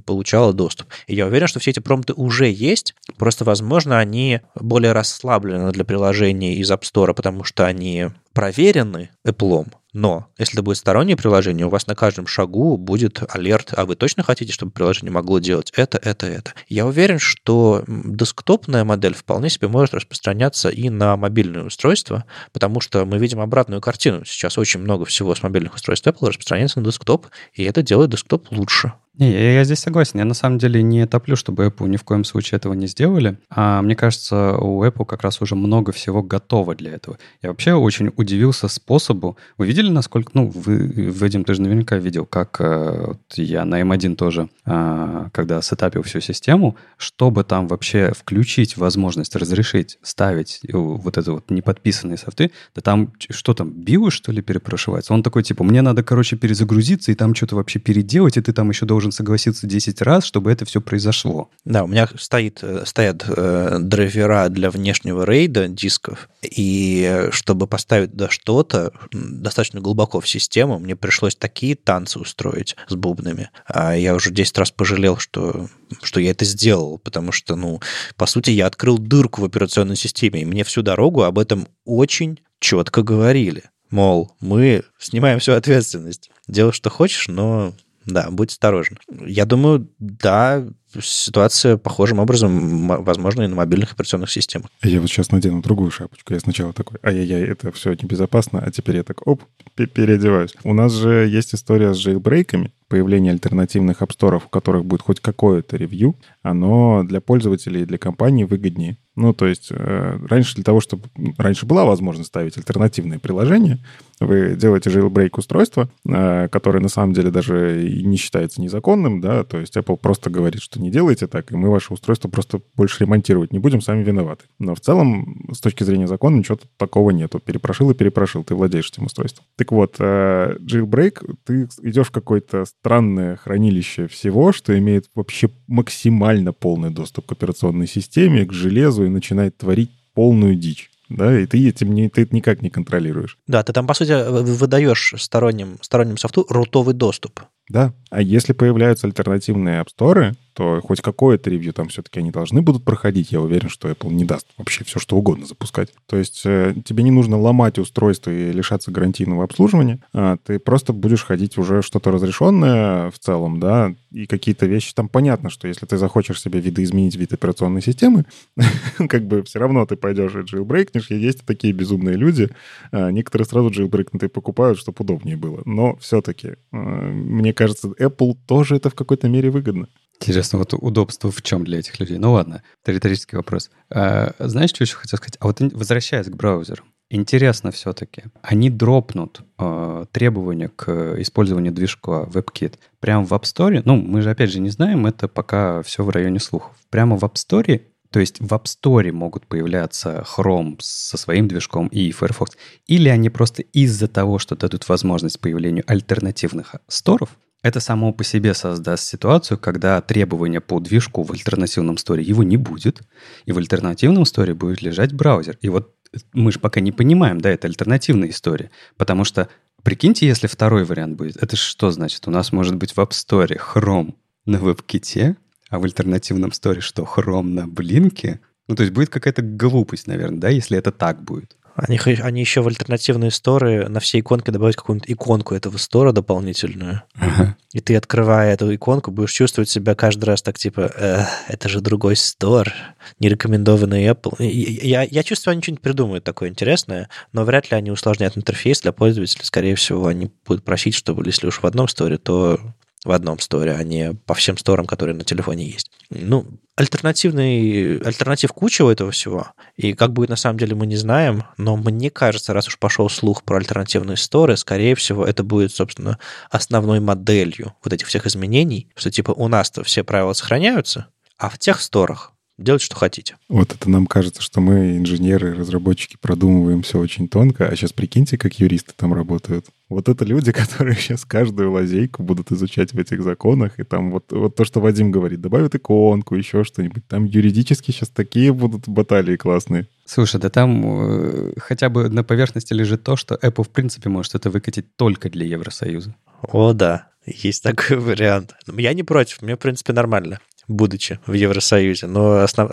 получало 0.04 0.52
доступ? 0.52 0.88
И 1.06 1.14
я 1.14 1.26
уверен, 1.26 1.46
что 1.46 1.60
все 1.60 1.70
эти 1.70 1.78
промпты 1.78 2.14
уже 2.14 2.50
есть, 2.50 2.96
просто, 3.16 3.44
возможно, 3.44 4.00
они 4.00 4.40
более 4.56 4.90
расслаблены 4.90 5.70
для 5.70 5.84
приложений 5.84 6.56
из 6.56 6.68
App 6.72 6.82
Store, 6.82 7.14
потому 7.14 7.44
что 7.44 7.64
они 7.64 8.08
проверены 8.32 9.10
Apple, 9.24 9.68
но 9.92 10.28
если 10.38 10.54
это 10.54 10.62
будет 10.62 10.78
стороннее 10.78 11.16
приложение, 11.16 11.66
у 11.66 11.70
вас 11.70 11.86
на 11.86 11.94
каждом 11.94 12.26
шагу 12.26 12.76
будет 12.76 13.22
алерт, 13.28 13.72
а 13.76 13.86
вы 13.86 13.96
точно 13.96 14.22
хотите, 14.22 14.52
чтобы 14.52 14.72
приложение 14.72 15.12
могло 15.12 15.38
делать 15.38 15.72
это, 15.76 15.98
это, 15.98 16.26
это. 16.26 16.52
Я 16.68 16.86
уверен, 16.86 17.18
что 17.18 17.84
десктопная 17.86 18.84
модель 18.84 19.14
вполне 19.14 19.50
себе 19.50 19.68
может 19.68 19.94
распространяться 19.94 20.68
и 20.68 20.88
на 20.88 21.16
мобильные 21.16 21.64
устройства, 21.64 22.24
потому 22.52 22.80
что 22.80 23.04
мы 23.04 23.18
видим 23.18 23.40
обратную 23.40 23.80
картину. 23.80 24.24
Сейчас 24.24 24.58
очень 24.58 24.80
много 24.80 25.04
всего 25.04 25.34
с 25.34 25.42
мобильных 25.42 25.74
устройств 25.74 26.06
Apple 26.06 26.28
распространяется 26.28 26.80
на 26.80 26.86
десктоп, 26.86 27.26
и 27.52 27.64
это 27.64 27.82
делает 27.82 28.10
десктоп 28.10 28.50
лучше. 28.50 28.92
Не, 29.18 29.32
я, 29.32 29.52
я 29.54 29.64
здесь 29.64 29.80
согласен. 29.80 30.18
Я 30.20 30.24
на 30.24 30.34
самом 30.34 30.58
деле 30.58 30.82
не 30.82 31.06
топлю, 31.06 31.36
чтобы 31.36 31.66
Apple 31.66 31.88
ни 31.88 31.96
в 31.96 32.04
коем 32.04 32.24
случае 32.24 32.56
этого 32.56 32.74
не 32.74 32.86
сделали. 32.86 33.38
А 33.50 33.82
мне 33.82 33.94
кажется, 33.94 34.56
у 34.56 34.82
Apple 34.82 35.04
как 35.04 35.22
раз 35.22 35.42
уже 35.42 35.56
много 35.56 35.92
всего 35.92 36.22
готово 36.22 36.74
для 36.74 36.92
этого. 36.92 37.18
Я 37.42 37.50
вообще 37.50 37.74
очень 37.74 38.12
удивился 38.16 38.68
способу. 38.68 39.36
Вы 39.58 39.66
видели, 39.66 39.90
насколько... 39.90 40.30
Ну, 40.34 40.48
вы, 40.48 41.12
Вадим, 41.12 41.44
ты 41.44 41.54
же 41.54 41.60
наверняка 41.60 41.96
видел, 41.98 42.24
как 42.24 42.60
э, 42.60 43.04
вот 43.08 43.20
я 43.34 43.64
на 43.64 43.82
M1 43.82 44.14
тоже, 44.14 44.48
э, 44.64 45.28
когда 45.32 45.60
сетапил 45.60 46.02
всю 46.02 46.20
систему, 46.20 46.76
чтобы 46.96 47.44
там 47.44 47.68
вообще 47.68 48.12
включить 48.16 48.76
возможность 48.76 49.36
разрешить 49.36 49.98
ставить 50.02 50.60
вот 50.72 51.18
это 51.18 51.32
вот 51.32 51.50
неподписанные 51.50 52.16
софты, 52.16 52.52
да 52.74 52.80
там 52.80 53.12
что 53.28 53.54
там, 53.54 53.70
биос, 53.70 54.14
что 54.14 54.32
ли, 54.32 54.40
перепрошивается? 54.40 55.12
Он 55.12 55.22
такой, 55.22 55.42
типа, 55.42 55.62
мне 55.62 55.82
надо, 55.82 56.02
короче, 56.02 56.36
перезагрузиться 56.36 57.12
и 57.12 57.14
там 57.14 57.34
что-то 57.34 57.56
вообще 57.56 57.80
переделать, 57.80 58.36
и 58.36 58.40
ты 58.40 58.52
там 58.52 58.70
еще 58.70 58.86
должен 58.86 58.99
должен 59.00 59.12
согласиться 59.12 59.66
10 59.66 60.02
раз, 60.02 60.26
чтобы 60.26 60.52
это 60.52 60.66
все 60.66 60.82
произошло. 60.82 61.48
Да, 61.64 61.84
у 61.84 61.86
меня 61.86 62.06
стоит, 62.18 62.58
э, 62.60 62.84
стоят 62.84 63.24
э, 63.26 63.78
драйвера 63.80 64.50
для 64.50 64.70
внешнего 64.70 65.24
рейда 65.24 65.68
дисков, 65.68 66.28
и 66.42 67.28
чтобы 67.30 67.66
поставить 67.66 68.12
да, 68.12 68.28
что-то 68.28 68.92
достаточно 69.10 69.80
глубоко 69.80 70.20
в 70.20 70.28
систему, 70.28 70.78
мне 70.78 70.96
пришлось 70.96 71.34
такие 71.34 71.76
танцы 71.76 72.18
устроить 72.18 72.76
с 72.88 72.94
бубнами. 72.94 73.48
А 73.64 73.96
я 73.96 74.14
уже 74.14 74.30
10 74.30 74.58
раз 74.58 74.70
пожалел, 74.70 75.16
что, 75.16 75.70
что 76.02 76.20
я 76.20 76.32
это 76.32 76.44
сделал, 76.44 76.98
потому 76.98 77.32
что, 77.32 77.56
ну, 77.56 77.80
по 78.16 78.26
сути, 78.26 78.50
я 78.50 78.66
открыл 78.66 78.98
дырку 78.98 79.40
в 79.40 79.44
операционной 79.46 79.96
системе, 79.96 80.42
и 80.42 80.44
мне 80.44 80.62
всю 80.62 80.82
дорогу 80.82 81.22
об 81.22 81.38
этом 81.38 81.68
очень 81.86 82.40
четко 82.58 83.02
говорили. 83.02 83.64
Мол, 83.90 84.36
мы 84.40 84.84
снимаем 84.98 85.38
всю 85.38 85.52
ответственность. 85.52 86.30
Делай, 86.46 86.72
что 86.72 86.90
хочешь, 86.90 87.28
но 87.28 87.72
да, 88.06 88.30
будь 88.30 88.50
осторожен. 88.50 88.98
Я 89.26 89.44
думаю, 89.44 89.88
да, 89.98 90.66
ситуация 91.00 91.76
похожим 91.76 92.18
образом 92.18 92.88
возможна 92.88 93.42
и 93.42 93.46
на 93.46 93.54
мобильных 93.54 93.92
операционных 93.92 94.30
системах. 94.30 94.70
Я 94.82 95.00
вот 95.00 95.08
сейчас 95.08 95.30
надену 95.30 95.62
другую 95.62 95.90
шапочку. 95.90 96.32
Я 96.32 96.40
сначала 96.40 96.72
такой, 96.72 96.98
ай-яй-яй, 97.02 97.42
это 97.42 97.70
все 97.72 97.90
небезопасно, 97.90 98.62
а 98.64 98.70
теперь 98.70 98.96
я 98.96 99.02
так, 99.02 99.26
оп, 99.26 99.42
переодеваюсь. 99.74 100.54
У 100.64 100.74
нас 100.74 100.92
же 100.92 101.28
есть 101.28 101.54
история 101.54 101.94
с 101.94 101.98
джейлбрейками, 101.98 102.72
появление 102.88 103.32
альтернативных 103.32 104.02
апсторов, 104.02 104.46
у 104.46 104.48
которых 104.48 104.84
будет 104.84 105.02
хоть 105.02 105.20
какое-то 105.20 105.76
ревью, 105.76 106.16
оно 106.42 107.04
для 107.04 107.20
пользователей 107.20 107.82
и 107.82 107.86
для 107.86 107.98
компании 107.98 108.44
выгоднее. 108.44 108.98
Ну, 109.14 109.32
то 109.32 109.46
есть 109.46 109.68
э, 109.70 110.18
раньше 110.28 110.54
для 110.56 110.64
того, 110.64 110.80
чтобы... 110.80 111.04
Раньше 111.36 111.66
была 111.66 111.84
возможность 111.84 112.28
ставить 112.28 112.56
альтернативные 112.56 113.18
приложения, 113.18 113.78
вы 114.20 114.54
делаете 114.54 114.90
jailbreak 114.90 115.30
устройство, 115.38 115.88
э, 116.06 116.48
которое 116.48 116.80
на 116.80 116.88
самом 116.88 117.14
деле 117.14 117.30
даже 117.30 117.90
не 118.04 118.16
считается 118.16 118.60
незаконным, 118.60 119.20
да, 119.20 119.44
то 119.44 119.58
есть 119.58 119.76
Apple 119.76 119.96
просто 119.96 120.28
говорит, 120.28 120.60
что 120.62 120.80
не 120.80 120.90
делайте 120.90 121.26
так, 121.26 121.50
и 121.50 121.56
мы 121.56 121.70
ваше 121.70 121.94
устройство 121.94 122.28
просто 122.28 122.60
больше 122.76 123.04
ремонтировать 123.04 123.52
не 123.52 123.58
будем, 123.58 123.80
сами 123.80 124.02
виноваты. 124.02 124.44
Но 124.58 124.74
в 124.74 124.80
целом, 124.80 125.48
с 125.52 125.60
точки 125.60 125.84
зрения 125.84 126.06
закона, 126.06 126.36
ничего 126.36 126.58
такого 126.76 127.10
нету. 127.10 127.40
Перепрошил 127.40 127.90
и 127.90 127.94
перепрошил, 127.94 128.44
ты 128.44 128.54
владеешь 128.54 128.90
этим 128.90 129.06
устройством. 129.06 129.46
Так 129.56 129.72
вот, 129.72 129.96
э, 129.98 130.56
jailbreak, 130.60 131.36
ты 131.44 131.68
идешь 131.82 132.08
в 132.08 132.12
какое-то 132.12 132.66
странное 132.66 133.36
хранилище 133.36 134.06
всего, 134.06 134.52
что 134.52 134.78
имеет 134.78 135.06
вообще 135.14 135.48
максимально 135.66 136.52
полный 136.52 136.90
доступ 136.90 137.26
к 137.26 137.32
операционной 137.32 137.86
системе, 137.86 138.44
к 138.44 138.52
железу 138.52 139.06
и 139.06 139.08
начинает 139.08 139.56
творить 139.56 139.90
полную 140.14 140.56
дичь 140.56 140.89
да, 141.10 141.38
и 141.38 141.44
ты 141.44 141.68
этим 141.68 141.92
не, 141.92 142.08
ты 142.08 142.22
это 142.22 142.34
никак 142.34 142.62
не 142.62 142.70
контролируешь. 142.70 143.36
Да, 143.46 143.62
ты 143.62 143.72
там, 143.72 143.86
по 143.86 143.94
сути, 143.94 144.12
выдаешь 144.30 145.14
сторонним, 145.18 145.76
сторонним 145.82 146.16
софту 146.16 146.46
рутовый 146.48 146.94
доступ. 146.94 147.40
Да, 147.68 147.92
а 148.10 148.20
если 148.20 148.52
появляются 148.52 149.06
альтернативные 149.06 149.80
App 149.80 149.88
Store, 149.96 150.34
то 150.52 150.80
хоть 150.82 151.00
какое-то 151.00 151.48
ревью 151.48 151.72
там 151.72 151.88
все-таки 151.88 152.20
они 152.20 152.30
должны 152.30 152.60
будут 152.60 152.84
проходить. 152.84 153.32
Я 153.32 153.40
уверен, 153.40 153.68
что 153.68 153.88
Apple 153.88 154.12
не 154.12 154.24
даст 154.24 154.46
вообще 154.58 154.84
все, 154.84 154.98
что 154.98 155.16
угодно 155.16 155.46
запускать. 155.46 155.90
То 156.06 156.16
есть 156.16 156.42
э, 156.44 156.74
тебе 156.84 157.02
не 157.04 157.10
нужно 157.10 157.38
ломать 157.38 157.78
устройство 157.78 158.30
и 158.30 158.52
лишаться 158.52 158.90
гарантийного 158.90 159.44
обслуживания. 159.44 160.00
А 160.12 160.36
ты 160.44 160.58
просто 160.58 160.92
будешь 160.92 161.24
ходить 161.24 161.56
уже 161.56 161.82
что-то 161.82 162.10
разрешенное 162.10 163.10
в 163.10 163.18
целом, 163.18 163.60
да, 163.60 163.94
и 164.10 164.26
какие-то 164.26 164.66
вещи 164.66 164.92
там 164.92 165.08
понятно, 165.08 165.50
что 165.50 165.68
если 165.68 165.86
ты 165.86 165.96
захочешь 165.96 166.40
себе 166.40 166.60
видоизменить 166.60 167.14
вид 167.14 167.32
операционной 167.32 167.80
системы, 167.80 168.24
как 169.08 169.26
бы 169.26 169.42
все 169.44 169.60
равно 169.60 169.86
ты 169.86 169.96
пойдешь 169.96 170.34
и 170.34 170.40
джейлбрейкнешь. 170.40 171.10
Есть 171.10 171.44
такие 171.46 171.72
безумные 171.72 172.16
люди. 172.16 172.48
А, 172.90 173.10
некоторые 173.10 173.46
сразу 173.46 173.70
джейлбрейкнутые 173.70 174.28
покупают, 174.28 174.78
чтобы 174.78 174.96
удобнее 175.00 175.36
было. 175.36 175.62
Но 175.64 175.96
все-таки, 175.96 176.48
э, 176.72 176.76
мне 176.76 177.52
кажется, 177.52 177.92
Apple 178.00 178.36
тоже 178.46 178.76
это 178.76 178.90
в 178.90 178.94
какой-то 178.94 179.28
мере 179.28 179.50
выгодно. 179.50 179.88
Интересно, 180.20 180.58
вот 180.58 180.74
удобство 180.74 181.30
в 181.30 181.40
чем 181.42 181.64
для 181.64 181.78
этих 181.78 181.98
людей? 181.98 182.18
Ну 182.18 182.32
ладно, 182.32 182.62
это 182.82 182.92
риторический 182.92 183.36
вопрос. 183.36 183.70
А, 183.90 184.34
знаешь, 184.38 184.70
что 184.70 184.84
еще 184.84 184.96
хотел 184.96 185.16
сказать? 185.16 185.36
А 185.40 185.46
вот 185.46 185.60
возвращаясь 185.60 186.26
к 186.26 186.36
браузеру, 186.36 186.84
интересно 187.08 187.70
все-таки, 187.70 188.24
они 188.42 188.68
дропнут 188.68 189.40
э, 189.58 190.04
требования 190.12 190.68
к 190.68 191.16
использованию 191.20 191.72
движка 191.72 192.28
WebKit 192.30 192.74
прямо 193.00 193.24
в 193.24 193.32
App 193.32 193.42
Store? 193.42 193.80
Ну, 193.84 193.96
мы 193.96 194.20
же 194.20 194.30
опять 194.30 194.50
же 194.50 194.60
не 194.60 194.68
знаем, 194.68 195.06
это 195.06 195.26
пока 195.26 195.82
все 195.82 196.04
в 196.04 196.10
районе 196.10 196.38
слухов. 196.38 196.72
Прямо 196.90 197.16
в 197.16 197.24
App 197.24 197.34
Store 197.34 197.80
то 198.10 198.18
есть 198.18 198.40
в 198.40 198.52
App 198.52 198.64
Store 198.64 199.12
могут 199.12 199.46
появляться 199.46 200.24
Chrome 200.36 200.76
со 200.80 201.16
своим 201.16 201.46
движком 201.46 201.86
и 201.88 202.10
Firefox. 202.10 202.56
Или 202.86 203.08
они 203.08 203.30
просто 203.30 203.62
из-за 203.62 204.08
того, 204.08 204.38
что 204.38 204.56
дадут 204.56 204.88
возможность 204.88 205.38
появлению 205.38 205.84
альтернативных 205.86 206.74
сторов, 206.88 207.30
это 207.62 207.80
само 207.80 208.12
по 208.12 208.24
себе 208.24 208.54
создаст 208.54 209.04
ситуацию, 209.04 209.58
когда 209.58 210.00
требования 210.00 210.60
по 210.60 210.80
движку 210.80 211.22
в 211.22 211.32
альтернативном 211.32 211.98
сторе 211.98 212.22
его 212.22 212.42
не 212.42 212.56
будет, 212.56 213.02
и 213.44 213.52
в 213.52 213.58
альтернативном 213.58 214.24
сторе 214.24 214.54
будет 214.54 214.82
лежать 214.82 215.12
браузер. 215.12 215.58
И 215.60 215.68
вот 215.68 215.94
мы 216.32 216.52
же 216.52 216.58
пока 216.58 216.80
не 216.80 216.92
понимаем, 216.92 217.40
да, 217.40 217.50
это 217.50 217.68
альтернативная 217.68 218.30
история, 218.30 218.70
потому 218.96 219.24
что 219.24 219.48
прикиньте, 219.82 220.26
если 220.26 220.46
второй 220.46 220.84
вариант 220.84 221.16
будет, 221.16 221.36
это 221.36 221.56
что 221.56 221.90
значит? 221.90 222.26
У 222.26 222.30
нас 222.30 222.52
может 222.52 222.76
быть 222.76 222.92
в 222.92 222.98
App 222.98 223.10
Store 223.10 223.60
Chrome 223.74 224.14
на 224.46 224.56
WebKit, 224.56 225.36
а 225.68 225.78
в 225.78 225.84
альтернативном 225.84 226.52
сторе 226.52 226.80
что, 226.80 227.02
Chrome 227.02 227.48
на 227.48 227.68
блинке? 227.68 228.40
Ну, 228.68 228.76
то 228.76 228.82
есть 228.82 228.92
будет 228.92 229.10
какая-то 229.10 229.42
глупость, 229.42 230.06
наверное, 230.06 230.40
да, 230.40 230.48
если 230.48 230.78
это 230.78 230.92
так 230.92 231.22
будет. 231.22 231.56
Они, 231.86 231.98
они 232.20 232.40
еще 232.40 232.60
в 232.60 232.68
альтернативные 232.68 233.30
сторы 233.30 233.88
на 233.88 234.00
все 234.00 234.20
иконки 234.20 234.50
добавить 234.50 234.76
какую-нибудь 234.76 235.10
иконку 235.10 235.54
этого 235.54 235.76
стора 235.76 236.12
дополнительную. 236.12 237.02
Ага. 237.14 237.56
И 237.72 237.80
ты, 237.80 237.96
открывая 237.96 238.54
эту 238.54 238.74
иконку, 238.74 239.10
будешь 239.10 239.32
чувствовать 239.32 239.68
себя 239.68 239.94
каждый 239.94 240.24
раз 240.24 240.42
так, 240.42 240.58
типа, 240.58 240.92
э, 240.94 241.24
это 241.48 241.68
же 241.68 241.80
другой 241.80 242.16
стор, 242.16 242.72
нерекомендованный 243.18 244.06
Apple. 244.06 244.34
Я, 244.44 245.02
я 245.02 245.22
чувствую, 245.22 245.52
они 245.52 245.62
что-нибудь 245.62 245.82
придумают 245.82 246.24
такое 246.24 246.48
интересное, 246.48 247.08
но 247.32 247.44
вряд 247.44 247.70
ли 247.70 247.76
они 247.76 247.90
усложняют 247.90 248.36
интерфейс 248.36 248.80
для 248.80 248.92
пользователя. 248.92 249.44
Скорее 249.44 249.74
всего, 249.76 250.06
они 250.06 250.30
будут 250.46 250.64
просить, 250.64 250.94
чтобы 250.94 251.22
если 251.26 251.46
уж 251.46 251.62
в 251.62 251.66
одном 251.66 251.88
сторе, 251.88 252.18
то 252.18 252.60
в 253.04 253.12
одном 253.12 253.38
сторе, 253.38 253.72
а 253.72 253.82
не 253.82 254.12
по 254.26 254.34
всем 254.34 254.58
сторам, 254.58 254.86
которые 254.86 255.16
на 255.16 255.24
телефоне 255.24 255.66
есть. 255.70 255.90
Ну, 256.10 256.46
альтернативный, 256.80 257.98
альтернатив 257.98 258.52
куча 258.52 258.82
у 258.82 258.88
этого 258.88 259.10
всего. 259.10 259.52
И 259.76 259.92
как 259.92 260.12
будет 260.12 260.30
на 260.30 260.36
самом 260.36 260.58
деле, 260.58 260.74
мы 260.74 260.86
не 260.86 260.96
знаем, 260.96 261.44
но 261.58 261.76
мне 261.76 262.10
кажется, 262.10 262.54
раз 262.54 262.68
уж 262.68 262.78
пошел 262.78 263.10
слух 263.10 263.42
про 263.42 263.58
альтернативные 263.58 264.16
сторы, 264.16 264.56
скорее 264.56 264.94
всего, 264.94 265.26
это 265.26 265.44
будет, 265.44 265.72
собственно, 265.72 266.18
основной 266.50 267.00
моделью 267.00 267.74
вот 267.84 267.92
этих 267.92 268.06
всех 268.06 268.26
изменений, 268.26 268.88
что 268.96 269.10
типа 269.10 269.32
у 269.32 269.46
нас-то 269.48 269.84
все 269.84 270.04
правила 270.04 270.32
сохраняются, 270.32 271.08
а 271.36 271.50
в 271.50 271.58
тех 271.58 271.80
сторах 271.80 272.32
делать, 272.60 272.82
что 272.82 272.96
хотите. 272.96 273.36
Вот 273.48 273.72
это 273.72 273.90
нам 273.90 274.06
кажется, 274.06 274.42
что 274.42 274.60
мы, 274.60 274.96
инженеры, 274.96 275.54
разработчики, 275.54 276.16
продумываем 276.20 276.82
все 276.82 276.98
очень 276.98 277.28
тонко, 277.28 277.66
а 277.66 277.74
сейчас 277.74 277.92
прикиньте, 277.92 278.38
как 278.38 278.60
юристы 278.60 278.92
там 278.96 279.14
работают. 279.14 279.66
Вот 279.88 280.08
это 280.08 280.24
люди, 280.24 280.52
которые 280.52 280.94
сейчас 280.96 281.24
каждую 281.24 281.72
лазейку 281.72 282.22
будут 282.22 282.52
изучать 282.52 282.92
в 282.92 282.98
этих 282.98 283.22
законах, 283.22 283.78
и 283.78 283.84
там 283.84 284.10
вот, 284.10 284.26
вот 284.30 284.54
то, 284.54 284.64
что 284.64 284.80
Вадим 284.80 285.10
говорит, 285.10 285.40
добавят 285.40 285.74
иконку, 285.74 286.34
еще 286.34 286.64
что-нибудь. 286.64 287.06
Там 287.08 287.24
юридически 287.24 287.90
сейчас 287.90 288.08
такие 288.08 288.52
будут 288.52 288.88
баталии 288.88 289.36
классные. 289.36 289.88
Слушай, 290.04 290.40
да 290.40 290.50
там 290.50 290.82
э, 290.84 291.52
хотя 291.58 291.88
бы 291.88 292.08
на 292.08 292.24
поверхности 292.24 292.72
лежит 292.72 293.04
то, 293.04 293.16
что 293.16 293.36
Apple 293.36 293.64
в 293.64 293.70
принципе 293.70 294.08
может 294.08 294.34
это 294.34 294.50
выкатить 294.50 294.96
только 294.96 295.30
для 295.30 295.46
Евросоюза. 295.46 296.14
О, 296.42 296.72
да. 296.72 297.08
Есть 297.26 297.62
такой 297.62 297.96
вариант. 297.98 298.54
Я 298.66 298.92
не 298.92 299.02
против, 299.02 299.42
мне, 299.42 299.56
в 299.56 299.58
принципе, 299.58 299.92
нормально 299.92 300.40
будучи 300.70 301.20
в 301.26 301.32
Евросоюзе. 301.32 302.06
Но 302.06 302.38
основ... 302.38 302.70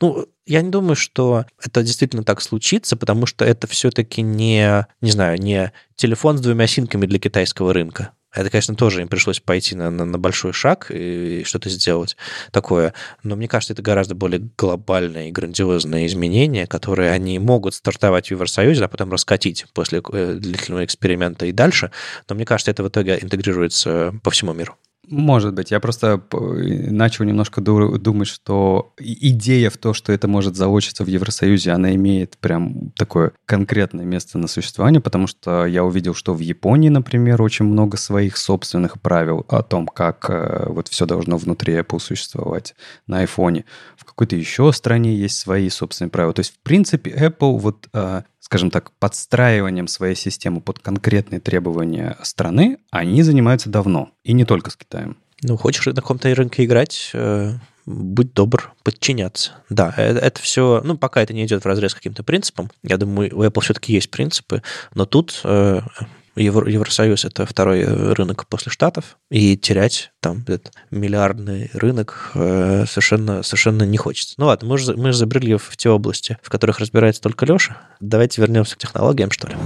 ну, 0.00 0.26
я 0.46 0.62
не 0.62 0.70
думаю, 0.70 0.96
что 0.96 1.46
это 1.62 1.82
действительно 1.82 2.22
так 2.22 2.40
случится, 2.40 2.96
потому 2.96 3.26
что 3.26 3.44
это 3.44 3.66
все-таки 3.66 4.22
не, 4.22 4.86
не 5.00 5.10
знаю, 5.10 5.38
не 5.40 5.72
телефон 5.96 6.38
с 6.38 6.40
двумя 6.40 6.66
синками 6.66 7.06
для 7.06 7.18
китайского 7.18 7.72
рынка. 7.72 8.12
Это, 8.34 8.50
конечно, 8.50 8.74
тоже 8.74 9.00
им 9.00 9.08
пришлось 9.08 9.40
пойти 9.40 9.74
на, 9.74 9.90
на, 9.90 10.04
на 10.04 10.18
большой 10.18 10.52
шаг 10.52 10.90
и 10.90 11.42
что-то 11.44 11.70
сделать 11.70 12.16
такое. 12.52 12.92
Но 13.22 13.36
мне 13.36 13.48
кажется, 13.48 13.72
это 13.72 13.80
гораздо 13.80 14.14
более 14.14 14.50
глобальное 14.58 15.28
и 15.28 15.32
грандиозное 15.32 16.06
изменение, 16.06 16.66
которое 16.66 17.10
они 17.10 17.38
могут 17.38 17.74
стартовать 17.74 18.28
в 18.28 18.30
Евросоюзе, 18.32 18.84
а 18.84 18.88
потом 18.88 19.10
раскатить 19.10 19.64
после 19.72 20.02
э, 20.12 20.34
длительного 20.34 20.84
эксперимента 20.84 21.46
и 21.46 21.52
дальше. 21.52 21.90
Но 22.28 22.34
мне 22.34 22.44
кажется, 22.44 22.70
это 22.70 22.82
в 22.82 22.88
итоге 22.88 23.18
интегрируется 23.20 24.14
по 24.22 24.30
всему 24.30 24.52
миру. 24.52 24.76
Может 25.10 25.54
быть. 25.54 25.70
Я 25.70 25.80
просто 25.80 26.22
начал 26.30 27.24
немножко 27.24 27.60
думать, 27.60 28.28
что 28.28 28.92
идея 28.98 29.70
в 29.70 29.76
то, 29.76 29.94
что 29.94 30.12
это 30.12 30.28
может 30.28 30.56
заочиться 30.56 31.04
в 31.04 31.06
Евросоюзе, 31.06 31.72
она 31.72 31.94
имеет 31.94 32.36
прям 32.38 32.90
такое 32.90 33.32
конкретное 33.46 34.04
место 34.04 34.38
на 34.38 34.48
существование, 34.48 35.00
потому 35.00 35.26
что 35.26 35.66
я 35.66 35.84
увидел, 35.84 36.14
что 36.14 36.34
в 36.34 36.40
Японии, 36.40 36.88
например, 36.88 37.40
очень 37.42 37.64
много 37.64 37.96
своих 37.96 38.36
собственных 38.36 39.00
правил 39.00 39.46
о 39.48 39.62
том, 39.62 39.86
как 39.86 40.26
э, 40.28 40.66
вот 40.68 40.88
все 40.88 41.06
должно 41.06 41.36
внутри 41.36 41.74
Apple 41.74 42.00
существовать 42.00 42.74
на 43.06 43.24
iPhone. 43.24 43.64
В 43.96 44.04
какой-то 44.04 44.36
еще 44.36 44.72
стране 44.72 45.14
есть 45.14 45.38
свои 45.38 45.70
собственные 45.70 46.10
правила. 46.10 46.34
То 46.34 46.40
есть, 46.40 46.54
в 46.54 46.58
принципе, 46.60 47.10
Apple 47.10 47.58
вот 47.58 47.88
э, 47.92 48.22
скажем 48.40 48.70
так, 48.70 48.92
подстраиванием 48.92 49.88
своей 49.88 50.14
системы 50.14 50.60
под 50.60 50.78
конкретные 50.78 51.40
требования 51.40 52.16
страны, 52.22 52.78
они 52.90 53.22
занимаются 53.22 53.68
давно, 53.68 54.10
и 54.24 54.32
не 54.32 54.44
только 54.44 54.70
с 54.70 54.76
Китаем. 54.76 55.16
Ну, 55.42 55.56
хочешь 55.56 55.86
на 55.86 55.94
каком-то 55.94 56.34
рынке 56.34 56.64
играть, 56.64 57.10
э, 57.14 57.52
будь 57.86 58.34
добр 58.34 58.72
подчиняться. 58.82 59.52
Да, 59.70 59.94
это, 59.96 60.18
это 60.18 60.42
все, 60.42 60.80
ну, 60.84 60.96
пока 60.96 61.22
это 61.22 61.32
не 61.32 61.44
идет 61.44 61.62
в 61.62 61.66
разрез 61.66 61.94
каким-то 61.94 62.22
принципом. 62.24 62.70
Я 62.82 62.96
думаю, 62.96 63.36
у 63.36 63.44
Apple 63.44 63.60
все-таки 63.60 63.92
есть 63.92 64.10
принципы, 64.10 64.62
но 64.94 65.06
тут 65.06 65.40
э, 65.44 65.80
Евро, 66.38 66.70
Евросоюз 66.70 67.24
это 67.24 67.46
второй 67.46 67.80
э, 67.80 68.12
рынок 68.12 68.46
после 68.46 68.70
Штатов, 68.70 69.18
и 69.30 69.56
терять 69.56 70.12
там 70.20 70.44
этот 70.46 70.72
миллиардный 70.90 71.70
рынок 71.72 72.30
э, 72.34 72.84
совершенно, 72.86 73.42
совершенно 73.42 73.82
не 73.82 73.98
хочется. 73.98 74.34
Ну 74.38 74.46
ладно, 74.46 74.68
мы 74.68 74.78
же, 74.78 74.96
мы 74.96 75.12
же 75.12 75.18
забрели 75.18 75.56
в 75.56 75.76
те 75.76 75.90
области, 75.90 76.38
в 76.42 76.50
которых 76.50 76.78
разбирается 76.78 77.22
только 77.22 77.44
Леша. 77.46 77.76
Давайте 78.00 78.40
вернемся 78.40 78.76
к 78.76 78.78
технологиям, 78.78 79.30
что 79.30 79.48
ли. 79.48 79.56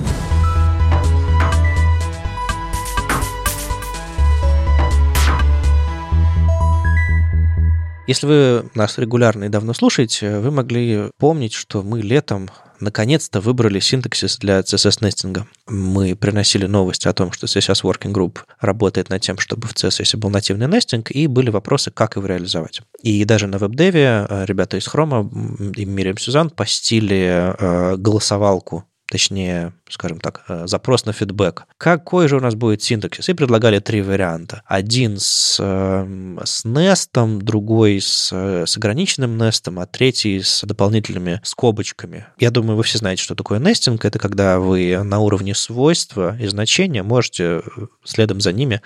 Если 8.09 8.27
вы 8.27 8.71
нас 8.75 8.99
регулярно 8.99 9.45
и 9.45 9.49
давно 9.49 9.73
слушаете, 9.75 10.39
вы 10.39 10.51
могли 10.51 11.11
помнить, 11.19 11.53
что 11.53 11.83
мы 11.83 12.03
летом 12.03 12.51
наконец-то 12.83 13.41
выбрали 13.41 13.81
синтаксис 13.81 14.39
для 14.39 14.61
CSS-нестинга. 14.61 15.47
Мы 15.67 16.15
приносили 16.15 16.67
новости 16.67 17.09
о 17.09 17.13
том, 17.13 17.33
что 17.33 17.47
CSS 17.47 17.83
Working 17.83 18.13
Group 18.13 18.39
работает 18.61 19.09
над 19.09 19.23
тем, 19.23 19.39
чтобы 19.39 19.69
в 19.69 19.75
CSS 19.75 20.17
был 20.17 20.31
нативный 20.31 20.69
нестинг, 20.69 21.11
и 21.11 21.27
были 21.27 21.51
вопросы, 21.51 21.91
как 21.91 22.17
его 22.17 22.27
реализовать. 22.27 22.83
И 23.03 23.25
даже 23.25 23.47
на 23.47 23.59
веб-деве 23.59 24.27
э, 24.29 24.45
ребята 24.47 24.77
из 24.77 24.87
Chrome 24.87 25.75
и 25.77 25.85
Мириам 25.85 26.19
Сюзан 26.19 26.51
постили 26.51 27.55
э, 27.59 27.97
голосовалку 27.97 28.85
точнее, 29.13 29.75
скажем 29.91 30.21
так, 30.21 30.43
э, 30.49 30.67
запрос 30.67 31.05
на 31.05 31.13
фидбэк. 31.13 31.67
Какой 31.77 32.29
же 32.29 32.39
у 32.39 32.41
нас 32.41 32.55
будет 32.55 32.83
синтаксис? 32.83 33.29
И 33.29 33.35
предлагали 33.35 33.79
три 33.79 34.01
варианта. 34.01 34.63
Один 34.65 35.19
с, 35.19 35.59
эм, 35.61 36.41
с 36.43 36.65
нестом, 36.65 37.43
другой 37.43 38.01
с, 38.01 38.31
э, 38.33 38.65
с 38.67 38.79
ограниченным 38.79 39.37
нестом, 39.37 39.81
а 39.81 39.85
третий 39.85 40.41
с 40.41 40.65
дополнительными 40.65 41.43
скобочками. 41.45 42.25
Я 42.39 42.51
думаю, 42.51 42.79
вы 42.79 42.85
все 42.85 42.97
знаете, 42.97 43.23
что 43.23 43.35
такое 43.35 43.59
нестинг. 43.59 44.03
Это 44.07 44.19
когда 44.19 44.59
вы 44.59 45.03
на 45.05 45.19
уровне 45.19 45.55
свойства 45.55 46.35
и 46.41 46.47
значения 46.47 47.03
можете 47.03 47.45
э, 47.45 47.61
следом 48.05 48.41
за 48.41 48.53
ними 48.53 48.81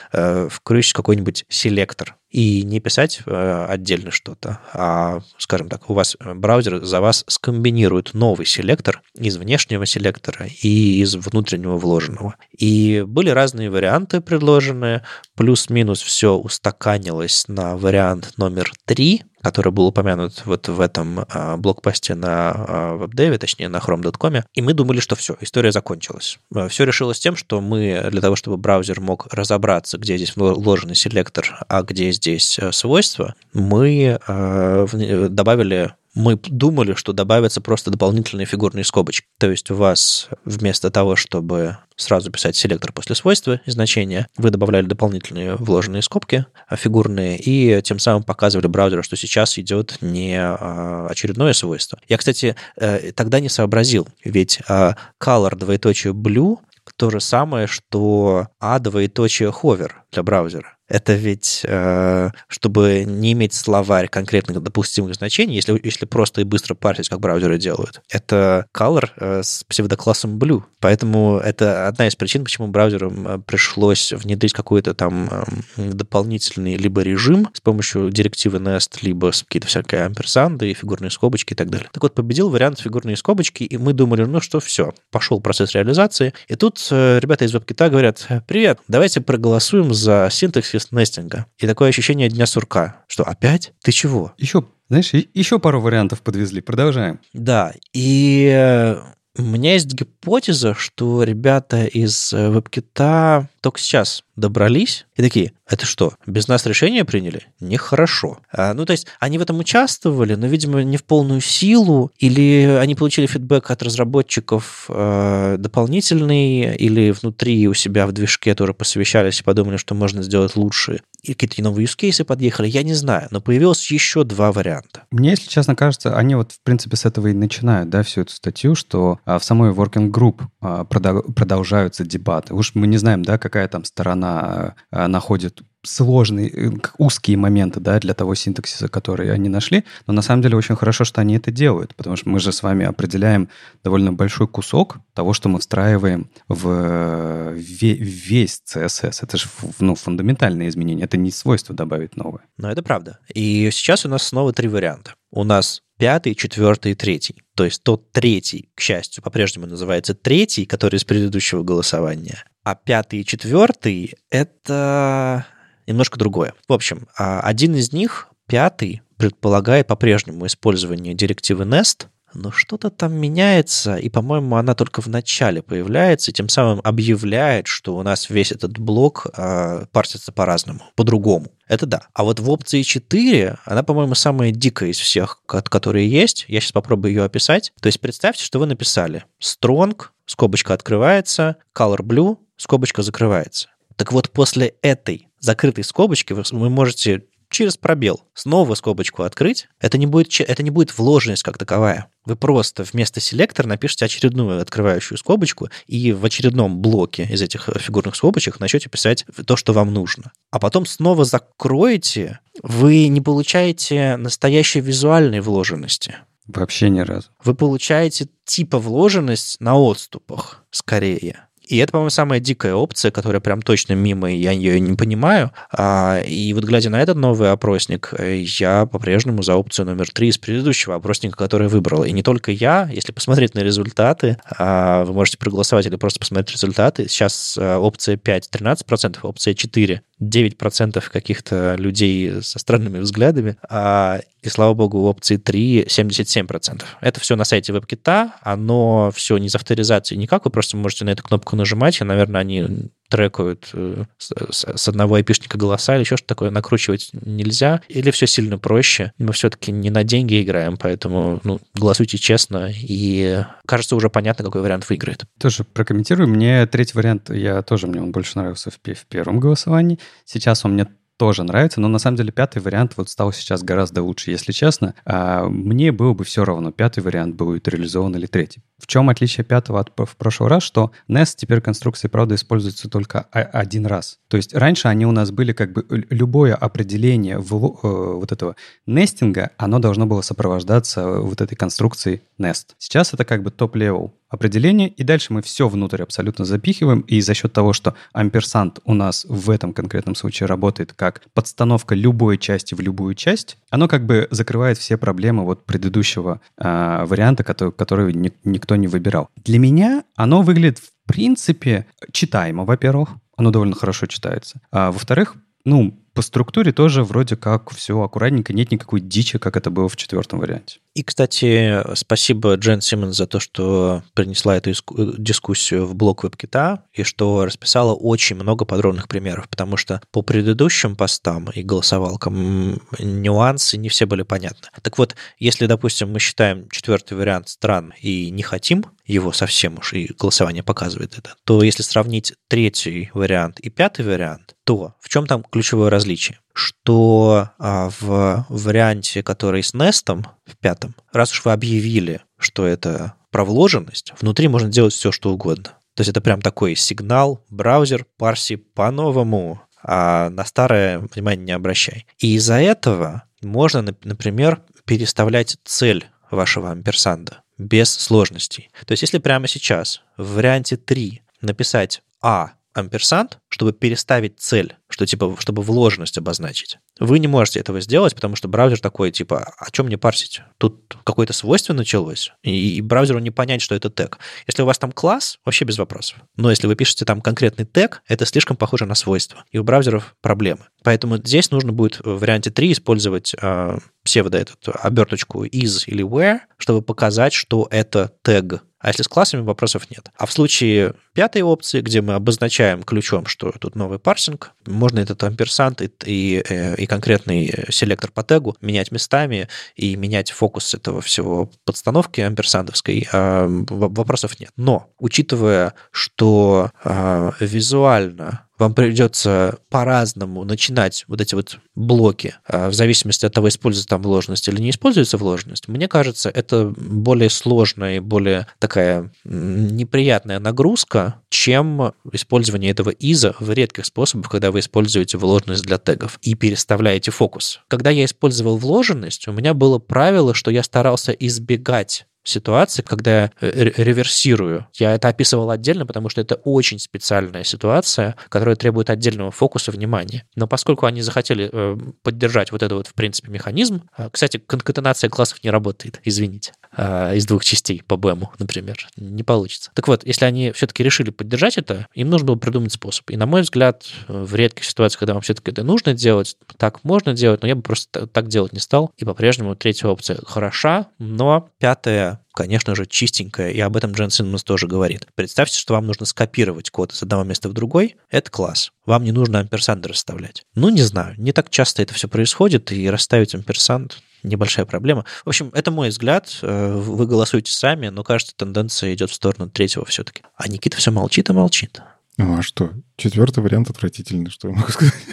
включить 0.50 0.92
какой-нибудь 0.92 1.44
селектор 1.48 2.16
и 2.30 2.62
не 2.64 2.80
писать 2.80 3.20
отдельно 3.26 4.10
что-то, 4.10 4.60
а, 4.72 5.20
скажем 5.38 5.68
так, 5.68 5.88
у 5.88 5.94
вас 5.94 6.16
браузер 6.20 6.84
за 6.84 7.00
вас 7.00 7.24
скомбинирует 7.28 8.14
новый 8.14 8.46
селектор 8.46 9.02
из 9.14 9.36
внешнего 9.36 9.86
селектора 9.86 10.15
и 10.62 11.00
из 11.00 11.14
внутреннего 11.14 11.76
вложенного. 11.76 12.36
И 12.56 13.04
были 13.06 13.30
разные 13.30 13.70
варианты 13.70 14.20
предложенные, 14.20 15.02
плюс-минус 15.34 16.02
все 16.02 16.34
устаканилось 16.36 17.46
на 17.48 17.76
вариант 17.76 18.32
номер 18.36 18.72
три, 18.84 19.22
который 19.46 19.70
был 19.70 19.86
упомянут 19.86 20.42
вот 20.44 20.66
в 20.66 20.80
этом 20.80 21.24
а, 21.28 21.56
блокпосте 21.56 22.16
на 22.16 22.50
а, 22.50 22.98
WebDev, 22.98 23.38
точнее 23.38 23.68
на 23.68 23.76
chrome.com, 23.76 24.42
и 24.52 24.60
мы 24.60 24.74
думали, 24.74 24.98
что 24.98 25.14
все, 25.14 25.36
история 25.40 25.70
закончилась. 25.70 26.40
А, 26.52 26.66
все 26.66 26.82
решилось 26.84 27.20
тем, 27.20 27.36
что 27.36 27.60
мы 27.60 28.08
для 28.10 28.20
того, 28.20 28.34
чтобы 28.34 28.56
браузер 28.56 29.00
мог 29.00 29.32
разобраться, 29.32 29.98
где 29.98 30.16
здесь 30.16 30.34
вложенный 30.34 30.96
селектор, 30.96 31.64
а 31.68 31.82
где 31.82 32.10
здесь 32.10 32.58
свойства, 32.72 33.36
мы 33.52 34.18
добавили 34.26 35.92
мы 36.16 36.36
думали, 36.36 36.94
что 36.94 37.12
добавятся 37.12 37.60
просто 37.60 37.90
дополнительные 37.90 38.46
фигурные 38.46 38.84
скобочки. 38.84 39.26
То 39.38 39.50
есть 39.50 39.70
у 39.70 39.74
вас 39.74 40.30
вместо 40.46 40.90
того, 40.90 41.14
чтобы 41.14 41.76
сразу 41.94 42.32
писать 42.32 42.56
селектор 42.56 42.90
после 42.92 43.14
свойства 43.14 43.60
и 43.66 43.70
значения, 43.70 44.26
вы 44.38 44.50
добавляли 44.50 44.86
дополнительные 44.86 45.56
вложенные 45.56 46.00
скобки 46.00 46.46
а, 46.68 46.76
фигурные 46.76 47.38
и 47.38 47.82
тем 47.82 47.98
самым 47.98 48.22
показывали 48.22 48.66
браузеру, 48.66 49.02
что 49.02 49.14
сейчас 49.16 49.58
идет 49.58 49.98
не 50.00 50.36
а, 50.40 51.06
очередное 51.10 51.52
свойство. 51.52 51.98
Я, 52.08 52.16
кстати, 52.16 52.56
э, 52.76 53.12
тогда 53.12 53.38
не 53.38 53.50
сообразил, 53.50 54.08
ведь 54.24 54.60
а, 54.68 54.96
color 55.22 55.54
двоеточие 55.54 56.14
blue 56.14 56.56
то 56.96 57.10
же 57.10 57.20
самое, 57.20 57.66
что 57.66 58.48
a 58.58 58.78
двоеточие 58.78 59.50
hover 59.50 59.90
для 60.12 60.22
браузера. 60.22 60.75
Это 60.88 61.14
ведь, 61.14 61.62
э, 61.64 62.30
чтобы 62.48 63.04
не 63.04 63.32
иметь 63.32 63.54
словарь 63.54 64.08
конкретных 64.08 64.62
допустимых 64.62 65.14
значений, 65.14 65.56
если, 65.56 65.80
если 65.82 66.06
просто 66.06 66.42
и 66.42 66.44
быстро 66.44 66.74
парсить, 66.74 67.08
как 67.08 67.20
браузеры 67.20 67.58
делают. 67.58 68.00
Это 68.08 68.66
color 68.76 69.10
э, 69.16 69.42
с 69.42 69.64
псевдоклассом 69.64 70.38
blue. 70.38 70.62
Поэтому 70.80 71.38
это 71.38 71.88
одна 71.88 72.06
из 72.06 72.14
причин, 72.14 72.44
почему 72.44 72.68
браузерам 72.68 73.26
э, 73.26 73.38
пришлось 73.38 74.12
внедрить 74.12 74.52
какой-то 74.52 74.94
там 74.94 75.28
дополнительный 75.76 76.76
либо 76.76 77.02
режим 77.02 77.48
с 77.52 77.60
помощью 77.60 78.10
директивы 78.10 78.58
nest, 78.58 78.98
либо 79.02 79.32
какие-то 79.32 79.66
всякие 79.66 80.04
амперсанды, 80.04 80.72
фигурные 80.72 81.10
скобочки 81.10 81.52
и 81.52 81.56
так 81.56 81.68
далее. 81.68 81.88
Так 81.92 82.02
вот, 82.02 82.14
победил 82.14 82.48
вариант 82.48 82.78
фигурные 82.80 83.16
скобочки, 83.16 83.64
и 83.64 83.76
мы 83.76 83.92
думали, 83.92 84.24
ну 84.24 84.40
что, 84.40 84.60
все, 84.60 84.94
пошел 85.10 85.40
процесс 85.40 85.72
реализации. 85.72 86.32
И 86.48 86.54
тут 86.54 86.78
ребята 86.90 87.44
из 87.44 87.54
WebKit 87.54 87.90
говорят, 87.90 88.26
привет, 88.46 88.78
давайте 88.88 89.20
проголосуем 89.20 89.92
за 89.92 90.28
синтаксис 90.30 90.75
нестинга. 90.92 91.46
И 91.58 91.66
такое 91.66 91.88
ощущение 91.88 92.28
дня 92.28 92.46
сурка, 92.46 93.04
что 93.06 93.24
опять? 93.24 93.72
Ты 93.82 93.92
чего? 93.92 94.32
Еще, 94.38 94.64
знаешь, 94.88 95.12
еще 95.12 95.58
пару 95.58 95.80
вариантов 95.80 96.22
подвезли. 96.22 96.60
Продолжаем. 96.60 97.20
Да, 97.32 97.72
и 97.92 98.50
э, 98.52 98.96
у 99.38 99.42
меня 99.42 99.74
есть 99.74 99.88
гипотеза, 100.26 100.74
что 100.74 101.22
ребята 101.22 101.84
из 101.84 102.32
э, 102.32 102.48
WebKit 102.48 103.46
только 103.60 103.78
сейчас 103.78 104.24
добрались 104.36 105.06
и 105.16 105.22
такие, 105.22 105.52
это 105.68 105.86
что, 105.86 106.12
без 106.26 106.46
нас 106.46 106.66
решение 106.66 107.04
приняли? 107.04 107.46
Нехорошо. 107.58 108.38
А, 108.52 108.74
ну, 108.74 108.84
то 108.84 108.92
есть 108.92 109.06
они 109.18 109.38
в 109.38 109.42
этом 109.42 109.58
участвовали, 109.58 110.34
но, 110.34 110.46
видимо, 110.46 110.82
не 110.84 110.96
в 110.96 111.04
полную 111.04 111.40
силу, 111.40 112.12
или 112.18 112.78
они 112.80 112.94
получили 112.94 113.26
фидбэк 113.26 113.70
от 113.70 113.82
разработчиков 113.82 114.86
э, 114.88 115.56
дополнительный, 115.58 116.76
или 116.76 117.10
внутри 117.10 117.66
у 117.66 117.74
себя 117.74 118.06
в 118.06 118.12
движке 118.12 118.54
тоже 118.54 118.74
посовещались 118.74 119.40
и 119.40 119.42
подумали, 119.42 119.78
что 119.78 119.94
можно 119.94 120.22
сделать 120.22 120.54
лучше, 120.54 121.00
и 121.22 121.34
какие-то 121.34 121.62
новые 121.62 121.86
use 121.86 122.24
подъехали, 122.24 122.68
я 122.68 122.82
не 122.82 122.94
знаю, 122.94 123.28
но 123.30 123.40
появилось 123.40 123.90
еще 123.90 124.22
два 124.22 124.52
варианта. 124.52 125.04
Мне, 125.10 125.30
если 125.30 125.48
честно, 125.48 125.74
кажется, 125.74 126.16
они 126.16 126.34
вот, 126.34 126.52
в 126.52 126.60
принципе, 126.60 126.96
с 126.96 127.04
этого 127.04 127.28
и 127.28 127.32
начинают, 127.32 127.88
да, 127.88 128.02
всю 128.02 128.20
эту 128.20 128.32
статью, 128.32 128.74
что 128.74 129.18
а, 129.24 129.38
в 129.38 129.44
самой 129.44 129.72
working 129.72 130.10
group 130.16 130.42
а, 130.60 130.84
продолжаются 130.84 132.04
дебаты. 132.04 132.54
Уж 132.54 132.74
мы 132.74 132.86
не 132.86 132.96
знаем, 132.96 133.22
да, 133.22 133.38
какая 133.38 133.68
там 133.68 133.84
сторона 133.84 134.74
а, 134.90 135.08
находит 135.08 135.62
сложные, 135.86 136.50
э, 136.50 136.70
узкие 136.98 137.36
моменты, 137.36 137.80
да, 137.80 137.98
для 137.98 138.14
того 138.14 138.34
синтаксиса, 138.34 138.88
который 138.88 139.32
они 139.32 139.48
нашли, 139.48 139.84
но 140.06 140.12
на 140.12 140.22
самом 140.22 140.42
деле 140.42 140.56
очень 140.56 140.76
хорошо, 140.76 141.04
что 141.04 141.20
они 141.20 141.36
это 141.36 141.50
делают, 141.50 141.94
потому 141.94 142.16
что 142.16 142.28
мы 142.28 142.40
же 142.40 142.52
с 142.52 142.62
вами 142.62 142.84
определяем 142.84 143.48
довольно 143.84 144.12
большой 144.12 144.48
кусок 144.48 144.98
того, 145.14 145.32
что 145.32 145.48
мы 145.48 145.60
встраиваем 145.60 146.28
в 146.48 147.52
весь 147.52 148.62
CSS. 148.66 149.20
Это 149.22 149.36
же 149.36 149.46
ну, 149.78 149.94
фундаментальные 149.94 150.68
изменения, 150.68 151.04
это 151.04 151.16
не 151.16 151.30
свойство 151.30 151.74
добавить 151.74 152.16
новое. 152.16 152.42
Но 152.56 152.70
это 152.70 152.82
правда. 152.82 153.18
И 153.32 153.70
сейчас 153.70 154.04
у 154.04 154.08
нас 154.08 154.24
снова 154.24 154.52
три 154.52 154.68
варианта. 154.68 155.14
У 155.30 155.44
нас 155.44 155.82
пятый, 155.98 156.34
четвертый 156.34 156.92
и 156.92 156.94
третий. 156.94 157.42
То 157.54 157.64
есть 157.64 157.82
тот 157.82 158.12
третий, 158.12 158.68
к 158.74 158.80
счастью, 158.80 159.22
по-прежнему 159.22 159.66
называется 159.66 160.14
третий, 160.14 160.66
который 160.66 160.96
из 160.96 161.04
предыдущего 161.04 161.62
голосования. 161.62 162.44
А 162.64 162.74
пятый 162.74 163.20
и 163.20 163.24
четвертый— 163.24 164.14
это 164.30 165.46
немножко 165.86 166.18
другое. 166.18 166.54
В 166.68 166.72
общем, 166.72 167.08
а, 167.16 167.40
один 167.40 167.74
из 167.76 167.92
них, 167.92 168.28
пятый, 168.46 169.02
предполагает 169.16 169.86
по-прежнему 169.86 170.46
использование 170.46 171.14
директивы 171.14 171.64
NEST, 171.64 172.06
но 172.36 172.50
что-то 172.50 172.90
там 172.90 173.14
меняется, 173.14 173.96
и, 173.96 174.08
по-моему, 174.08 174.56
она 174.56 174.74
только 174.74 175.00
в 175.00 175.08
начале 175.08 175.62
появляется, 175.62 176.30
и 176.30 176.34
тем 176.34 176.48
самым 176.48 176.80
объявляет, 176.84 177.66
что 177.66 177.96
у 177.96 178.02
нас 178.02 178.30
весь 178.30 178.52
этот 178.52 178.78
блок 178.78 179.26
э, 179.36 179.86
парсится 179.92 180.32
по-разному, 180.32 180.82
по-другому. 180.94 181.48
Это 181.68 181.86
да. 181.86 182.02
А 182.14 182.24
вот 182.24 182.40
в 182.40 182.50
опции 182.50 182.82
4 182.82 183.58
она, 183.64 183.82
по-моему, 183.82 184.14
самая 184.14 184.50
дикая 184.52 184.90
из 184.90 184.98
всех, 184.98 185.42
которые 185.46 186.08
есть. 186.08 186.44
Я 186.48 186.60
сейчас 186.60 186.72
попробую 186.72 187.12
ее 187.12 187.24
описать. 187.24 187.72
То 187.80 187.88
есть 187.88 188.00
представьте, 188.00 188.44
что 188.44 188.58
вы 188.58 188.66
написали 188.66 189.24
strong, 189.42 190.06
скобочка 190.26 190.74
открывается, 190.74 191.56
color 191.76 192.02
blue, 192.02 192.38
скобочка 192.56 193.02
закрывается. 193.02 193.68
Так 193.96 194.12
вот, 194.12 194.30
после 194.30 194.74
этой 194.82 195.28
закрытой 195.40 195.84
скобочки 195.84 196.32
вы, 196.32 196.42
вы 196.50 196.70
можете 196.70 197.24
через 197.56 197.78
пробел 197.78 198.20
снова 198.34 198.74
скобочку 198.74 199.22
открыть. 199.22 199.68
Это 199.80 199.96
не, 199.96 200.06
будет, 200.06 200.40
это 200.42 200.62
не 200.62 200.68
будет 200.68 200.96
вложенность 200.98 201.42
как 201.42 201.56
таковая. 201.56 202.08
Вы 202.26 202.36
просто 202.36 202.84
вместо 202.84 203.18
селектора 203.18 203.66
напишите 203.66 204.04
очередную 204.04 204.60
открывающую 204.60 205.16
скобочку 205.16 205.70
и 205.86 206.12
в 206.12 206.22
очередном 206.22 206.80
блоке 206.80 207.26
из 207.30 207.40
этих 207.40 207.70
фигурных 207.80 208.14
скобочек 208.14 208.60
начнете 208.60 208.90
писать 208.90 209.24
то, 209.46 209.56
что 209.56 209.72
вам 209.72 209.94
нужно. 209.94 210.32
А 210.50 210.58
потом 210.58 210.84
снова 210.84 211.24
закроете, 211.24 212.40
вы 212.62 213.08
не 213.08 213.22
получаете 213.22 214.18
настоящей 214.18 214.80
визуальной 214.80 215.40
вложенности. 215.40 216.16
Вообще 216.46 216.90
ни 216.90 217.00
разу. 217.00 217.28
Вы 217.42 217.54
получаете 217.54 218.28
типа 218.44 218.78
вложенность 218.78 219.60
на 219.60 219.76
отступах 219.76 220.62
скорее. 220.70 221.45
И 221.66 221.78
это, 221.78 221.92
по-моему, 221.92 222.10
самая 222.10 222.38
дикая 222.38 222.74
опция, 222.74 223.10
которая 223.10 223.40
прям 223.40 223.60
точно 223.60 223.94
мимо, 223.94 224.32
я 224.32 224.52
ее 224.52 224.78
не 224.78 224.96
понимаю. 224.96 225.50
А, 225.72 226.20
и 226.20 226.52
вот 226.52 226.64
глядя 226.64 226.90
на 226.90 227.02
этот 227.02 227.16
новый 227.16 227.50
опросник, 227.50 228.14
я 228.18 228.86
по-прежнему 228.86 229.42
за 229.42 229.56
опцию 229.56 229.86
номер 229.86 230.08
три 230.12 230.28
из 230.28 230.38
предыдущего 230.38 230.94
опросника, 230.94 231.36
который 231.36 231.68
выбрал. 231.68 232.04
И 232.04 232.12
не 232.12 232.22
только 232.22 232.52
я, 232.52 232.88
если 232.92 233.12
посмотреть 233.12 233.54
на 233.54 233.60
результаты, 233.60 234.38
а, 234.58 235.04
вы 235.04 235.12
можете 235.12 235.38
проголосовать 235.38 235.86
или 235.86 235.96
просто 235.96 236.20
посмотреть 236.20 236.52
результаты. 236.52 237.08
Сейчас 237.08 237.58
а, 237.60 237.78
опция 237.78 238.16
5 238.16 238.48
13%, 238.52 239.18
опция 239.22 239.54
4 239.54 240.02
9% 240.20 241.02
каких-то 241.10 241.74
людей 241.76 242.42
со 242.42 242.58
странными 242.58 242.98
взглядами, 242.98 243.56
а, 243.68 244.20
и, 244.42 244.48
слава 244.48 244.74
богу, 244.74 244.98
у 244.98 245.06
опции 245.06 245.36
3 245.36 245.84
77%. 245.88 246.84
Это 247.00 247.20
все 247.20 247.36
на 247.36 247.44
сайте 247.44 247.72
WebKit, 247.72 248.30
оно 248.42 249.10
все 249.14 249.36
не 249.38 249.48
за 249.48 249.58
авторизацией 249.58 250.20
никак, 250.20 250.44
вы 250.44 250.50
просто 250.50 250.76
можете 250.76 251.04
на 251.04 251.10
эту 251.10 251.22
кнопку 251.22 251.56
нажимать, 251.56 252.00
и, 252.00 252.04
наверное, 252.04 252.40
они 252.40 252.90
трекают 253.08 253.70
э, 253.72 254.04
с 254.18 254.88
одного 254.88 255.16
айпишника 255.16 255.58
голоса 255.58 255.94
или 255.94 256.02
еще 256.02 256.16
что-то 256.16 256.34
такое, 256.34 256.50
накручивать 256.50 257.10
нельзя, 257.12 257.80
или 257.88 258.10
все 258.10 258.26
сильно 258.26 258.58
проще. 258.58 259.12
Мы 259.18 259.32
все-таки 259.32 259.72
не 259.72 259.90
на 259.90 260.04
деньги 260.04 260.42
играем, 260.42 260.76
поэтому 260.76 261.40
ну, 261.44 261.60
голосуйте 261.74 262.18
честно, 262.18 262.70
и 262.72 263.44
кажется, 263.66 263.96
уже 263.96 264.10
понятно, 264.10 264.44
какой 264.44 264.62
вариант 264.62 264.88
выиграет. 264.88 265.24
Тоже 265.38 265.64
прокомментирую. 265.64 266.28
Мне 266.28 266.66
третий 266.66 266.96
вариант, 266.96 267.30
я 267.30 267.62
тоже, 267.62 267.86
мне 267.86 268.00
он 268.00 268.12
больше 268.12 268.38
нравился 268.38 268.70
в, 268.70 268.74
в 268.74 269.06
первом 269.06 269.40
голосовании. 269.40 269.98
Сейчас 270.24 270.64
он 270.64 270.72
мне 270.74 270.86
тоже 271.16 271.42
нравится, 271.42 271.80
но 271.80 271.88
на 271.88 271.98
самом 271.98 272.16
деле 272.16 272.32
пятый 272.32 272.60
вариант 272.60 272.92
вот 272.96 273.08
стал 273.08 273.32
сейчас 273.32 273.62
гораздо 273.62 274.02
лучше, 274.02 274.30
если 274.30 274.52
честно. 274.52 274.94
А 275.04 275.44
мне 275.48 275.92
было 275.92 276.12
бы 276.12 276.24
все 276.24 276.44
равно, 276.44 276.72
пятый 276.72 277.00
вариант 277.00 277.36
будет 277.36 277.68
реализован 277.68 278.14
или 278.16 278.26
третий. 278.26 278.62
В 278.78 278.86
чем 278.86 279.08
отличие 279.08 279.44
пятого 279.44 279.80
от 279.80 279.92
в 279.96 280.16
прошлый 280.16 280.50
раз, 280.50 280.62
что 280.62 280.92
nest 281.08 281.34
теперь 281.36 281.60
конструкции, 281.60 282.08
правда, 282.08 282.34
используются 282.34 282.90
только 282.90 283.22
один 283.30 283.86
раз. 283.86 284.18
То 284.28 284.36
есть 284.36 284.54
раньше 284.54 284.88
они 284.88 285.06
у 285.06 285.12
нас 285.12 285.30
были 285.30 285.52
как 285.52 285.72
бы 285.72 285.86
любое 286.10 286.54
определение 286.54 287.38
в, 287.38 287.54
э, 287.54 287.78
вот 287.82 288.32
этого 288.32 288.56
nesting 288.86 289.36
а, 289.36 289.50
оно 289.56 289.78
должно 289.78 290.06
было 290.06 290.20
сопровождаться 290.20 291.20
вот 291.20 291.40
этой 291.40 291.56
конструкцией 291.56 292.22
nest. 292.38 292.74
Сейчас 292.78 293.14
это 293.14 293.24
как 293.24 293.42
бы 293.42 293.50
top-level 293.50 294.12
определение, 294.28 294.88
и 294.88 295.02
дальше 295.02 295.32
мы 295.32 295.42
все 295.42 295.68
внутрь 295.68 296.02
абсолютно 296.02 296.44
запихиваем, 296.44 297.00
и 297.00 297.20
за 297.20 297.34
счет 297.34 297.52
того, 297.52 297.72
что 297.72 297.94
амперсанд 298.12 298.80
у 298.84 298.94
нас 298.94 299.24
в 299.28 299.50
этом 299.50 299.72
конкретном 299.72 300.14
случае 300.14 300.46
работает 300.46 300.92
как 300.92 301.22
подстановка 301.34 301.94
любой 301.94 302.38
части 302.38 302.74
в 302.74 302.80
любую 302.80 303.14
часть, 303.14 303.58
оно 303.70 303.88
как 303.88 304.06
бы 304.06 304.28
закрывает 304.30 304.78
все 304.78 304.96
проблемы 304.96 305.44
вот 305.44 305.64
предыдущего 305.64 306.40
э, 306.58 307.04
варианта, 307.06 307.44
который, 307.44 307.72
который 307.72 308.12
ни, 308.12 308.32
никто 308.44 308.76
не 308.76 308.88
выбирал. 308.88 309.28
Для 309.44 309.58
меня 309.58 310.04
оно 310.16 310.42
выглядит 310.42 310.78
в 310.78 310.90
принципе 311.06 311.86
читаемо, 312.12 312.64
во-первых, 312.64 313.10
оно 313.36 313.50
довольно 313.50 313.74
хорошо 313.74 314.06
читается. 314.06 314.60
А 314.70 314.90
во-вторых, 314.90 315.36
ну, 315.64 315.98
по 316.14 316.22
структуре 316.22 316.72
тоже 316.72 317.04
вроде 317.04 317.36
как 317.36 317.70
все 317.70 318.00
аккуратненько, 318.00 318.52
нет 318.52 318.70
никакой 318.70 319.00
дичи, 319.00 319.38
как 319.38 319.56
это 319.56 319.70
было 319.70 319.88
в 319.88 319.96
четвертом 319.96 320.38
варианте. 320.38 320.78
И, 320.96 321.02
кстати, 321.02 321.82
спасибо 321.94 322.54
Джен 322.54 322.80
Симмонс 322.80 323.18
за 323.18 323.26
то, 323.26 323.38
что 323.38 324.02
принесла 324.14 324.56
эту 324.56 324.72
дискуссию 325.18 325.84
в 325.84 325.94
блог 325.94 326.24
WebKit 326.24 326.78
и 326.94 327.02
что 327.02 327.44
расписала 327.44 327.92
очень 327.92 328.36
много 328.36 328.64
подробных 328.64 329.06
примеров, 329.06 329.46
потому 329.50 329.76
что 329.76 330.00
по 330.10 330.22
предыдущим 330.22 330.96
постам 330.96 331.50
и 331.50 331.62
голосовалкам 331.62 332.80
нюансы 332.98 333.76
не 333.76 333.90
все 333.90 334.06
были 334.06 334.22
понятны. 334.22 334.70
Так 334.80 334.96
вот, 334.96 335.16
если, 335.38 335.66
допустим, 335.66 336.12
мы 336.12 336.18
считаем 336.18 336.66
четвертый 336.70 337.18
вариант 337.18 337.50
стран 337.50 337.92
и 338.00 338.30
не 338.30 338.42
хотим 338.42 338.86
его 339.04 339.32
совсем 339.32 339.76
уж, 339.76 339.92
и 339.92 340.10
голосование 340.18 340.62
показывает 340.62 341.18
это, 341.18 341.34
то 341.44 341.62
если 341.62 341.82
сравнить 341.82 342.32
третий 342.48 343.10
вариант 343.12 343.60
и 343.60 343.68
пятый 343.68 344.06
вариант, 344.06 344.56
то 344.64 344.94
в 345.00 345.10
чем 345.10 345.26
там 345.26 345.42
ключевое 345.42 345.90
различие? 345.90 346.38
Что 346.56 347.50
а, 347.58 347.90
в 348.00 348.46
варианте, 348.48 349.22
который 349.22 349.62
с 349.62 349.74
Nest, 349.74 350.24
в 350.46 350.56
пятом, 350.56 350.94
раз 351.12 351.30
уж 351.30 351.44
вы 351.44 351.52
объявили, 351.52 352.22
что 352.38 352.66
это 352.66 353.12
про 353.30 353.44
вложенность, 353.44 354.14
внутри 354.18 354.48
можно 354.48 354.70
делать 354.70 354.94
все, 354.94 355.12
что 355.12 355.34
угодно. 355.34 355.74
То 355.94 356.00
есть 356.00 356.08
это 356.08 356.22
прям 356.22 356.40
такой 356.40 356.74
сигнал, 356.74 357.44
браузер, 357.50 358.06
парси 358.16 358.56
по-новому, 358.56 359.60
а 359.82 360.30
на 360.30 360.46
старое 360.46 360.98
внимание 360.98 361.44
не 361.44 361.52
обращай. 361.52 362.06
И 362.18 362.36
из-за 362.36 362.54
этого 362.54 363.24
можно, 363.42 363.94
например, 364.04 364.62
переставлять 364.86 365.58
цель 365.62 366.06
вашего 366.30 366.70
амперсанда 366.70 367.42
без 367.58 367.90
сложностей. 367.90 368.70
То 368.86 368.92
есть 368.92 369.02
если 369.02 369.18
прямо 369.18 369.46
сейчас 369.46 370.00
в 370.16 370.36
варианте 370.36 370.78
3 370.78 371.20
написать 371.42 372.02
А 372.22 372.52
амперсант, 372.76 373.38
чтобы 373.48 373.72
переставить 373.72 374.38
цель, 374.38 374.76
что 374.96 375.04
типа, 375.04 375.36
чтобы 375.38 375.60
вложенность 375.60 376.16
обозначить. 376.16 376.78
Вы 376.98 377.18
не 377.18 377.28
можете 377.28 377.60
этого 377.60 377.82
сделать, 377.82 378.14
потому 378.14 378.34
что 378.34 378.48
браузер 378.48 378.80
такой, 378.80 379.12
типа, 379.12 379.52
о 379.58 379.70
чем 379.70 379.86
мне 379.86 379.98
парсить? 379.98 380.40
Тут 380.56 380.96
какое-то 381.04 381.34
свойство 381.34 381.74
началось, 381.74 382.32
и, 382.42 382.76
и 382.76 382.80
браузеру 382.80 383.18
не 383.18 383.30
понять, 383.30 383.60
что 383.60 383.74
это 383.74 383.90
тег. 383.90 384.18
Если 384.46 384.62
у 384.62 384.64
вас 384.64 384.78
там 384.78 384.92
класс, 384.92 385.38
вообще 385.44 385.66
без 385.66 385.76
вопросов. 385.76 386.20
Но 386.36 386.48
если 386.48 386.66
вы 386.66 386.76
пишете 386.76 387.04
там 387.04 387.20
конкретный 387.20 387.66
тег, 387.66 388.02
это 388.08 388.24
слишком 388.24 388.56
похоже 388.56 388.86
на 388.86 388.94
свойство, 388.94 389.44
и 389.50 389.58
у 389.58 389.64
браузеров 389.64 390.16
проблемы. 390.22 390.64
Поэтому 390.82 391.18
здесь 391.18 391.50
нужно 391.50 391.74
будет 391.74 392.00
в 392.02 392.18
варианте 392.18 392.50
3 392.50 392.72
использовать 392.72 393.34
э, 393.38 393.78
псевдо 394.02 394.38
эту 394.38 394.54
оберточку 394.80 395.44
is 395.44 395.84
или 395.84 396.02
where, 396.02 396.38
чтобы 396.56 396.80
показать, 396.80 397.34
что 397.34 397.68
это 397.70 398.12
тег 398.22 398.62
а 398.86 398.90
если 398.90 399.02
с 399.02 399.08
классами, 399.08 399.40
вопросов 399.40 399.90
нет. 399.90 400.10
А 400.16 400.26
в 400.26 400.32
случае 400.32 400.94
пятой 401.12 401.42
опции, 401.42 401.80
где 401.80 402.02
мы 402.02 402.14
обозначаем 402.14 402.84
ключом, 402.84 403.26
что 403.26 403.50
тут 403.50 403.74
новый 403.74 403.98
парсинг, 403.98 404.52
можно 404.64 404.85
этот 404.94 405.22
амперсант 405.24 405.82
и, 405.82 405.90
и, 406.04 406.42
э, 406.48 406.76
и 406.76 406.86
конкретный 406.86 407.66
селектор 407.70 408.10
по 408.10 408.22
тегу 408.22 408.56
менять 408.60 408.90
местами 408.92 409.48
и 409.74 409.96
менять 409.96 410.30
фокус 410.30 410.74
этого 410.74 411.00
всего 411.00 411.50
подстановки 411.64 412.20
амперсандовской, 412.20 413.08
а, 413.12 413.46
вопросов 413.46 414.38
нет. 414.40 414.50
Но, 414.56 414.90
учитывая, 414.98 415.74
что 415.90 416.70
а, 416.84 417.32
визуально 417.40 418.45
вам 418.58 418.74
придется 418.74 419.58
по-разному 419.70 420.44
начинать 420.44 421.04
вот 421.08 421.20
эти 421.20 421.34
вот 421.34 421.58
блоки, 421.74 422.34
а, 422.46 422.70
в 422.70 422.74
зависимости 422.74 423.26
от 423.26 423.34
того, 423.34 423.48
используется 423.48 423.88
там 423.88 424.02
вложенность 424.02 424.48
или 424.48 424.60
не 424.60 424.70
используется 424.70 425.18
вложенность, 425.18 425.68
мне 425.68 425.88
кажется, 425.88 426.30
это 426.30 426.72
более 426.76 427.30
сложная 427.30 427.96
и 427.96 428.00
более 428.00 428.46
такая 428.58 429.12
неприятная 429.24 430.38
нагрузка, 430.38 431.20
чем 431.28 431.92
использование 432.12 432.70
этого 432.70 432.90
иза 432.90 433.34
в 433.38 433.50
редких 433.52 433.84
способах, 433.86 434.30
когда 434.30 434.50
вы 434.50 434.60
используете 434.60 435.18
вложенность 435.18 435.64
для 435.64 435.78
тегов 435.78 436.18
и 436.22 436.34
переставляете 436.34 437.10
фокус. 437.10 437.60
Когда 437.68 437.90
я 437.90 438.04
использовал 438.04 438.56
вложенность, 438.56 439.28
у 439.28 439.32
меня 439.32 439.54
было 439.54 439.78
правило, 439.78 440.34
что 440.34 440.50
я 440.50 440.62
старался 440.62 441.12
избегать 441.12 442.06
ситуации, 442.28 442.82
когда 442.82 443.22
я 443.22 443.30
э, 443.40 443.70
реверсирую. 443.76 444.66
Я 444.74 444.94
это 444.94 445.08
описывал 445.08 445.50
отдельно, 445.50 445.86
потому 445.86 446.08
что 446.08 446.20
это 446.20 446.36
очень 446.36 446.78
специальная 446.78 447.44
ситуация, 447.44 448.16
которая 448.28 448.56
требует 448.56 448.90
отдельного 448.90 449.30
фокуса 449.30 449.70
внимания. 449.70 450.24
Но 450.34 450.46
поскольку 450.46 450.86
они 450.86 451.02
захотели 451.02 451.48
э, 451.52 451.76
поддержать 452.02 452.52
вот 452.52 452.62
этот 452.62 452.76
вот, 452.76 452.86
в 452.88 452.94
принципе, 452.94 453.30
механизм, 453.30 453.82
э, 453.96 454.08
кстати, 454.10 454.38
конкатенация 454.38 455.08
классов 455.10 455.42
не 455.42 455.50
работает, 455.50 456.00
извините, 456.04 456.52
из 456.76 457.24
двух 457.26 457.44
частей 457.44 457.82
по 457.86 457.96
БЭМу, 457.96 458.32
например, 458.38 458.76
не 458.96 459.22
получится. 459.22 459.70
Так 459.74 459.88
вот, 459.88 460.04
если 460.04 460.26
они 460.26 460.52
все-таки 460.52 460.82
решили 460.82 461.10
поддержать 461.10 461.56
это, 461.56 461.86
им 461.94 462.10
нужно 462.10 462.26
было 462.26 462.36
придумать 462.36 462.72
способ. 462.72 463.08
И, 463.10 463.16
на 463.16 463.24
мой 463.24 463.42
взгляд, 463.42 463.86
в 464.08 464.34
редких 464.34 464.64
ситуациях, 464.64 465.00
когда 465.00 465.14
вам 465.14 465.22
все-таки 465.22 465.50
это 465.50 465.62
нужно 465.62 465.94
делать, 465.94 466.36
так 466.58 466.84
можно 466.84 467.14
делать, 467.14 467.40
но 467.42 467.48
я 467.48 467.56
бы 467.56 467.62
просто 467.62 468.06
так 468.06 468.28
делать 468.28 468.52
не 468.52 468.60
стал. 468.60 468.90
И 468.98 469.04
по-прежнему 469.04 469.56
третья 469.56 469.88
опция 469.88 470.18
хороша, 470.26 470.88
но 470.98 471.48
пятая 471.58 472.15
конечно 472.32 472.74
же, 472.74 472.86
чистенькая, 472.86 473.50
и 473.50 473.60
об 473.60 473.76
этом 473.76 473.92
Джен 473.92 474.10
Синманс 474.10 474.44
тоже 474.44 474.66
говорит. 474.66 475.06
Представьте, 475.14 475.58
что 475.58 475.74
вам 475.74 475.86
нужно 475.86 476.06
скопировать 476.06 476.70
код 476.70 476.92
из 476.92 477.02
одного 477.02 477.24
места 477.24 477.48
в 477.48 477.52
другой, 477.52 477.96
это 478.10 478.30
класс. 478.30 478.70
Вам 478.84 479.04
не 479.04 479.12
нужно 479.12 479.40
амперсанды 479.40 479.88
расставлять. 479.88 480.44
Ну, 480.54 480.68
не 480.68 480.82
знаю, 480.82 481.14
не 481.18 481.32
так 481.32 481.50
часто 481.50 481.82
это 481.82 481.94
все 481.94 482.08
происходит, 482.08 482.72
и 482.72 482.88
расставить 482.90 483.34
амперсант 483.34 483.98
небольшая 484.22 484.66
проблема. 484.66 485.04
В 485.24 485.28
общем, 485.28 485.50
это 485.54 485.70
мой 485.70 485.88
взгляд. 485.88 486.38
Э, 486.42 486.74
вы 486.74 487.06
голосуете 487.06 487.52
сами, 487.52 487.88
но 487.88 488.04
кажется, 488.04 488.34
тенденция 488.36 488.94
идет 488.94 489.10
в 489.10 489.14
сторону 489.14 489.48
третьего 489.48 489.84
все-таки. 489.84 490.22
А 490.36 490.48
Никита 490.48 490.76
все 490.76 490.90
молчит 490.90 491.30
и 491.30 491.32
молчит. 491.32 491.80
Ну 492.18 492.38
а 492.38 492.42
что? 492.42 492.72
Четвертый 492.96 493.42
вариант 493.42 493.70
отвратительный, 493.70 494.30
что 494.30 494.48
я 494.48 494.54
могу 494.54 494.70
сказать? 494.70 494.94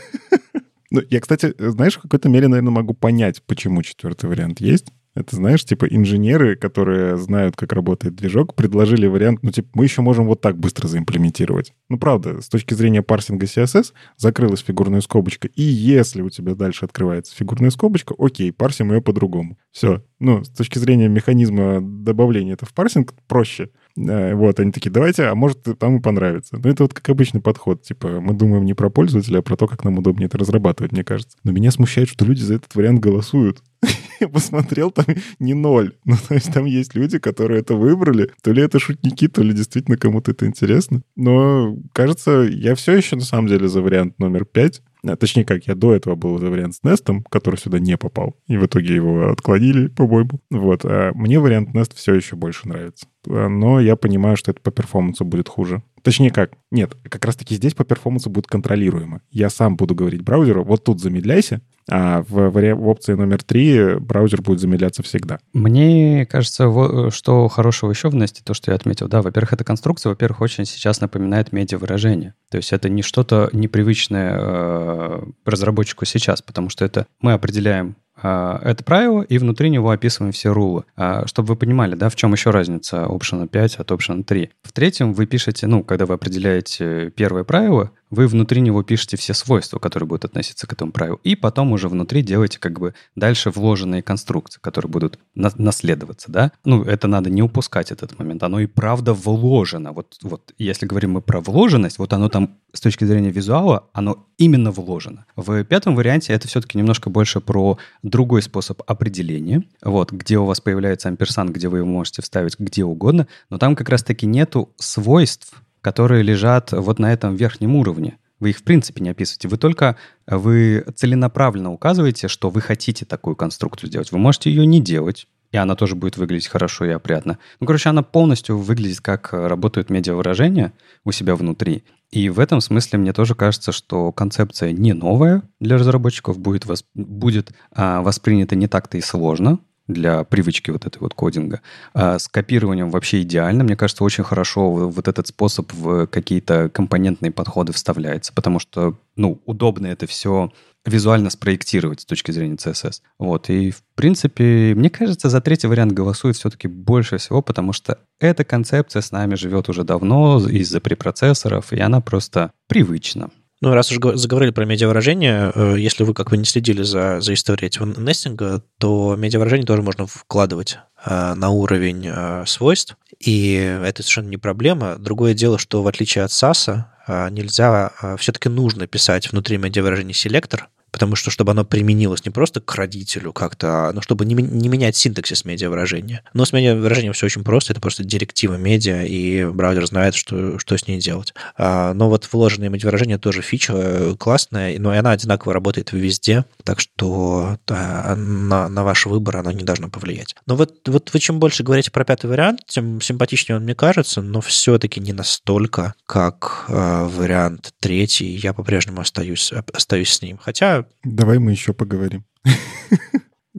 Ну, 0.94 1.02
я, 1.10 1.22
кстати, 1.22 1.56
знаешь, 1.58 1.96
в 1.96 2.02
какой-то 2.02 2.30
мере, 2.30 2.48
наверное, 2.48 2.70
могу 2.70 2.94
понять, 2.94 3.42
почему 3.48 3.82
четвертый 3.82 4.30
вариант 4.30 4.62
есть. 4.62 4.90
Это, 5.16 5.36
знаешь, 5.36 5.64
типа 5.64 5.86
инженеры, 5.86 6.56
которые 6.56 7.18
знают, 7.18 7.56
как 7.56 7.72
работает 7.74 8.16
движок, 8.16 8.56
предложили 8.56 9.06
вариант, 9.06 9.40
ну, 9.44 9.52
типа, 9.52 9.70
мы 9.74 9.84
еще 9.84 10.02
можем 10.02 10.26
вот 10.26 10.42
так 10.42 10.58
быстро 10.58 10.88
заимплементировать. 10.88 11.74
Ну, 11.88 12.00
правда, 12.00 12.42
с 12.42 12.50
точки 12.50 12.74
зрения 12.74 13.04
парсинга 13.04 13.46
CSS 13.46 13.94
закрылась 14.18 14.62
фигурная 14.62 15.02
скобочка, 15.02 15.48
и 15.48 15.62
если 15.62 16.22
у 16.22 16.30
тебя 16.32 16.56
дальше 16.56 16.86
открывается 16.86 17.36
фигурная 17.36 17.70
скобочка, 17.70 18.16
окей, 18.18 18.52
парсим 18.52 18.92
ее 18.92 19.02
по-другому. 19.02 19.58
Все. 19.72 20.04
Ну, 20.20 20.44
с 20.44 20.50
точки 20.50 20.80
зрения 20.80 21.08
механизма 21.10 21.80
добавления 21.82 22.54
это 22.54 22.66
в 22.66 22.74
парсинг 22.74 23.14
проще. 23.28 23.70
Э, 23.96 24.34
вот, 24.34 24.60
они 24.60 24.72
такие, 24.72 24.90
давайте, 24.90 25.26
а 25.26 25.36
может, 25.36 25.64
там 25.78 25.98
и 25.98 26.02
понравится. 26.02 26.58
Ну, 26.58 26.70
это 26.70 26.84
вот 26.84 26.94
как 26.94 27.08
обычный 27.10 27.42
подход. 27.42 27.84
Типа, 27.84 28.20
мы 28.20 28.34
думаем 28.34 28.66
не 28.66 28.74
про 28.74 28.90
пользователя, 28.90 29.40
а 29.40 29.42
про 29.44 29.58
то, 29.58 29.68
как 29.68 29.84
нам 29.84 30.00
удобнее 30.00 30.26
это 30.26 30.40
разрабатывать, 30.40 30.92
мне 30.92 31.04
кажется. 31.04 31.38
Но 31.44 31.52
меня 31.52 31.70
смущает, 31.70 32.10
что 32.10 32.26
люди 32.26 32.42
за 32.42 32.56
этот 32.56 32.74
вариант 32.74 33.00
голосуют. 33.00 33.62
Я 34.20 34.28
посмотрел, 34.30 34.92
там 34.92 35.06
не 35.40 35.54
ноль. 35.54 35.94
Ну, 36.06 36.16
то 36.28 36.36
есть 36.36 36.54
там 36.54 36.66
есть 36.66 36.96
люди, 36.96 37.18
которые 37.18 37.62
это 37.62 37.76
выбрали. 37.76 38.32
То 38.42 38.52
ли 38.52 38.62
это 38.62 38.78
шутники, 38.80 39.28
то 39.28 39.42
ли 39.42 39.54
действительно 39.54 39.98
кому-то 39.98 40.32
это 40.32 40.46
интересно. 40.46 41.02
Но, 41.16 41.76
кажется, 41.92 42.42
я 42.42 42.76
все 42.76 42.96
еще 42.96 43.16
на 43.16 43.24
самом 43.24 43.48
деле 43.48 43.68
за 43.68 43.82
вариант 43.82 44.20
номер 44.20 44.46
пять. 44.46 44.82
А, 45.06 45.16
точнее, 45.16 45.44
как 45.44 45.66
я 45.66 45.76
до 45.76 45.94
этого 45.94 46.16
был 46.16 46.38
за 46.38 46.50
вариант 46.50 46.76
с 46.76 46.82
Nest, 46.82 47.24
который 47.30 47.58
сюда 47.58 47.80
не 47.80 47.98
попал. 47.98 48.36
И 48.48 48.58
в 48.58 48.66
итоге 48.66 48.96
его 48.96 49.32
отклонили, 49.32 49.88
по-моему. 49.88 50.40
Вот. 50.50 50.86
А 50.86 51.12
мне 51.14 51.40
вариант 51.40 51.70
Nest 51.76 51.94
все 51.96 52.14
еще 52.14 52.36
больше 52.36 52.68
нравится. 52.68 53.08
А, 53.28 53.48
но 53.48 53.80
я 53.80 53.96
понимаю, 53.96 54.38
что 54.38 54.52
это 54.52 54.62
по 54.62 54.72
перформансу 54.72 55.26
будет 55.26 55.50
хуже. 55.50 55.82
Точнее 56.04 56.32
как, 56.32 56.52
нет, 56.70 56.96
как 57.10 57.24
раз-таки 57.24 57.56
здесь 57.56 57.74
по 57.74 57.86
перформансу 57.86 58.30
будет 58.30 58.48
контролируемо. 58.48 59.22
Я 59.32 59.50
сам 59.50 59.78
буду 59.78 59.96
говорить 59.96 60.22
браузеру, 60.22 60.66
вот 60.66 60.84
тут 60.84 61.00
замедляйся, 61.00 61.62
а 61.90 62.22
в, 62.22 62.50
в 62.50 62.88
опции 62.88 63.14
номер 63.14 63.44
три 63.44 63.96
браузер 63.96 64.42
будет 64.42 64.60
замедляться 64.60 65.04
всегда. 65.04 65.40
Мне 65.54 66.26
кажется, 66.26 67.12
что 67.12 67.48
хорошего 67.48 67.92
еще 67.92 68.10
в 68.10 68.16
Nest, 68.16 68.42
то, 68.44 68.54
что 68.54 68.72
я 68.72 68.76
отметил, 68.76 69.08
да, 69.08 69.22
во-первых, 69.22 69.54
эта 69.54 69.64
конструкция, 69.64 70.12
во-первых, 70.12 70.42
очень 70.42 70.66
сейчас 70.66 71.02
напоминает 71.02 71.52
медиа-выражение. 71.52 72.34
То 72.50 72.58
есть 72.58 72.72
это 72.74 72.90
не 72.90 73.02
что-то 73.02 73.50
непривычное 73.54 74.36
э, 74.38 75.24
разработчику 75.46 76.06
сейчас, 76.06 76.42
потому 76.42 76.70
что 76.70 76.86
это 76.86 77.08
мы 77.20 77.34
определяем 77.34 77.96
а, 78.16 78.60
это 78.64 78.84
правило, 78.84 79.22
и 79.22 79.38
внутри 79.38 79.70
него 79.70 79.90
описываем 79.90 80.32
все 80.32 80.54
рулы. 80.54 80.86
А, 80.96 81.26
чтобы 81.28 81.50
вы 81.50 81.56
понимали, 81.56 81.96
да, 81.96 82.10
в 82.10 82.16
чем 82.16 82.32
еще 82.34 82.52
разница 82.52 83.06
Option 83.10 83.48
5 83.48 83.76
от 83.78 83.92
Option 83.92 84.24
3. 84.24 84.50
В 84.62 84.72
третьем 84.72 85.14
вы 85.14 85.26
пишете, 85.26 85.68
ну, 85.68 85.84
когда 85.84 86.06
вы 86.06 86.14
определяете 86.14 87.10
первое 87.10 87.44
правило, 87.44 87.92
вы 88.14 88.28
внутри 88.28 88.62
него 88.62 88.84
пишете 88.84 89.18
все 89.18 89.34
свойства, 89.34 89.80
которые 89.80 90.08
будут 90.08 90.26
относиться 90.26 90.68
к 90.68 90.74
этому 90.74 90.92
правилу, 90.92 91.20
и 91.24 91.36
потом 91.36 91.72
уже 91.72 91.90
внутри 91.90 92.22
делаете 92.22 92.60
как 92.60 92.80
бы 92.80 92.94
дальше 93.16 93.50
вложенные 93.50 94.04
конструкции, 94.04 94.60
которые 94.62 94.92
будут 94.92 95.20
на- 95.34 95.52
наследоваться, 95.58 96.32
да? 96.32 96.52
Ну, 96.64 96.84
это 96.84 97.08
надо 97.08 97.32
не 97.32 97.42
упускать 97.42 97.92
этот 97.92 98.18
момент. 98.20 98.44
Оно 98.44 98.60
и 98.60 98.68
правда 98.68 99.14
вложено. 99.14 99.94
Вот, 99.94 100.18
вот 100.22 100.54
если 100.60 100.86
говорим 100.86 101.14
мы 101.14 101.22
про 101.22 101.42
вложенность, 101.42 101.98
вот 101.98 102.14
оно 102.14 102.30
там 102.30 102.58
с 102.72 102.82
точки 102.82 103.06
зрения 103.06 103.32
визуала, 103.32 103.90
оно 103.94 104.28
именно 104.38 104.72
вложено. 104.72 105.26
В 105.36 105.64
пятом 105.64 105.96
варианте 105.96 106.34
это 106.34 106.48
все-таки 106.48 106.78
немножко 106.78 107.10
больше 107.10 107.42
про 107.42 107.78
другой 108.04 108.44
способ 108.44 108.82
определения, 108.86 109.64
вот, 109.82 110.12
где 110.12 110.38
у 110.38 110.46
вас 110.46 110.62
появляется 110.62 111.08
амперсант, 111.10 111.50
где 111.52 111.68
вы 111.68 111.80
его 111.80 111.88
можете 111.88 112.22
вставить 112.22 112.60
где 112.60 112.84
угодно, 112.84 113.28
но 113.50 113.58
там 113.58 113.76
как 113.76 113.90
раз-таки 113.90 114.26
нету 114.26 114.70
свойств, 114.78 115.54
которые 115.84 116.24
лежат 116.24 116.72
вот 116.72 116.98
на 116.98 117.14
этом 117.14 117.36
верхнем 117.36 117.76
уровне. 117.76 118.18
Вы 118.40 118.50
их 118.50 118.58
в 118.58 118.64
принципе 118.64 119.04
не 119.04 119.10
описываете. 119.10 119.50
Вы 119.50 119.58
только 119.58 119.98
вы 120.26 120.84
целенаправленно 120.96 121.72
указываете, 121.72 122.28
что 122.28 122.50
вы 122.50 122.62
хотите 122.62 123.06
такую 123.06 123.36
конструкцию 123.36 123.90
сделать. 123.90 124.12
Вы 124.12 124.18
можете 124.18 124.50
ее 124.50 124.66
не 124.66 124.82
делать, 124.82 125.28
и 125.52 125.58
она 125.58 125.76
тоже 125.76 125.96
будет 125.96 126.18
выглядеть 126.18 126.48
хорошо 126.48 126.86
и 126.86 126.90
опрятно. 126.90 127.38
Ну, 127.60 127.68
короче, 127.68 127.90
она 127.90 128.02
полностью 128.02 128.58
выглядит, 128.58 129.02
как 129.02 129.34
работают 129.34 129.90
медиавыражения 129.90 130.74
у 131.04 131.12
себя 131.12 131.36
внутри. 131.36 131.84
И 132.12 132.30
в 132.30 132.40
этом 132.40 132.62
смысле 132.62 133.00
мне 133.00 133.12
тоже 133.12 133.36
кажется, 133.36 133.72
что 133.72 134.12
концепция 134.12 134.72
не 134.72 134.94
новая 134.94 135.44
для 135.60 135.78
разработчиков, 135.78 136.40
будет, 136.40 136.66
будет 136.96 137.52
а, 137.72 138.02
воспринята 138.02 138.56
не 138.56 138.68
так-то 138.68 138.98
и 138.98 139.02
сложно, 139.02 139.60
для 139.88 140.24
привычки 140.24 140.72
вот 140.72 140.86
этой 140.86 141.00
вот 141.00 141.14
кодинга. 141.14 141.62
А 141.94 142.20
с 142.20 142.28
копированием 142.28 142.90
вообще 142.90 143.22
идеально. 143.22 143.64
Мне 143.64 143.76
кажется, 143.76 144.04
очень 144.04 144.24
хорошо 144.24 144.72
вот 144.72 145.08
этот 145.08 145.28
способ 145.28 145.72
в 145.74 146.08
какие-то 146.08 146.70
компонентные 146.70 147.32
подходы 147.32 147.74
вставляется, 147.74 148.34
потому 148.34 148.60
что, 148.60 148.98
ну, 149.16 149.42
удобно 149.46 149.88
это 149.88 150.08
все 150.08 150.52
визуально 150.86 151.30
спроектировать 151.30 152.02
с 152.02 152.06
точки 152.06 152.32
зрения 152.32 152.56
CSS. 152.56 153.02
Вот, 153.18 153.50
и 153.50 153.72
в 153.72 153.84
принципе, 153.96 154.74
мне 154.76 154.90
кажется, 154.90 155.30
за 155.30 155.40
третий 155.40 155.68
вариант 155.68 155.94
голосует 155.94 156.36
все-таки 156.36 156.68
больше 156.68 157.18
всего, 157.18 157.42
потому 157.42 157.74
что 157.74 158.00
эта 158.20 158.44
концепция 158.44 159.02
с 159.02 159.12
нами 159.12 159.36
живет 159.36 159.70
уже 159.70 159.84
давно 159.84 160.46
из-за 160.46 160.82
препроцессоров, 160.82 161.72
и 161.72 161.80
она 161.80 162.02
просто 162.02 162.52
привычна. 162.68 163.30
Ну, 163.64 163.74
раз 163.74 163.90
уж 163.94 164.18
заговорили 164.20 164.52
про 164.52 164.66
медиавыражение, 164.66 165.50
э, 165.56 165.76
если 165.78 166.04
вы 166.04 166.14
как 166.14 166.32
бы 166.32 166.36
не 166.36 166.44
следили 166.44 166.84
за, 166.84 167.22
за 167.22 167.34
историей 167.34 167.68
этого 167.68 167.86
нестинга, 167.86 168.62
то 168.78 169.16
медиавыражение 169.16 169.66
тоже 169.66 169.82
можно 169.82 170.06
вкладывать 170.06 170.80
э, 171.06 171.34
на 171.34 171.50
уровень 171.50 172.06
э, 172.06 172.44
свойств, 172.46 172.98
и 173.22 173.54
это 173.54 174.04
совершенно 174.04 174.28
не 174.28 174.36
проблема. 174.36 174.98
Другое 174.98 175.34
дело, 175.34 175.58
что 175.58 175.82
в 175.82 175.88
отличие 175.88 176.26
от 176.26 176.32
SAS, 176.32 176.84
нельзя, 177.32 177.92
все-таки 178.18 178.50
нужно 178.50 178.86
писать 178.86 179.32
внутри 179.32 179.56
медиавыражения 179.58 180.14
селектор, 180.14 180.68
потому 180.94 181.16
что 181.16 181.32
чтобы 181.32 181.52
оно 181.52 181.66
применилось 181.66 182.24
не 182.24 182.32
просто 182.32 182.62
к 182.62 182.76
родителю 182.76 183.34
как-то, 183.34 183.92
но 183.94 184.02
чтобы 184.02 184.26
не, 184.26 184.36
не 184.36 184.70
менять 184.70 184.96
синтаксис 184.96 185.44
медиавыражения. 185.44 186.24
Но 186.34 186.46
с 186.46 186.54
медиавыражением 186.54 187.14
все 187.14 187.26
очень 187.26 187.44
просто, 187.44 187.74
это 187.74 187.82
просто 187.82 188.04
директива 188.04 188.56
медиа, 188.56 189.04
и 189.04 189.44
браузер 189.44 189.88
знает, 189.88 190.14
что, 190.14 190.60
что 190.60 190.78
с 190.78 190.88
ней 190.88 191.00
делать. 191.00 191.34
А, 191.58 191.94
но 191.96 192.10
вот 192.10 192.30
вложенные 192.32 192.70
медиавыражения 192.70 193.18
тоже 193.18 193.42
фича 193.42 193.74
э, 193.76 194.16
классная, 194.20 194.78
но 194.78 194.94
и 194.94 194.98
она 194.98 195.12
одинаково 195.12 195.54
работает 195.54 195.92
везде, 195.92 196.46
так 196.64 196.80
что 196.80 197.58
на, 197.68 198.70
на 198.70 198.84
ваш 198.84 199.08
выбор 199.08 199.38
она 199.38 199.52
не 199.52 199.64
должна 199.64 199.88
повлиять. 199.88 200.36
Но 200.46 200.56
вот, 200.56 200.88
вот 200.88 201.12
вы 201.12 201.20
чем 201.20 201.40
больше 201.40 201.64
говорите 201.64 201.90
про 201.90 202.06
пятый 202.06 202.28
вариант, 202.30 202.62
тем 202.68 203.02
симпатичнее 203.02 203.58
он 203.58 203.64
мне 203.64 203.74
кажется, 203.74 204.22
но 204.22 204.42
все-таки 204.42 205.00
не 205.00 205.14
настолько, 205.14 205.96
как 206.06 206.66
э, 206.68 207.08
вариант 207.08 207.74
третий. 207.80 208.28
Я 208.36 208.54
по-прежнему 208.54 209.02
остаюсь, 209.02 209.52
остаюсь 209.52 210.14
с 210.14 210.22
ним. 210.22 210.38
Хотя 210.38 210.83
Давай 211.04 211.40
мы 211.40 211.52
еще 211.52 211.74
поговорим. 211.74 212.26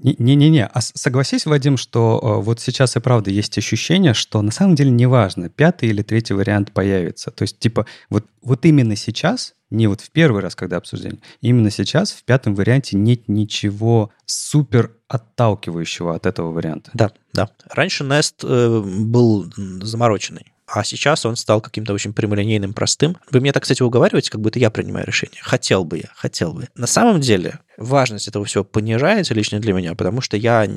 Не-не-не, 0.05 0.67
а 0.67 0.81
согласись, 0.83 1.47
Вадим, 1.47 1.79
что 1.79 2.21
э, 2.23 2.43
вот 2.43 2.61
сейчас 2.61 2.95
и 2.97 3.01
правда 3.01 3.31
есть 3.31 3.57
ощущение, 3.57 4.13
что 4.13 4.43
на 4.43 4.51
самом 4.51 4.75
деле 4.75 4.91
неважно, 4.91 5.49
пятый 5.49 5.89
или 5.89 6.03
третий 6.03 6.35
вариант 6.35 6.73
появится. 6.73 7.31
То 7.31 7.43
есть, 7.43 7.59
типа, 7.59 7.87
вот, 8.11 8.27
вот 8.43 8.67
именно 8.67 8.97
сейчас, 8.97 9.55
не 9.71 9.87
вот 9.87 10.03
в 10.03 10.11
первый 10.11 10.43
раз, 10.43 10.57
когда 10.57 10.77
обсуждение, 10.77 11.21
именно 11.41 11.71
сейчас 11.71 12.13
в 12.13 12.23
пятом 12.25 12.55
варианте 12.55 12.99
нет 12.99 13.29
ничего 13.29 14.11
супер 14.27 14.93
отталкивающего 15.09 16.15
от 16.15 16.27
этого 16.27 16.53
варианта. 16.53 16.91
Да, 16.93 17.13
да. 17.33 17.49
Раньше 17.71 18.05
Nest 18.05 18.43
э, 18.43 18.81
был 18.83 19.51
замороченный 19.57 20.54
а 20.67 20.85
сейчас 20.85 21.27
он 21.27 21.37
стал 21.37 21.61
каким-то 21.61 21.93
очень 21.93 22.13
прямолинейным, 22.13 22.73
простым. 22.73 23.17
Вы 23.31 23.41
меня 23.41 23.53
так, 23.53 23.65
кстати, 23.65 23.83
уговариваете, 23.83 24.31
как 24.31 24.41
будто 24.41 24.59
я 24.59 24.71
принимаю 24.71 25.07
решение. 25.07 25.41
Хотел 25.43 25.85
бы 25.85 25.99
я, 25.99 26.11
хотел 26.15 26.55
бы. 26.55 26.69
На 26.75 26.87
самом 26.87 27.21
деле 27.21 27.61
важность 27.77 28.29
этого 28.29 28.45
всего 28.45 28.65
понижается 28.65 29.35
лично 29.35 29.61
для 29.61 29.75
меня, 29.75 29.95
потому 29.95 30.21
что 30.21 30.37
я 30.37 30.69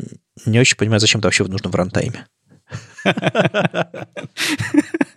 не 0.45 0.59
очень 0.59 0.77
понимаю, 0.77 0.99
зачем 0.99 1.19
это 1.19 1.27
вообще 1.27 1.45
нужно 1.45 1.69
в 1.69 1.75
рантайме. 1.75 2.27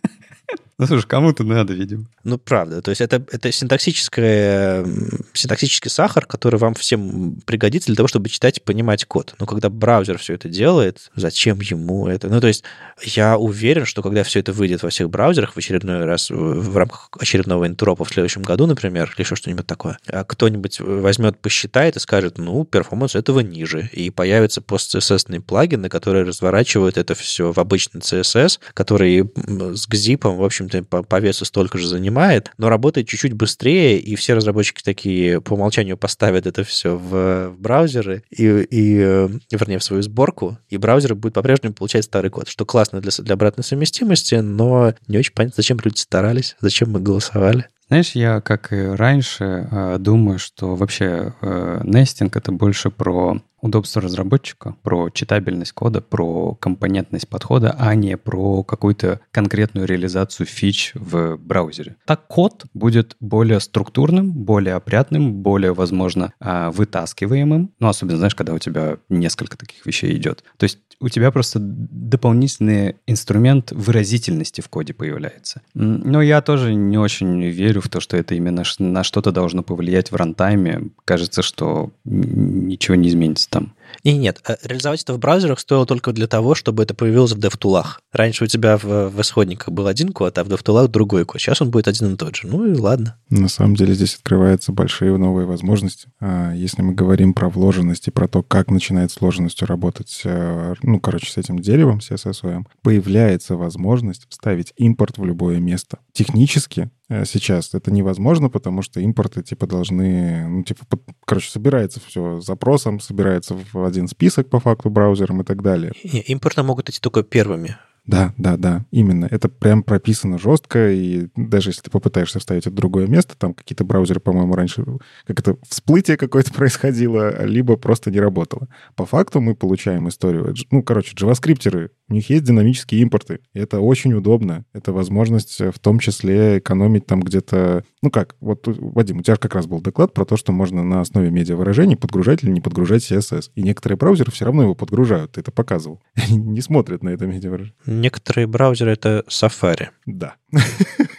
Ну, 0.81 0.86
слушай, 0.86 1.07
кому-то 1.07 1.44
надо, 1.44 1.74
видимо. 1.74 2.07
Ну, 2.24 2.39
правда. 2.39 2.81
То 2.81 2.89
есть 2.89 3.02
это, 3.02 3.16
это 3.16 3.52
синтаксическое, 3.52 4.86
синтаксический 5.35 5.90
сахар, 5.90 6.24
который 6.24 6.59
вам 6.59 6.73
всем 6.73 7.36
пригодится 7.44 7.89
для 7.89 7.97
того, 7.97 8.09
чтобы 8.09 8.31
читать 8.31 8.57
и 8.57 8.61
понимать 8.62 9.05
код. 9.05 9.35
Но 9.39 9.44
когда 9.44 9.69
браузер 9.69 10.16
все 10.16 10.32
это 10.32 10.48
делает, 10.48 11.11
зачем 11.15 11.61
ему 11.61 12.09
это? 12.09 12.31
Ну, 12.31 12.40
то 12.40 12.47
есть 12.47 12.65
я 13.02 13.36
уверен, 13.36 13.85
что 13.85 14.02
когда 14.02 14.23
все 14.23 14.40
это 14.40 14.55
выйдет 14.55 14.82
во 14.82 14.89
всех 14.89 15.11
браузерах 15.11 15.52
в 15.52 15.59
очередной 15.59 16.07
раз, 16.07 16.31
в 16.31 16.74
рамках 16.74 17.11
очередного 17.20 17.66
интропа 17.66 18.07
в 18.07 18.09
следующем 18.09 18.40
году, 18.40 18.66
например, 18.66 19.12
или 19.15 19.23
еще 19.23 19.36
что-нибудь 19.36 19.66
такое, 19.66 19.98
а 20.09 20.24
кто-нибудь 20.24 20.81
возьмет, 20.81 21.39
посчитает 21.40 21.97
и 21.97 22.01
скажет, 22.01 22.39
ну, 22.39 22.65
перформанс 22.65 23.16
этого 23.16 23.40
ниже. 23.40 23.90
И 23.93 24.09
появятся 24.09 24.62
пост-CSS 24.62 25.43
плагины, 25.43 25.90
которые 25.90 26.24
разворачивают 26.24 26.97
это 26.97 27.15
все 27.15 27.52
в 27.52 27.59
обычный 27.59 28.01
CSS, 28.01 28.61
который 28.73 29.31
с 29.74 29.86
гзипом, 29.86 30.39
в 30.39 30.43
общем 30.43 30.69
по, 30.88 31.02
по 31.02 31.20
весу 31.20 31.44
столько 31.44 31.78
же 31.78 31.88
занимает, 31.88 32.51
но 32.59 32.68
работает 32.68 33.09
чуть-чуть 33.09 33.32
быстрее, 33.32 33.98
и 33.98 34.14
все 34.14 34.34
разработчики 34.34 34.82
такие 34.82 35.40
по 35.40 35.55
умолчанию 35.55 35.97
поставят 35.97 36.47
это 36.47 36.64
все 36.64 36.97
в, 36.97 37.51
в 37.51 37.56
браузеры 37.59 38.22
и, 38.30 38.44
и, 38.44 38.98
э, 39.01 39.28
вернее, 39.51 39.78
в 39.78 39.84
свою 39.84 40.02
сборку, 40.02 40.59
и 40.68 40.76
браузеры 40.76 41.14
будут 41.14 41.34
по-прежнему 41.34 41.74
получать 41.74 42.05
старый 42.05 42.30
код, 42.30 42.48
что 42.48 42.64
классно 42.64 43.01
для, 43.01 43.10
для 43.18 43.34
обратной 43.34 43.64
совместимости, 43.64 44.36
но 44.36 44.94
не 45.09 45.18
очень 45.18 45.34
понятно, 45.34 45.55
зачем 45.56 45.78
люди 45.82 45.98
старались, 45.98 46.56
зачем 46.60 46.90
мы 46.90 47.01
голосовали. 47.01 47.66
Знаешь, 47.88 48.12
я, 48.12 48.40
как 48.40 48.72
и 48.72 48.80
раньше, 48.82 49.68
э, 49.68 49.97
думаю, 49.98 50.38
что 50.38 50.76
вообще 50.76 51.34
э, 51.40 51.80
нестинг— 51.82 52.36
это 52.36 52.52
больше 52.52 52.88
про 52.90 53.42
удобство 53.61 54.03
разработчика, 54.03 54.77
про 54.82 55.11
читабельность 55.11 55.73
кода, 55.73 56.01
про 56.01 56.55
компонентность 56.55 57.28
подхода, 57.28 57.74
а 57.78 57.95
не 57.95 58.16
про 58.16 58.62
какую-то 58.62 59.20
конкретную 59.31 59.87
реализацию 59.87 60.47
фич 60.47 60.93
в 60.95 61.37
браузере. 61.37 61.97
Так 62.07 62.27
код 62.27 62.66
будет 62.74 63.16
более 63.20 63.61
структурным, 63.61 64.32
более 64.32 64.74
опрятным, 64.74 65.35
более, 65.35 65.74
возможно, 65.74 66.32
а, 66.41 66.70
вытаскиваемым. 66.70 67.70
Ну, 67.78 67.89
особенно, 67.89 68.19
знаешь, 68.19 68.35
когда 68.35 68.55
у 68.55 68.59
тебя 68.59 68.99
несколько 69.09 69.57
таких 69.57 69.85
вещей 69.87 70.16
идет. 70.16 70.45
То 70.57 70.65
есть 70.65 70.78
у 71.01 71.09
тебя 71.09 71.31
просто 71.31 71.59
дополнительный 71.61 72.97
инструмент 73.07 73.73
выразительности 73.73 74.61
в 74.61 74.69
коде 74.69 74.93
появляется. 74.93 75.62
Но 75.74 76.20
я 76.20 76.43
тоже 76.43 76.74
не 76.74 76.99
очень 76.99 77.43
верю 77.45 77.81
в 77.81 77.89
то, 77.89 78.01
что 78.01 78.16
это 78.16 78.35
именно 78.35 78.62
на 78.78 79.05
что-то 79.05 79.32
должно 79.32 79.62
повлиять 79.62 80.12
в 80.12 80.16
рантайме. 80.16 80.91
Кажется, 81.05 81.43
что 81.43 81.91
ничего 82.05 82.95
не 82.97 83.09
изменится 83.09 83.49
там. 83.51 83.72
И 84.03 84.17
нет, 84.17 84.41
э, 84.47 84.57
реализовать 84.62 85.03
это 85.03 85.15
в 85.15 85.19
браузерах 85.19 85.61
стоило 85.61 85.87
только 85.87 86.12
для 86.12 86.27
того, 86.27 86.55
чтобы 86.55 86.83
это 86.83 86.95
появилось 86.95 87.33
в 87.33 87.39
DevTools. 87.39 87.87
Раньше 88.12 88.45
у 88.45 88.47
тебя 88.47 88.77
в, 88.77 89.09
в 89.09 89.21
исходниках 89.21 89.69
был 89.71 89.87
один 89.87 90.11
код, 90.11 90.39
а 90.39 90.45
в 90.45 90.49
DevTools 90.49 90.89
другой 90.89 91.25
код. 91.25 91.41
Сейчас 91.41 91.61
он 91.62 91.71
будет 91.71 91.89
один 91.89 92.15
и 92.15 92.17
тот 92.17 92.37
же. 92.37 92.47
Ну 92.47 92.67
и 92.67 92.77
ладно. 92.77 93.17
На 93.29 93.49
самом 93.49 93.77
деле 93.77 93.95
здесь 93.95 94.15
открываются 94.15 94.73
большие 94.73 95.17
новые 95.17 95.47
возможности. 95.47 96.09
А, 96.21 96.53
если 96.53 96.83
мы 96.83 96.95
говорим 96.95 97.35
про 97.35 97.49
вложенность 97.49 98.09
и 98.09 98.11
про 98.11 98.29
то, 98.29 98.43
как 98.43 98.71
начинает 98.71 99.12
сложностью 99.12 99.67
работать, 99.67 100.21
э, 100.25 100.75
ну, 100.83 101.01
короче, 101.01 101.31
с 101.31 101.37
этим 101.37 101.59
деревом, 101.59 101.99
CSS, 101.99 102.65
появляется 102.83 103.57
возможность 103.57 104.27
вставить 104.29 104.73
импорт 104.77 105.19
в 105.19 105.25
любое 105.25 105.59
место. 105.59 105.99
Технически 106.12 106.91
Э, 107.11 107.25
сейчас. 107.27 107.75
Это 107.75 107.91
невозможно, 107.91 108.49
потому 108.49 108.83
что 108.83 109.01
импорты, 109.01 109.43
типа, 109.43 109.67
должны... 109.67 110.49
Ну, 110.49 110.62
типа, 110.62 110.87
под, 110.87 111.03
короче, 111.27 111.51
собирается 111.51 112.01
все 112.07 112.41
запросом, 112.41 113.01
собирается 113.01 113.57
в 113.73 113.80
один 113.85 114.09
список 114.09 114.48
по 114.48 114.61
факту 114.61 114.90
браузером 114.90 115.40
и 115.43 115.44
так 115.44 115.62
далее. 115.62 115.93
Импорты 116.02 116.62
могут 116.62 116.89
идти 116.89 117.01
только 117.01 117.23
первыми. 117.23 117.77
Да, 118.06 118.35
да, 118.39 118.56
да, 118.56 118.85
именно. 118.90 119.27
Это 119.31 119.48
прям 119.48 119.82
прописано 119.82 120.39
жестко, 120.39 120.90
и 120.90 121.28
даже 121.36 121.70
если 121.70 121.82
ты 121.82 121.90
попытаешься 121.90 122.39
вставить 122.39 122.66
это 122.66 122.74
другое 122.74 123.06
место, 123.06 123.36
там 123.36 123.55
какие-то 123.55 123.85
браузеры, 123.85 124.20
по-моему, 124.20 124.55
раньше 124.55 124.85
как 125.27 125.40
это 125.40 125.56
всплытие 125.68 126.16
какое-то 126.16 126.52
происходило, 126.55 127.44
либо 127.44 127.77
просто 127.77 128.10
не 128.10 128.20
работало. 128.20 128.68
По 128.97 129.06
факту 129.06 129.40
мы 129.40 129.55
получаем 129.55 130.09
историю. 130.09 130.55
Ну, 130.70 130.82
короче, 130.82 131.14
джаваскриптеры, 131.14 131.90
у 132.09 132.14
них 132.14 132.28
есть 132.28 132.44
динамические 132.44 133.02
импорты, 133.02 133.40
и 133.55 133.60
это 133.60 133.81
очень 133.81 134.12
удобно. 134.14 134.64
Это 134.72 134.93
возможность 134.93 135.60
в 135.60 135.78
том 135.78 136.01
числе 136.01 136.59
экономить 136.59 137.06
там 137.06 137.20
где-то... 137.20 137.85
Ну 138.02 138.10
как, 138.10 138.35
вот, 138.40 138.64
Вадим, 138.66 139.18
у 139.18 139.22
тебя 139.22 139.36
как 139.36 139.55
раз 139.55 139.66
был 139.66 139.81
доклад 139.81 140.12
про 140.12 140.24
то, 140.24 140.36
что 140.36 140.52
можно 140.52 140.82
на 140.82 141.01
основе 141.01 141.31
медиавыражений 141.31 141.97
подгружать 141.97 142.43
или 142.43 142.51
не 142.51 142.60
подгружать 142.60 143.09
CSS. 143.09 143.51
И 143.55 143.62
некоторые 143.62 143.97
браузеры 143.97 144.32
все 144.32 144.47
равно 144.47 144.62
его 144.62 144.74
подгружают, 144.74 145.32
ты 145.32 145.40
это 145.40 145.52
показывал. 145.52 146.01
Они 146.14 146.36
не 146.36 146.60
смотрят 146.60 147.05
на 147.05 147.10
это 147.10 147.27
медиавыражение. 147.27 147.74
Некоторые 148.01 148.47
браузеры— 148.47 148.93
это 148.93 149.24
Safari. 149.28 149.89
Да. 150.06 150.35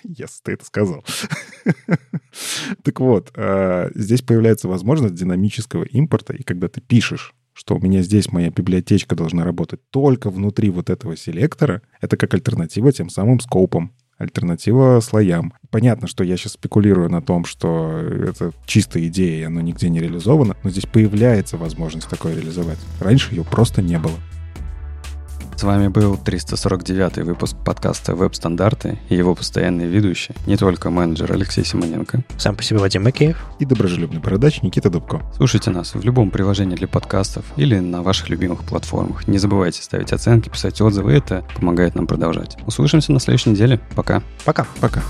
Yes, 0.03 0.31
ты 0.43 0.53
это 0.53 0.65
сказал. 0.65 1.05
Так 2.83 2.99
вот, 2.99 3.31
а, 3.35 3.89
здесь 3.95 4.21
появляется 4.21 4.67
возможность 4.67 5.15
динамического 5.15 5.83
импорта, 5.83 6.33
и 6.33 6.43
когда 6.43 6.67
ты 6.67 6.81
пишешь 6.81 7.33
что 7.53 7.75
у 7.75 7.79
меня 7.79 8.01
здесь 8.01 8.31
моя 8.31 8.49
библиотечка 8.49 9.13
должна 9.15 9.43
работать 9.43 9.81
только 9.89 10.29
внутри 10.29 10.69
вот 10.69 10.89
этого 10.89 11.17
селектора, 11.17 11.81
это 11.99 12.15
как 12.15 12.33
альтернатива 12.33 12.91
тем 12.93 13.09
самым 13.09 13.41
скопам, 13.41 13.91
альтернатива 14.17 14.99
слоям. 15.01 15.53
Понятно, 15.69 16.07
что 16.07 16.23
я 16.23 16.37
сейчас 16.37 16.53
спекулирую 16.53 17.09
на 17.09 17.21
том, 17.21 17.45
что 17.45 17.99
это 17.99 18.51
чистая 18.65 19.05
идея, 19.07 19.41
и 19.41 19.43
оно 19.43 19.59
нигде 19.61 19.89
не 19.89 19.99
реализовано, 19.99 20.55
но 20.63 20.69
здесь 20.69 20.85
появляется 20.85 21.57
возможность 21.57 22.09
такое 22.09 22.35
реализовать. 22.35 22.79
Раньше 22.99 23.35
ее 23.35 23.43
просто 23.43 23.81
не 23.81 23.99
было. 23.99 24.15
С 25.61 25.63
вами 25.63 25.89
был 25.89 26.17
349 26.17 27.17
выпуск 27.17 27.55
подкаста 27.63 28.15
«Веб-стандарты» 28.15 28.97
и 29.09 29.15
его 29.15 29.35
постоянный 29.35 29.85
ведущий, 29.85 30.33
не 30.47 30.57
только 30.57 30.89
менеджер 30.89 31.31
Алексей 31.31 31.63
Симоненко. 31.63 32.23
Сам 32.39 32.55
по 32.55 32.63
себе 32.63 32.79
Вадим 32.79 33.03
Макеев. 33.03 33.37
И 33.59 33.65
доброжелюбный 33.65 34.19
бородач 34.19 34.63
Никита 34.63 34.89
Дубко. 34.89 35.21
Слушайте 35.35 35.69
нас 35.69 35.93
в 35.93 36.03
любом 36.03 36.31
приложении 36.31 36.75
для 36.75 36.87
подкастов 36.87 37.45
или 37.57 37.77
на 37.77 38.01
ваших 38.01 38.29
любимых 38.29 38.63
платформах. 38.63 39.27
Не 39.27 39.37
забывайте 39.37 39.83
ставить 39.83 40.11
оценки, 40.11 40.49
писать 40.49 40.81
отзывы, 40.81 41.13
это 41.13 41.45
помогает 41.55 41.93
нам 41.93 42.07
продолжать. 42.07 42.57
Услышимся 42.65 43.11
на 43.11 43.19
следующей 43.19 43.51
неделе. 43.51 43.79
Пока. 43.95 44.23
Пока. 44.45 44.65
Пока. 44.79 45.03